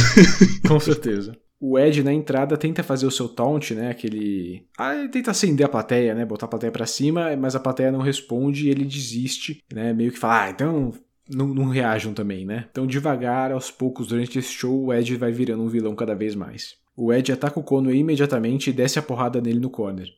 Com 0.66 0.80
certeza. 0.80 1.38
O 1.60 1.78
Ed 1.78 2.02
na 2.02 2.14
entrada 2.14 2.56
tenta 2.56 2.82
fazer 2.82 3.06
o 3.06 3.12
seu 3.12 3.28
taunt, 3.28 3.72
né? 3.72 3.90
Aquele. 3.90 4.64
Ah, 4.78 4.96
ele 4.96 5.10
tenta 5.10 5.32
acender 5.32 5.66
a 5.66 5.70
plateia, 5.70 6.16
né? 6.16 6.24
Botar 6.24 6.46
a 6.46 6.50
plateia 6.50 6.72
pra 6.72 6.86
cima, 6.86 7.36
mas 7.36 7.56
a 7.56 7.60
plateia 7.60 7.92
não 7.92 8.00
responde 8.00 8.68
e 8.68 8.70
ele 8.70 8.86
desiste, 8.86 9.62
né? 9.74 9.92
Meio 9.92 10.14
que 10.14 10.20
fala, 10.20 10.46
ah, 10.46 10.50
então 10.52 10.94
não, 11.30 11.48
não 11.48 11.66
reajam 11.66 12.14
também, 12.14 12.46
né? 12.46 12.68
Então, 12.72 12.88
devagar, 12.88 13.52
aos 13.52 13.70
poucos, 13.70 14.08
durante 14.08 14.40
esse 14.40 14.54
show, 14.54 14.86
o 14.86 14.94
Ed 14.94 15.14
vai 15.18 15.32
virando 15.32 15.64
um 15.64 15.68
vilão 15.68 15.96
cada 15.96 16.16
vez 16.16 16.36
mais. 16.36 16.76
O 17.00 17.14
Ed 17.14 17.32
ataca 17.32 17.60
o 17.60 17.64
Conway 17.64 18.00
imediatamente 18.00 18.72
e 18.72 18.74
desce 18.74 18.98
a 18.98 19.04
porrada 19.04 19.40
nele 19.40 19.60
no 19.60 19.70
corner. 19.70 20.10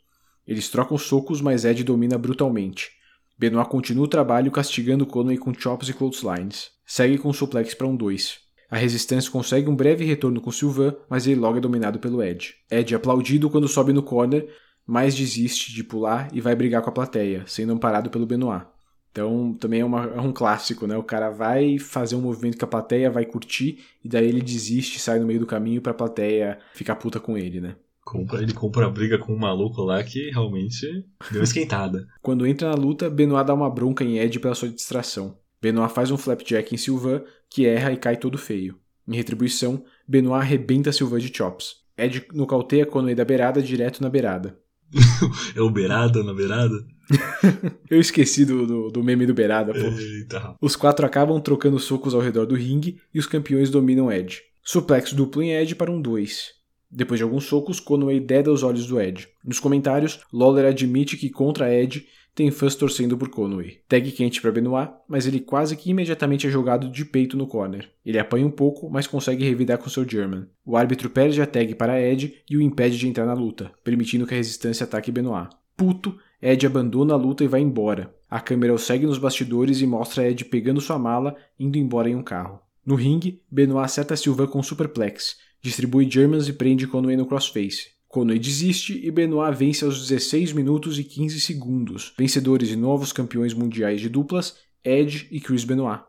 Eles 0.48 0.70
trocam 0.70 0.98
socos, 0.98 1.42
mas 1.42 1.66
Ed 1.66 1.84
domina 1.84 2.18
brutalmente. 2.18 2.92
Benoit 3.38 3.70
continua 3.70 4.06
o 4.06 4.08
trabalho 4.08 4.50
castigando 4.50 5.06
Conway 5.06 5.38
com 5.38 5.54
chops 5.54 5.90
e 5.90 5.94
clotheslines. 5.94 6.72
Segue 6.86 7.18
com 7.18 7.28
um 7.28 7.34
suplex 7.34 7.74
para 7.74 7.86
um 7.86 7.98
2. 7.98 8.40
A 8.72 8.78
resistência 8.78 9.30
consegue 9.30 9.70
um 9.70 9.76
breve 9.76 10.06
retorno 10.06 10.40
com 10.40 10.54
Sylvain, 10.54 10.94
mas 11.10 11.28
ele 11.28 11.42
logo 11.42 11.58
é 11.58 11.62
dominado 11.62 12.00
pelo 12.00 12.24
Ed. 12.24 12.56
Ed 12.72 12.94
é 12.94 12.96
aplaudido 12.96 13.50
quando 13.50 13.68
sobe 13.68 13.92
no 13.92 14.02
corner, 14.02 14.48
mas 14.88 15.14
desiste 15.14 15.74
de 15.74 15.84
pular 15.84 16.30
e 16.32 16.40
vai 16.40 16.56
brigar 16.56 16.82
com 16.82 16.90
a 16.90 16.94
plateia, 16.94 17.44
sendo 17.46 17.74
amparado 17.74 18.10
pelo 18.10 18.26
Benoit. 18.26 18.66
Então 19.12 19.54
também 19.54 19.82
é, 19.82 19.86
uma, 19.86 20.06
é, 20.06 20.22
um 20.22 20.32
clássico, 20.32 20.86
né? 20.86 20.96
O 20.98 21.04
cara 21.04 21.30
vai 21.30 21.80
fazer 21.80 22.16
um 22.16 22.22
movimento 22.22 22.58
que 22.58 22.64
a 22.64 22.68
plateia 22.68 23.10
vai 23.10 23.26
curtir 23.26 23.80
e 24.04 24.08
daí 24.08 24.28
ele 24.28 24.42
desiste, 24.42 25.00
sai 25.00 25.20
no 25.20 25.26
meio 25.26 25.40
do 25.40 25.46
caminho 25.46 25.82
pra 25.82 25.94
plateia 25.94 26.60
ficar 26.74 26.96
puta 26.96 27.20
com 27.20 27.38
ele, 27.38 27.60
né? 27.60 27.76
Compra, 28.04 28.42
ele 28.42 28.54
compra 28.54 28.88
a 28.88 28.90
briga 28.90 29.20
com 29.20 29.34
um 29.34 29.38
maluco 29.38 29.84
lá 29.84 30.04
que 30.04 30.32
realmente 30.32 31.06
deu 31.32 31.44
esquentada. 31.44 32.08
Quando 32.22 32.48
entra 32.48 32.70
na 32.70 32.76
luta, 32.76 33.10
Benoit 33.10 33.46
dá 33.46 33.54
uma 33.54 33.70
bronca 33.70 34.04
em 34.04 34.18
Ed 34.18 34.40
pela 34.40 34.56
sua 34.56 34.70
distração. 34.70 35.38
Benoit 35.62 35.94
faz 35.94 36.10
um 36.10 36.18
flapjack 36.18 36.74
em 36.74 36.78
Sylvain, 36.78 37.22
que 37.50 37.68
erra 37.68 37.92
e 37.92 37.98
cai 37.98 38.18
todo 38.18 38.38
feio. 38.38 38.80
Em 39.08 39.16
retribuição, 39.16 39.84
Benoit 40.08 40.42
arrebenta 40.42 40.92
Sylvain 40.92 41.20
de 41.20 41.32
chops. 41.36 41.76
Ed 41.96 42.26
nocauteia 42.34 42.86
Conway 42.86 43.14
da 43.14 43.26
beirada 43.26 43.62
direto 43.62 44.02
na 44.02 44.10
beirada. 44.10 44.58
é 45.56 45.62
o 45.62 45.70
beirada 45.70 46.24
na 46.24 46.34
beirada? 46.34 46.84
Eu 47.90 48.00
esqueci 48.00 48.46
do, 48.46 48.66
do, 48.66 48.90
do, 48.90 49.04
meme 49.04 49.26
do 49.26 49.34
Beirada, 49.34 49.74
pô. 49.74 49.80
Eita. 49.80 50.56
Os 50.62 50.76
quatro 50.76 51.06
acabam 51.06 51.40
trocando 51.42 51.80
socos 51.80 52.14
ao 52.14 52.22
redor 52.22 52.46
do 52.46 52.56
ringue 52.56 53.00
e 53.14 53.20
os 53.20 53.26
campeões 53.26 53.70
dominam 53.70 54.12
Ed. 54.12 54.42
Suplex 54.64 55.14
duplo 55.14 55.42
em 55.42 55.54
Ed 55.54 55.76
para 55.76 55.92
um 55.92 56.02
2. 56.02 56.60
Depois 56.92 57.20
de 57.20 57.24
alguns 57.24 57.46
socos, 57.46 57.80
Conway 57.80 58.20
deda 58.20 58.52
os 58.52 58.64
olhos 58.64 58.88
do 58.88 59.00
Ed. 59.00 59.28
Nos 59.44 59.60
comentários, 59.60 60.20
Lawler 60.34 60.66
admite 60.66 61.18
que 61.18 61.30
contra 61.30 61.74
Ed 61.74 62.06
tem 62.34 62.52
fãs 62.52 62.74
torcendo 62.74 63.18
por 63.18 63.30
Conway. 63.30 63.82
Tag 63.88 64.12
quente 64.12 64.42
para 64.42 64.52
Benoit, 64.52 64.90
mas 65.08 65.28
ele 65.28 65.40
quase 65.40 65.76
que 65.76 65.90
imediatamente 65.90 66.48
é 66.48 66.50
jogado 66.50 66.90
de 66.90 67.04
peito 67.04 67.36
no 67.36 67.46
corner. 67.46 67.90
Ele 68.06 68.18
apanha 68.18 68.46
um 68.46 68.52
pouco, 68.52 68.90
mas 68.90 69.06
consegue 69.06 69.44
revidar 69.44 69.78
com 69.78 69.90
seu 69.90 70.08
German. 70.08 70.48
O 70.66 70.78
árbitro 70.78 71.10
perde 71.10 71.42
a 71.42 71.46
tag 71.46 71.76
para 71.76 72.02
Ed 72.02 72.34
e 72.50 72.56
o 72.56 72.62
impede 72.62 72.98
de 72.98 73.08
entrar 73.08 73.26
na 73.26 73.34
luta, 73.34 73.72
permitindo 73.84 74.26
que 74.26 74.34
a 74.34 74.38
resistência 74.38 74.84
ataque 74.84 75.12
Benoit. 75.12 75.50
Puto, 75.76 76.18
Ed 76.42 76.66
abandona 76.66 77.14
a 77.14 77.18
luta 77.18 77.44
e 77.44 77.48
vai 77.48 77.62
embora. 77.62 78.14
A 78.30 78.40
câmera 78.40 78.74
o 78.74 78.78
segue 78.78 79.06
nos 79.06 79.18
bastidores 79.18 79.82
e 79.82 79.88
mostra 79.88 80.30
Ed 80.30 80.46
pegando 80.46 80.80
sua 80.80 80.98
mala, 80.98 81.36
indo 81.60 81.78
embora 81.78 82.10
em 82.10 82.16
um 82.16 82.24
carro. 82.24 82.60
No 82.86 82.96
ringue, 82.96 83.42
Benoit 83.52 83.86
acerta 83.86 84.16
Silva 84.16 84.48
com 84.48 84.64
superplex, 84.64 85.38
distribui 85.62 86.10
Germans 86.10 86.48
e 86.48 86.54
prende 86.54 86.88
Conway 86.88 87.18
no 87.18 87.26
crossface. 87.26 87.90
Conway 88.08 88.40
desiste 88.40 89.00
e 89.06 89.12
Benoit 89.12 89.56
vence 89.56 89.86
aos 89.86 90.08
16 90.08 90.54
minutos 90.54 90.98
e 90.98 91.04
15 91.04 91.40
segundos. 91.42 92.14
Vencedores 92.18 92.70
e 92.72 92.76
novos 92.76 93.12
campeões 93.12 93.54
mundiais 93.54 94.02
de 94.02 94.10
duplas, 94.10 94.56
Ed 94.84 95.28
e 95.30 95.40
Chris 95.40 95.64
Benoit. 95.64 96.02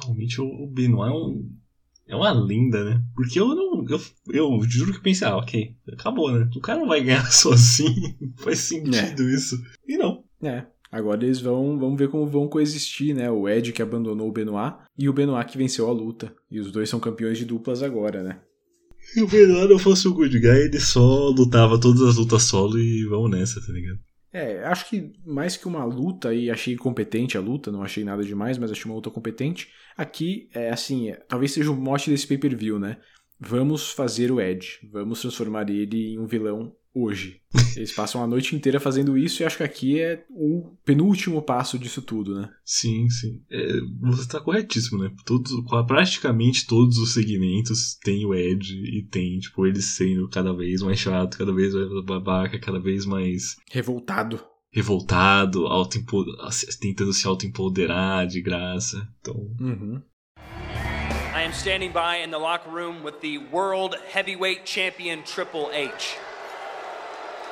Realmente 0.00 0.40
o 0.40 0.66
Benoit 0.66 1.12
é 1.12 1.14
um 1.14 1.50
é 2.10 2.16
uma 2.16 2.32
lenda, 2.32 2.84
né? 2.84 3.04
Porque 3.14 3.38
eu 3.38 3.54
não. 3.54 3.69
Eu, 3.88 4.00
eu 4.32 4.62
juro 4.68 4.92
que 4.92 5.00
pensei, 5.00 5.26
ah, 5.26 5.36
ok, 5.36 5.74
acabou, 5.92 6.32
né? 6.32 6.48
O 6.54 6.60
cara 6.60 6.80
não 6.80 6.88
vai 6.88 7.02
ganhar 7.02 7.24
sozinho. 7.32 8.16
Faz 8.38 8.58
sentido 8.58 9.22
é. 9.22 9.34
isso. 9.34 9.56
E 9.86 9.96
não. 9.96 10.24
É. 10.42 10.66
Agora 10.92 11.24
eles 11.24 11.40
vão, 11.40 11.78
vão 11.78 11.96
ver 11.96 12.08
como 12.08 12.26
vão 12.26 12.48
coexistir, 12.48 13.14
né? 13.14 13.30
O 13.30 13.48
Ed 13.48 13.72
que 13.72 13.82
abandonou 13.82 14.28
o 14.28 14.32
Benoit 14.32 14.76
e 14.98 15.08
o 15.08 15.12
Benoit 15.12 15.50
que 15.50 15.58
venceu 15.58 15.88
a 15.88 15.92
luta. 15.92 16.34
E 16.50 16.58
os 16.58 16.72
dois 16.72 16.88
são 16.88 16.98
campeões 16.98 17.38
de 17.38 17.44
duplas 17.44 17.82
agora, 17.82 18.22
né? 18.22 18.40
Se 18.98 19.22
o 19.22 19.28
Benoit 19.28 19.68
não 19.68 19.78
fosse 19.78 20.08
o 20.08 20.14
Good 20.14 20.38
Guy, 20.38 20.48
ele 20.48 20.80
só 20.80 21.28
lutava 21.28 21.80
todas 21.80 22.02
as 22.02 22.16
lutas 22.16 22.42
solo 22.42 22.78
e 22.78 23.06
vamos 23.08 23.30
nessa, 23.30 23.64
tá 23.64 23.72
ligado? 23.72 24.00
É, 24.32 24.62
acho 24.64 24.88
que 24.88 25.12
mais 25.26 25.56
que 25.56 25.66
uma 25.66 25.84
luta, 25.84 26.32
e 26.32 26.50
achei 26.50 26.76
competente 26.76 27.36
a 27.36 27.40
luta, 27.40 27.72
não 27.72 27.82
achei 27.82 28.04
nada 28.04 28.22
demais, 28.24 28.58
mas 28.58 28.70
achei 28.70 28.84
uma 28.84 28.94
luta 28.94 29.10
competente. 29.10 29.68
Aqui, 29.96 30.48
é 30.54 30.70
assim, 30.70 31.10
é, 31.10 31.16
talvez 31.28 31.52
seja 31.52 31.70
o 31.70 31.76
mote 31.76 32.10
desse 32.10 32.26
pay-per-view, 32.26 32.78
né? 32.78 32.98
Vamos 33.40 33.90
fazer 33.90 34.30
o 34.30 34.40
Edge, 34.40 34.78
vamos 34.92 35.20
transformar 35.20 35.70
ele 35.70 36.12
em 36.12 36.18
um 36.18 36.26
vilão 36.26 36.72
hoje. 36.94 37.40
Eles 37.76 37.92
passam 37.92 38.22
a 38.22 38.26
noite 38.26 38.54
inteira 38.54 38.80
fazendo 38.80 39.16
isso 39.16 39.42
e 39.42 39.46
acho 39.46 39.56
que 39.56 39.62
aqui 39.62 40.00
é 40.00 40.24
o 40.30 40.76
penúltimo 40.84 41.40
passo 41.42 41.78
disso 41.78 42.02
tudo, 42.02 42.38
né? 42.38 42.50
Sim, 42.64 43.08
sim. 43.08 43.42
É, 43.50 43.80
você 44.00 44.22
está 44.22 44.40
corretíssimo, 44.40 45.02
né? 45.02 45.10
Todos, 45.24 45.52
praticamente 45.86 46.66
todos 46.66 46.98
os 46.98 47.14
segmentos 47.14 47.96
têm 48.02 48.26
o 48.26 48.34
Ed 48.34 48.74
e 48.74 49.02
tem, 49.04 49.38
tipo, 49.38 49.66
ele 49.66 49.80
sendo 49.80 50.28
cada 50.28 50.52
vez 50.52 50.82
mais 50.82 50.98
chato, 50.98 51.38
cada 51.38 51.52
vez 51.52 51.72
mais 51.74 52.04
babaca, 52.04 52.58
cada 52.58 52.80
vez 52.80 53.06
mais. 53.06 53.56
Revoltado. 53.70 54.40
Revoltado, 54.72 55.66
auto 55.66 55.98
tentando 56.80 57.12
se 57.12 57.26
auto-empoderar 57.26 58.26
de 58.26 58.40
graça. 58.40 59.08
Então. 59.20 59.34
Uhum. 59.60 60.00
I 61.40 61.44
am 61.44 61.54
standing 61.54 61.90
by 61.90 62.16
in 62.16 62.30
the 62.30 62.38
locker 62.38 62.68
room 62.68 63.02
with 63.02 63.22
the 63.22 63.38
World 63.38 63.96
Heavyweight 64.10 64.66
Champion 64.66 65.22
Triple 65.22 65.70
H. 65.72 66.18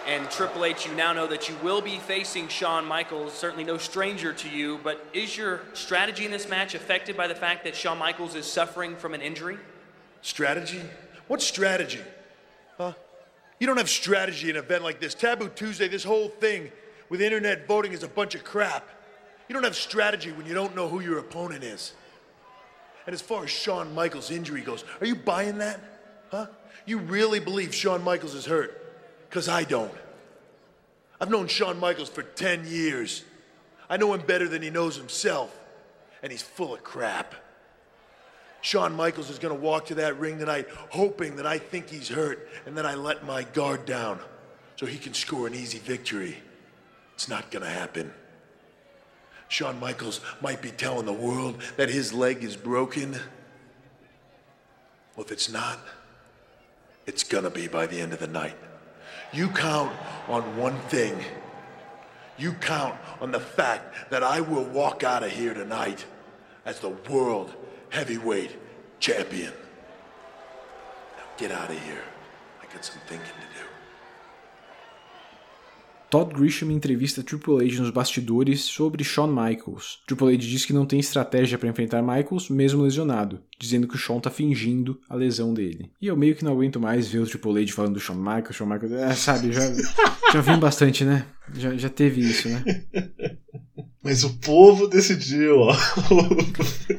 And 0.07 0.31
Triple 0.31 0.67
H, 0.67 0.87
you 0.87 0.95
now 0.95 1.15
know 1.15 1.27
that 1.27 1.49
you 1.49 1.57
will 1.63 1.81
be 1.81 1.97
facing 1.97 2.49
Shawn 2.49 2.85
Michaels, 2.85 3.33
certainly 3.33 3.65
no 3.65 3.79
stranger 3.79 4.35
to 4.35 4.49
you, 4.51 4.79
but 4.85 5.07
is 5.15 5.39
your 5.39 5.63
strategy 5.73 6.27
in 6.27 6.31
this 6.31 6.51
match 6.51 6.75
affected 6.75 7.17
by 7.17 7.29
the 7.29 7.35
fact 7.35 7.65
that 7.65 7.75
Shawn 7.75 7.97
Michaels 7.97 8.35
is 8.35 8.45
suffering 8.45 8.95
from 8.95 9.15
an 9.15 9.23
injury? 9.23 9.57
Strategy? 10.21 10.83
What 11.27 11.41
strategy? 11.41 12.03
Huh? 12.77 12.93
You 13.59 13.67
don't 13.67 13.79
have 13.79 13.89
strategy 13.89 14.51
in 14.51 14.57
an 14.57 14.65
event 14.65 14.85
like 14.85 15.01
this. 15.01 15.15
Taboo 15.15 15.49
Tuesday, 15.49 15.89
this 15.89 16.05
whole 16.05 16.29
thing 16.29 16.71
with 17.09 17.23
internet 17.23 17.67
voting 17.67 17.93
is 17.93 18.03
a 18.03 18.09
bunch 18.09 18.35
of 18.35 18.45
crap. 18.45 18.87
You 19.49 19.55
don't 19.55 19.65
have 19.65 19.77
strategy 19.77 20.31
when 20.31 20.45
you 20.45 20.53
don't 20.53 20.77
know 20.77 20.91
who 20.91 21.01
your 21.01 21.19
opponent 21.21 21.65
is. 21.65 21.95
And 23.09 23.15
as 23.15 23.23
far 23.23 23.45
as 23.45 23.49
Shawn 23.49 23.95
Michaels' 23.95 24.31
injury 24.31 24.61
goes, 24.61 24.85
are 25.01 25.07
you 25.07 25.15
buying 25.15 25.57
that? 25.59 25.81
Huh? 26.31 26.47
You 26.85 26.99
really 26.99 27.41
believe 27.41 27.75
Shawn 27.75 28.05
Michaels 28.05 28.35
is 28.35 28.45
hurt? 28.45 28.85
Because 29.31 29.49
I 29.49 29.65
don't. 29.65 29.95
I've 31.19 31.31
known 31.31 31.47
Shawn 31.47 31.81
Michaels 31.81 32.11
for 32.11 32.23
10 32.23 32.67
years. 32.67 33.25
I 33.89 33.97
know 33.97 34.13
him 34.13 34.21
better 34.27 34.47
than 34.47 34.61
he 34.61 34.69
knows 34.69 34.95
himself. 34.95 35.59
And 36.23 36.31
he's 36.31 36.43
full 36.43 36.75
of 36.75 36.85
crap. 36.85 37.35
Shawn 38.61 38.95
Michaels 38.95 39.31
is 39.31 39.39
going 39.39 39.57
to 39.57 39.61
walk 39.63 39.87
to 39.87 39.95
that 39.95 40.19
ring 40.19 40.39
tonight 40.39 40.67
hoping 40.91 41.37
that 41.37 41.47
I 41.47 41.57
think 41.57 41.89
he's 41.89 42.11
hurt 42.11 42.47
and 42.67 42.77
that 42.77 42.85
I 42.85 42.95
let 42.95 43.25
my 43.25 43.43
guard 43.43 43.87
down 43.87 44.21
so 44.77 44.85
he 44.85 44.99
can 44.99 45.15
score 45.15 45.47
an 45.47 45.55
easy 45.55 45.79
victory. 45.79 46.37
It's 47.15 47.31
not 47.31 47.51
going 47.51 47.65
to 47.65 47.71
happen. 47.71 48.13
Shawn 49.49 49.81
Michaels 49.81 50.21
might 50.41 50.63
be 50.63 50.71
telling 50.71 51.07
the 51.07 51.13
world 51.13 51.63
that 51.77 51.89
his 51.89 52.13
leg 52.13 52.45
is 52.45 52.57
broken. 52.57 53.13
Well, 55.17 55.25
if 55.25 55.33
it's 55.33 55.51
not, 55.51 55.79
it's 57.07 57.25
to 57.45 57.51
be 57.51 57.67
by 57.67 57.87
the 57.87 58.01
end 58.01 58.13
of 58.13 58.21
the 58.21 58.27
night. 58.27 58.57
You 59.33 59.49
count 59.49 59.95
on 60.29 60.57
one 60.57 60.79
thing. 60.89 61.19
You 62.37 62.53
count 62.53 62.95
on 63.21 63.33
the 63.33 63.41
fact 63.41 64.11
that 64.11 64.23
I 64.23 64.41
will 64.41 64.65
walk 64.65 65.03
out 65.03 65.23
of 65.23 65.31
here 65.31 65.55
tonight 65.55 66.05
as 66.65 66.79
the 66.81 66.91
world 66.91 67.53
heavyweight 67.91 68.57
champion. 69.01 69.53
Now 71.17 71.25
get 71.37 71.51
out 71.51 71.71
of 71.71 71.79
here. 71.83 72.03
I 72.63 72.73
got 72.73 72.85
some 72.85 73.01
thinking. 73.07 73.29
Todd 76.11 76.33
Grisham 76.35 76.71
entrevista 76.71 77.23
Triple 77.23 77.67
H 77.67 77.83
nos 77.83 77.91
bastidores 77.91 78.63
sobre 78.63 79.05
Shawn 79.05 79.29
Michaels. 79.29 79.99
Triple 80.07 80.35
H 80.35 80.37
diz 80.39 80.65
que 80.65 80.73
não 80.73 80.87
tem 80.87 80.99
estratégia 80.99 81.59
para 81.59 81.69
enfrentar 81.69 82.03
Michaels, 82.03 82.49
mesmo 82.49 82.83
lesionado, 82.83 83.41
dizendo 83.61 83.87
que 83.87 83.95
o 83.95 83.99
Shawn 83.99 84.19
tá 84.19 84.31
fingindo 84.31 84.99
a 85.09 85.15
lesão 85.15 85.53
dele. 85.53 85.91
E 86.01 86.07
eu 86.07 86.17
meio 86.17 86.35
que 86.35 86.45
não 86.45 86.53
aguento 86.53 86.81
mais 86.81 87.09
ver 87.09 87.19
o 87.19 87.27
Triple 87.27 87.63
H 87.63 87.73
falando 87.73 87.95
do 87.95 88.01
Shawn 88.01 88.17
Michaels, 88.17 88.57
Shawn 88.57 88.69
Michaels, 88.69 88.93
é, 88.93 89.15
sabe, 89.15 89.53
já, 89.53 89.71
já 90.33 90.41
vi 90.41 90.57
bastante, 90.57 91.05
né? 91.05 91.27
Já, 91.55 91.77
já 91.77 91.91
teve 91.91 92.23
isso, 92.23 92.49
né? 92.49 92.65
Mas 94.03 94.25
o 94.25 94.39
povo 94.39 94.87
decidiu, 94.87 95.59
ó. 95.59 95.77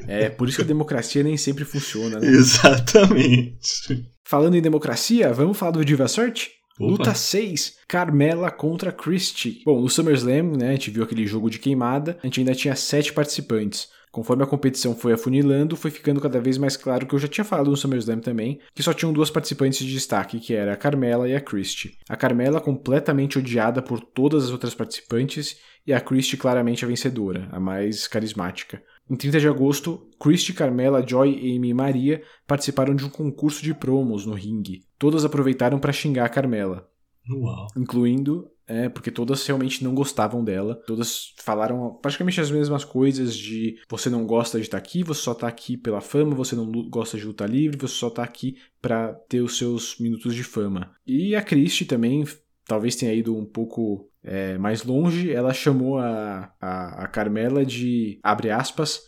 é, 0.08 0.30
por 0.30 0.48
isso 0.48 0.58
que 0.58 0.64
a 0.64 0.68
democracia 0.68 1.24
nem 1.24 1.38
sempre 1.38 1.66
funciona, 1.66 2.20
né? 2.20 2.28
Exatamente. 2.28 4.06
Falando 4.24 4.56
em 4.56 4.62
democracia, 4.62 5.34
vamos 5.34 5.58
falar 5.58 5.72
do 5.72 5.84
Diva 5.84 6.08
Search? 6.08 6.59
Luta 6.80 7.14
6, 7.14 7.80
Carmela 7.88 8.50
contra 8.50 8.92
Christie. 8.92 9.62
Bom, 9.66 9.82
no 9.82 9.90
SummerSlam, 9.90 10.56
né, 10.58 10.70
a 10.70 10.72
gente 10.72 10.92
viu 10.92 11.04
aquele 11.04 11.28
jogo 11.28 11.50
de 11.50 11.60
queimada, 11.60 12.18
a 12.24 12.28
gente 12.28 12.40
ainda 12.40 12.56
tinha 12.56 12.76
sete 12.76 13.12
participantes. 13.12 13.90
Conforme 14.12 14.44
a 14.44 14.48
competição 14.48 14.96
foi 14.96 15.14
afunilando, 15.14 15.76
foi 15.76 15.92
ficando 15.92 16.20
cada 16.20 16.42
vez 16.42 16.58
mais 16.58 16.76
claro 16.76 17.06
que 17.06 17.14
eu 17.14 17.20
já 17.20 17.28
tinha 17.28 17.44
falado 17.44 17.70
no 17.70 17.78
SummerSlam 17.78 18.20
também, 18.20 18.60
que 18.74 18.82
só 18.82 18.92
tinham 18.92 19.14
duas 19.14 19.30
participantes 19.30 19.86
de 19.86 19.94
destaque, 19.94 20.40
que 20.40 20.56
era 20.56 20.74
a 20.74 20.78
Carmela 20.78 21.30
e 21.30 21.36
a 21.36 21.42
Christie. 21.42 21.96
A 22.08 22.16
Carmela 22.16 22.60
completamente 22.60 23.38
odiada 23.38 23.84
por 23.84 24.00
todas 24.00 24.46
as 24.46 24.52
outras 24.52 24.74
participantes 24.74 25.58
e 25.86 25.94
a 25.94 26.02
Christie 26.02 26.38
claramente 26.38 26.84
a 26.84 26.88
vencedora, 26.88 27.48
a 27.52 27.60
mais 27.60 28.08
carismática. 28.08 28.82
Em 29.10 29.16
30 29.16 29.40
de 29.40 29.48
agosto, 29.48 30.08
Christy, 30.20 30.54
Carmela, 30.54 31.06
Joy, 31.06 31.36
Amy 31.56 31.70
e 31.70 31.74
Maria 31.74 32.22
participaram 32.46 32.96
de 32.96 33.04
um 33.04 33.10
concurso 33.10 33.64
de 33.64 33.74
promos 33.74 34.26
no 34.26 34.34
ringue. 34.34 34.84
Todas 34.98 35.26
aproveitaram 35.26 35.80
para 35.80 35.92
xingar 35.92 36.26
a 36.26 36.30
Carmela. 36.30 36.88
Uau. 37.28 37.68
Incluindo, 37.76 38.50
é, 38.68 38.88
porque 38.88 39.10
todas 39.10 39.46
realmente 39.46 39.84
não 39.84 39.96
gostavam 39.96 40.44
dela. 40.44 40.76
Todas 40.86 41.34
falaram 41.38 41.98
praticamente 42.02 42.40
as 42.40 42.52
mesmas 42.52 42.84
coisas 42.84 43.36
de 43.36 43.78
você 43.90 44.10
não 44.12 44.26
gosta 44.26 44.60
de 44.60 44.66
estar 44.66 44.78
aqui, 44.78 45.04
você 45.04 45.22
só 45.22 45.32
está 45.32 45.48
aqui 45.48 45.76
pela 45.76 46.02
fama, 46.02 46.36
você 46.36 46.56
não 46.56 46.72
gosta 46.90 47.18
de 47.18 47.26
luta 47.26 47.48
livre, 47.48 47.80
você 47.80 47.96
só 47.96 48.10
está 48.10 48.24
aqui 48.24 48.58
para 48.80 49.14
ter 49.28 49.42
os 49.42 49.58
seus 49.58 49.98
minutos 50.00 50.36
de 50.36 50.44
fama. 50.44 50.92
E 51.06 51.36
a 51.36 51.42
Christy 51.42 51.86
também 51.86 52.24
talvez 52.70 52.96
tenha 52.96 53.14
ido 53.14 53.36
um 53.36 53.46
pouco 53.46 54.08
é, 54.24 54.58
mais 54.60 54.84
longe, 54.84 55.32
ela 55.32 55.52
chamou 55.54 55.98
a, 55.98 56.54
a, 56.62 57.04
a 57.04 57.08
Carmela 57.08 57.66
de, 57.66 58.20
abre 58.24 58.52
aspas, 58.52 59.02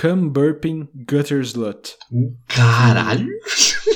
Come 0.00 0.30
Burping 0.30 0.88
Gutter 0.94 1.40
Slut. 1.40 1.96
Caralho! 2.46 3.28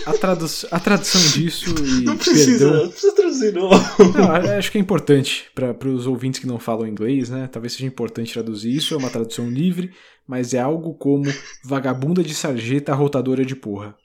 A, 0.06 0.12
tradu 0.12 0.46
a 0.70 0.80
tradução 0.80 1.20
disso 1.32 1.74
e. 1.84 2.04
Não 2.04 2.16
precisa, 2.16 2.64
perdão, 2.64 2.84
não 2.84 2.90
precisa 2.90 3.14
traduzir, 3.14 3.52
não. 3.52 3.70
não. 3.70 4.56
Acho 4.56 4.70
que 4.70 4.78
é 4.78 4.80
importante 4.80 5.46
para 5.54 5.88
os 5.88 6.06
ouvintes 6.06 6.38
que 6.38 6.46
não 6.46 6.58
falam 6.60 6.86
inglês, 6.86 7.28
né? 7.28 7.48
Talvez 7.50 7.72
seja 7.72 7.86
importante 7.86 8.32
traduzir 8.32 8.74
isso. 8.74 8.94
É 8.94 8.96
uma 8.96 9.10
tradução 9.10 9.50
livre, 9.50 9.92
mas 10.26 10.54
é 10.54 10.60
algo 10.60 10.94
como 10.94 11.24
vagabunda 11.64 12.22
de 12.22 12.34
sarjeta 12.34 12.94
rotadora 12.94 13.44
de 13.44 13.56
porra. 13.56 13.96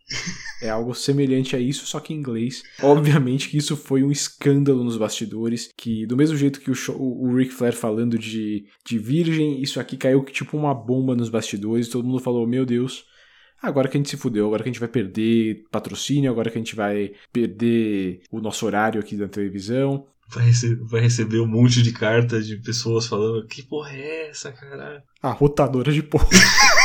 É 0.62 0.70
algo 0.70 0.94
semelhante 0.94 1.56
a 1.56 1.60
isso, 1.60 1.86
só 1.86 2.00
que 2.00 2.14
em 2.14 2.18
inglês. 2.18 2.64
Obviamente 2.82 3.50
que 3.50 3.58
isso 3.58 3.78
foi 3.78 4.04
um 4.04 4.12
escândalo 4.12 4.84
nos 4.84 4.98
bastidores, 4.98 5.72
que 5.76 6.06
do 6.06 6.18
mesmo 6.18 6.38
jeito 6.38 6.60
que 6.60 6.70
o, 6.70 6.76
show, 6.76 6.96
o 7.00 7.36
Ric 7.36 7.52
Flair 7.52 7.74
falando 7.74 8.18
de, 8.18 8.66
de 8.86 8.98
virgem, 9.00 9.62
isso 9.62 9.80
aqui 9.80 9.98
caiu 9.98 10.24
tipo 10.26 10.58
uma 10.58 10.74
bomba 10.74 11.16
nos 11.16 11.30
bastidores, 11.30 11.90
todo 11.90 12.08
mundo 12.08 12.20
falou, 12.20 12.46
meu 12.46 12.66
Deus, 12.66 13.06
agora 13.62 13.88
que 13.88 13.98
a 13.98 14.00
gente 14.00 14.10
se 14.10 14.18
fudeu, 14.18 14.48
agora 14.48 14.64
que 14.64 14.70
a 14.70 14.72
gente 14.72 14.80
vai 14.80 14.90
perder 14.90 15.66
patrocínio, 15.72 16.32
agora 16.32 16.50
que 16.50 16.58
a 16.58 16.62
gente 16.62 16.76
vai 16.76 17.12
perder 17.32 18.22
o 18.32 18.40
nosso 18.42 18.66
horário 18.66 19.00
aqui 19.00 19.16
da 19.16 19.28
televisão. 19.28 20.08
Vai 20.30 20.46
receber, 20.46 20.84
vai 20.84 21.02
receber 21.02 21.40
um 21.40 21.48
monte 21.48 21.82
de 21.82 21.92
cartas 21.92 22.48
de 22.48 22.56
pessoas 22.58 23.06
falando 23.06 23.46
que 23.48 23.64
porra 23.64 23.92
é 23.92 24.30
essa, 24.30 24.52
caralho? 24.52 25.02
A 25.22 25.32
rotadora 25.32 25.92
de 25.92 26.02
porra. 26.02 26.28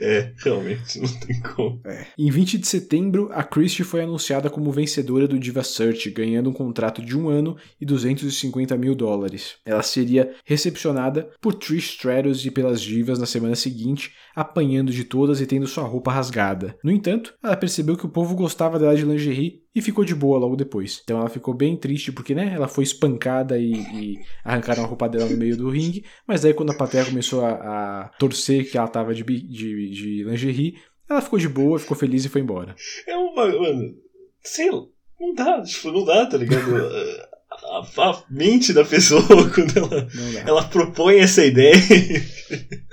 É, 0.00 0.32
realmente, 0.38 1.00
não 1.00 1.08
tem 1.20 1.40
como. 1.40 1.80
É. 1.84 2.06
Em 2.18 2.30
20 2.30 2.58
de 2.58 2.66
setembro, 2.66 3.30
a 3.32 3.42
Christie 3.42 3.84
foi 3.84 4.02
anunciada 4.02 4.48
como 4.48 4.72
vencedora 4.72 5.28
do 5.28 5.38
Diva 5.38 5.62
Search, 5.62 6.10
ganhando 6.10 6.50
um 6.50 6.52
contrato 6.52 7.02
de 7.02 7.16
um 7.16 7.28
ano 7.28 7.56
e 7.80 7.84
250 7.84 8.76
mil 8.76 8.94
dólares. 8.94 9.56
Ela 9.64 9.82
seria 9.82 10.34
recepcionada 10.44 11.30
por 11.40 11.54
Trish 11.54 11.90
Stratus 11.90 12.44
e 12.44 12.50
pelas 12.50 12.80
divas 12.80 13.18
na 13.18 13.26
semana 13.26 13.54
seguinte, 13.54 14.12
apanhando 14.34 14.92
de 14.92 15.04
todas 15.04 15.40
e 15.40 15.46
tendo 15.46 15.66
sua 15.66 15.84
roupa 15.84 16.12
rasgada. 16.12 16.76
No 16.82 16.90
entanto, 16.90 17.34
ela 17.42 17.56
percebeu 17.56 17.96
que 17.96 18.06
o 18.06 18.10
povo 18.10 18.34
gostava 18.34 18.78
dela 18.78 18.96
de 18.96 19.04
lingerie 19.04 19.62
e 19.74 19.80
ficou 19.80 20.04
de 20.04 20.14
boa 20.14 20.38
logo 20.38 20.56
depois. 20.56 21.00
Então 21.04 21.18
ela 21.18 21.28
ficou 21.28 21.54
bem 21.54 21.76
triste 21.76 22.12
porque, 22.12 22.34
né, 22.34 22.52
ela 22.54 22.68
foi 22.68 22.84
espancada 22.84 23.58
e, 23.58 23.72
e 23.72 24.18
arrancaram 24.44 24.84
a 24.84 24.86
roupa 24.86 25.08
dela 25.08 25.28
no 25.28 25.36
meio 25.36 25.56
do 25.56 25.70
ringue, 25.70 26.04
mas 26.26 26.44
aí 26.44 26.54
quando 26.54 26.72
a 26.72 26.76
plateia 26.76 27.04
começou 27.04 27.44
a, 27.44 27.52
a 27.52 28.08
torcer 28.18 28.70
que 28.70 28.78
ela 28.78 28.88
tava 28.88 29.14
de, 29.14 29.22
de, 29.22 29.90
de 29.90 30.24
lingerie, 30.24 30.78
ela 31.08 31.20
ficou 31.20 31.38
de 31.38 31.48
boa, 31.48 31.78
ficou 31.78 31.96
feliz 31.96 32.24
e 32.24 32.28
foi 32.28 32.40
embora. 32.40 32.74
É 33.06 33.16
uma, 33.16 33.46
mano, 33.46 33.94
sei 34.42 34.70
lá, 34.70 34.84
não 35.20 35.34
dá, 35.34 35.62
tipo, 35.62 35.92
não 35.92 36.04
dá, 36.04 36.26
tá 36.26 36.36
ligado? 36.36 36.64
a, 37.64 38.10
a, 38.10 38.22
mente 38.30 38.72
da 38.72 38.84
pessoa 38.84 39.22
quando 39.54 39.76
ela, 39.76 40.08
ela 40.46 40.64
propõe 40.64 41.18
essa 41.18 41.44
ideia 41.44 41.74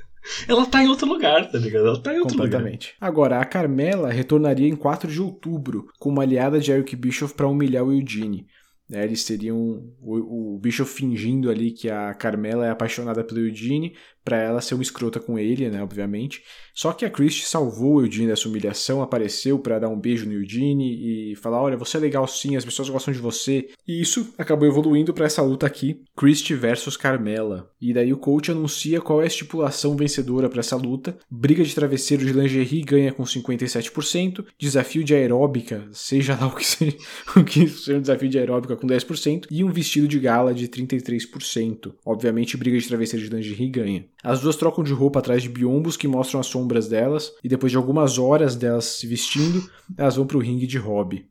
ela 0.48 0.66
tá 0.66 0.84
em 0.84 0.88
outro 0.88 1.08
lugar, 1.08 1.50
tá 1.50 1.58
ligado? 1.58 1.88
Ela 1.88 2.02
tá 2.02 2.14
em 2.14 2.20
outro 2.20 2.38
Completamente. 2.38 2.94
Lugar. 2.96 3.10
Agora, 3.10 3.40
a 3.40 3.46
Carmela 3.46 4.12
retornaria 4.12 4.68
em 4.68 4.76
4 4.76 5.12
de 5.12 5.22
outubro, 5.22 5.88
com 6.00 6.10
uma 6.10 6.24
aliada 6.24 6.60
de 6.60 6.72
Eric 6.72 6.96
Bischoff 6.96 7.34
para 7.34 7.48
humilhar 7.48 7.84
o 7.84 7.92
Eugene. 7.92 8.48
É, 8.92 9.06
eles 9.06 9.24
teriam 9.24 9.58
o, 10.02 10.56
o 10.56 10.60
Bischoff 10.60 10.94
fingindo 10.94 11.50
ali 11.50 11.72
que 11.72 11.90
a 11.90 12.14
Carmela 12.14 12.66
é 12.66 12.70
apaixonada 12.70 13.24
pelo 13.24 13.40
Eugene 13.40 13.96
para 14.24 14.38
ela 14.38 14.62
ser 14.62 14.76
uma 14.76 14.84
escrota 14.84 15.20
com 15.20 15.38
ele, 15.38 15.70
né, 15.70 15.82
obviamente. 15.82 16.42
Só 16.74 16.94
que 16.94 17.06
a 17.06 17.10
Christie 17.10 17.46
salvou 17.46 17.96
o 17.96 18.02
Eugene 18.06 18.28
dessa 18.28 18.48
humilhação, 18.48 19.02
apareceu 19.02 19.60
para 19.60 19.80
dar 19.80 19.90
um 19.90 20.00
beijo 20.00 20.26
no 20.26 20.34
Eugene 20.34 21.32
e 21.32 21.36
falar: 21.36 21.62
"Olha, 21.62 21.78
você 21.78 21.98
é 21.98 22.00
legal 22.00 22.28
sim, 22.28 22.56
as 22.56 22.66
pessoas 22.66 22.90
gostam 22.90 23.14
de 23.14 23.20
você". 23.20 23.70
E 23.88 24.02
isso 24.02 24.34
acabou 24.38 24.68
evoluindo 24.68 25.14
para 25.14 25.26
essa 25.26 25.42
luta 25.42 25.66
aqui, 25.66 26.02
Christie 26.16 26.56
versus 26.56 26.96
Carmela. 26.96 27.70
E 27.82 27.94
daí 27.94 28.14
o 28.14 28.18
coach 28.18 28.52
anuncia 28.52 29.02
qual 29.02 29.22
é 29.22 29.26
a 29.26 29.28
estipulação 29.28 29.96
vencedora 29.96 30.50
para 30.50 30.60
essa 30.60 30.76
luta. 30.76 31.18
Briga 31.30 31.64
de 31.64 31.74
travesseiro 31.76 32.26
de 32.26 32.32
lingerie 32.32 32.84
ganha 32.84 33.12
com 33.12 33.24
57%, 33.24 34.46
desafio 34.58 35.04
de 35.04 35.14
aeróbica, 35.14 35.88
seja 35.92 36.38
lá 36.40 36.48
o 36.48 36.56
que 36.56 36.66
seja, 36.66 36.98
o 37.36 37.44
que 37.44 37.68
seja 37.68 37.98
um 37.98 38.02
desafio 38.02 38.30
de 38.30 38.40
aeróbica 38.40 38.76
com 38.76 38.88
10% 38.88 39.48
e 39.50 39.64
um 39.64 39.72
vestido 39.72 40.08
de 40.08 40.20
gala 40.20 40.54
de 40.54 40.68
33%. 40.68 41.94
Obviamente, 42.06 42.58
briga 42.58 42.78
de 42.78 42.88
travesseiro 42.88 43.28
de 43.28 43.36
lingerie 43.36 43.70
ganha. 43.70 44.06
As 44.24 44.42
duas 44.42 44.56
trocam 44.56 44.84
de 44.84 44.94
roupa 44.94 45.20
atrás 45.20 45.42
de 45.42 45.50
biombos 45.50 45.98
que 45.98 46.08
mostram 46.08 46.40
as 46.40 46.48
sombras 46.48 46.88
delas, 46.88 47.34
e 47.44 47.50
depois 47.50 47.72
de 47.72 47.78
algumas 47.78 48.18
horas 48.18 48.56
delas 48.56 48.86
se 48.86 49.08
vestindo, 49.08 49.68
elas 49.98 50.16
vão 50.16 50.26
para 50.26 50.38
o 50.38 50.42
ringue 50.42 50.68
de 50.68 50.78
hobby. 50.78 51.26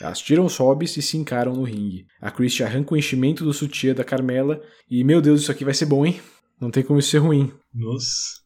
Elas 0.00 0.20
tiram 0.20 0.46
os 0.46 0.56
hobbies 0.56 0.96
e 0.96 1.02
se 1.02 1.16
encaram 1.16 1.54
no 1.54 1.62
ringue. 1.62 2.06
A 2.20 2.30
Christie 2.30 2.64
arranca 2.64 2.94
o 2.94 2.96
enchimento 2.96 3.44
do 3.44 3.52
sutiã 3.52 3.94
da 3.94 4.04
Carmela 4.04 4.60
e, 4.90 5.04
meu 5.04 5.20
Deus, 5.20 5.42
isso 5.42 5.52
aqui 5.52 5.64
vai 5.64 5.74
ser 5.74 5.86
bom, 5.86 6.06
hein? 6.06 6.20
Não 6.60 6.70
tem 6.70 6.82
como 6.82 6.98
isso 6.98 7.10
ser 7.10 7.18
ruim. 7.18 7.52
Nossa. 7.74 8.40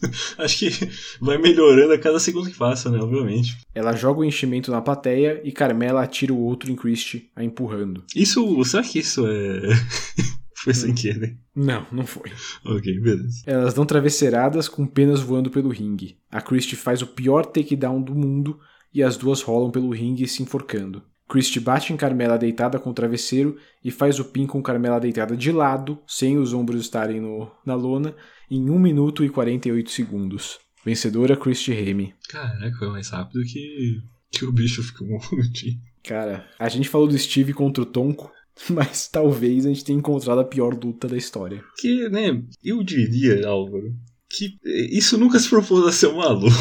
Acho 0.38 0.58
que 0.58 0.70
vai 1.20 1.36
melhorando 1.38 1.92
a 1.92 1.98
cada 1.98 2.18
segundo 2.18 2.50
que 2.50 2.56
passa, 2.56 2.90
né? 2.90 2.98
Obviamente. 2.98 3.58
Ela 3.74 3.94
joga 3.94 4.20
o 4.20 4.24
enchimento 4.24 4.70
na 4.70 4.80
plateia 4.80 5.40
e 5.44 5.52
Carmela 5.52 6.02
atira 6.02 6.32
o 6.32 6.40
outro 6.40 6.70
em 6.70 6.76
Christie, 6.76 7.30
a 7.36 7.44
empurrando. 7.44 8.04
Isso. 8.14 8.64
Será 8.64 8.82
que 8.82 8.98
isso 8.98 9.26
é. 9.26 9.60
Foi 10.62 10.74
sem 10.74 10.94
querer? 10.94 11.38
Não, 11.54 11.86
não 11.90 12.06
foi. 12.06 12.30
Ok, 12.64 13.00
beleza. 13.00 13.42
Elas 13.46 13.74
dão 13.74 13.86
travesseiradas 13.86 14.68
com 14.68 14.86
penas 14.86 15.20
voando 15.20 15.50
pelo 15.50 15.70
ringue. 15.70 16.18
A 16.30 16.40
Christie 16.40 16.76
faz 16.76 17.00
o 17.00 17.06
pior 17.06 17.46
takedown 17.46 18.02
do 18.02 18.14
mundo 18.14 18.58
e 18.92 19.02
as 19.02 19.16
duas 19.16 19.42
rolam 19.42 19.70
pelo 19.70 19.90
ringue 19.90 20.28
se 20.28 20.42
enforcando. 20.42 21.02
Christie 21.28 21.60
bate 21.60 21.92
em 21.92 21.96
Carmela 21.96 22.36
deitada 22.36 22.78
com 22.78 22.90
o 22.90 22.94
travesseiro 22.94 23.56
e 23.84 23.90
faz 23.90 24.18
o 24.18 24.24
pin 24.24 24.46
com 24.46 24.60
Carmela 24.60 24.98
deitada 24.98 25.36
de 25.36 25.52
lado, 25.52 25.98
sem 26.06 26.36
os 26.36 26.52
ombros 26.52 26.80
estarem 26.80 27.20
no, 27.20 27.50
na 27.64 27.76
lona, 27.76 28.14
em 28.50 28.68
1 28.68 28.78
minuto 28.78 29.24
e 29.24 29.30
48 29.30 29.90
segundos. 29.90 30.58
Vencedora 30.84 31.36
Christie 31.36 31.72
Remy. 31.72 32.14
Caraca, 32.28 32.76
foi 32.76 32.88
mais 32.88 33.10
rápido 33.10 33.44
que, 33.44 34.00
que 34.32 34.44
o 34.44 34.52
bicho 34.52 34.82
ficou 34.82 35.06
monte. 35.32 35.80
Cara, 36.02 36.48
a 36.58 36.68
gente 36.68 36.88
falou 36.88 37.06
do 37.06 37.16
Steve 37.16 37.52
contra 37.52 37.82
o 37.82 37.86
Tonko, 37.86 38.32
mas 38.70 39.08
talvez 39.08 39.64
a 39.64 39.68
gente 39.68 39.84
tenha 39.84 39.98
encontrado 39.98 40.40
a 40.40 40.44
pior 40.44 40.74
luta 40.74 41.08
da 41.08 41.16
história. 41.16 41.62
Que, 41.78 42.08
né, 42.08 42.42
eu 42.62 42.82
diria, 42.82 43.46
Álvaro, 43.46 43.94
que 44.28 44.58
isso 44.64 45.18
nunca 45.18 45.38
se 45.38 45.48
propôs 45.48 45.86
a 45.86 45.92
ser 45.92 46.06
uma 46.06 46.28
luta. 46.28 46.54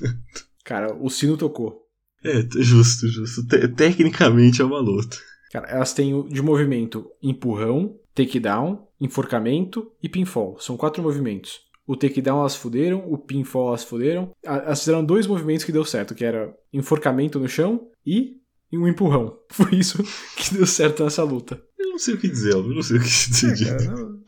Cara, 0.64 0.94
o 0.94 1.10
sino 1.10 1.36
tocou. 1.36 1.80
É, 2.24 2.46
justo, 2.58 3.08
justo. 3.08 3.46
Te 3.46 3.66
tecnicamente 3.68 4.60
é 4.60 4.64
uma 4.64 4.78
luta. 4.78 5.16
Cara, 5.50 5.66
elas 5.68 5.92
têm 5.92 6.28
de 6.28 6.42
movimento 6.42 7.10
empurrão, 7.22 7.98
takedown, 8.14 8.86
enforcamento 9.00 9.90
e 10.02 10.08
pinfall. 10.08 10.58
São 10.60 10.76
quatro 10.76 11.02
movimentos. 11.02 11.60
O 11.86 11.96
takedown 11.96 12.38
elas 12.38 12.54
fuderam, 12.54 13.02
o 13.10 13.18
pinfall 13.18 13.68
elas 13.68 13.82
fuderam. 13.82 14.30
Elas 14.44 14.78
fizeram 14.78 15.04
dois 15.04 15.26
movimentos 15.26 15.64
que 15.64 15.72
deu 15.72 15.84
certo, 15.84 16.14
que 16.14 16.24
era 16.24 16.54
enforcamento 16.72 17.40
no 17.40 17.48
chão 17.48 17.88
e 18.06 18.36
um 18.78 18.86
empurrão. 18.86 19.38
Foi 19.50 19.74
isso 19.74 20.02
que 20.36 20.54
deu 20.54 20.66
certo 20.66 21.04
nessa 21.04 21.22
luta. 21.22 21.62
Eu 21.78 21.90
não 21.90 21.98
sei 21.98 22.14
o 22.14 22.18
que 22.18 22.28
dizer, 22.28 22.52
eu 22.52 22.62
não 22.62 22.82
sei 22.82 22.98
o 22.98 23.00
que 23.00 23.06
dizer. 23.06 23.66
É, 23.66 23.86
cara. 23.86 24.20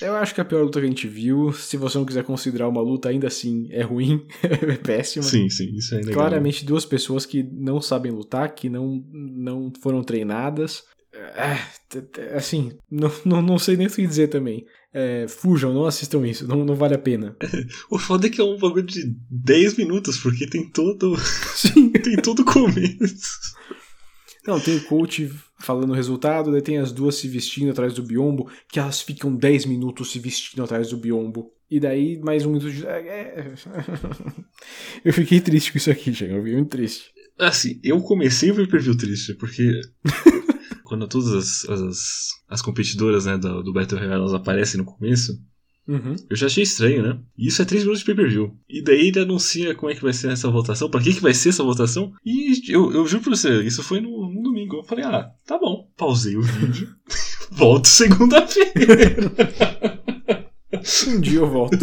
Eu 0.00 0.14
acho 0.16 0.34
que 0.34 0.40
a 0.40 0.44
pior 0.44 0.62
luta 0.62 0.80
que 0.80 0.86
a 0.86 0.88
gente 0.88 1.08
viu, 1.08 1.52
se 1.52 1.76
você 1.76 1.98
não 1.98 2.04
quiser 2.04 2.22
considerar 2.24 2.68
uma 2.68 2.80
luta, 2.80 3.08
ainda 3.08 3.26
assim 3.26 3.68
é 3.70 3.82
ruim, 3.82 4.26
é 4.42 4.76
péssima. 4.76 5.24
Sim, 5.24 5.48
sim, 5.48 5.74
isso 5.74 5.94
é 5.94 5.98
legal. 5.98 6.14
Claramente 6.14 6.64
duas 6.64 6.84
pessoas 6.84 7.26
que 7.26 7.42
não 7.42 7.80
sabem 7.80 8.12
lutar, 8.12 8.54
que 8.54 8.68
não, 8.68 9.04
não 9.12 9.72
foram 9.80 10.02
treinadas. 10.02 10.84
É, 11.12 12.36
assim, 12.36 12.72
não, 12.90 13.10
não, 13.24 13.42
não 13.42 13.58
sei 13.58 13.76
nem 13.76 13.86
o 13.86 13.90
que 13.90 14.06
dizer 14.06 14.28
também. 14.28 14.66
É, 14.96 15.26
fujam, 15.26 15.74
não 15.74 15.86
assistam 15.86 16.24
isso, 16.24 16.46
não, 16.46 16.64
não 16.64 16.76
vale 16.76 16.94
a 16.94 16.98
pena. 16.98 17.36
o 17.90 17.98
foda 17.98 18.28
é 18.28 18.30
que 18.30 18.40
é 18.40 18.44
um 18.44 18.56
bagulho 18.56 18.86
de 18.86 19.12
10 19.28 19.76
minutos, 19.76 20.18
porque 20.18 20.46
tem 20.46 20.70
todo. 20.70 21.16
Sim. 21.56 21.90
tem 21.98 22.14
todo 22.16 22.42
o 22.42 22.44
começo. 22.44 23.54
Não, 24.46 24.60
tem 24.60 24.76
o 24.76 24.84
coach 24.84 25.28
falando 25.58 25.90
o 25.90 25.94
resultado, 25.94 26.52
daí 26.52 26.62
tem 26.62 26.78
as 26.78 26.92
duas 26.92 27.16
se 27.16 27.26
vestindo 27.26 27.72
atrás 27.72 27.92
do 27.94 28.04
biombo, 28.04 28.48
que 28.68 28.78
elas 28.78 29.00
ficam 29.00 29.34
10 29.34 29.66
minutos 29.66 30.12
se 30.12 30.20
vestindo 30.20 30.62
atrás 30.62 30.90
do 30.90 30.96
biombo. 30.96 31.50
E 31.68 31.80
daí 31.80 32.20
mais 32.20 32.46
um 32.46 32.52
minuto 32.52 32.70
de. 32.70 32.86
É, 32.86 33.00
é. 33.00 33.54
eu 35.04 35.12
fiquei 35.12 35.40
triste 35.40 35.72
com 35.72 35.78
isso 35.78 35.90
aqui, 35.90 36.14
chega. 36.14 36.34
Eu 36.34 36.38
fiquei 36.38 36.54
muito 36.54 36.70
triste. 36.70 37.10
Assim, 37.36 37.80
eu 37.82 38.00
comecei 38.00 38.52
o 38.52 38.54
pay-per-view 38.54 38.96
triste, 38.96 39.34
porque. 39.34 39.80
Quando 40.84 41.08
todas 41.08 41.32
as, 41.32 41.68
as, 41.68 42.28
as 42.48 42.62
competidoras 42.62 43.24
né, 43.24 43.36
do, 43.36 43.62
do 43.62 43.72
Battle 43.72 43.98
Royale 43.98 44.20
elas 44.20 44.34
aparecem 44.34 44.78
no 44.78 44.84
começo, 44.86 45.36
Uhum. 45.86 46.16
Eu 46.30 46.36
já 46.36 46.46
achei 46.46 46.62
estranho, 46.62 47.02
né? 47.02 47.20
E 47.36 47.48
isso 47.48 47.60
é 47.60 47.64
3 47.64 47.82
minutos 47.82 48.00
de 48.00 48.06
pay-per-view. 48.06 48.56
E 48.68 48.82
daí 48.82 49.08
ele 49.08 49.20
anuncia 49.20 49.74
como 49.74 49.92
é 49.92 49.94
que 49.94 50.02
vai 50.02 50.12
ser 50.12 50.30
essa 50.32 50.50
votação, 50.50 50.88
pra 50.88 51.00
que, 51.00 51.12
que 51.12 51.20
vai 51.20 51.34
ser 51.34 51.50
essa 51.50 51.62
votação. 51.62 52.12
E 52.24 52.72
eu, 52.72 52.90
eu 52.92 53.06
juro 53.06 53.22
pra 53.22 53.36
você, 53.36 53.62
isso 53.62 53.82
foi 53.82 54.00
no, 54.00 54.32
no 54.32 54.42
domingo. 54.42 54.76
Eu 54.76 54.82
falei, 54.82 55.04
ah, 55.04 55.30
tá 55.46 55.58
bom. 55.58 55.90
Pausei 55.96 56.36
o 56.36 56.42
vídeo. 56.42 56.88
volto 57.52 57.86
segunda-feira. 57.86 59.30
um 61.08 61.20
dia 61.20 61.38
eu 61.38 61.50
volto. 61.50 61.76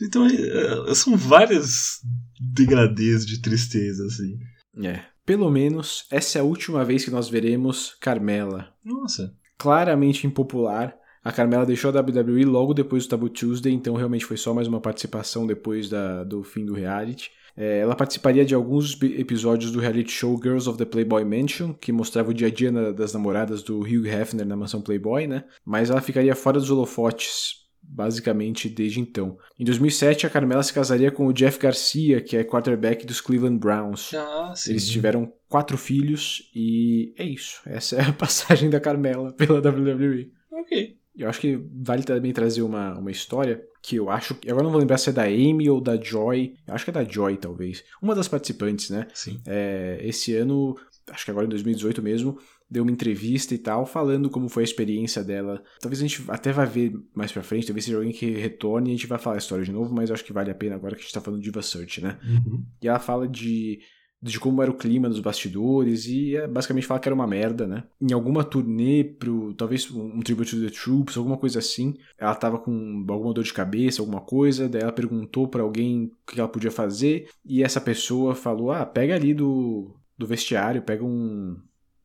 então 0.00 0.26
é, 0.26 0.94
são 0.94 1.16
várias 1.16 2.00
degradês 2.40 3.26
de 3.26 3.40
tristeza, 3.40 4.06
assim. 4.06 4.38
É. 4.84 5.04
Pelo 5.26 5.50
menos 5.50 6.06
essa 6.10 6.38
é 6.38 6.40
a 6.40 6.44
última 6.44 6.84
vez 6.84 7.04
que 7.04 7.10
nós 7.10 7.28
veremos 7.28 7.96
Carmela. 8.00 8.72
Nossa. 8.82 9.34
Claramente 9.58 10.26
impopular 10.26 10.96
a 11.26 11.32
Carmela 11.32 11.66
deixou 11.66 11.90
a 11.90 12.00
WWE 12.00 12.44
logo 12.44 12.72
depois 12.72 13.04
do 13.04 13.10
Taboo 13.10 13.28
Tuesday, 13.28 13.72
então 13.72 13.96
realmente 13.96 14.24
foi 14.24 14.36
só 14.36 14.54
mais 14.54 14.68
uma 14.68 14.80
participação 14.80 15.44
depois 15.44 15.88
da, 15.88 16.22
do 16.22 16.44
fim 16.44 16.64
do 16.64 16.72
reality. 16.72 17.32
É, 17.56 17.80
ela 17.80 17.96
participaria 17.96 18.44
de 18.44 18.54
alguns 18.54 18.96
episódios 19.02 19.72
do 19.72 19.80
reality 19.80 20.12
show 20.12 20.40
Girls 20.40 20.68
of 20.68 20.78
the 20.78 20.84
Playboy 20.84 21.24
Mansion, 21.24 21.72
que 21.72 21.90
mostrava 21.90 22.30
o 22.30 22.34
dia 22.34 22.46
a 22.46 22.50
dia 22.50 22.70
na, 22.70 22.92
das 22.92 23.12
namoradas 23.12 23.64
do 23.64 23.80
Hugh 23.80 24.06
Hefner 24.06 24.46
na 24.46 24.54
mansão 24.54 24.80
Playboy, 24.80 25.26
né? 25.26 25.42
Mas 25.64 25.90
ela 25.90 26.00
ficaria 26.00 26.36
fora 26.36 26.60
dos 26.60 26.70
holofotes, 26.70 27.65
basicamente, 27.88 28.68
desde 28.68 29.00
então. 29.00 29.38
Em 29.58 29.64
2007, 29.64 30.26
a 30.26 30.30
Carmela 30.30 30.62
se 30.62 30.72
casaria 30.72 31.10
com 31.10 31.26
o 31.26 31.32
Jeff 31.32 31.58
Garcia, 31.58 32.20
que 32.20 32.36
é 32.36 32.44
quarterback 32.44 33.06
dos 33.06 33.20
Cleveland 33.20 33.58
Browns. 33.58 34.12
Ah, 34.14 34.52
Eles 34.66 34.88
tiveram 34.88 35.32
quatro 35.48 35.76
filhos 35.78 36.50
e 36.54 37.14
é 37.16 37.24
isso. 37.24 37.60
Essa 37.66 37.96
é 37.96 38.02
a 38.02 38.12
passagem 38.14 38.68
da 38.70 38.80
Carmela 38.80 39.32
pela 39.32 39.58
WWE. 39.60 40.30
Ok. 40.52 40.96
Eu 41.16 41.30
acho 41.30 41.40
que 41.40 41.58
vale 41.82 42.02
também 42.02 42.32
trazer 42.32 42.60
uma, 42.60 42.98
uma 42.98 43.10
história 43.10 43.62
que 43.82 43.96
eu 43.96 44.10
acho. 44.10 44.36
Agora 44.46 44.64
não 44.64 44.70
vou 44.70 44.80
lembrar 44.80 44.98
se 44.98 45.08
é 45.08 45.12
da 45.12 45.22
Amy 45.22 45.70
ou 45.70 45.80
da 45.80 45.96
Joy. 45.96 46.54
Eu 46.66 46.74
acho 46.74 46.84
que 46.84 46.90
é 46.90 46.92
da 46.92 47.04
Joy, 47.04 47.38
talvez. 47.38 47.82
Uma 48.02 48.14
das 48.14 48.28
participantes, 48.28 48.90
né? 48.90 49.06
Sim. 49.14 49.40
É, 49.46 49.98
esse 50.02 50.34
ano, 50.34 50.76
acho 51.10 51.24
que 51.24 51.30
agora 51.30 51.46
em 51.46 51.50
2018 51.50 52.02
mesmo, 52.02 52.38
deu 52.70 52.82
uma 52.82 52.92
entrevista 52.92 53.54
e 53.54 53.58
tal, 53.58 53.86
falando 53.86 54.28
como 54.28 54.48
foi 54.48 54.62
a 54.62 54.64
experiência 54.64 55.22
dela. 55.22 55.62
Talvez 55.80 56.00
a 56.00 56.06
gente 56.06 56.24
até 56.28 56.52
vá 56.52 56.64
ver 56.64 56.92
mais 57.14 57.32
pra 57.32 57.42
frente, 57.42 57.66
talvez 57.66 57.84
seja 57.84 57.96
alguém 57.96 58.12
que 58.12 58.30
retorne 58.30 58.90
e 58.90 58.92
a 58.92 58.96
gente 58.96 59.06
vai 59.06 59.18
falar 59.18 59.36
a 59.36 59.38
história 59.38 59.64
de 59.64 59.72
novo, 59.72 59.94
mas 59.94 60.10
acho 60.10 60.24
que 60.24 60.32
vale 60.32 60.50
a 60.50 60.54
pena 60.54 60.74
agora 60.74 60.94
que 60.94 61.00
a 61.00 61.04
gente 61.04 61.14
tá 61.14 61.20
falando 61.20 61.40
de 61.40 61.44
Diva 61.44 61.62
Search, 61.62 62.02
né? 62.02 62.18
Uhum. 62.24 62.64
E 62.82 62.88
ela 62.88 62.98
fala 62.98 63.28
de 63.28 63.80
de 64.20 64.40
como 64.40 64.62
era 64.62 64.70
o 64.70 64.76
clima 64.76 65.08
dos 65.08 65.20
bastidores 65.20 66.06
e 66.06 66.36
é, 66.36 66.48
basicamente 66.48 66.86
fala 66.86 66.98
que 66.98 67.08
era 67.08 67.14
uma 67.14 67.26
merda, 67.26 67.66
né? 67.66 67.84
Em 68.00 68.12
alguma 68.12 68.42
turnê 68.42 69.04
pro, 69.04 69.54
talvez 69.54 69.90
um, 69.90 70.16
um 70.16 70.20
Tribute 70.20 70.56
to 70.56 70.62
the 70.62 70.70
Troops, 70.70 71.16
alguma 71.16 71.36
coisa 71.36 71.58
assim, 71.58 71.94
ela 72.18 72.34
tava 72.34 72.58
com 72.58 73.04
alguma 73.08 73.34
dor 73.34 73.44
de 73.44 73.52
cabeça, 73.52 74.00
alguma 74.00 74.20
coisa, 74.20 74.68
daí 74.68 74.82
ela 74.82 74.92
perguntou 74.92 75.48
para 75.48 75.62
alguém 75.62 76.04
o 76.04 76.32
que 76.32 76.40
ela 76.40 76.48
podia 76.48 76.70
fazer 76.70 77.28
e 77.44 77.62
essa 77.62 77.80
pessoa 77.80 78.34
falou: 78.34 78.72
"Ah, 78.72 78.84
pega 78.86 79.14
ali 79.14 79.34
do 79.34 79.94
do 80.16 80.26
vestiário, 80.26 80.82
pega 80.82 81.04
um 81.04 81.56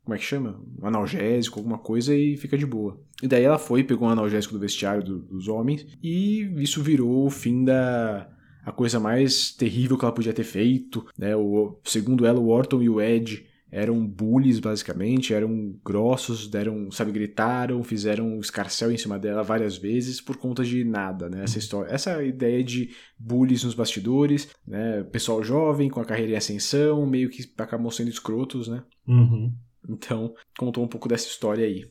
como 0.04 0.16
é 0.16 0.18
que 0.18 0.26
chama? 0.26 0.60
Um 0.82 0.88
analgésico, 0.88 1.60
alguma 1.60 1.78
coisa 1.78 2.16
e 2.16 2.36
fica 2.36 2.58
de 2.58 2.66
boa. 2.66 3.00
E 3.22 3.28
daí 3.28 3.44
ela 3.44 3.60
foi, 3.60 3.84
pegou 3.84 4.08
um 4.08 4.12
analgésico 4.12 4.54
do 4.54 4.60
vestiário 4.60 5.04
do, 5.04 5.20
dos 5.20 5.48
homens 5.48 5.86
e 6.02 6.42
isso 6.58 6.82
virou 6.82 7.26
o 7.26 7.30
fim 7.30 7.64
da 7.64 8.28
a 8.64 8.72
coisa 8.72 9.00
mais 9.00 9.52
terrível 9.52 9.98
que 9.98 10.06
ela 10.06 10.14
podia 10.14 10.34
ter 10.34 10.44
feito. 10.44 11.06
Né? 11.18 11.36
O, 11.36 11.80
segundo 11.84 12.26
ela, 12.26 12.40
o 12.40 12.50
Orton 12.50 12.82
e 12.82 12.90
o 12.90 13.02
Ed 13.02 13.46
eram 13.72 14.06
bullies, 14.06 14.60
basicamente, 14.60 15.34
eram 15.34 15.80
grossos, 15.84 16.48
deram, 16.48 16.92
sabe, 16.92 17.12
gritaram, 17.12 17.82
fizeram 17.84 18.38
escarcel 18.40 18.92
em 18.92 18.98
cima 18.98 19.18
dela 19.18 19.44
várias 19.44 19.78
vezes 19.78 20.20
por 20.20 20.36
conta 20.36 20.64
de 20.64 20.84
nada, 20.84 21.30
né? 21.30 21.44
Essa 21.44 21.58
história, 21.58 21.90
essa 21.90 22.22
ideia 22.22 22.62
de 22.62 22.94
bullies 23.18 23.64
nos 23.64 23.74
bastidores, 23.74 24.50
né? 24.68 25.04
Pessoal 25.04 25.42
jovem, 25.42 25.90
com 25.90 26.02
a 26.02 26.06
carreira 26.06 26.34
em 26.34 26.36
ascensão, 26.36 27.06
meio 27.06 27.30
que 27.30 27.50
acabam 27.58 27.90
sendo 27.90 28.10
escrotos, 28.10 28.68
né? 28.68 28.84
Uhum. 29.08 29.54
Então, 29.88 30.36
contou 30.58 30.84
um 30.84 30.88
pouco 30.88 31.08
dessa 31.08 31.28
história 31.28 31.66
aí. 31.66 31.90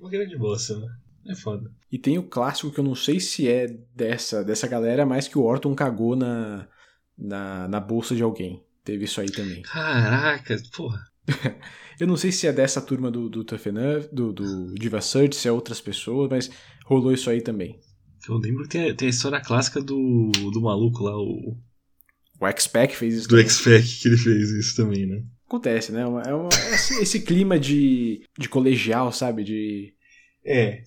Uma 0.00 0.10
grande 0.10 0.36
bosta, 0.38 0.78
né? 0.78 0.86
É 1.26 1.34
foda. 1.34 1.70
E 1.90 1.98
tem 1.98 2.16
o 2.16 2.22
clássico 2.22 2.70
que 2.70 2.80
eu 2.80 2.84
não 2.84 2.94
sei 2.94 3.20
se 3.20 3.48
é 3.48 3.66
dessa, 3.94 4.42
dessa 4.44 4.66
galera, 4.66 5.04
mas 5.04 5.28
que 5.28 5.36
o 5.36 5.42
Orton 5.42 5.74
cagou 5.74 6.16
na, 6.16 6.66
na, 7.18 7.68
na 7.68 7.80
bolsa 7.80 8.14
de 8.14 8.22
alguém. 8.22 8.62
Teve 8.82 9.04
isso 9.04 9.20
aí 9.20 9.30
também. 9.30 9.60
Caraca, 9.62 10.56
porra. 10.74 11.04
Eu 12.00 12.06
não 12.06 12.16
sei 12.16 12.32
se 12.32 12.46
é 12.46 12.52
dessa 12.52 12.80
turma 12.80 13.10
do, 13.10 13.28
do 13.28 13.44
Tough 13.44 13.66
Enough, 13.66 14.08
do, 14.12 14.32
do 14.32 14.74
Diva 14.74 15.00
Search, 15.00 15.36
se 15.36 15.48
é 15.48 15.52
outras 15.52 15.80
pessoas, 15.80 16.28
mas 16.30 16.50
rolou 16.84 17.12
isso 17.12 17.28
aí 17.30 17.40
também. 17.40 17.78
Eu 18.28 18.36
lembro 18.36 18.64
que 18.64 18.70
tem, 18.70 18.94
tem 18.94 19.06
a 19.06 19.10
história 19.10 19.40
clássica 19.40 19.80
do, 19.80 20.30
do 20.52 20.60
maluco 20.60 21.02
lá, 21.02 21.16
o. 21.16 21.56
O 22.40 22.46
X-Pac 22.46 22.94
fez 22.94 23.14
isso 23.14 23.28
Do 23.28 23.40
X-Pac 23.40 23.82
que 23.82 24.06
ele 24.06 24.16
fez 24.16 24.50
isso 24.50 24.76
também, 24.76 25.06
né? 25.06 25.24
Acontece, 25.46 25.90
né? 25.90 26.02
É 26.02 26.06
uma, 26.06 26.22
é 26.22 26.74
esse, 26.74 27.02
esse, 27.02 27.20
clima 27.20 27.58
de, 27.58 28.22
de 28.38 28.48
colegial, 28.48 29.10
sabe? 29.10 29.42
De. 29.42 29.94
É, 30.44 30.84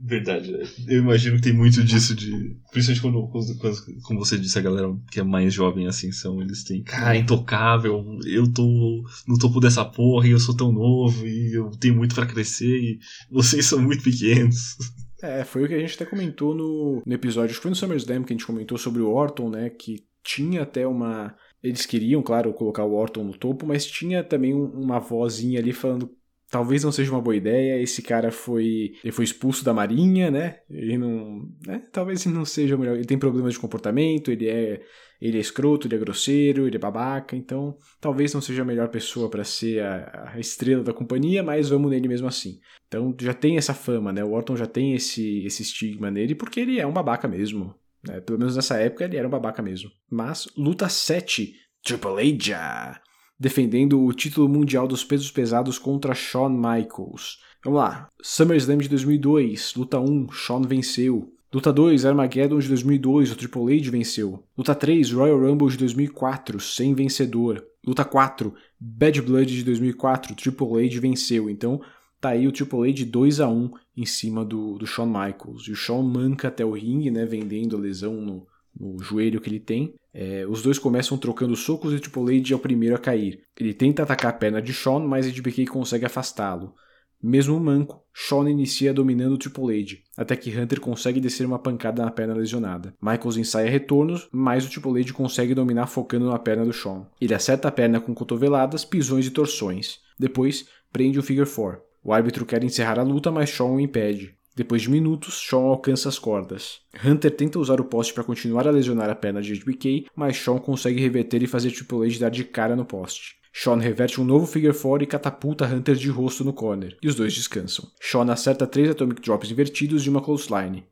verdade. 0.00 0.52
Eu 0.88 0.98
imagino 0.98 1.36
que 1.36 1.42
tem 1.42 1.52
muito 1.52 1.82
disso 1.84 2.14
de. 2.14 2.56
Principalmente 2.72 3.00
quando, 3.00 3.56
quando, 3.58 4.02
como 4.02 4.18
você 4.18 4.36
disse, 4.36 4.58
a 4.58 4.62
galera 4.62 4.88
que 5.10 5.20
é 5.20 5.22
mais 5.22 5.54
jovem 5.54 5.86
assim 5.86 6.10
são, 6.10 6.40
eles 6.42 6.64
têm. 6.64 6.82
Cara, 6.82 7.16
intocável, 7.16 8.18
eu 8.26 8.52
tô 8.52 9.04
no 9.26 9.38
topo 9.38 9.60
dessa 9.60 9.84
porra 9.84 10.26
e 10.26 10.32
eu 10.32 10.40
sou 10.40 10.56
tão 10.56 10.72
novo 10.72 11.26
e 11.26 11.54
eu 11.54 11.70
tenho 11.70 11.96
muito 11.96 12.14
para 12.14 12.26
crescer 12.26 12.76
e 12.76 12.98
vocês 13.30 13.66
são 13.66 13.80
muito 13.80 14.02
pequenos. 14.02 14.76
É, 15.22 15.44
foi 15.44 15.64
o 15.64 15.68
que 15.68 15.74
a 15.74 15.78
gente 15.78 15.94
até 15.94 16.06
comentou 16.06 16.54
no, 16.54 17.02
no 17.04 17.14
episódio, 17.14 17.50
acho 17.50 17.58
que 17.58 17.62
foi 17.62 17.70
no 17.70 17.76
SummerSlam 17.76 18.24
que 18.24 18.32
a 18.32 18.36
gente 18.36 18.46
comentou 18.46 18.78
sobre 18.78 19.02
o 19.02 19.10
Orton, 19.10 19.50
né? 19.50 19.68
Que 19.70 20.02
tinha 20.22 20.62
até 20.62 20.86
uma. 20.86 21.34
Eles 21.62 21.84
queriam, 21.84 22.22
claro, 22.22 22.52
colocar 22.54 22.84
o 22.84 22.94
Orton 22.94 23.24
no 23.24 23.36
topo, 23.36 23.66
mas 23.66 23.84
tinha 23.84 24.24
também 24.24 24.54
uma 24.54 24.98
vozinha 24.98 25.60
ali 25.60 25.72
falando. 25.72 26.10
Talvez 26.50 26.82
não 26.82 26.90
seja 26.90 27.12
uma 27.12 27.20
boa 27.20 27.36
ideia. 27.36 27.80
Esse 27.80 28.02
cara 28.02 28.32
foi, 28.32 28.94
ele 29.04 29.12
foi 29.12 29.24
expulso 29.24 29.64
da 29.64 29.72
marinha, 29.72 30.30
né? 30.32 30.58
Ele 30.68 30.98
não, 30.98 31.48
né? 31.64 31.82
Talvez 31.92 32.26
ele 32.26 32.34
não 32.34 32.44
seja 32.44 32.74
o 32.74 32.78
melhor. 32.78 32.96
Ele 32.96 33.04
tem 33.04 33.18
problemas 33.18 33.52
de 33.52 33.60
comportamento. 33.60 34.32
Ele 34.32 34.48
é, 34.48 34.82
ele 35.20 35.38
é 35.38 35.40
escroto, 35.40 35.86
ele 35.86 35.94
é 35.94 35.98
grosseiro, 35.98 36.66
ele 36.66 36.74
é 36.74 36.78
babaca. 36.78 37.36
Então, 37.36 37.76
talvez 38.00 38.34
não 38.34 38.40
seja 38.40 38.62
a 38.62 38.64
melhor 38.64 38.88
pessoa 38.88 39.30
para 39.30 39.44
ser 39.44 39.80
a, 39.80 40.32
a, 40.34 40.40
estrela 40.40 40.82
da 40.82 40.92
companhia, 40.92 41.40
mas 41.40 41.68
vamos 41.68 41.88
nele 41.88 42.08
mesmo 42.08 42.26
assim. 42.26 42.58
Então, 42.88 43.14
já 43.20 43.32
tem 43.32 43.56
essa 43.56 43.72
fama, 43.72 44.12
né? 44.12 44.24
O 44.24 44.32
Orton 44.32 44.56
já 44.56 44.66
tem 44.66 44.94
esse, 44.94 45.44
esse 45.44 45.62
estigma 45.62 46.10
nele 46.10 46.34
porque 46.34 46.58
ele 46.58 46.80
é 46.80 46.86
um 46.86 46.92
babaca 46.92 47.28
mesmo. 47.28 47.74
Né? 48.04 48.20
Pelo 48.20 48.40
menos 48.40 48.56
nessa 48.56 48.76
época 48.78 49.04
ele 49.04 49.16
era 49.16 49.28
um 49.28 49.30
babaca 49.30 49.62
mesmo. 49.62 49.88
Mas, 50.10 50.48
luta 50.56 50.88
7, 50.88 51.54
Triple 51.84 52.34
H, 52.34 53.00
defendendo 53.40 54.04
o 54.04 54.12
título 54.12 54.46
mundial 54.46 54.86
dos 54.86 55.02
pesos 55.02 55.30
pesados 55.30 55.78
contra 55.78 56.14
Shawn 56.14 56.50
Michaels. 56.50 57.38
Vamos 57.64 57.80
lá. 57.80 58.08
SummerSlam 58.22 58.76
de 58.76 58.88
2002, 58.90 59.74
luta 59.74 59.98
1, 59.98 60.30
Shawn 60.30 60.62
venceu. 60.62 61.32
Luta 61.52 61.72
2, 61.72 62.04
Armageddon 62.04 62.58
de 62.58 62.68
2002, 62.68 63.32
o 63.32 63.36
Triple 63.36 63.78
H 63.78 63.90
venceu. 63.90 64.44
Luta 64.56 64.74
3, 64.74 65.10
Royal 65.12 65.40
Rumble 65.40 65.70
de 65.70 65.78
2004, 65.78 66.60
sem 66.60 66.94
vencedor. 66.94 67.64
Luta 67.84 68.04
4, 68.04 68.54
Bad 68.78 69.22
Blood 69.22 69.56
de 69.56 69.64
2004, 69.64 70.34
Triple 70.36 70.86
H 70.86 71.00
venceu. 71.00 71.48
Então, 71.48 71.80
tá 72.20 72.30
aí 72.30 72.46
o 72.46 72.52
Triple 72.52 72.90
H 72.90 73.04
2 73.06 73.40
a 73.40 73.48
1 73.48 73.70
em 73.96 74.06
cima 74.06 74.44
do, 74.44 74.76
do 74.78 74.86
Shawn 74.86 75.06
Michaels. 75.06 75.66
E 75.66 75.72
o 75.72 75.74
Shawn 75.74 76.02
manca 76.02 76.48
até 76.48 76.64
o 76.64 76.72
ringue, 76.72 77.10
né, 77.10 77.24
vendendo 77.24 77.76
a 77.76 77.80
lesão 77.80 78.20
no, 78.20 78.46
no 78.78 79.02
joelho 79.02 79.40
que 79.40 79.48
ele 79.48 79.60
tem. 79.60 79.94
É, 80.12 80.44
os 80.46 80.62
dois 80.62 80.78
começam 80.78 81.16
trocando 81.16 81.56
socos 81.56 81.92
e 81.92 82.00
Triple 82.00 82.38
H 82.38 82.52
é 82.52 82.56
o 82.56 82.58
primeiro 82.58 82.96
a 82.96 82.98
cair. 82.98 83.42
Ele 83.58 83.72
tenta 83.72 84.02
atacar 84.02 84.30
a 84.30 84.36
perna 84.36 84.60
de 84.60 84.72
Shawn, 84.72 85.06
mas 85.06 85.26
Ed 85.26 85.40
BK 85.40 85.66
consegue 85.66 86.04
afastá-lo. 86.04 86.74
Mesmo 87.22 87.60
manco, 87.60 88.02
Shawn 88.14 88.48
inicia 88.48 88.94
dominando 88.94 89.34
o 89.34 89.38
Triple 89.38 89.78
H, 89.82 89.98
até 90.16 90.34
que 90.34 90.58
Hunter 90.58 90.80
consegue 90.80 91.20
descer 91.20 91.44
uma 91.44 91.58
pancada 91.58 92.02
na 92.02 92.10
perna 92.10 92.32
lesionada. 92.32 92.94
Michaels 93.00 93.36
ensaia 93.36 93.70
retornos, 93.70 94.26
mas 94.32 94.64
o 94.64 94.70
Triple 94.70 95.02
H 95.02 95.12
consegue 95.12 95.54
dominar 95.54 95.86
focando 95.86 96.30
na 96.30 96.38
perna 96.38 96.64
do 96.64 96.72
Shawn. 96.72 97.04
Ele 97.20 97.34
acerta 97.34 97.68
a 97.68 97.72
perna 97.72 98.00
com 98.00 98.14
cotoveladas, 98.14 98.86
pisões 98.86 99.26
e 99.26 99.30
torções. 99.30 100.00
Depois, 100.18 100.66
prende 100.90 101.18
o 101.18 101.22
Figure 101.22 101.48
4. 101.48 101.82
O 102.02 102.12
árbitro 102.14 102.46
quer 102.46 102.64
encerrar 102.64 102.98
a 102.98 103.02
luta, 103.02 103.30
mas 103.30 103.50
Shawn 103.50 103.76
o 103.76 103.80
impede. 103.80 104.34
Depois 104.56 104.82
de 104.82 104.90
minutos, 104.90 105.40
Shawn 105.40 105.66
alcança 105.66 106.08
as 106.08 106.18
cordas. 106.18 106.80
Hunter 107.04 107.30
tenta 107.30 107.58
usar 107.58 107.80
o 107.80 107.84
poste 107.84 108.12
para 108.12 108.24
continuar 108.24 108.66
a 108.66 108.70
lesionar 108.70 109.08
a 109.08 109.14
perna 109.14 109.40
de 109.40 109.54
HBK, 109.54 110.06
mas 110.14 110.36
Shawn 110.36 110.58
consegue 110.58 111.00
reverter 111.00 111.42
e 111.42 111.46
fazer 111.46 111.70
Triple 111.70 112.06
H 112.06 112.18
dar 112.18 112.30
de 112.30 112.44
cara 112.44 112.74
no 112.74 112.84
poste. 112.84 113.36
Shawn 113.52 113.78
reverte 113.78 114.20
um 114.20 114.24
novo 114.24 114.46
Figure 114.46 114.76
4 114.76 115.02
e 115.04 115.06
catapulta 115.06 115.66
Hunter 115.66 115.94
de 115.94 116.08
rosto 116.08 116.44
no 116.44 116.52
corner, 116.52 116.96
e 117.02 117.08
os 117.08 117.14
dois 117.14 117.34
descansam. 117.34 117.88
Shawn 118.00 118.30
acerta 118.30 118.66
três 118.66 118.90
Atomic 118.90 119.20
Drops 119.22 119.50
invertidos 119.50 120.04
e 120.04 120.10
uma 120.10 120.20
clothesline. 120.20 120.84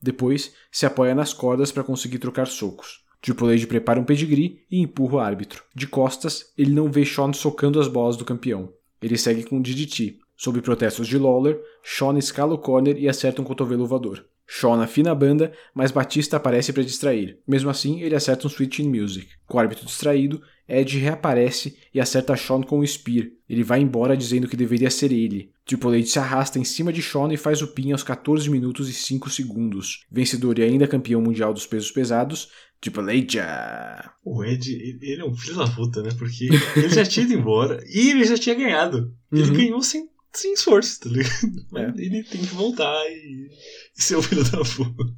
Depois, 0.00 0.52
se 0.70 0.86
apoia 0.86 1.14
nas 1.14 1.32
cordas 1.32 1.72
para 1.72 1.84
conseguir 1.84 2.18
trocar 2.18 2.46
socos. 2.46 3.04
Triple 3.20 3.54
H 3.54 3.66
prepara 3.66 4.00
um 4.00 4.04
pedigree 4.04 4.60
e 4.70 4.80
empurra 4.80 5.16
o 5.16 5.18
árbitro. 5.18 5.64
De 5.74 5.86
costas, 5.86 6.52
ele 6.56 6.72
não 6.72 6.90
vê 6.90 7.04
Shawn 7.04 7.32
socando 7.32 7.80
as 7.80 7.88
bolas 7.88 8.16
do 8.16 8.24
campeão. 8.24 8.72
Ele 9.02 9.18
segue 9.18 9.42
com 9.42 9.58
o 9.58 9.62
DDT, 9.62 10.18
Sob 10.36 10.60
protestos 10.60 11.08
de 11.08 11.18
Lawler, 11.18 11.58
Shawn 11.82 12.18
escala 12.18 12.54
o 12.54 12.58
corner 12.58 12.98
e 12.98 13.08
acerta 13.08 13.40
um 13.40 13.44
cotovelo 13.44 13.86
voador. 13.86 14.26
Shawn 14.46 14.80
afina 14.80 15.10
a 15.10 15.14
banda, 15.14 15.52
mas 15.74 15.90
Batista 15.90 16.36
aparece 16.36 16.72
para 16.72 16.84
distrair. 16.84 17.38
Mesmo 17.46 17.68
assim, 17.68 18.00
ele 18.02 18.14
acerta 18.14 18.46
um 18.46 18.50
switch 18.50 18.78
in 18.78 18.88
music. 18.88 19.28
Com 19.46 19.56
o 19.56 19.60
árbitro 19.60 19.84
distraído, 19.84 20.40
Ed 20.68 20.98
reaparece 20.98 21.76
e 21.92 22.00
acerta 22.00 22.36
Shawn 22.36 22.62
com 22.62 22.78
o 22.78 22.86
Spear. 22.86 23.26
Ele 23.48 23.64
vai 23.64 23.80
embora 23.80 24.16
dizendo 24.16 24.46
que 24.46 24.56
deveria 24.56 24.90
ser 24.90 25.10
ele. 25.10 25.50
Triple 25.64 25.98
H 25.98 26.06
se 26.06 26.18
arrasta 26.18 26.58
em 26.58 26.64
cima 26.64 26.92
de 26.92 27.02
Shawn 27.02 27.32
e 27.32 27.36
faz 27.36 27.60
o 27.60 27.68
pin 27.68 27.90
aos 27.90 28.04
14 28.04 28.48
minutos 28.48 28.88
e 28.88 28.92
5 28.92 29.30
segundos. 29.30 30.04
Vencedor 30.10 30.58
e 30.58 30.62
ainda 30.62 30.86
campeão 30.86 31.20
mundial 31.20 31.52
dos 31.52 31.66
pesos 31.66 31.90
pesados, 31.90 32.48
Triple 32.80 33.18
H. 33.22 34.14
O 34.24 34.44
Ed, 34.44 34.98
ele 35.02 35.22
é 35.22 35.24
um 35.24 35.34
filho 35.34 35.56
da 35.56 35.66
puta, 35.66 36.02
né? 36.02 36.10
Porque 36.16 36.48
ele 36.76 36.88
já 36.88 37.04
tinha 37.04 37.26
ido 37.26 37.34
embora 37.34 37.82
e 37.88 38.10
ele 38.10 38.24
já 38.24 38.36
tinha 38.36 38.54
ganhado. 38.54 39.12
Ele 39.32 39.42
uhum. 39.42 39.56
ganhou 39.56 39.82
sem 39.82 40.08
sem 40.38 40.52
esforço, 40.52 41.00
tá 41.00 41.08
ligado? 41.08 41.66
É. 41.76 42.02
Ele 42.02 42.22
tem 42.22 42.40
que 42.40 42.54
voltar 42.54 43.04
e, 43.08 43.48
e 43.96 44.02
ser 44.02 44.16
o 44.16 44.22
filho 44.22 44.44
da 44.44 44.58
puta. 44.58 45.14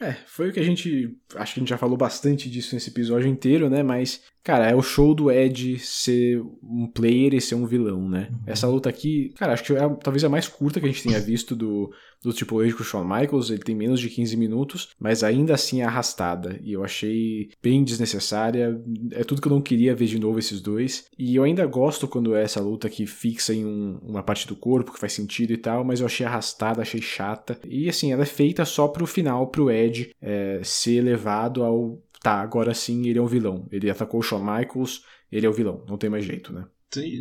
É, 0.00 0.16
foi 0.26 0.48
o 0.48 0.52
que 0.52 0.60
a 0.60 0.64
gente. 0.64 1.16
Acho 1.34 1.54
que 1.54 1.60
a 1.60 1.62
gente 1.62 1.70
já 1.70 1.78
falou 1.78 1.96
bastante 1.96 2.48
disso 2.48 2.74
nesse 2.74 2.90
episódio 2.90 3.28
inteiro, 3.28 3.68
né? 3.68 3.82
Mas, 3.82 4.20
cara, 4.44 4.70
é 4.70 4.74
o 4.74 4.82
show 4.82 5.14
do 5.14 5.30
Ed 5.30 5.78
ser 5.80 6.40
um 6.62 6.86
player 6.86 7.34
e 7.34 7.40
ser 7.40 7.56
um 7.56 7.66
vilão, 7.66 8.08
né? 8.08 8.28
Uhum. 8.30 8.38
Essa 8.46 8.68
luta 8.68 8.88
aqui, 8.88 9.32
cara, 9.36 9.54
acho 9.54 9.64
que 9.64 9.72
é 9.72 9.88
talvez 10.02 10.22
a 10.22 10.28
mais 10.28 10.46
curta 10.46 10.78
que 10.78 10.86
a 10.86 10.88
gente 10.88 11.02
tenha 11.02 11.18
visto 11.18 11.56
do, 11.56 11.92
do 12.22 12.32
Triple 12.32 12.64
H 12.64 12.76
com 12.76 12.82
o 12.82 12.86
Shawn 12.86 13.04
Michaels. 13.04 13.50
Ele 13.50 13.62
tem 13.62 13.74
menos 13.74 14.00
de 14.00 14.08
15 14.08 14.36
minutos, 14.36 14.90
mas 14.98 15.22
ainda 15.22 15.54
assim 15.54 15.80
é 15.80 15.84
arrastada. 15.84 16.58
E 16.62 16.72
eu 16.72 16.84
achei 16.84 17.50
bem 17.62 17.84
desnecessária. 17.84 18.80
É 19.12 19.24
tudo 19.24 19.40
que 19.40 19.48
eu 19.48 19.52
não 19.52 19.60
queria 19.60 19.94
ver 19.94 20.06
de 20.06 20.18
novo 20.18 20.38
esses 20.38 20.60
dois. 20.60 21.06
E 21.18 21.36
eu 21.36 21.44
ainda 21.44 21.66
gosto 21.66 22.08
quando 22.08 22.34
é 22.34 22.42
essa 22.42 22.60
luta 22.60 22.88
que 22.88 23.06
fixa 23.06 23.54
em 23.54 23.64
um, 23.64 23.98
uma 24.02 24.22
parte 24.22 24.46
do 24.46 24.56
corpo, 24.56 24.92
que 24.92 25.00
faz 25.00 25.12
sentido 25.12 25.52
e 25.52 25.56
tal, 25.56 25.84
mas 25.84 26.00
eu 26.00 26.06
achei 26.06 26.26
arrastada, 26.26 26.82
achei 26.82 27.00
chata. 27.00 27.58
E 27.66 27.88
assim, 27.88 28.12
ela 28.12 28.22
é 28.22 28.26
feita 28.26 28.64
só 28.64 28.88
pro 28.88 29.06
final, 29.06 29.48
pro 29.48 29.70
Ed 29.70 30.10
é, 30.20 30.60
ser 30.62 31.00
levado 31.02 31.62
ao. 31.62 32.02
Tá, 32.20 32.40
agora 32.40 32.74
sim 32.74 33.06
ele 33.06 33.18
é 33.18 33.22
um 33.22 33.26
vilão. 33.26 33.66
Ele 33.70 33.88
atacou 33.88 34.18
o 34.18 34.22
Shawn 34.22 34.40
Michaels, 34.40 35.02
ele 35.30 35.46
é 35.46 35.48
o 35.48 35.52
vilão, 35.52 35.84
não 35.88 35.96
tem 35.96 36.10
mais 36.10 36.24
jeito, 36.24 36.52
né? 36.52 36.66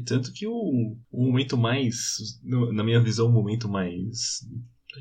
Tanto 0.06 0.32
que 0.32 0.48
o, 0.48 0.96
o 1.12 1.26
momento 1.26 1.58
mais. 1.58 2.40
Na 2.44 2.84
minha 2.84 3.02
visão, 3.02 3.28
o 3.28 3.32
momento 3.32 3.68
mais 3.68 4.42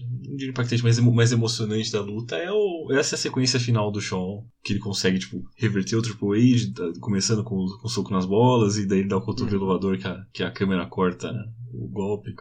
não 0.00 0.36
diria 0.36 0.50
impactante, 0.50 0.82
mas 0.82 0.98
mais 0.98 1.32
emocionante 1.32 1.92
da 1.92 2.00
luta 2.00 2.36
é 2.36 2.50
o, 2.50 2.88
essa 2.92 3.16
sequência 3.16 3.60
final 3.60 3.90
do 3.90 4.00
Shawn, 4.00 4.44
que 4.62 4.72
ele 4.72 4.80
consegue, 4.80 5.18
tipo, 5.18 5.42
reverter 5.56 5.96
o 5.96 6.02
Triple 6.02 6.54
H, 6.54 6.72
tá, 6.74 7.00
começando 7.00 7.42
com, 7.44 7.56
com 7.56 7.86
o 7.86 7.88
soco 7.88 8.12
nas 8.12 8.26
bolas, 8.26 8.76
e 8.76 8.86
daí 8.86 9.00
ele 9.00 9.08
dá 9.08 9.16
o 9.16 9.22
cotovelo 9.22 9.62
uhum. 9.62 9.68
voador 9.68 9.98
que 9.98 10.06
a, 10.06 10.24
que 10.32 10.42
a 10.42 10.50
câmera 10.50 10.86
corta 10.86 11.32
o 11.72 11.88
golpe, 11.88 12.34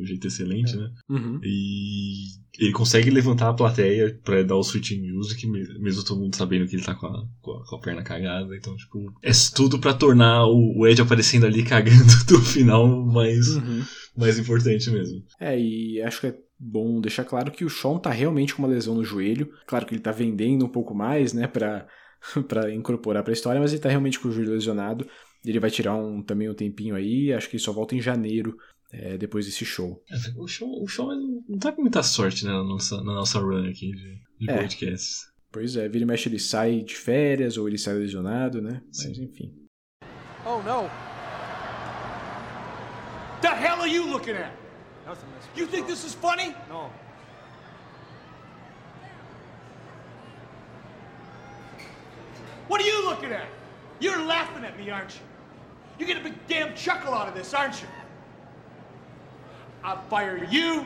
de 0.00 0.04
um 0.04 0.06
jeito 0.06 0.26
excelente, 0.26 0.74
é. 0.74 0.76
né? 0.76 0.90
Uhum. 1.08 1.40
E 1.44 2.40
ele 2.58 2.72
consegue 2.72 3.10
levantar 3.10 3.48
a 3.48 3.54
plateia 3.54 4.18
pra 4.24 4.42
dar 4.42 4.56
o 4.56 4.62
switch 4.62 4.92
music, 4.92 5.46
mesmo 5.46 6.04
todo 6.04 6.20
mundo 6.20 6.36
sabendo 6.36 6.66
que 6.66 6.76
ele 6.76 6.84
tá 6.84 6.94
com 6.94 7.06
a, 7.06 7.24
com 7.40 7.76
a, 7.76 7.80
perna 7.80 8.02
cagada. 8.02 8.56
Então, 8.56 8.76
tipo, 8.76 9.12
é 9.22 9.30
tudo 9.54 9.78
para 9.78 9.94
tornar 9.94 10.46
o, 10.46 10.78
o, 10.78 10.86
Ed 10.86 11.00
aparecendo 11.00 11.46
ali 11.46 11.62
cagando 11.64 12.24
do 12.26 12.40
final 12.40 12.86
mais, 12.88 13.48
uhum. 13.56 13.82
mais 14.16 14.38
importante 14.38 14.90
mesmo. 14.90 15.22
É, 15.38 15.58
e 15.58 16.02
acho 16.02 16.20
que 16.20 16.26
é 16.28 16.38
bom 16.58 17.00
deixar 17.00 17.24
claro 17.24 17.50
que 17.50 17.64
o 17.64 17.70
Sean 17.70 17.98
tá 17.98 18.10
realmente 18.10 18.54
com 18.54 18.62
uma 18.62 18.68
lesão 18.68 18.94
no 18.94 19.04
joelho. 19.04 19.50
Claro 19.66 19.86
que 19.86 19.94
ele 19.94 20.02
tá 20.02 20.12
vendendo 20.12 20.64
um 20.64 20.68
pouco 20.68 20.94
mais, 20.94 21.32
né, 21.32 21.46
pra, 21.46 21.86
pra 22.48 22.72
incorporar 22.72 23.22
pra 23.22 23.32
história, 23.32 23.60
mas 23.60 23.72
ele 23.72 23.82
tá 23.82 23.88
realmente 23.88 24.18
com 24.18 24.28
o 24.28 24.32
joelho 24.32 24.52
lesionado. 24.52 25.06
Ele 25.44 25.58
vai 25.58 25.70
tirar 25.70 25.94
um, 25.94 26.22
também 26.22 26.50
um 26.50 26.54
tempinho 26.54 26.94
aí, 26.94 27.32
acho 27.32 27.48
que 27.48 27.56
ele 27.56 27.62
só 27.62 27.72
volta 27.72 27.94
em 27.94 28.00
janeiro 28.00 28.54
é, 28.92 29.16
depois 29.16 29.46
desse 29.46 29.64
show. 29.64 30.02
É, 30.10 30.16
o 30.36 30.46
show, 30.46 30.82
o 30.82 30.86
show 30.86 31.14
não 31.48 31.58
tá 31.58 31.72
com 31.72 31.82
muita 31.82 32.02
sorte 32.02 32.44
né, 32.44 32.52
na, 32.52 32.64
nossa, 32.64 32.96
na 32.98 33.14
nossa 33.14 33.38
run 33.38 33.68
aqui 33.68 33.92
de, 33.92 34.20
de 34.38 34.50
é. 34.50 34.62
podcasts. 34.62 35.30
Pois 35.52 35.76
é, 35.76 35.88
vira 35.88 36.04
e 36.04 36.06
mexe 36.06 36.28
ele 36.28 36.38
sai 36.38 36.80
de 36.80 36.94
férias 36.94 37.56
ou 37.56 37.68
ele 37.68 37.78
sai 37.78 37.94
lesionado, 37.94 38.62
né? 38.62 38.82
Sim. 38.92 39.08
Mas 39.08 39.18
enfim. 39.18 39.54
Oh 40.44 40.62
não! 40.62 40.88
The 43.40 43.48
hell 43.48 43.80
are 43.80 43.90
you 43.90 44.06
looking 44.06 44.34
at? 44.34 44.52
You 45.56 45.66
think 45.66 45.86
this 45.86 46.04
is 46.04 46.14
funny? 46.14 46.54
No. 46.68 46.90
What 52.68 52.80
are 52.80 52.86
you 52.86 53.04
looking 53.04 53.32
at? 53.32 53.48
You're 53.98 54.24
laughing 54.24 54.64
at 54.64 54.78
me, 54.78 54.90
aren't 54.90 55.16
you? 55.16 55.22
You 55.98 56.06
get 56.06 56.16
a 56.16 56.20
big 56.20 56.34
damn 56.46 56.74
chuckle 56.74 57.12
out 57.12 57.28
of 57.28 57.34
this, 57.34 57.52
aren't 57.52 57.82
you? 57.82 57.88
I'll 59.84 60.02
fire 60.08 60.44
you. 60.50 60.84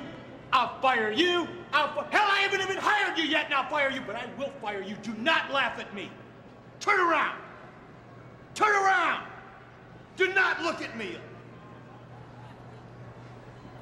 I'll 0.52 0.80
fire 0.80 1.10
you. 1.12 1.46
I'll 1.72 1.92
fi- 1.94 2.06
Hell, 2.10 2.28
I 2.30 2.40
haven't 2.44 2.60
even 2.62 2.76
hired 2.76 3.18
you 3.18 3.24
yet, 3.24 3.46
and 3.46 3.54
I'll 3.54 3.68
fire 3.68 3.90
you, 3.90 4.02
but 4.06 4.14
I 4.14 4.26
will 4.38 4.52
fire 4.60 4.82
you. 4.82 4.96
Do 5.02 5.12
not 5.20 5.52
laugh 5.52 5.78
at 5.80 5.92
me. 5.94 6.10
Turn 6.80 7.00
around. 7.00 7.38
Turn 8.54 8.74
around. 8.82 9.26
Do 10.16 10.26
not 10.28 10.62
look 10.62 10.80
at 10.82 10.96
me. 10.96 11.18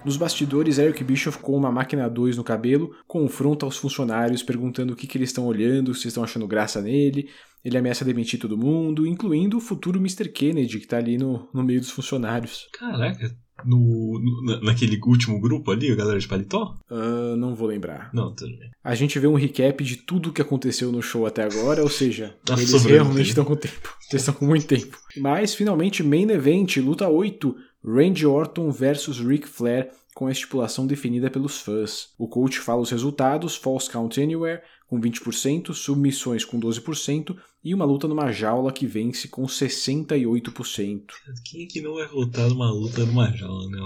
Nos 0.05 0.17
bastidores, 0.17 0.79
Eric 0.79 1.05
Bischoff, 1.05 1.39
com 1.39 1.57
uma 1.57 1.71
máquina 1.71 2.09
2 2.11 2.37
no 2.37 2.43
cabelo, 2.43 2.93
confronta 3.07 3.67
os 3.67 3.77
funcionários 3.77 4.43
perguntando 4.43 4.95
o 4.95 4.97
que, 4.97 5.07
que 5.07 5.17
eles 5.17 5.29
estão 5.29 5.47
olhando, 5.47 5.95
se 5.95 6.09
estão 6.09 6.25
achando 6.25 6.47
graça 6.49 6.81
nele. 6.83 7.29
Ele 7.65 7.79
ameaça 7.79 8.05
demitir 8.05 8.41
todo 8.41 8.59
mundo, 8.59 9.07
incluindo 9.07 9.57
o 9.57 9.61
futuro 9.61 10.01
Mr. 10.01 10.29
Kennedy, 10.33 10.81
que 10.81 10.89
tá 10.89 10.97
ali 10.97 11.17
no, 11.17 11.49
no 11.55 11.63
meio 11.63 11.79
dos 11.79 11.91
funcionários. 11.91 12.69
Caraca, 12.73 13.31
no, 13.65 14.19
no- 14.19 14.61
naquele 14.63 14.99
último 15.07 15.41
grupo 15.41 15.71
ali, 15.71 15.91
a 15.91 15.95
galera 15.95 16.19
de 16.19 16.27
paletó? 16.29 16.77
Ah, 16.91 17.35
não 17.37 17.55
vou 17.55 17.69
lembrar. 17.69 18.11
Não, 18.13 18.33
tudo 18.35 18.57
bem. 18.59 18.71
A 18.85 18.95
gente 18.95 19.19
vê 19.19 19.27
um 19.27 19.35
recap 19.35 19.83
de 19.85 19.97
tudo 19.97 20.31
o 20.31 20.33
que 20.33 20.43
aconteceu 20.43 20.91
no 20.93 21.03
show 21.03 21.27
até 21.27 21.43
agora, 21.45 21.83
ou 21.83 21.89
seja, 21.89 22.35
Tá 22.45 22.55
eles 22.55 22.85
realmente 22.85 23.29
estão 23.29 23.45
com 23.45 23.57
tempo. 23.57 23.97
Eles 24.11 24.23
estão 24.23 24.35
com 24.35 24.47
muito 24.47 24.67
tempo. 24.67 24.99
Mas, 25.17 25.55
finalmente, 25.55 26.03
Main 26.03 26.31
Event, 26.31 26.77
luta 26.79 27.09
8, 27.09 27.55
Randy 27.85 28.27
Orton 28.27 28.71
versus 28.71 29.19
Ric 29.21 29.49
Flair, 29.49 29.91
com 30.15 30.27
a 30.27 30.31
estipulação 30.33 30.87
definida 30.87 31.31
pelos 31.31 31.61
fãs. 31.61 32.09
O 32.19 32.29
coach 32.29 32.59
fala 32.61 32.83
os 32.83 32.91
resultados, 32.91 33.57
False 33.57 33.89
Count 33.91 34.21
Anywhere 34.23 34.61
com 34.93 35.01
20%, 35.01 35.73
submissões 35.73 36.44
com 36.44 36.60
12% 36.60 37.35
e 37.64 37.74
uma 37.74 37.86
luta 37.86 38.06
numa 38.06 38.31
jaula 38.31 38.70
que 38.70 38.86
vence 38.86 39.27
com 39.27 39.47
68%. 39.47 41.05
Quem 41.47 41.62
é 41.62 41.66
que 41.66 41.81
não 41.81 41.94
vai 41.94 42.06
votar 42.06 42.47
numa 42.51 42.70
luta 42.70 43.06
numa 43.06 43.31
jaula, 43.32 43.70
né? 43.70 43.78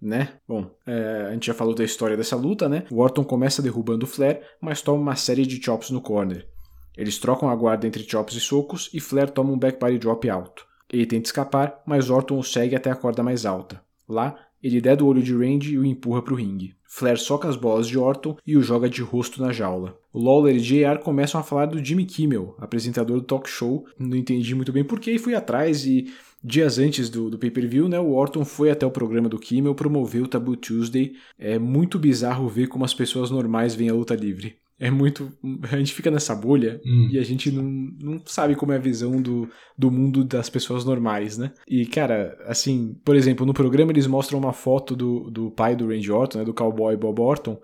Né? 0.00 0.32
Bom, 0.48 0.74
é, 0.86 1.26
a 1.28 1.32
gente 1.34 1.48
já 1.48 1.52
falou 1.52 1.74
da 1.74 1.84
história 1.84 2.16
dessa 2.16 2.36
luta, 2.36 2.70
né? 2.70 2.86
O 2.90 3.00
Orton 3.00 3.22
começa 3.22 3.60
derrubando 3.60 4.06
o 4.06 4.08
Flair, 4.08 4.40
mas 4.58 4.80
toma 4.80 4.98
uma 4.98 5.14
série 5.14 5.44
de 5.44 5.62
chops 5.62 5.90
no 5.90 6.00
corner. 6.00 6.48
Eles 6.96 7.18
trocam 7.18 7.50
a 7.50 7.54
guarda 7.54 7.86
entre 7.86 8.08
chops 8.08 8.34
e 8.34 8.40
socos 8.40 8.88
e 8.94 8.98
Flair 8.98 9.28
toma 9.28 9.52
um 9.52 9.58
back 9.58 9.78
body 9.78 9.98
drop 9.98 10.26
alto. 10.30 10.66
Ele 10.90 11.04
tenta 11.04 11.28
escapar, 11.28 11.82
mas 11.86 12.08
Orton 12.08 12.38
o 12.38 12.42
segue 12.42 12.74
até 12.74 12.90
a 12.90 12.96
corda 12.96 13.22
mais 13.22 13.44
alta. 13.44 13.82
Lá, 14.08 14.34
ele 14.66 14.80
deda 14.80 15.04
o 15.04 15.06
olho 15.06 15.22
de 15.22 15.34
Randy 15.34 15.74
e 15.74 15.78
o 15.78 15.84
empurra 15.84 16.22
para 16.22 16.34
o 16.34 16.36
ringue. 16.36 16.74
Flair 16.88 17.18
soca 17.18 17.48
as 17.48 17.56
bolas 17.56 17.86
de 17.86 17.98
Orton 17.98 18.36
e 18.46 18.56
o 18.56 18.62
joga 18.62 18.88
de 18.88 19.02
rosto 19.02 19.42
na 19.42 19.52
jaula. 19.52 19.98
Lawler 20.14 20.56
e 20.56 20.60
JR 20.60 20.98
começam 21.02 21.40
a 21.40 21.44
falar 21.44 21.66
do 21.66 21.84
Jimmy 21.84 22.06
Kimmel, 22.06 22.54
apresentador 22.58 23.18
do 23.18 23.26
talk 23.26 23.48
show. 23.48 23.84
Não 23.98 24.16
entendi 24.16 24.54
muito 24.54 24.72
bem 24.72 24.82
porquê 24.82 25.12
e 25.12 25.18
fui 25.18 25.34
atrás 25.34 25.84
e 25.84 26.06
dias 26.42 26.78
antes 26.78 27.10
do, 27.10 27.28
do 27.28 27.38
pay-per-view, 27.38 27.88
né, 27.88 27.98
o 27.98 28.12
Orton 28.12 28.44
foi 28.44 28.70
até 28.70 28.86
o 28.86 28.90
programa 28.90 29.28
do 29.28 29.38
Kimmel, 29.38 29.74
promoveu 29.74 30.24
o 30.24 30.28
Taboo 30.28 30.56
Tuesday. 30.56 31.14
É 31.38 31.58
muito 31.58 31.98
bizarro 31.98 32.48
ver 32.48 32.68
como 32.68 32.84
as 32.84 32.94
pessoas 32.94 33.30
normais 33.30 33.74
veem 33.74 33.90
a 33.90 33.94
luta 33.94 34.14
livre. 34.14 34.56
É 34.78 34.90
muito. 34.90 35.32
A 35.72 35.76
gente 35.78 35.94
fica 35.94 36.10
nessa 36.10 36.34
bolha 36.34 36.80
Hum. 36.84 37.08
e 37.10 37.18
a 37.18 37.22
gente 37.22 37.50
não, 37.50 37.62
não 37.62 38.22
sabe 38.26 38.54
como 38.54 38.72
é 38.72 38.76
a 38.76 38.80
visão 38.80 39.20
do, 39.22 39.48
do 39.76 39.90
mundo 39.90 40.22
das 40.22 40.50
pessoas 40.50 40.84
normais, 40.84 41.38
né? 41.38 41.52
E, 41.66 41.86
cara, 41.86 42.36
assim, 42.46 42.94
por 43.04 43.16
exemplo, 43.16 43.46
no 43.46 43.54
programa 43.54 43.90
eles 43.92 44.06
mostram 44.06 44.38
uma 44.38 44.52
foto 44.52 44.94
do, 44.94 45.30
do 45.30 45.50
pai 45.50 45.74
do 45.74 45.88
Randy 45.88 46.12
Orton, 46.12 46.38
né, 46.38 46.44
do 46.44 46.52
cowboy 46.52 46.94
Bob 46.96 47.20
Orton, 47.20 47.58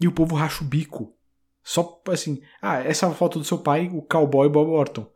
e 0.00 0.08
o 0.08 0.12
povo 0.12 0.34
racha 0.34 0.64
o 0.64 0.66
bico. 0.66 1.14
Só 1.62 2.00
assim, 2.08 2.40
ah, 2.62 2.78
essa 2.78 3.04
é 3.06 3.08
a 3.08 3.12
foto 3.12 3.38
do 3.38 3.44
seu 3.44 3.58
pai, 3.58 3.90
o 3.92 4.00
cowboy 4.00 4.48
Bob 4.48 4.70
Orton. 4.70 5.06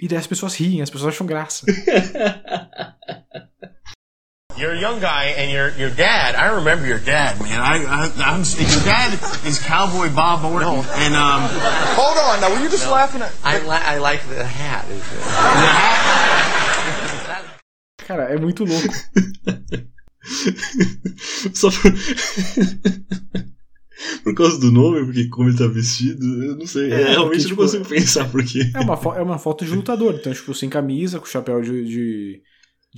E 0.00 0.08
daí 0.08 0.18
as 0.18 0.26
pessoas 0.26 0.54
riem, 0.56 0.80
as 0.82 0.90
pessoas 0.90 1.14
acham 1.14 1.26
graça. 1.26 1.66
You're 4.58 4.72
a 4.72 4.80
young 4.80 4.98
guy, 5.00 5.26
and 5.38 5.50
your 5.52 5.70
your 5.78 5.90
dad. 5.90 6.34
I 6.34 6.46
remember 6.56 6.84
your 6.86 6.98
dad, 6.98 7.40
man. 7.40 7.60
I, 7.60 7.76
I 7.84 8.10
I'm 8.18 8.42
your 8.42 8.82
dad 8.84 9.12
is 9.46 9.60
Cowboy 9.62 10.10
Bob 10.12 10.44
Orton, 10.44 10.84
and 10.98 11.14
um. 11.14 11.42
Hold 11.94 12.18
on, 12.18 12.40
now 12.40 12.50
were 12.50 12.60
you 12.62 12.68
just 12.68 12.90
laughing 12.90 13.22
at? 13.22 13.30
I 13.44 13.58
li- 13.60 13.68
I 13.94 13.98
like 13.98 14.20
the 14.28 14.44
hat. 14.44 14.84
Cara, 18.08 18.24
é 18.34 18.38
muito 18.38 18.64
louco. 18.64 18.88
Só 21.54 21.70
por... 21.70 21.92
por 24.24 24.34
causa 24.34 24.58
do 24.58 24.70
nome, 24.72 25.04
porque 25.04 25.28
como 25.28 25.48
ele 25.50 25.58
tá 25.58 25.66
vestido, 25.66 26.24
eu 26.44 26.56
não 26.56 26.66
sei. 26.66 26.90
É, 26.92 27.02
É, 27.02 27.08
realmente 27.10 27.16
porque, 27.16 27.36
eu 27.36 27.40
não 27.42 27.48
tipo, 27.48 27.56
consigo 27.62 27.84
pensar 27.84 28.24
por 28.30 28.42
quê. 28.44 28.70
É 28.74 28.80
uma, 28.80 28.94
é 29.16 29.22
uma 29.22 29.38
foto 29.38 29.64
de 29.64 29.74
lutador, 29.74 30.14
então, 30.14 30.32
tipo, 30.32 30.54
sem 30.54 30.68
camisa, 30.68 31.18
com 31.20 31.26
chapéu 31.26 31.60
de, 31.60 31.84
de, 31.84 32.40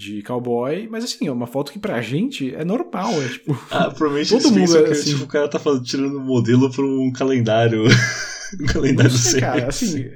de 0.00 0.22
cowboy, 0.22 0.88
mas 0.90 1.04
assim, 1.04 1.26
é 1.26 1.32
uma 1.32 1.46
foto 1.46 1.70
que 1.72 1.78
pra 1.78 2.00
gente 2.00 2.54
é 2.54 2.64
normal, 2.64 3.10
é 3.22 3.28
tipo. 3.28 3.52
Ah, 3.70 3.90
provavelmente 3.90 4.30
todo 4.34 4.50
mundo 4.50 4.60
pensam 4.60 4.80
é 4.80 4.84
que 4.84 4.90
assim. 4.92 5.10
tipo, 5.12 5.24
o 5.24 5.28
cara 5.28 5.48
tá 5.48 5.58
fazendo, 5.58 5.84
tirando 5.84 6.18
um 6.18 6.24
modelo 6.24 6.70
pra 6.72 6.84
um 6.84 7.12
calendário. 7.12 7.84
um 8.60 8.66
calendário 8.66 9.10
sei, 9.10 9.40
cara, 9.40 9.68
assim, 9.68 10.06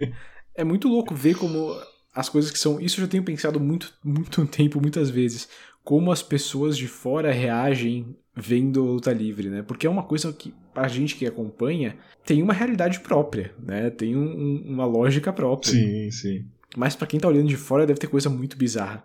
é 0.57 0.65
muito 0.65 0.89
louco 0.89 1.15
ver 1.15 1.35
como 1.37 1.77
as 2.15 2.29
coisas 2.29 2.51
que 2.51 2.59
são. 2.59 2.81
Isso 2.81 2.99
eu 3.01 3.05
já 3.05 3.11
tenho 3.11 3.23
pensado 3.23 3.61
muito, 3.61 3.93
muito 4.03 4.47
tempo, 4.47 4.81
muitas 4.81 5.11
vezes. 5.11 5.49
Como 5.83 6.11
as 6.11 6.23
pessoas 6.23 6.79
de 6.79 6.87
fora 6.89 7.31
reagem 7.31 8.17
vendo 8.35 8.81
a 8.83 8.87
luta 8.87 9.13
livre, 9.13 9.49
né? 9.51 9.63
Porque 9.63 9.87
é 9.87 9.91
uma 9.91 10.03
coisa 10.03 10.33
que 10.33 10.55
a 10.75 10.89
gente 10.89 11.15
que 11.15 11.27
acompanha 11.27 11.97
tem 12.25 12.43
uma 12.43 12.55
realidade 12.55 13.01
própria, 13.01 13.55
né? 13.63 13.91
Tem 13.91 14.17
um- 14.17 14.23
um- 14.23 14.63
uma 14.67 14.87
lógica 14.87 15.31
própria. 15.33 15.73
Sim, 15.73 16.11
sim. 16.11 16.47
Mas 16.77 16.97
pra 16.97 17.07
quem 17.07 17.21
tá 17.21 17.29
olhando 17.29 17.49
de 17.49 17.57
fora 17.57 17.87
deve 17.87 18.01
ter 18.01 18.07
coisa 18.09 18.29
muito 18.31 18.57
bizarra. 18.57 19.05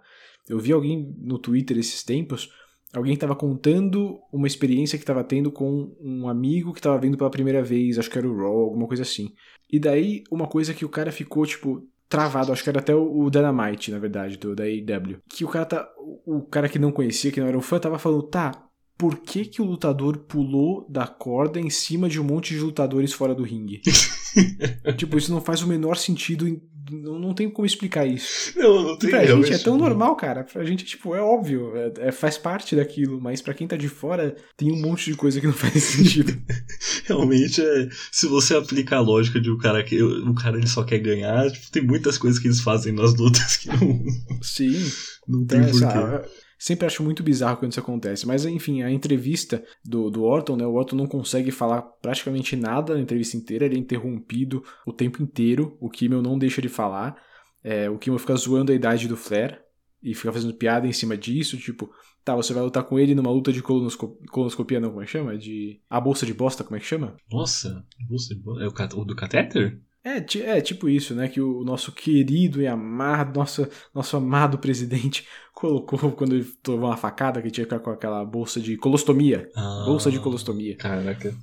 Eu 0.50 0.60
vi 0.60 0.74
alguém 0.74 1.16
no 1.20 1.38
Twitter 1.38 1.78
esses 1.78 2.04
tempos, 2.04 2.50
alguém 2.94 3.16
tava 3.16 3.36
contando 3.36 4.20
uma 4.34 4.48
experiência 4.48 4.98
que 4.98 5.06
tava 5.06 5.24
tendo 5.24 5.52
com 5.52 5.96
um 6.02 6.28
amigo 6.28 6.74
que 6.74 6.82
tava 6.82 6.98
vendo 6.98 7.18
pela 7.18 7.30
primeira 7.30 7.62
vez, 7.64 8.00
acho 8.00 8.10
que 8.10 8.18
era 8.18 8.28
o 8.28 8.36
Raw, 8.36 8.60
alguma 8.62 8.88
coisa 8.88 9.04
assim. 9.04 9.30
E 9.72 9.80
daí 9.80 10.24
uma 10.32 10.48
coisa 10.48 10.74
que 10.74 10.84
o 10.84 10.90
cara 10.90 11.12
ficou 11.12 11.46
tipo 11.46 11.88
travado, 12.10 12.52
acho 12.52 12.64
que 12.64 12.70
era 12.70 12.80
até 12.80 12.96
o 12.96 13.30
Dynamite, 13.30 13.92
na 13.92 14.00
verdade, 14.00 14.36
do 14.38 14.56
da 14.56 14.64
AEW, 14.64 15.20
que 15.30 15.46
o 15.46 15.48
cara 15.48 15.66
tá 15.66 15.90
o 15.98 16.38
o 16.38 16.42
cara 16.42 16.68
que 16.68 16.80
não 16.80 16.92
conhecia, 16.92 17.32
que 17.32 17.40
não 17.40 17.48
era 17.48 17.58
um 17.58 17.62
fã, 17.62 17.80
tava 17.80 18.00
falando, 18.00 18.24
tá, 18.24 18.52
por 18.98 19.20
que 19.20 19.46
que 19.46 19.62
o 19.62 19.66
lutador 19.66 20.18
pulou 20.20 20.86
da 20.90 21.08
corda 21.08 21.60
em 21.60 21.70
cima 21.70 22.10
de 22.10 22.20
um 22.20 22.24
monte 22.24 22.54
de 22.54 22.60
lutadores 22.60 23.14
fora 23.14 23.34
do 23.34 23.44
ringue? 23.44 23.82
tipo, 24.98 25.18
isso 25.18 25.32
não 25.32 25.40
faz 25.42 25.62
o 25.62 25.68
menor 25.68 25.96
sentido, 25.98 26.48
em- 26.48 26.62
não, 26.91 27.34
tem 27.34 27.49
como 27.49 27.66
explicar 27.66 28.06
isso. 28.06 28.57
Não, 28.57 28.84
não 28.84 28.94
E 28.95 28.98
tem 28.99 29.10
pra 29.10 29.26
gente 29.26 29.53
é 29.53 29.57
tão 29.57 29.78
não. 29.78 29.86
normal, 29.86 30.16
cara. 30.16 30.44
Pra 30.44 30.64
gente, 30.64 30.86
tipo, 30.86 31.14
é 31.16 31.22
óbvio, 31.22 31.72
é- 31.76 32.07
é- 32.07 32.11
faz 32.11 32.38
parte 32.38 32.76
daquilo, 32.76 33.20
mas 33.22 33.41
pra 33.41 33.53
quem 33.53 33.68
tá 33.68 33.76
de 33.78 33.88
fora, 33.90 34.36
tem 34.57 34.72
um 34.72 34.82
monte 34.82 35.11
de 35.11 35.16
coisa 35.18 35.40
que 35.40 35.48
não 35.48 35.53
faz 35.53 35.84
sentido. 35.84 36.38
Realmente 37.06 37.61
é. 37.61 37.90
Se 38.11 38.28
você 38.28 38.56
aplica 38.56 38.98
a 38.98 39.02
lógica 39.02 39.40
de 39.40 39.49
o 39.49 39.57
cara 39.57 39.84
que. 39.84 40.02
O 40.02 40.34
cara 40.34 40.57
ele 40.57 40.68
só 40.68 40.84
quer 40.84 40.99
ganhar, 40.99 41.52
tipo, 41.52 41.72
tem 41.72 41.84
muitas 41.84 42.18
coisas 42.18 42.40
que 42.40 42.48
eles 42.48 42.61
fazem 42.61 42.94
nas 42.94 43.16
lutas 43.16 43.57
que 43.57 43.68
não. 43.70 44.03
Sim. 44.41 44.70
Não 45.28 45.45
tem 45.45 45.60
Então, 45.60 45.72
porquê. 45.72 45.86
essa- 45.86 46.26
sempre 46.60 46.86
acho 46.86 47.02
muito 47.02 47.23
bizarro 47.23 47.57
quando 47.57 47.72
isso 47.72 47.80
acontece. 47.80 48.27
Mas, 48.27 48.45
enfim, 48.45 48.84
a 48.84 48.91
entrevista 48.91 49.64
do, 49.84 50.11
do 50.11 50.23
Orton, 50.23 50.56
né? 50.57 50.65
O 50.65 50.73
Orton 50.73 50.95
não 50.98 51.07
consegue 51.07 51.49
falar 51.49 51.81
praticamente 51.81 52.56
nada 52.56 52.94
na 52.94 52.99
entrevista 52.99 53.38
inteira, 53.38 53.65
ele 53.65 53.76
é 53.76 53.80
interrompido 53.80 54.61
o 54.86 54.94
tempo 54.94 55.23
inteiro. 55.23 55.77
O 55.80 55.90
Kimmel 55.90 56.22
não 56.22 56.38
deixa 56.38 56.61
de 56.61 56.69
falar. 56.69 57.15
É, 57.64 57.90
o 57.90 57.98
Kimmel 57.98 58.19
fica 58.19 58.36
zoando 58.36 58.72
a 58.72 58.76
idade 58.76 59.07
do 59.07 59.18
Flair 59.18 59.60
e 60.03 60.14
fica 60.14 60.31
fazendo 60.31 60.53
piada 60.53 60.88
em 60.88 60.94
cima 60.94 61.18
disso, 61.18 61.57
tipo, 61.57 61.90
tá, 62.23 62.34
você 62.36 62.53
vai 62.53 62.64
lutar 62.64 62.84
com 62.84 62.98
ele 62.98 63.14
numa 63.14 63.30
luta 63.31 63.52
de 63.52 63.61
colonosco- 63.61 64.18
colonoscopia, 64.31 64.80
não, 64.80 64.90
como 64.91 65.02
é 65.02 65.06
que 65.06 65.11
chama? 65.11 65.38
De. 65.38 65.81
A 65.90 65.99
bolsa 65.99 66.26
de 66.26 66.34
bosta, 66.34 66.64
como 66.64 66.77
é 66.77 66.80
que 66.80 66.86
chama? 66.86 67.18
Nossa, 67.30 67.86
você. 68.10 68.34
É 68.61 68.68
o, 68.68 68.72
cat- 68.72 68.94
o 68.95 69.03
do 69.03 69.15
catéter? 69.15 69.81
É, 70.18 70.57
é 70.57 70.61
tipo 70.61 70.90
isso, 70.90 71.14
né? 71.14 71.27
Que 71.27 71.40
o 71.40 71.64
nosso 71.64 71.91
querido 71.91 72.61
e 72.61 72.68
amado, 72.68 73.38
nosso, 73.38 73.68
nosso 73.94 74.18
amado 74.18 74.57
presidente 74.57 75.27
colocou 75.53 76.11
quando 76.11 76.36
ele 76.36 76.45
tomou 76.64 76.90
uma 76.90 76.98
facada 76.98 77.41
que 77.41 77.52
tinha 77.52 77.65
que 77.65 77.73
ficar 77.73 77.84
com 77.84 77.91
aquela 77.91 78.23
bolsa 78.26 78.60
de 78.60 78.77
colostomia. 78.77 79.49
Ah. 79.56 79.84
bolsa 79.86 80.11
de 80.11 80.19
colostomia. 80.19 80.76
Caraca. 80.77 81.36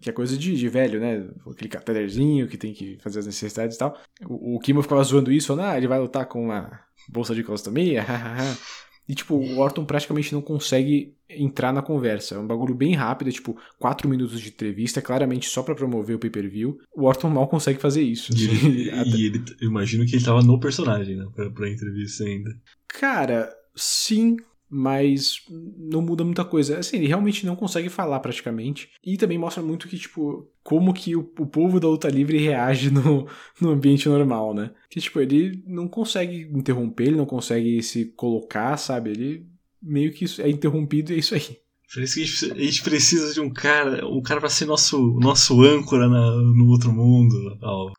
Que 0.00 0.10
é 0.10 0.12
coisa 0.12 0.36
de, 0.36 0.54
de 0.54 0.68
velho, 0.68 1.00
né? 1.00 1.26
Aquele 1.50 1.70
catéterzinho 1.70 2.46
que 2.46 2.58
tem 2.58 2.74
que 2.74 2.98
fazer 3.02 3.20
as 3.20 3.26
necessidades 3.26 3.76
e 3.76 3.78
tal. 3.78 3.98
O, 4.26 4.56
o 4.56 4.60
Kimo 4.60 4.82
ficava 4.82 5.02
zoando 5.02 5.32
isso, 5.32 5.48
falando, 5.48 5.64
ah, 5.64 5.76
ele 5.76 5.88
vai 5.88 5.98
lutar 5.98 6.26
com 6.26 6.44
uma 6.44 6.80
bolsa 7.08 7.34
de 7.34 7.42
colostomia. 7.42 8.04
E, 9.08 9.14
tipo, 9.14 9.34
o 9.36 9.58
Orton 9.58 9.84
praticamente 9.84 10.32
não 10.34 10.42
consegue 10.42 11.14
entrar 11.28 11.72
na 11.72 11.82
conversa. 11.82 12.34
É 12.34 12.38
um 12.38 12.46
bagulho 12.46 12.74
bem 12.74 12.94
rápido, 12.94 13.28
é 13.28 13.32
tipo, 13.32 13.56
quatro 13.78 14.08
minutos 14.08 14.40
de 14.40 14.48
entrevista, 14.48 15.02
claramente 15.02 15.48
só 15.48 15.62
pra 15.62 15.74
promover 15.74 16.16
o 16.16 16.18
pay-per-view. 16.18 16.78
O 16.94 17.04
Orton 17.04 17.28
mal 17.30 17.46
consegue 17.48 17.80
fazer 17.80 18.02
isso. 18.02 18.32
E 18.36 18.44
ele, 18.44 18.90
e 19.16 19.26
ele- 19.26 19.44
imagino 19.62 20.04
que 20.06 20.16
ele 20.16 20.24
tava 20.24 20.42
no 20.42 20.58
personagem, 20.58 21.16
né? 21.16 21.26
Pra, 21.34 21.50
pra 21.50 21.68
entrevista 21.70 22.24
ainda. 22.24 22.50
Cara, 22.88 23.48
sim. 23.74 24.36
Mas 24.68 25.42
não 25.78 26.02
muda 26.02 26.24
muita 26.24 26.44
coisa. 26.44 26.78
Assim, 26.78 26.96
ele 26.96 27.06
realmente 27.06 27.46
não 27.46 27.56
consegue 27.56 27.88
falar 27.88 28.20
praticamente. 28.20 28.90
E 29.04 29.16
também 29.16 29.38
mostra 29.38 29.62
muito 29.62 29.88
que, 29.88 29.98
tipo, 29.98 30.48
como 30.62 30.92
que 30.92 31.14
o, 31.14 31.20
o 31.38 31.46
povo 31.46 31.78
da 31.78 31.88
luta 31.88 32.08
livre 32.08 32.38
reage 32.38 32.90
no, 32.90 33.26
no 33.60 33.70
ambiente 33.70 34.08
normal, 34.08 34.54
né? 34.54 34.70
Que, 34.90 35.00
tipo, 35.00 35.20
ele 35.20 35.62
não 35.66 35.88
consegue 35.88 36.48
interromper, 36.52 37.08
ele 37.08 37.16
não 37.16 37.26
consegue 37.26 37.82
se 37.82 38.06
colocar, 38.16 38.76
sabe? 38.76 39.10
Ele 39.10 39.46
meio 39.82 40.12
que 40.12 40.24
é 40.40 40.48
interrompido 40.48 41.12
e 41.12 41.16
é 41.16 41.18
isso 41.18 41.34
aí. 41.34 41.58
Por 41.92 42.02
isso 42.02 42.16
que 42.16 42.52
a 42.52 42.64
gente 42.64 42.82
precisa 42.82 43.32
de 43.32 43.40
um 43.40 43.48
cara, 43.48 44.04
um 44.08 44.20
cara 44.20 44.40
para 44.40 44.50
ser 44.50 44.66
nosso, 44.66 44.98
nosso 45.20 45.62
âncora 45.62 46.08
na, 46.08 46.30
no 46.32 46.68
outro 46.68 46.92
mundo. 46.92 47.34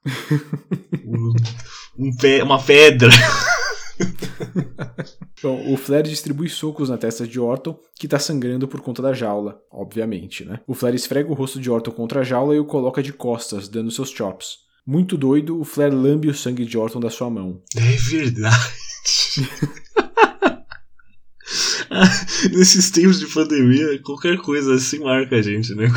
Um, 1.09 1.33
um 1.97 2.15
pé, 2.17 2.43
uma 2.43 2.61
pedra. 2.61 3.09
Bom, 5.41 5.71
o 5.71 5.77
Flair 5.77 6.03
distribui 6.03 6.49
socos 6.49 6.89
na 6.89 6.97
testa 6.97 7.27
de 7.27 7.39
Orton, 7.39 7.79
que 7.95 8.07
tá 8.07 8.17
sangrando 8.17 8.67
por 8.67 8.81
conta 8.81 9.01
da 9.01 9.13
jaula, 9.13 9.61
obviamente, 9.71 10.43
né? 10.43 10.59
O 10.65 10.73
Flair 10.73 10.95
esfrega 10.95 11.29
o 11.29 11.35
rosto 11.35 11.59
de 11.59 11.69
Orton 11.69 11.91
contra 11.91 12.21
a 12.21 12.23
jaula 12.23 12.55
e 12.55 12.59
o 12.59 12.65
coloca 12.65 13.03
de 13.03 13.13
costas, 13.13 13.67
dando 13.67 13.91
seus 13.91 14.09
chops. 14.09 14.65
Muito 14.85 15.17
doido, 15.17 15.59
o 15.59 15.63
Flair 15.63 15.93
lambe 15.93 16.27
o 16.29 16.33
sangue 16.33 16.65
de 16.65 16.77
Orton 16.77 16.99
da 16.99 17.09
sua 17.09 17.29
mão. 17.29 17.61
É 17.75 17.95
verdade. 18.09 18.57
Nesses 22.51 22.89
tempos 22.91 23.19
de 23.19 23.27
pandemia, 23.27 23.99
qualquer 24.01 24.37
coisa 24.37 24.73
assim 24.73 24.99
marca 24.99 25.35
a 25.35 25.41
gente, 25.41 25.73
né? 25.75 25.87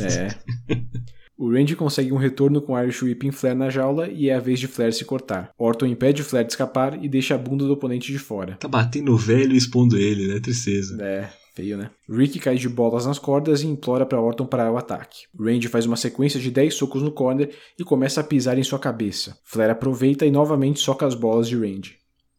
É. 0.00 0.74
O 1.38 1.52
Randy 1.52 1.76
consegue 1.76 2.12
um 2.12 2.16
retorno 2.16 2.62
com 2.62 2.78
Irish 2.78 3.02
Whip 3.02 3.26
em 3.26 3.30
Flair 3.30 3.54
na 3.54 3.68
jaula 3.68 4.08
e 4.08 4.30
é 4.30 4.34
a 4.34 4.40
vez 4.40 4.58
de 4.58 4.66
Flair 4.66 4.92
se 4.92 5.04
cortar. 5.04 5.50
Orton 5.58 5.84
impede 5.84 6.22
o 6.22 6.24
Flair 6.24 6.46
de 6.46 6.52
escapar 6.52 7.02
e 7.04 7.08
deixa 7.08 7.34
a 7.34 7.38
bunda 7.38 7.66
do 7.66 7.74
oponente 7.74 8.10
de 8.10 8.18
fora. 8.18 8.56
Tá 8.58 8.66
batendo 8.66 9.12
o 9.12 9.18
velho 9.18 9.52
e 9.52 9.56
expondo 9.56 9.98
ele, 9.98 10.26
né? 10.26 10.40
Tristeza. 10.40 10.96
É, 10.98 11.28
feio, 11.54 11.76
né? 11.76 11.90
Rick 12.08 12.38
cai 12.38 12.56
de 12.56 12.70
bolas 12.70 13.04
nas 13.04 13.18
cordas 13.18 13.60
e 13.60 13.66
implora 13.66 14.06
para 14.06 14.18
Orton 14.18 14.46
parar 14.46 14.72
o 14.72 14.78
ataque. 14.78 15.26
Randy 15.38 15.68
faz 15.68 15.84
uma 15.84 15.96
sequência 15.96 16.40
de 16.40 16.50
10 16.50 16.72
socos 16.72 17.02
no 17.02 17.12
corner 17.12 17.50
e 17.78 17.84
começa 17.84 18.22
a 18.22 18.24
pisar 18.24 18.56
em 18.58 18.64
sua 18.64 18.78
cabeça. 18.78 19.38
Flair 19.44 19.70
aproveita 19.70 20.24
e 20.24 20.30
novamente 20.30 20.80
soca 20.80 21.04
as 21.04 21.14
bolas 21.14 21.46
de 21.48 21.56
Randy. 21.56 21.98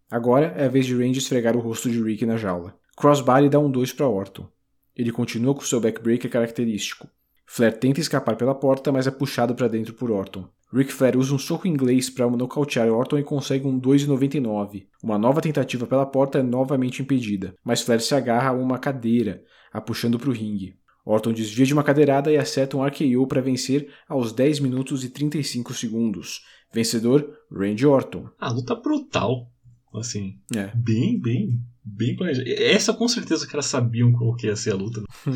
Agora 0.10 0.56
é 0.58 0.66
a 0.66 0.70
vez 0.70 0.88
de 0.88 0.96
Randy 0.96 1.20
esfregar 1.20 1.56
o 1.56 1.60
rosto 1.60 1.88
de 1.88 2.02
Rick 2.02 2.26
na 2.26 2.36
jaula. 2.38 2.74
Crossbody 2.96 3.48
dá 3.48 3.60
um 3.60 3.70
2 3.70 3.94
para 3.94 4.08
Orton. 4.08 4.48
Ele 4.96 5.12
continua 5.12 5.54
com 5.54 5.62
seu 5.62 5.80
backbreaker 5.80 6.32
característico. 6.32 7.08
Flair 7.50 7.80
tenta 7.80 8.02
escapar 8.02 8.36
pela 8.36 8.54
porta, 8.54 8.92
mas 8.92 9.08
é 9.08 9.12
puxado 9.12 9.56
para 9.56 9.70
dentro 9.70 9.94
por 9.94 10.12
Orton. 10.12 10.48
Ric 10.72 10.92
Flair 10.92 11.18
usa 11.18 11.34
um 11.34 11.40
soco 11.40 11.66
inglês 11.66 12.10
para 12.10 12.30
nocautear 12.30 12.90
Orton 12.90 13.18
e 13.18 13.24
consegue 13.24 13.66
um 13.66 13.80
2,99. 13.80 14.86
Uma 15.02 15.18
nova 15.18 15.40
tentativa 15.40 15.88
pela 15.88 16.06
porta 16.06 16.40
é 16.40 16.44
novamente 16.44 17.02
impedida, 17.02 17.56
mas 17.64 17.82
Flair 17.82 18.02
se 18.02 18.14
agarra 18.14 18.50
a 18.50 18.54
uma 18.54 18.78
cadeira, 18.78 19.42
a 19.72 19.80
puxando 19.80 20.20
para 20.20 20.30
o 20.30 20.34
ringue. 20.34 20.78
Orton 21.06 21.32
desvia 21.32 21.66
de 21.66 21.74
uma 21.74 21.86
cadeirada 21.86 22.30
e 22.30 22.38
acerta 22.38 22.76
um 22.76 22.86
RKO 22.86 23.26
para 23.28 23.42
vencer 23.42 23.88
aos 24.10 24.34
10 24.34 24.60
minutos 24.60 25.06
e 25.06 25.10
35 25.10 25.74
segundos. 25.74 26.42
Vencedor, 26.74 27.34
Randy 27.50 27.86
Orton. 27.86 28.30
A 28.38 28.52
luta 28.52 28.76
brutal. 28.76 29.50
Assim, 29.94 30.38
é. 30.56 30.72
bem, 30.76 31.20
bem 31.20 31.60
bem 31.88 32.16
planejada. 32.16 32.50
Essa 32.50 32.94
com 32.94 33.08
certeza 33.08 33.48
que 33.48 33.56
elas 33.56 33.66
sabiam 33.66 34.12
qual 34.12 34.36
que 34.36 34.48
ia 34.48 34.56
ser 34.56 34.72
a 34.72 34.76
luta. 34.76 35.02
Uhum. 35.26 35.34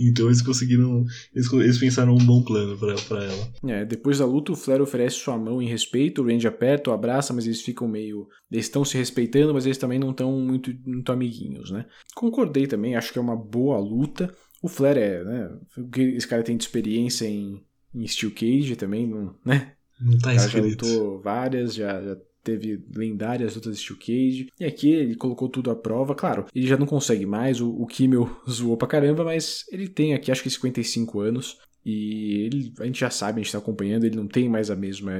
Então 0.00 0.26
eles 0.26 0.42
conseguiram. 0.42 1.04
Eles, 1.34 1.52
eles, 1.52 1.78
pensaram 1.78 2.14
um 2.14 2.24
bom 2.24 2.42
plano 2.42 2.76
pra, 2.76 2.94
pra 2.94 3.24
ela. 3.24 3.52
É, 3.68 3.84
depois 3.84 4.18
da 4.18 4.26
luta, 4.26 4.52
o 4.52 4.56
Flair 4.56 4.82
oferece 4.82 5.16
sua 5.16 5.38
mão 5.38 5.62
em 5.62 5.68
respeito, 5.68 6.22
o 6.22 6.26
Randy 6.26 6.46
aperta, 6.46 6.90
o 6.90 6.92
abraça, 6.92 7.32
mas 7.32 7.46
eles 7.46 7.62
ficam 7.62 7.86
meio. 7.86 8.28
Eles 8.50 8.66
estão 8.66 8.84
se 8.84 8.96
respeitando, 8.96 9.54
mas 9.54 9.64
eles 9.64 9.78
também 9.78 9.98
não 9.98 10.10
estão 10.10 10.32
muito, 10.40 10.74
muito 10.84 11.12
amiguinhos, 11.12 11.70
né? 11.70 11.86
Concordei 12.14 12.66
também, 12.66 12.96
acho 12.96 13.12
que 13.12 13.18
é 13.18 13.22
uma 13.22 13.36
boa 13.36 13.78
luta. 13.78 14.34
O 14.62 14.68
Flair 14.68 14.96
é, 14.96 15.24
né? 15.24 15.50
Esse 16.14 16.26
cara 16.26 16.42
tem 16.42 16.56
de 16.56 16.64
experiência 16.64 17.26
em, 17.26 17.60
em 17.94 18.06
Steel 18.06 18.32
Cage 18.32 18.76
também, 18.76 19.12
né? 19.44 19.72
Não 20.00 20.18
tá 20.18 20.34
escrito. 20.34 20.84
já 20.84 20.90
lutou 20.90 21.20
várias, 21.20 21.74
já, 21.74 22.00
já 22.02 22.16
teve 22.42 22.82
lendárias 22.94 23.54
lutas 23.54 23.76
de 23.76 23.82
Steel 23.82 23.98
Cage. 23.98 24.48
E 24.58 24.64
aqui 24.64 24.90
ele 24.90 25.14
colocou 25.14 25.48
tudo 25.48 25.70
à 25.70 25.76
prova. 25.76 26.14
Claro, 26.14 26.46
ele 26.54 26.66
já 26.66 26.76
não 26.76 26.86
consegue 26.86 27.26
mais, 27.26 27.60
o, 27.60 27.70
o 27.70 27.86
Kimmel 27.86 28.28
zoou 28.48 28.76
pra 28.76 28.88
caramba, 28.88 29.24
mas 29.24 29.64
ele 29.70 29.88
tem 29.88 30.14
aqui 30.14 30.30
acho 30.30 30.42
que 30.42 30.50
55 30.50 31.20
anos. 31.20 31.58
E 31.84 32.44
ele, 32.44 32.72
a 32.78 32.84
gente 32.84 33.00
já 33.00 33.10
sabe, 33.10 33.40
a 33.40 33.42
gente 33.42 33.52
tá 33.52 33.58
acompanhando, 33.58 34.04
ele 34.04 34.16
não 34.16 34.26
tem 34.26 34.48
mais 34.48 34.70
a 34.70 34.76
mesma. 34.76 35.12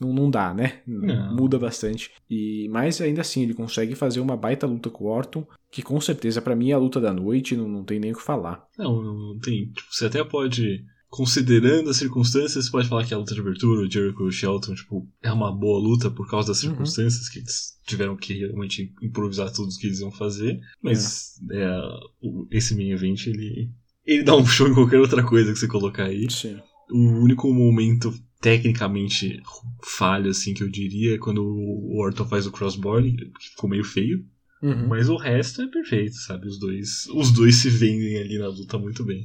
Não, 0.00 0.12
não 0.12 0.30
dá, 0.30 0.54
né? 0.54 0.80
Não. 0.86 1.34
Muda 1.34 1.58
bastante. 1.58 2.12
E 2.30 2.68
Mas 2.70 3.00
ainda 3.00 3.20
assim, 3.20 3.42
ele 3.42 3.54
consegue 3.54 3.96
fazer 3.96 4.20
uma 4.20 4.36
baita 4.36 4.64
luta 4.64 4.90
com 4.90 5.04
o 5.04 5.08
Orton, 5.08 5.44
que 5.72 5.82
com 5.82 6.00
certeza 6.00 6.40
para 6.40 6.54
mim 6.54 6.70
é 6.70 6.74
a 6.74 6.78
luta 6.78 7.00
da 7.00 7.12
noite, 7.12 7.56
não, 7.56 7.68
não 7.68 7.84
tem 7.84 7.98
nem 7.98 8.12
o 8.12 8.16
que 8.16 8.22
falar. 8.22 8.64
Não, 8.78 9.02
não 9.02 9.38
tem. 9.40 9.66
Tipo, 9.66 9.88
você 9.90 10.06
até 10.06 10.22
pode 10.22 10.84
considerando 11.08 11.90
as 11.90 11.96
circunstâncias, 11.96 12.66
você 12.66 12.70
pode 12.70 12.88
falar 12.88 13.04
que 13.04 13.14
a 13.14 13.18
luta 13.18 13.34
de 13.34 13.40
abertura, 13.40 13.80
o 13.80 13.90
Jericho 13.90 14.24
e 14.24 14.28
o 14.28 14.32
Shelton, 14.32 14.74
tipo, 14.74 15.08
é 15.22 15.32
uma 15.32 15.50
boa 15.50 15.78
luta 15.80 16.10
por 16.10 16.28
causa 16.28 16.48
das 16.48 16.62
uhum. 16.62 16.70
circunstâncias 16.70 17.26
uhum. 17.26 17.32
que 17.32 17.38
eles 17.40 17.78
tiveram 17.86 18.16
que 18.16 18.34
realmente 18.34 18.92
improvisar 19.02 19.50
tudo 19.52 19.68
o 19.68 19.78
que 19.78 19.86
eles 19.86 20.00
iam 20.00 20.12
fazer. 20.12 20.60
Mas 20.82 21.34
é. 21.50 21.62
É, 21.62 21.80
esse 22.50 22.74
main 22.76 22.90
event, 22.90 23.26
ele, 23.26 23.70
ele 24.04 24.22
dá 24.22 24.36
um 24.36 24.46
show 24.46 24.68
em 24.68 24.74
qualquer 24.74 25.00
outra 25.00 25.24
coisa 25.24 25.52
que 25.52 25.58
você 25.58 25.66
colocar 25.66 26.04
aí. 26.04 26.30
Sim. 26.30 26.58
O 26.90 27.22
único 27.22 27.52
momento 27.52 28.12
tecnicamente 28.40 29.40
falho, 29.82 30.30
assim, 30.30 30.54
que 30.54 30.62
eu 30.62 30.70
diria 30.70 31.14
é 31.14 31.18
quando 31.18 31.42
o 31.42 31.98
Orton 32.00 32.24
faz 32.26 32.46
o 32.46 32.52
crossbody, 32.52 33.16
que 33.16 33.50
ficou 33.50 33.68
meio 33.68 33.84
feio. 33.84 34.24
Uhum. 34.62 34.88
Mas 34.88 35.08
o 35.08 35.16
resto 35.16 35.62
é 35.62 35.68
perfeito, 35.68 36.16
sabe? 36.16 36.46
Os 36.46 36.58
dois, 36.58 37.06
os 37.14 37.30
dois 37.30 37.56
se 37.56 37.70
vendem 37.70 38.18
ali 38.18 38.38
na 38.38 38.48
luta 38.48 38.78
muito 38.78 39.04
bem. 39.04 39.24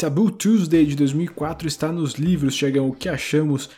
Taboo 0.00 0.30
Tuesday 0.30 0.86
de 0.86 0.96
2004 0.96 1.68
está 1.68 1.92
nos 1.92 2.14
livros, 2.14 2.54
Chegam. 2.54 2.88
O 2.88 2.92
que 2.94 3.06
achamos 3.06 3.68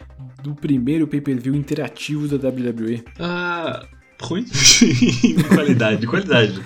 do 0.41 0.55
primeiro 0.55 1.05
pay-per-view 1.05 1.53
interativo 1.53 2.29
da 2.29 2.49
WWE? 2.49 3.03
Ah, 3.19 3.85
ruim. 4.21 4.47
qualidade, 5.53 6.07
qualidade. 6.07 6.63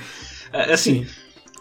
É, 0.52 0.74
assim, 0.74 1.06
Sim. 1.06 1.10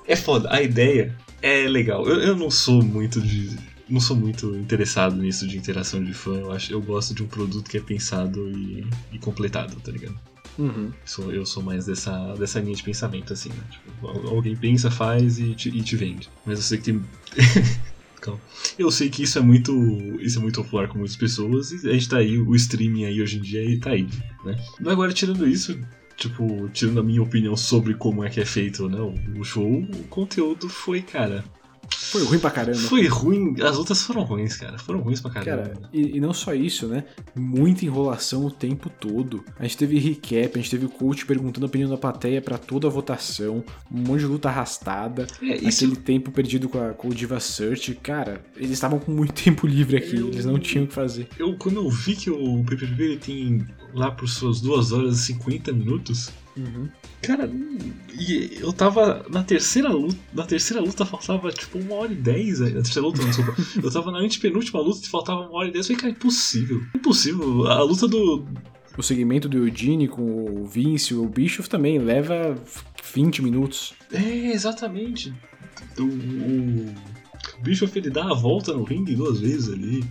é 0.06 0.14
foda. 0.18 0.50
A 0.52 0.62
ideia 0.62 1.16
é 1.42 1.70
legal. 1.70 2.06
Eu, 2.06 2.20
eu 2.20 2.36
não 2.36 2.52
sou 2.52 2.84
muito 2.84 3.22
de 3.22 3.56
não 3.88 4.02
sou 4.02 4.18
muito 4.18 4.54
interessado 4.58 5.16
nisso 5.16 5.48
de 5.48 5.58
interação 5.58 6.04
de 6.04 6.14
fã. 6.14 6.36
Eu, 6.36 6.52
acho, 6.52 6.74
eu 6.74 6.82
gosto 6.82 7.14
de 7.14 7.24
um 7.24 7.28
produto 7.28 7.70
que 7.70 7.78
é 7.78 7.82
pensado 7.82 8.46
e, 8.50 8.86
e 9.14 9.20
completado, 9.20 9.74
tá 9.78 9.90
ligado? 9.90 10.20
Uhum. 10.58 10.92
Sou, 11.06 11.32
eu 11.32 11.46
sou 11.46 11.62
mais 11.62 11.86
dessa, 11.86 12.34
dessa 12.36 12.60
linha 12.60 12.76
de 12.76 12.84
pensamento, 12.84 13.34
assim, 13.34 13.50
né? 13.50 13.64
Tipo, 13.70 14.08
alguém 14.30 14.56
pensa, 14.56 14.90
faz 14.90 15.40
e 15.40 15.54
te, 15.54 15.70
e 15.70 15.82
te 15.82 15.96
vende. 15.96 16.30
Mas 16.46 16.60
eu 16.60 16.64
sei 16.64 16.78
que 16.78 16.84
tem. 16.86 17.02
Eu 18.76 18.90
sei 18.90 19.08
que 19.08 19.22
isso 19.22 19.38
é 19.38 19.42
muito. 19.42 19.72
Isso 20.20 20.40
é 20.40 20.42
muito 20.42 20.64
popular 20.64 20.88
com 20.88 20.98
muitas 20.98 21.16
pessoas 21.16 21.72
e 21.72 21.88
a 21.88 21.94
gente 21.94 22.10
tá 22.10 22.18
aí, 22.18 22.40
o 22.40 22.56
streaming 22.56 23.06
aí 23.06 23.22
hoje 23.22 23.38
em 23.38 23.42
dia 23.42 23.64
e 23.64 23.78
tá 23.78 23.92
aí, 23.92 24.08
né? 24.44 24.58
Agora, 24.84 25.14
tirando 25.14 25.48
isso, 25.48 25.80
tipo, 26.18 26.68
tirando 26.70 27.00
a 27.00 27.04
minha 27.04 27.22
opinião 27.22 27.56
sobre 27.56 27.94
como 27.94 28.24
é 28.24 28.30
que 28.30 28.40
é 28.40 28.46
feito 28.46 28.90
né, 28.90 28.98
o 29.38 29.44
show, 29.44 29.82
o 29.82 30.04
conteúdo 30.10 30.68
foi, 30.68 31.02
cara, 31.02 31.44
foi 31.90 32.24
ruim 32.24 32.40
pra 32.40 32.52
caramba. 32.52 32.78
Foi 32.78 33.08
ruim, 33.08 33.56
as 33.62 33.78
outras 33.78 34.02
foram 34.02 34.24
ruins, 34.24 34.56
cara. 34.56 34.78
Foram 34.78 35.00
ruins 35.00 35.20
pra 35.20 35.32
caramba. 35.32 35.64
Cara, 35.70 35.90
e, 35.92 36.18
e, 36.18 36.20
não 36.20 36.34
só 36.34 36.54
isso, 36.54 36.88
né? 36.88 37.04
Muita 37.36 37.86
enrolação 37.86 38.46
o 38.46 38.52
tempo 38.52 38.90
todo. 38.90 39.44
A 39.60 39.64
gente 39.64 39.78
teve 39.78 40.00
recap, 40.00 40.52
a 40.54 40.62
gente 40.62 40.72
teve 40.72 40.86
o 40.86 40.90
coach 40.90 41.26
perguntando 41.26 41.66
a 41.66 41.68
opinião 41.68 41.90
da 41.90 41.98
plateia 41.98 42.42
para 42.42 42.58
toda 42.58 42.88
a 42.88 42.90
votação, 42.90 43.64
um 43.92 44.00
monte 44.00 44.22
de 44.22 44.28
luta 44.28 44.50
arrastada, 44.50 45.28
é, 45.42 45.58
isso... 45.58 45.84
aquele 45.84 45.96
tempo 45.96 46.32
perdido 46.32 46.70
com, 46.70 46.80
a, 46.80 46.94
com 46.94 47.10
o 47.10 47.14
Diva 47.14 47.40
Search. 47.40 47.96
Cara, 47.96 48.42
eles 48.56 48.72
estavam 48.72 49.00
com 49.00 49.12
muito 49.12 49.34
tempo 49.44 49.68
livre 49.68 49.98
aqui, 49.98 50.18
eu... 50.18 50.28
eles 50.28 50.46
não 50.46 50.60
tinham 50.60 50.86
o 50.86 50.88
que 50.88 50.94
fazer. 50.94 51.28
Eu, 51.38 51.58
quando 51.58 51.78
eu 51.78 51.90
vi 51.90 52.16
que 52.16 52.30
o 52.30 52.64
PPV 52.64 53.18
tem 53.18 53.66
lá 53.94 54.12
por 54.12 54.28
suas 54.28 54.62
2 54.62 54.92
horas 54.92 55.20
e 55.20 55.24
50 55.24 55.72
minutos, 55.74 56.32
Uhum. 56.58 56.90
Cara, 57.22 57.52
e 58.18 58.60
eu 58.62 58.72
tava 58.72 59.26
na 59.30 59.44
terceira 59.44 59.90
luta. 59.90 60.18
Na 60.34 60.46
terceira 60.46 60.82
luta 60.82 61.06
faltava 61.06 61.52
tipo 61.52 61.78
uma 61.78 61.96
hora 61.96 62.14
e 62.14 62.16
dez. 62.16 62.60
Na 62.60 62.72
terceira 62.72 63.08
luta, 63.08 63.22
não, 63.22 63.28
desculpa. 63.28 63.56
Eu 63.84 63.92
tava 63.92 64.12
na 64.12 64.20
antepenúltima 64.20 64.80
luta 64.80 65.06
e 65.06 65.10
faltava 65.10 65.42
uma 65.42 65.54
hora 65.54 65.68
e 65.68 65.72
dez. 65.72 65.90
Eu 65.90 65.96
falei, 65.96 66.14
cara, 66.14 66.14
impossível. 66.14 66.82
Impossível. 66.96 67.68
A 67.68 67.84
luta 67.84 68.08
do. 68.08 68.46
O 68.98 69.04
segmento 69.04 69.50
do 69.50 69.58
Eugene 69.58 70.08
com 70.08 70.62
o 70.62 70.66
Vince 70.66 71.14
e 71.14 71.18
o 71.18 71.28
Bischoff 71.28 71.70
também 71.70 72.00
leva 72.00 72.56
20 73.14 73.42
minutos. 73.42 73.94
É, 74.14 74.52
exatamente. 74.54 75.34
O, 76.00 76.04
o 76.04 77.62
Bischoff 77.62 77.98
ele 77.98 78.10
dá 78.10 78.24
a 78.24 78.34
volta 78.34 78.74
no 78.74 78.84
ringue 78.84 79.16
duas 79.16 79.42
vezes 79.42 79.74
ali. 79.74 80.06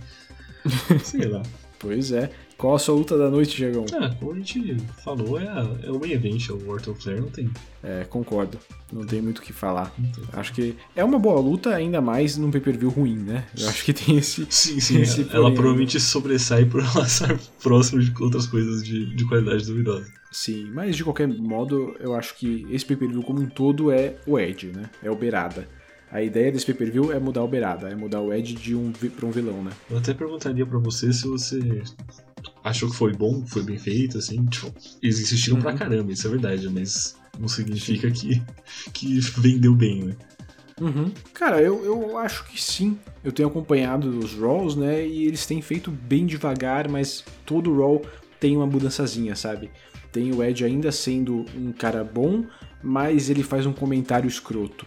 Sei 1.03 1.27
lá. 1.27 1.41
Pois 1.79 2.11
é. 2.11 2.29
Qual 2.57 2.75
a 2.75 2.79
sua 2.79 2.95
luta 2.95 3.17
da 3.17 3.29
noite, 3.29 3.57
Diagão? 3.57 3.85
Ah, 3.93 4.15
como 4.17 4.31
a 4.31 4.35
gente 4.35 4.77
falou, 5.03 5.39
é, 5.39 5.45
é 5.83 5.91
o 5.91 5.99
main 5.99 6.11
event, 6.11 6.49
é 6.49 6.53
o 6.53 6.65
World 6.65 6.89
of 6.89 7.01
Flair, 7.01 7.21
não 7.21 7.29
tem. 7.29 7.49
É, 7.83 8.05
concordo. 8.05 8.57
Não 8.91 9.05
tem 9.05 9.21
muito 9.21 9.39
o 9.39 9.41
que 9.41 9.51
falar. 9.51 9.93
Acho 10.31 10.53
que 10.53 10.75
é 10.95 11.03
uma 11.03 11.19
boa 11.19 11.39
luta, 11.39 11.75
ainda 11.75 11.99
mais 11.99 12.37
num 12.37 12.49
pay-per-view 12.49 12.89
ruim, 12.89 13.17
né? 13.17 13.45
Eu 13.57 13.67
acho 13.67 13.83
que 13.83 13.91
tem 13.91 14.17
esse. 14.17 14.47
Sim, 14.49 14.79
sim. 14.79 15.01
esse 15.01 15.21
ela, 15.23 15.35
ela 15.35 15.51
provavelmente 15.53 15.99
sobressai 15.99 16.65
por 16.65 16.81
ela 16.81 17.05
estar 17.05 17.37
próximo 17.61 18.01
de 18.01 18.13
outras 18.23 18.47
coisas 18.47 18.83
de, 18.83 19.13
de 19.15 19.27
qualidade 19.27 19.65
duvidosa. 19.65 20.09
Sim, 20.31 20.69
mas 20.73 20.95
de 20.95 21.03
qualquer 21.03 21.27
modo, 21.27 21.95
eu 21.99 22.15
acho 22.15 22.35
que 22.35 22.65
esse 22.69 22.85
pay-per-view 22.85 23.21
como 23.23 23.41
um 23.41 23.47
todo 23.47 23.91
é 23.91 24.15
o 24.25 24.39
Edge, 24.39 24.67
né? 24.67 24.89
É 25.03 25.11
o 25.11 25.15
Beirada. 25.15 25.67
A 26.11 26.21
ideia 26.21 26.51
desse 26.51 26.65
pay-per-view 26.65 27.11
é 27.11 27.19
mudar 27.19 27.43
o 27.43 27.47
Beirada, 27.47 27.89
é 27.89 27.95
mudar 27.95 28.21
o 28.21 28.33
Edge 28.33 28.53
de 28.53 28.75
um 28.75 28.91
pra 28.91 29.25
um 29.25 29.31
vilão, 29.31 29.63
né? 29.63 29.71
Eu 29.89 29.97
até 29.97 30.13
perguntaria 30.13 30.65
para 30.65 30.79
você 30.79 31.11
se 31.11 31.27
você 31.27 31.83
achou 32.63 32.89
que 32.89 32.95
foi 32.95 33.13
bom, 33.13 33.45
foi 33.45 33.63
bem 33.63 33.77
feito, 33.77 34.17
assim, 34.17 34.45
tipo, 34.45 34.73
eles 35.01 35.19
insistiram 35.19 35.57
uhum. 35.57 35.63
pra 35.63 35.73
caramba, 35.73 36.11
isso 36.11 36.27
é 36.27 36.29
verdade, 36.29 36.69
mas 36.69 37.15
não 37.39 37.47
significa 37.47 38.09
que, 38.11 38.41
que 38.93 39.19
vendeu 39.39 39.73
bem, 39.73 40.05
né? 40.05 40.15
Uhum. 40.79 41.11
Cara, 41.33 41.61
eu, 41.61 41.85
eu 41.85 42.17
acho 42.17 42.45
que 42.45 42.61
sim. 42.61 42.97
Eu 43.23 43.31
tenho 43.31 43.47
acompanhado 43.47 44.19
os 44.19 44.33
Raws, 44.33 44.75
né? 44.75 45.07
E 45.07 45.25
eles 45.25 45.45
têm 45.45 45.61
feito 45.61 45.89
bem 45.89 46.25
devagar, 46.25 46.89
mas 46.89 47.23
todo 47.45 47.75
Raw 47.75 48.01
tem 48.39 48.57
uma 48.57 48.67
mudançazinha, 48.67 49.35
sabe? 49.35 49.71
Tem 50.11 50.33
o 50.33 50.43
Ed 50.43 50.63
ainda 50.63 50.91
sendo 50.91 51.45
um 51.55 51.71
cara 51.71 52.03
bom, 52.03 52.43
mas 52.83 53.29
ele 53.29 53.41
faz 53.41 53.65
um 53.65 53.73
comentário 53.73 54.27
escroto, 54.27 54.85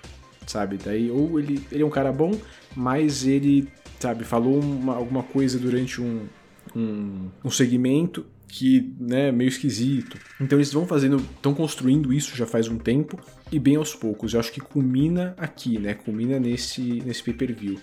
sabe? 0.48 0.78
Daí, 0.82 1.10
ou 1.10 1.38
ele, 1.38 1.62
ele 1.70 1.82
é 1.82 1.86
um 1.86 1.90
cara 1.90 2.12
bom, 2.12 2.32
mas 2.74 3.26
ele, 3.26 3.68
sabe, 4.00 4.24
falou 4.24 4.60
uma, 4.60 4.94
alguma 4.94 5.22
coisa 5.22 5.58
durante 5.58 6.00
um, 6.00 6.26
um, 6.74 7.28
um 7.44 7.50
segmento 7.50 8.26
que 8.48 8.92
né, 8.98 9.30
meio 9.30 9.48
esquisito. 9.48 10.18
Então 10.40 10.58
eles 10.58 10.72
vão 10.72 10.86
fazendo, 10.86 11.18
estão 11.18 11.54
construindo 11.54 12.12
isso 12.12 12.34
já 12.34 12.46
faz 12.46 12.66
um 12.66 12.78
tempo 12.78 13.20
e 13.52 13.58
bem 13.58 13.76
aos 13.76 13.94
poucos. 13.94 14.32
Eu 14.32 14.40
acho 14.40 14.50
que 14.50 14.60
culmina 14.60 15.34
aqui, 15.36 15.78
né? 15.78 15.94
Culmina 15.94 16.40
nesse 16.40 17.02
nesse 17.04 17.22
pay-per-view. 17.22 17.78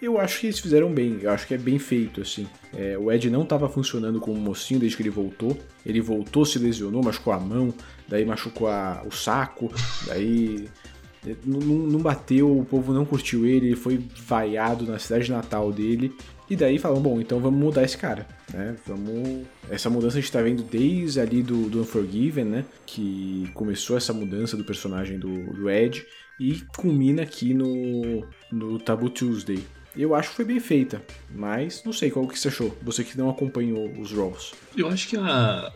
Eu 0.00 0.18
acho 0.18 0.40
que 0.40 0.46
eles 0.46 0.58
fizeram 0.58 0.90
bem, 0.90 1.18
eu 1.20 1.30
acho 1.30 1.46
que 1.46 1.52
é 1.52 1.58
bem 1.58 1.78
feito, 1.78 2.22
assim. 2.22 2.46
É, 2.74 2.96
o 2.96 3.12
Ed 3.12 3.28
não 3.28 3.42
estava 3.42 3.68
funcionando 3.68 4.18
como 4.18 4.40
mocinho 4.40 4.80
desde 4.80 4.96
que 4.96 5.02
ele 5.02 5.10
voltou. 5.10 5.58
Ele 5.84 6.00
voltou, 6.00 6.46
se 6.46 6.58
lesionou, 6.58 7.02
machucou 7.02 7.34
a 7.34 7.38
mão, 7.38 7.74
daí 8.08 8.24
machucou 8.24 8.68
a, 8.68 9.02
o 9.06 9.10
saco, 9.10 9.70
daí 10.06 10.66
é, 10.66 10.99
não, 11.44 11.60
não, 11.60 12.00
bateu, 12.00 12.58
o 12.58 12.64
povo 12.64 12.92
não 12.92 13.04
curtiu 13.04 13.46
ele, 13.46 13.66
ele 13.66 13.76
foi 13.76 14.02
vaiado 14.26 14.86
na 14.86 14.98
cidade 14.98 15.30
natal 15.30 15.72
dele. 15.72 16.14
E 16.48 16.56
daí 16.56 16.78
falam, 16.78 17.00
bom, 17.00 17.20
então 17.20 17.38
vamos 17.38 17.60
mudar 17.60 17.84
esse 17.84 17.96
cara, 17.96 18.26
né? 18.52 18.74
Vamos... 18.84 19.46
Essa 19.70 19.88
mudança 19.88 20.18
a 20.18 20.20
gente 20.20 20.32
tá 20.32 20.42
vendo 20.42 20.62
desde 20.64 21.20
ali 21.20 21.42
do, 21.42 21.68
do 21.68 21.82
Unforgiven, 21.82 22.44
né? 22.44 22.64
Que 22.86 23.48
começou 23.54 23.96
essa 23.96 24.12
mudança 24.12 24.56
do 24.56 24.64
personagem 24.64 25.18
do, 25.18 25.52
do 25.52 25.70
Ed 25.70 26.04
e 26.40 26.60
culmina 26.76 27.22
aqui 27.22 27.54
no, 27.54 28.26
no 28.50 28.78
Taboo 28.78 29.10
Tuesday. 29.10 29.62
Eu 29.96 30.14
acho 30.14 30.30
que 30.30 30.36
foi 30.36 30.44
bem 30.44 30.60
feita, 30.60 31.02
mas 31.34 31.82
não 31.84 31.92
sei 31.92 32.10
qual 32.10 32.26
que 32.26 32.38
você 32.38 32.48
achou, 32.48 32.76
você 32.82 33.02
que 33.02 33.18
não 33.18 33.28
acompanhou 33.28 33.90
os 33.98 34.12
Raws. 34.12 34.52
Eu 34.76 34.88
acho 34.88 35.08
que 35.08 35.16
a, 35.16 35.72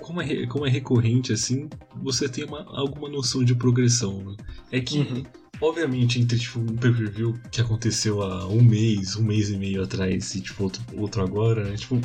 como 0.00 0.20
é, 0.20 0.46
como 0.46 0.66
é 0.66 0.70
recorrente 0.70 1.32
assim, 1.32 1.68
você 1.96 2.28
tem 2.28 2.44
uma, 2.44 2.64
alguma 2.78 3.08
noção 3.08 3.42
de 3.42 3.54
progressão. 3.54 4.22
Né? 4.22 4.36
É 4.72 4.80
que 4.80 4.98
uhum. 4.98 5.24
Obviamente, 5.60 6.20
entre 6.20 6.38
tipo, 6.38 6.60
um 6.60 6.66
pay-per-view 6.76 7.34
que 7.50 7.60
aconteceu 7.60 8.22
há 8.22 8.46
um 8.46 8.62
mês, 8.62 9.16
um 9.16 9.22
mês 9.22 9.48
e 9.48 9.56
meio 9.56 9.82
atrás 9.82 10.34
e 10.34 10.40
tipo, 10.40 10.64
outro, 10.64 10.82
outro 10.98 11.22
agora, 11.22 11.64
né? 11.64 11.76
tipo, 11.76 11.98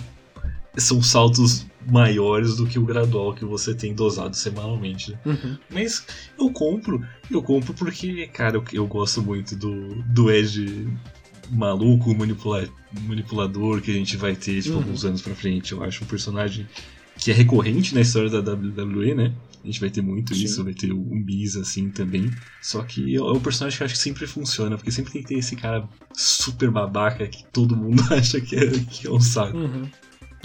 são 0.78 1.02
saltos 1.02 1.66
maiores 1.90 2.56
do 2.56 2.66
que 2.66 2.80
o 2.80 2.86
gradual 2.86 3.34
que 3.34 3.44
você 3.44 3.74
tem 3.74 3.94
dosado 3.94 4.36
semanalmente. 4.36 5.12
Né? 5.12 5.20
Uhum. 5.26 5.58
Mas 5.70 6.06
eu 6.40 6.50
compro, 6.52 7.06
eu 7.30 7.44
compro 7.44 7.74
porque, 7.74 8.26
cara, 8.28 8.56
eu, 8.56 8.64
eu 8.72 8.88
gosto 8.88 9.22
muito 9.22 9.56
do, 9.56 10.02
do 10.04 10.32
Edge 10.32 10.88
maluco, 11.52 12.16
manipula, 12.16 12.68
manipulador 13.08 13.82
que 13.82 13.92
a 13.92 13.94
gente 13.94 14.18
vai 14.18 14.36
ter 14.36 14.62
tipo, 14.62 14.76
uhum. 14.76 14.82
alguns 14.82 15.06
anos 15.06 15.22
pra 15.22 15.36
frente. 15.36 15.74
Eu 15.74 15.84
acho 15.84 16.04
um 16.04 16.08
personagem 16.08 16.68
que 17.18 17.30
é 17.30 17.34
recorrente 17.34 17.94
na 17.94 18.02
história 18.02 18.30
da 18.30 18.54
WWE, 18.54 19.14
né? 19.14 19.34
A 19.64 19.68
gente 19.68 19.80
vai 19.80 19.90
ter 19.90 20.02
muito 20.02 20.34
Sim. 20.34 20.44
isso, 20.44 20.64
vai 20.64 20.74
ter 20.74 20.92
o 20.92 20.98
Miz 20.98 21.56
assim 21.56 21.90
também. 21.90 22.32
Só 22.62 22.82
que 22.82 23.16
é 23.16 23.22
um 23.22 23.40
personagem 23.40 23.78
que 23.78 23.84
eu 23.84 23.86
acho 23.86 23.94
que 23.94 24.02
sempre 24.02 24.26
funciona, 24.26 24.76
porque 24.76 24.92
sempre 24.92 25.14
tem 25.14 25.22
que 25.22 25.28
ter 25.28 25.36
esse 25.36 25.56
cara 25.56 25.88
super 26.14 26.72
babaca 26.72 27.28
que 27.28 27.44
todo 27.52 27.78
mundo 27.78 28.02
acha 28.12 28.42
que 28.42 28.56
é, 28.56 28.70
que 28.70 29.08
é 29.08 29.12
um 29.12 29.20
saco. 29.20 29.58
Uhum. 29.58 29.88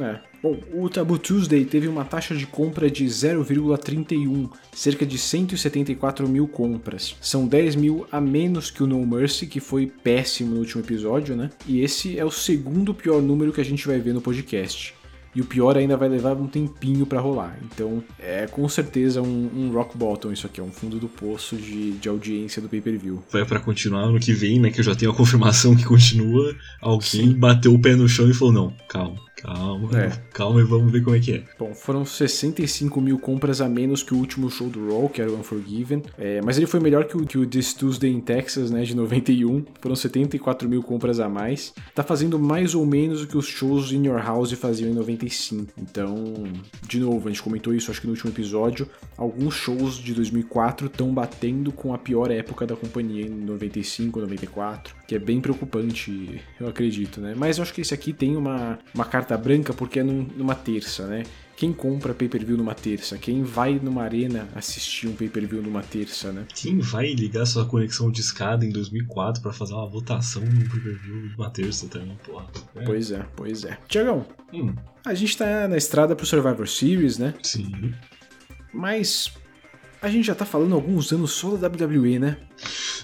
É. 0.01 0.21
Bom, 0.47 0.61
o 0.73 0.89
Taboo 0.89 1.19
Tuesday 1.19 1.65
teve 1.65 1.89
uma 1.89 2.05
taxa 2.05 2.33
de 2.33 2.47
compra 2.47 2.89
de 2.89 3.05
0,31, 3.05 4.49
cerca 4.73 5.05
de 5.05 5.19
174 5.19 6.29
mil 6.29 6.47
compras. 6.47 7.17
São 7.21 7.49
10 7.49 7.75
mil 7.75 8.07
a 8.13 8.21
menos 8.21 8.71
que 8.71 8.81
o 8.81 8.87
No 8.87 9.05
Mercy, 9.05 9.49
que 9.49 9.59
foi 9.59 9.89
péssimo 9.89 10.55
no 10.55 10.61
último 10.61 10.85
episódio, 10.85 11.35
né? 11.35 11.51
E 11.67 11.81
esse 11.81 12.17
é 12.17 12.25
o 12.25 12.31
segundo 12.31 12.95
pior 12.95 13.21
número 13.21 13.53
que 13.53 13.61
a 13.61 13.65
gente 13.65 13.89
vai 13.89 13.99
ver 13.99 14.15
no 14.15 14.21
podcast. 14.21 14.95
E 15.35 15.41
o 15.41 15.45
pior 15.45 15.77
ainda 15.77 15.97
vai 15.97 16.09
levar 16.09 16.37
um 16.37 16.47
tempinho 16.47 17.05
para 17.05 17.21
rolar. 17.21 17.59
Então 17.65 18.01
é 18.17 18.47
com 18.47 18.69
certeza 18.69 19.21
um, 19.21 19.51
um, 19.53 19.73
rock 19.73 19.99
bottom 19.99 20.31
isso 20.31 20.47
aqui, 20.47 20.61
é 20.61 20.63
um 20.63 20.71
fundo 20.71 21.01
do 21.01 21.09
poço 21.09 21.57
de, 21.57 21.91
de 21.91 22.09
audiência 22.09 22.63
do 22.63 22.69
pay-per-view. 22.69 23.21
Vai 23.33 23.45
para 23.45 23.59
continuar 23.59 24.07
no 24.07 24.21
que 24.21 24.33
vem, 24.33 24.61
né? 24.61 24.71
Que 24.71 24.79
eu 24.79 24.85
já 24.85 24.95
tenho 24.95 25.11
a 25.11 25.15
confirmação 25.15 25.75
que 25.75 25.85
continua. 25.85 26.55
Alguém 26.81 27.33
Sim. 27.33 27.35
bateu 27.35 27.75
o 27.75 27.81
pé 27.81 27.97
no 27.97 28.09
chão 28.09 28.31
e 28.31 28.33
falou: 28.33 28.55
não, 28.55 28.73
calma. 28.89 29.26
Calma, 29.43 29.91
é. 29.99 30.11
calma 30.33 30.61
e 30.61 30.65
vamos 30.65 30.91
ver 30.91 31.03
como 31.03 31.17
é 31.17 31.21
que 31.21 31.35
é. 31.35 31.43
Bom, 31.59 31.75
foram 31.75 32.05
65 32.05 33.01
mil 33.01 33.19
compras 33.19 33.61
a 33.61 33.69
menos 33.69 34.03
que 34.03 34.15
o 34.15 34.17
último 34.17 34.51
show 34.51 34.69
do 34.69 34.89
Raw, 34.89 35.09
que 35.09 35.21
era 35.21 35.31
o 35.31 35.39
Unforgiven. 35.39 36.03
É, 36.19 36.41
mas 36.43 36.57
ele 36.57 36.67
foi 36.67 36.81
melhor 36.81 37.05
que 37.05 37.17
o, 37.17 37.27
que 37.27 37.37
o 37.37 37.47
This 37.47 37.75
Tuesday 37.75 38.11
in 38.11 38.21
Texas, 38.21 38.71
né, 38.71 38.83
de 38.83 38.95
91. 38.95 39.65
Foram 39.81 39.97
74 39.97 40.69
mil 40.69 40.83
compras 40.83 41.21
a 41.21 41.29
mais. 41.29 41.75
Tá 41.95 42.03
fazendo 42.03 42.39
mais 42.39 42.75
ou 42.75 42.87
menos 42.87 43.23
o 43.23 43.27
que 43.27 43.37
os 43.37 43.47
shows 43.47 43.93
in 43.93 44.07
Your 44.07 44.23
House 44.23 44.53
faziam 44.53 44.91
em 44.91 44.95
95. 44.95 45.67
Então, 45.77 46.45
de 46.87 47.01
novo, 47.01 47.29
a 47.29 47.31
gente 47.31 47.43
comentou 47.43 47.75
isso 47.75 47.91
acho 47.91 48.01
que 48.01 48.07
no 48.07 48.13
último 48.13 48.31
episódio. 48.31 48.89
Alguns 49.17 49.55
shows 49.55 49.97
de 49.97 50.15
2004 50.15 50.87
estão 50.87 51.13
batendo 51.13 51.73
com 51.73 51.95
a 51.95 51.99
pior 51.99 52.31
época 52.31 52.67
da 52.67 52.77
companhia 52.77 53.27
em 53.27 53.31
95, 53.31 54.21
94, 54.21 54.95
que 55.07 55.15
é 55.15 55.19
bem 55.19 55.41
preocupante, 55.41 56.41
eu 56.61 56.69
acredito, 56.69 57.21
né? 57.21 57.35
Mas 57.37 57.59
eu 57.59 57.63
acho 57.63 57.73
que 57.73 57.81
esse 57.81 57.95
aqui 57.95 58.13
tem 58.13 58.37
uma, 58.37 58.79
uma 58.95 59.05
carta 59.05 59.26
carta 59.27 59.37
branca 59.37 59.75
porque 59.75 59.99
é 59.99 60.03
num, 60.05 60.23
numa 60.37 60.55
terça, 60.55 61.07
né? 61.07 61.25
Quem 61.57 61.73
compra 61.73 62.15
pay-per-view 62.15 62.57
numa 62.57 62.75
terça? 62.75 63.17
Quem 63.17 63.43
vai 63.43 63.81
numa 63.83 64.03
arena 64.03 64.47
assistir 64.55 65.09
um 65.09 65.15
pay-per-view 65.15 65.63
numa 65.63 65.83
terça, 65.83 66.31
né? 66.31 66.45
Quem 66.55 66.79
vai 66.79 67.13
ligar 67.13 67.47
sua 67.47 67.65
conexão 67.65 68.11
de 68.11 68.21
escada 68.21 68.65
em 68.65 68.71
2004 68.71 69.43
para 69.43 69.53
fazer 69.53 69.73
uma 69.73 69.89
votação 69.89 70.43
num 70.43 70.69
pay-per-view 70.69 71.31
numa 71.37 71.51
terça 71.51 71.89
também, 71.89 72.17
porra? 72.25 72.47
É. 72.77 72.85
Pois 72.85 73.11
é, 73.11 73.27
pois 73.35 73.65
é. 73.65 73.79
Tiagão, 73.89 74.27
hum. 74.53 74.75
a 75.05 75.15
gente 75.15 75.37
tá 75.37 75.67
na 75.67 75.77
estrada 75.77 76.15
pro 76.15 76.27
Survivor 76.27 76.69
Series, 76.69 77.19
né? 77.19 77.35
Sim. 77.43 77.95
Mas 78.73 79.33
a 80.01 80.09
gente 80.09 80.27
já 80.27 80.35
tá 80.35 80.45
falando 80.45 80.73
há 80.73 80.77
alguns 80.77 81.13
anos 81.13 81.33
só 81.33 81.57
da 81.57 81.69
WWE, 81.69 82.19
né? 82.19 82.37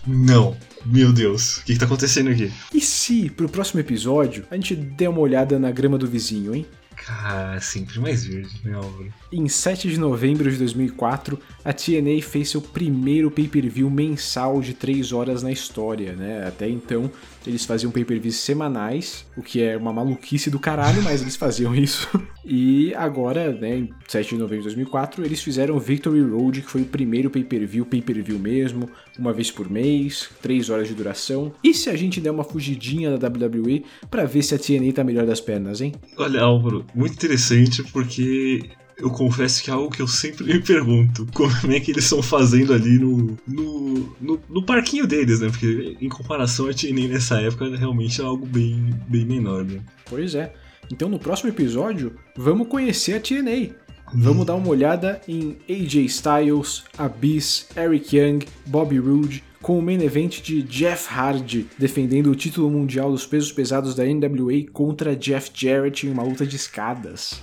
Não. 0.07 0.57
Meu 0.85 1.13
Deus, 1.13 1.59
o 1.59 1.65
que, 1.65 1.75
que 1.75 1.79
tá 1.79 1.87
acontecendo 1.87 2.31
aqui? 2.31 2.53
E 2.75 2.81
se, 2.81 3.31
pro 3.31 3.49
próximo 3.49 3.81
episódio, 3.81 4.45
a 4.51 4.55
gente 4.57 4.75
der 4.75 5.09
uma 5.09 5.21
olhada 5.21 5.59
na 5.59 5.71
grama 5.71 5.97
do 5.97 6.07
vizinho, 6.07 6.55
hein? 6.55 6.67
Cara, 6.97 7.61
sempre 7.61 7.99
mais 7.99 8.25
verde, 8.25 8.61
né, 8.65 8.75
Álvaro? 8.75 9.13
Em 9.33 9.49
7 9.49 9.89
de 9.89 9.99
novembro 9.99 10.51
de 10.51 10.59
2004, 10.59 11.39
a 11.65 11.73
TNA 11.73 12.21
fez 12.21 12.51
seu 12.51 12.61
primeiro 12.61 13.31
pay-per-view 13.31 13.89
mensal 13.89 14.61
de 14.61 14.75
3 14.75 15.11
horas 15.11 15.43
na 15.43 15.51
história, 15.51 16.13
né? 16.13 16.47
Até 16.47 16.69
então, 16.69 17.11
eles 17.47 17.65
faziam 17.65 17.91
pay-per-views 17.91 18.37
semanais, 18.37 19.25
o 19.35 19.43
que 19.43 19.63
é 19.63 19.75
uma 19.75 19.91
maluquice 19.91 20.51
do 20.51 20.59
caralho, 20.59 21.03
mas 21.03 21.23
eles 21.23 21.37
faziam 21.37 21.75
isso. 21.75 22.09
E 22.45 22.93
agora, 22.97 23.53
né, 23.53 23.79
em 23.79 23.89
7 24.09 24.31
de 24.31 24.41
novembro 24.41 24.65
de 24.65 24.75
2004, 24.75 25.25
eles 25.25 25.41
fizeram 25.41 25.79
Victory 25.79 26.21
Road, 26.23 26.63
que 26.63 26.69
foi 26.69 26.83
o 26.83 26.87
primeiro 26.87 27.31
pay-per-view, 27.31 27.87
pay-per-view 27.87 28.37
mesmo, 28.37 28.91
uma 29.17 29.33
vez 29.33 29.49
por 29.49 29.71
mês, 29.71 30.29
3 30.43 30.69
horas 30.69 30.89
de 30.89 30.95
duração. 30.95 31.53
E 31.63 31.73
se 31.73 31.89
a 31.89 31.95
gente 31.95 32.21
der 32.21 32.33
uma 32.33 32.43
fugidinha 32.43 33.17
da 33.17 33.29
WWE 33.29 33.85
para 34.11 34.25
ver 34.25 34.43
se 34.43 34.57
a 34.57 34.59
TNA 34.59 34.93
tá 34.93 35.05
melhor 35.05 35.25
das 35.25 35.41
pernas, 35.41 35.81
hein? 35.81 35.93
Olha, 36.19 36.43
Álvaro, 36.43 36.85
muito 36.97 37.15
interessante 37.15 37.85
porque 37.93 38.69
eu 39.03 39.11
confesso 39.11 39.63
que 39.63 39.71
é 39.71 39.73
algo 39.75 39.91
que 39.91 40.01
eu 40.01 40.07
sempre 40.07 40.45
me 40.45 40.61
pergunto. 40.61 41.27
Como 41.35 41.73
é 41.73 41.81
que 41.81 41.91
eles 41.91 42.05
estão 42.05 42.23
fazendo 42.23 42.73
ali 42.73 42.99
no, 42.99 43.37
no, 43.47 44.17
no, 44.21 44.41
no, 44.49 44.63
parquinho 44.63 45.07
deles, 45.07 45.41
né? 45.41 45.49
Porque 45.49 45.97
em 46.01 46.09
comparação 46.09 46.69
a 46.69 46.73
TNA 46.73 47.09
nessa 47.09 47.41
época, 47.41 47.77
realmente 47.77 48.21
é 48.21 48.25
algo 48.25 48.47
bem, 48.47 48.95
bem 49.09 49.25
menor, 49.25 49.65
né? 49.65 49.81
Pois 50.09 50.35
é. 50.35 50.53
Então 50.91 51.09
no 51.09 51.19
próximo 51.19 51.51
episódio, 51.51 52.15
vamos 52.37 52.69
conhecer 52.69 53.15
a 53.15 53.21
TNA. 53.21 53.75
Vamos 54.15 54.47
dar 54.47 54.55
uma 54.55 54.69
olhada 54.69 55.21
em 55.27 55.57
AJ 55.69 55.95
Styles, 56.05 56.85
Abyss, 56.99 57.67
Eric 57.75 58.15
Young, 58.15 58.41
Bobby 58.67 58.99
Roode, 58.99 59.43
com 59.63 59.79
o 59.79 59.83
main 59.83 60.03
event 60.03 60.43
de 60.43 60.63
Jeff 60.63 61.09
Hardy 61.09 61.67
defendendo 61.79 62.31
o 62.31 62.35
título 62.35 62.69
mundial 62.71 63.11
dos 63.11 63.25
pesos 63.25 63.51
pesados 63.51 63.95
da 63.95 64.05
NWA 64.05 64.67
contra 64.71 65.17
Jeff 65.17 65.51
Jarrett 65.55 66.07
em 66.07 66.11
uma 66.11 66.23
luta 66.23 66.45
de 66.45 66.57
escadas. 66.57 67.41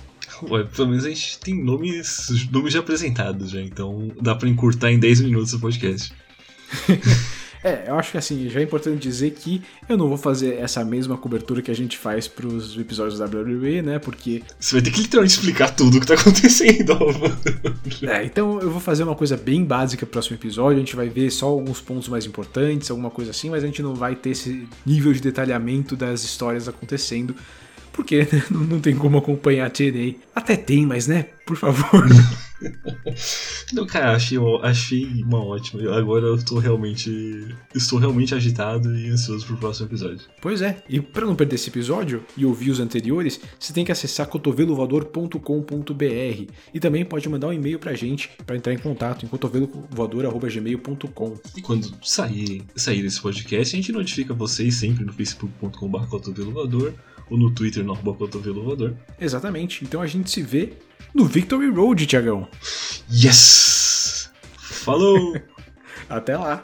Ué, 0.48 0.64
pelo 0.64 0.88
menos 0.88 1.04
a 1.04 1.08
gente 1.08 1.38
tem 1.40 1.62
nomes, 1.62 2.48
nomes 2.50 2.72
já 2.72 2.80
apresentados 2.80 3.50
já, 3.50 3.60
então 3.60 4.10
dá 4.20 4.34
pra 4.34 4.48
encurtar 4.48 4.90
em 4.90 4.98
10 4.98 5.22
minutos 5.22 5.52
o 5.52 5.60
podcast. 5.60 6.12
É, 7.62 7.84
eu 7.88 7.98
acho 7.98 8.12
que 8.12 8.18
assim, 8.18 8.48
já 8.48 8.58
é 8.60 8.62
importante 8.62 8.98
dizer 8.98 9.32
que 9.32 9.62
eu 9.88 9.96
não 9.96 10.08
vou 10.08 10.16
fazer 10.16 10.54
essa 10.54 10.82
mesma 10.82 11.16
cobertura 11.18 11.60
que 11.60 11.70
a 11.70 11.74
gente 11.74 11.98
faz 11.98 12.26
pros 12.26 12.76
episódios 12.78 13.18
da 13.18 13.26
WWE, 13.26 13.82
né? 13.82 13.98
Porque. 13.98 14.42
Você 14.58 14.76
vai 14.76 14.82
ter 14.82 14.90
que 14.90 15.02
literalmente 15.02 15.34
explicar 15.34 15.68
tudo 15.74 15.98
o 15.98 16.00
que 16.00 16.06
tá 16.06 16.14
acontecendo. 16.14 16.96
é, 18.08 18.24
então 18.24 18.58
eu 18.60 18.70
vou 18.70 18.80
fazer 18.80 19.02
uma 19.02 19.14
coisa 19.14 19.36
bem 19.36 19.62
básica 19.62 20.06
pro 20.06 20.12
próximo 20.12 20.36
episódio. 20.36 20.76
A 20.76 20.80
gente 20.80 20.96
vai 20.96 21.10
ver 21.10 21.30
só 21.30 21.46
alguns 21.48 21.80
pontos 21.80 22.08
mais 22.08 22.24
importantes, 22.24 22.90
alguma 22.90 23.10
coisa 23.10 23.30
assim, 23.30 23.50
mas 23.50 23.62
a 23.62 23.66
gente 23.66 23.82
não 23.82 23.94
vai 23.94 24.14
ter 24.14 24.30
esse 24.30 24.66
nível 24.86 25.12
de 25.12 25.20
detalhamento 25.20 25.94
das 25.94 26.24
histórias 26.24 26.66
acontecendo. 26.66 27.36
Porque 27.92 28.20
né, 28.20 28.42
não 28.50 28.80
tem 28.80 28.96
como 28.96 29.18
acompanhar 29.18 29.66
a 29.66 29.70
TNA. 29.70 30.14
Até 30.34 30.56
tem, 30.56 30.86
mas 30.86 31.06
né, 31.06 31.26
por 31.46 31.56
favor. 31.56 32.08
Não, 33.72 33.86
cara, 33.86 34.14
achei, 34.14 34.36
achei 34.62 35.22
uma 35.22 35.42
ótima. 35.42 35.96
Agora 35.96 36.26
eu 36.26 36.44
tô 36.44 36.58
realmente. 36.58 37.48
Estou 37.74 37.98
realmente 37.98 38.34
agitado 38.34 38.94
e 38.96 39.08
ansioso 39.08 39.46
pro 39.46 39.56
próximo 39.56 39.88
episódio. 39.88 40.20
Pois 40.42 40.60
é, 40.60 40.82
e 40.88 41.00
para 41.00 41.24
não 41.24 41.34
perder 41.34 41.54
esse 41.54 41.70
episódio 41.70 42.22
e 42.36 42.44
ouvir 42.44 42.70
os 42.70 42.80
anteriores, 42.80 43.40
você 43.58 43.72
tem 43.72 43.82
que 43.84 43.92
acessar 43.92 44.26
cotovelovoador.com.br 44.26 46.52
e 46.74 46.80
também 46.80 47.04
pode 47.04 47.28
mandar 47.28 47.48
um 47.48 47.52
e-mail 47.52 47.78
pra 47.78 47.94
gente 47.94 48.30
para 48.44 48.56
entrar 48.56 48.72
em 48.72 48.78
contato 48.78 49.24
em 49.24 49.28
cotovelovoador.gmail.com. 49.28 51.38
E 51.56 51.62
quando 51.62 51.94
sair, 52.02 52.64
sair 52.76 53.04
esse 53.04 53.20
podcast, 53.20 53.74
a 53.74 53.78
gente 53.78 53.92
notifica 53.92 54.34
vocês 54.34 54.74
sempre 54.74 55.04
no 55.04 55.12
facebook.com.br 55.12 56.06
cotovelovoador 56.06 56.92
ou 57.30 57.38
no 57.38 57.50
Twitter 57.50 57.84
no 57.84 57.92
arroba 57.92 58.14
cotovelovoador. 58.14 58.94
Exatamente, 59.20 59.84
então 59.84 60.02
a 60.02 60.06
gente 60.06 60.30
se 60.30 60.42
vê 60.42 60.74
no 61.14 61.24
Victory 61.24 61.70
Road, 61.70 62.06
Tiagão. 62.06 62.48
Yes! 63.10 64.30
Falou! 64.58 65.34
Até 66.08 66.36
lá! 66.36 66.62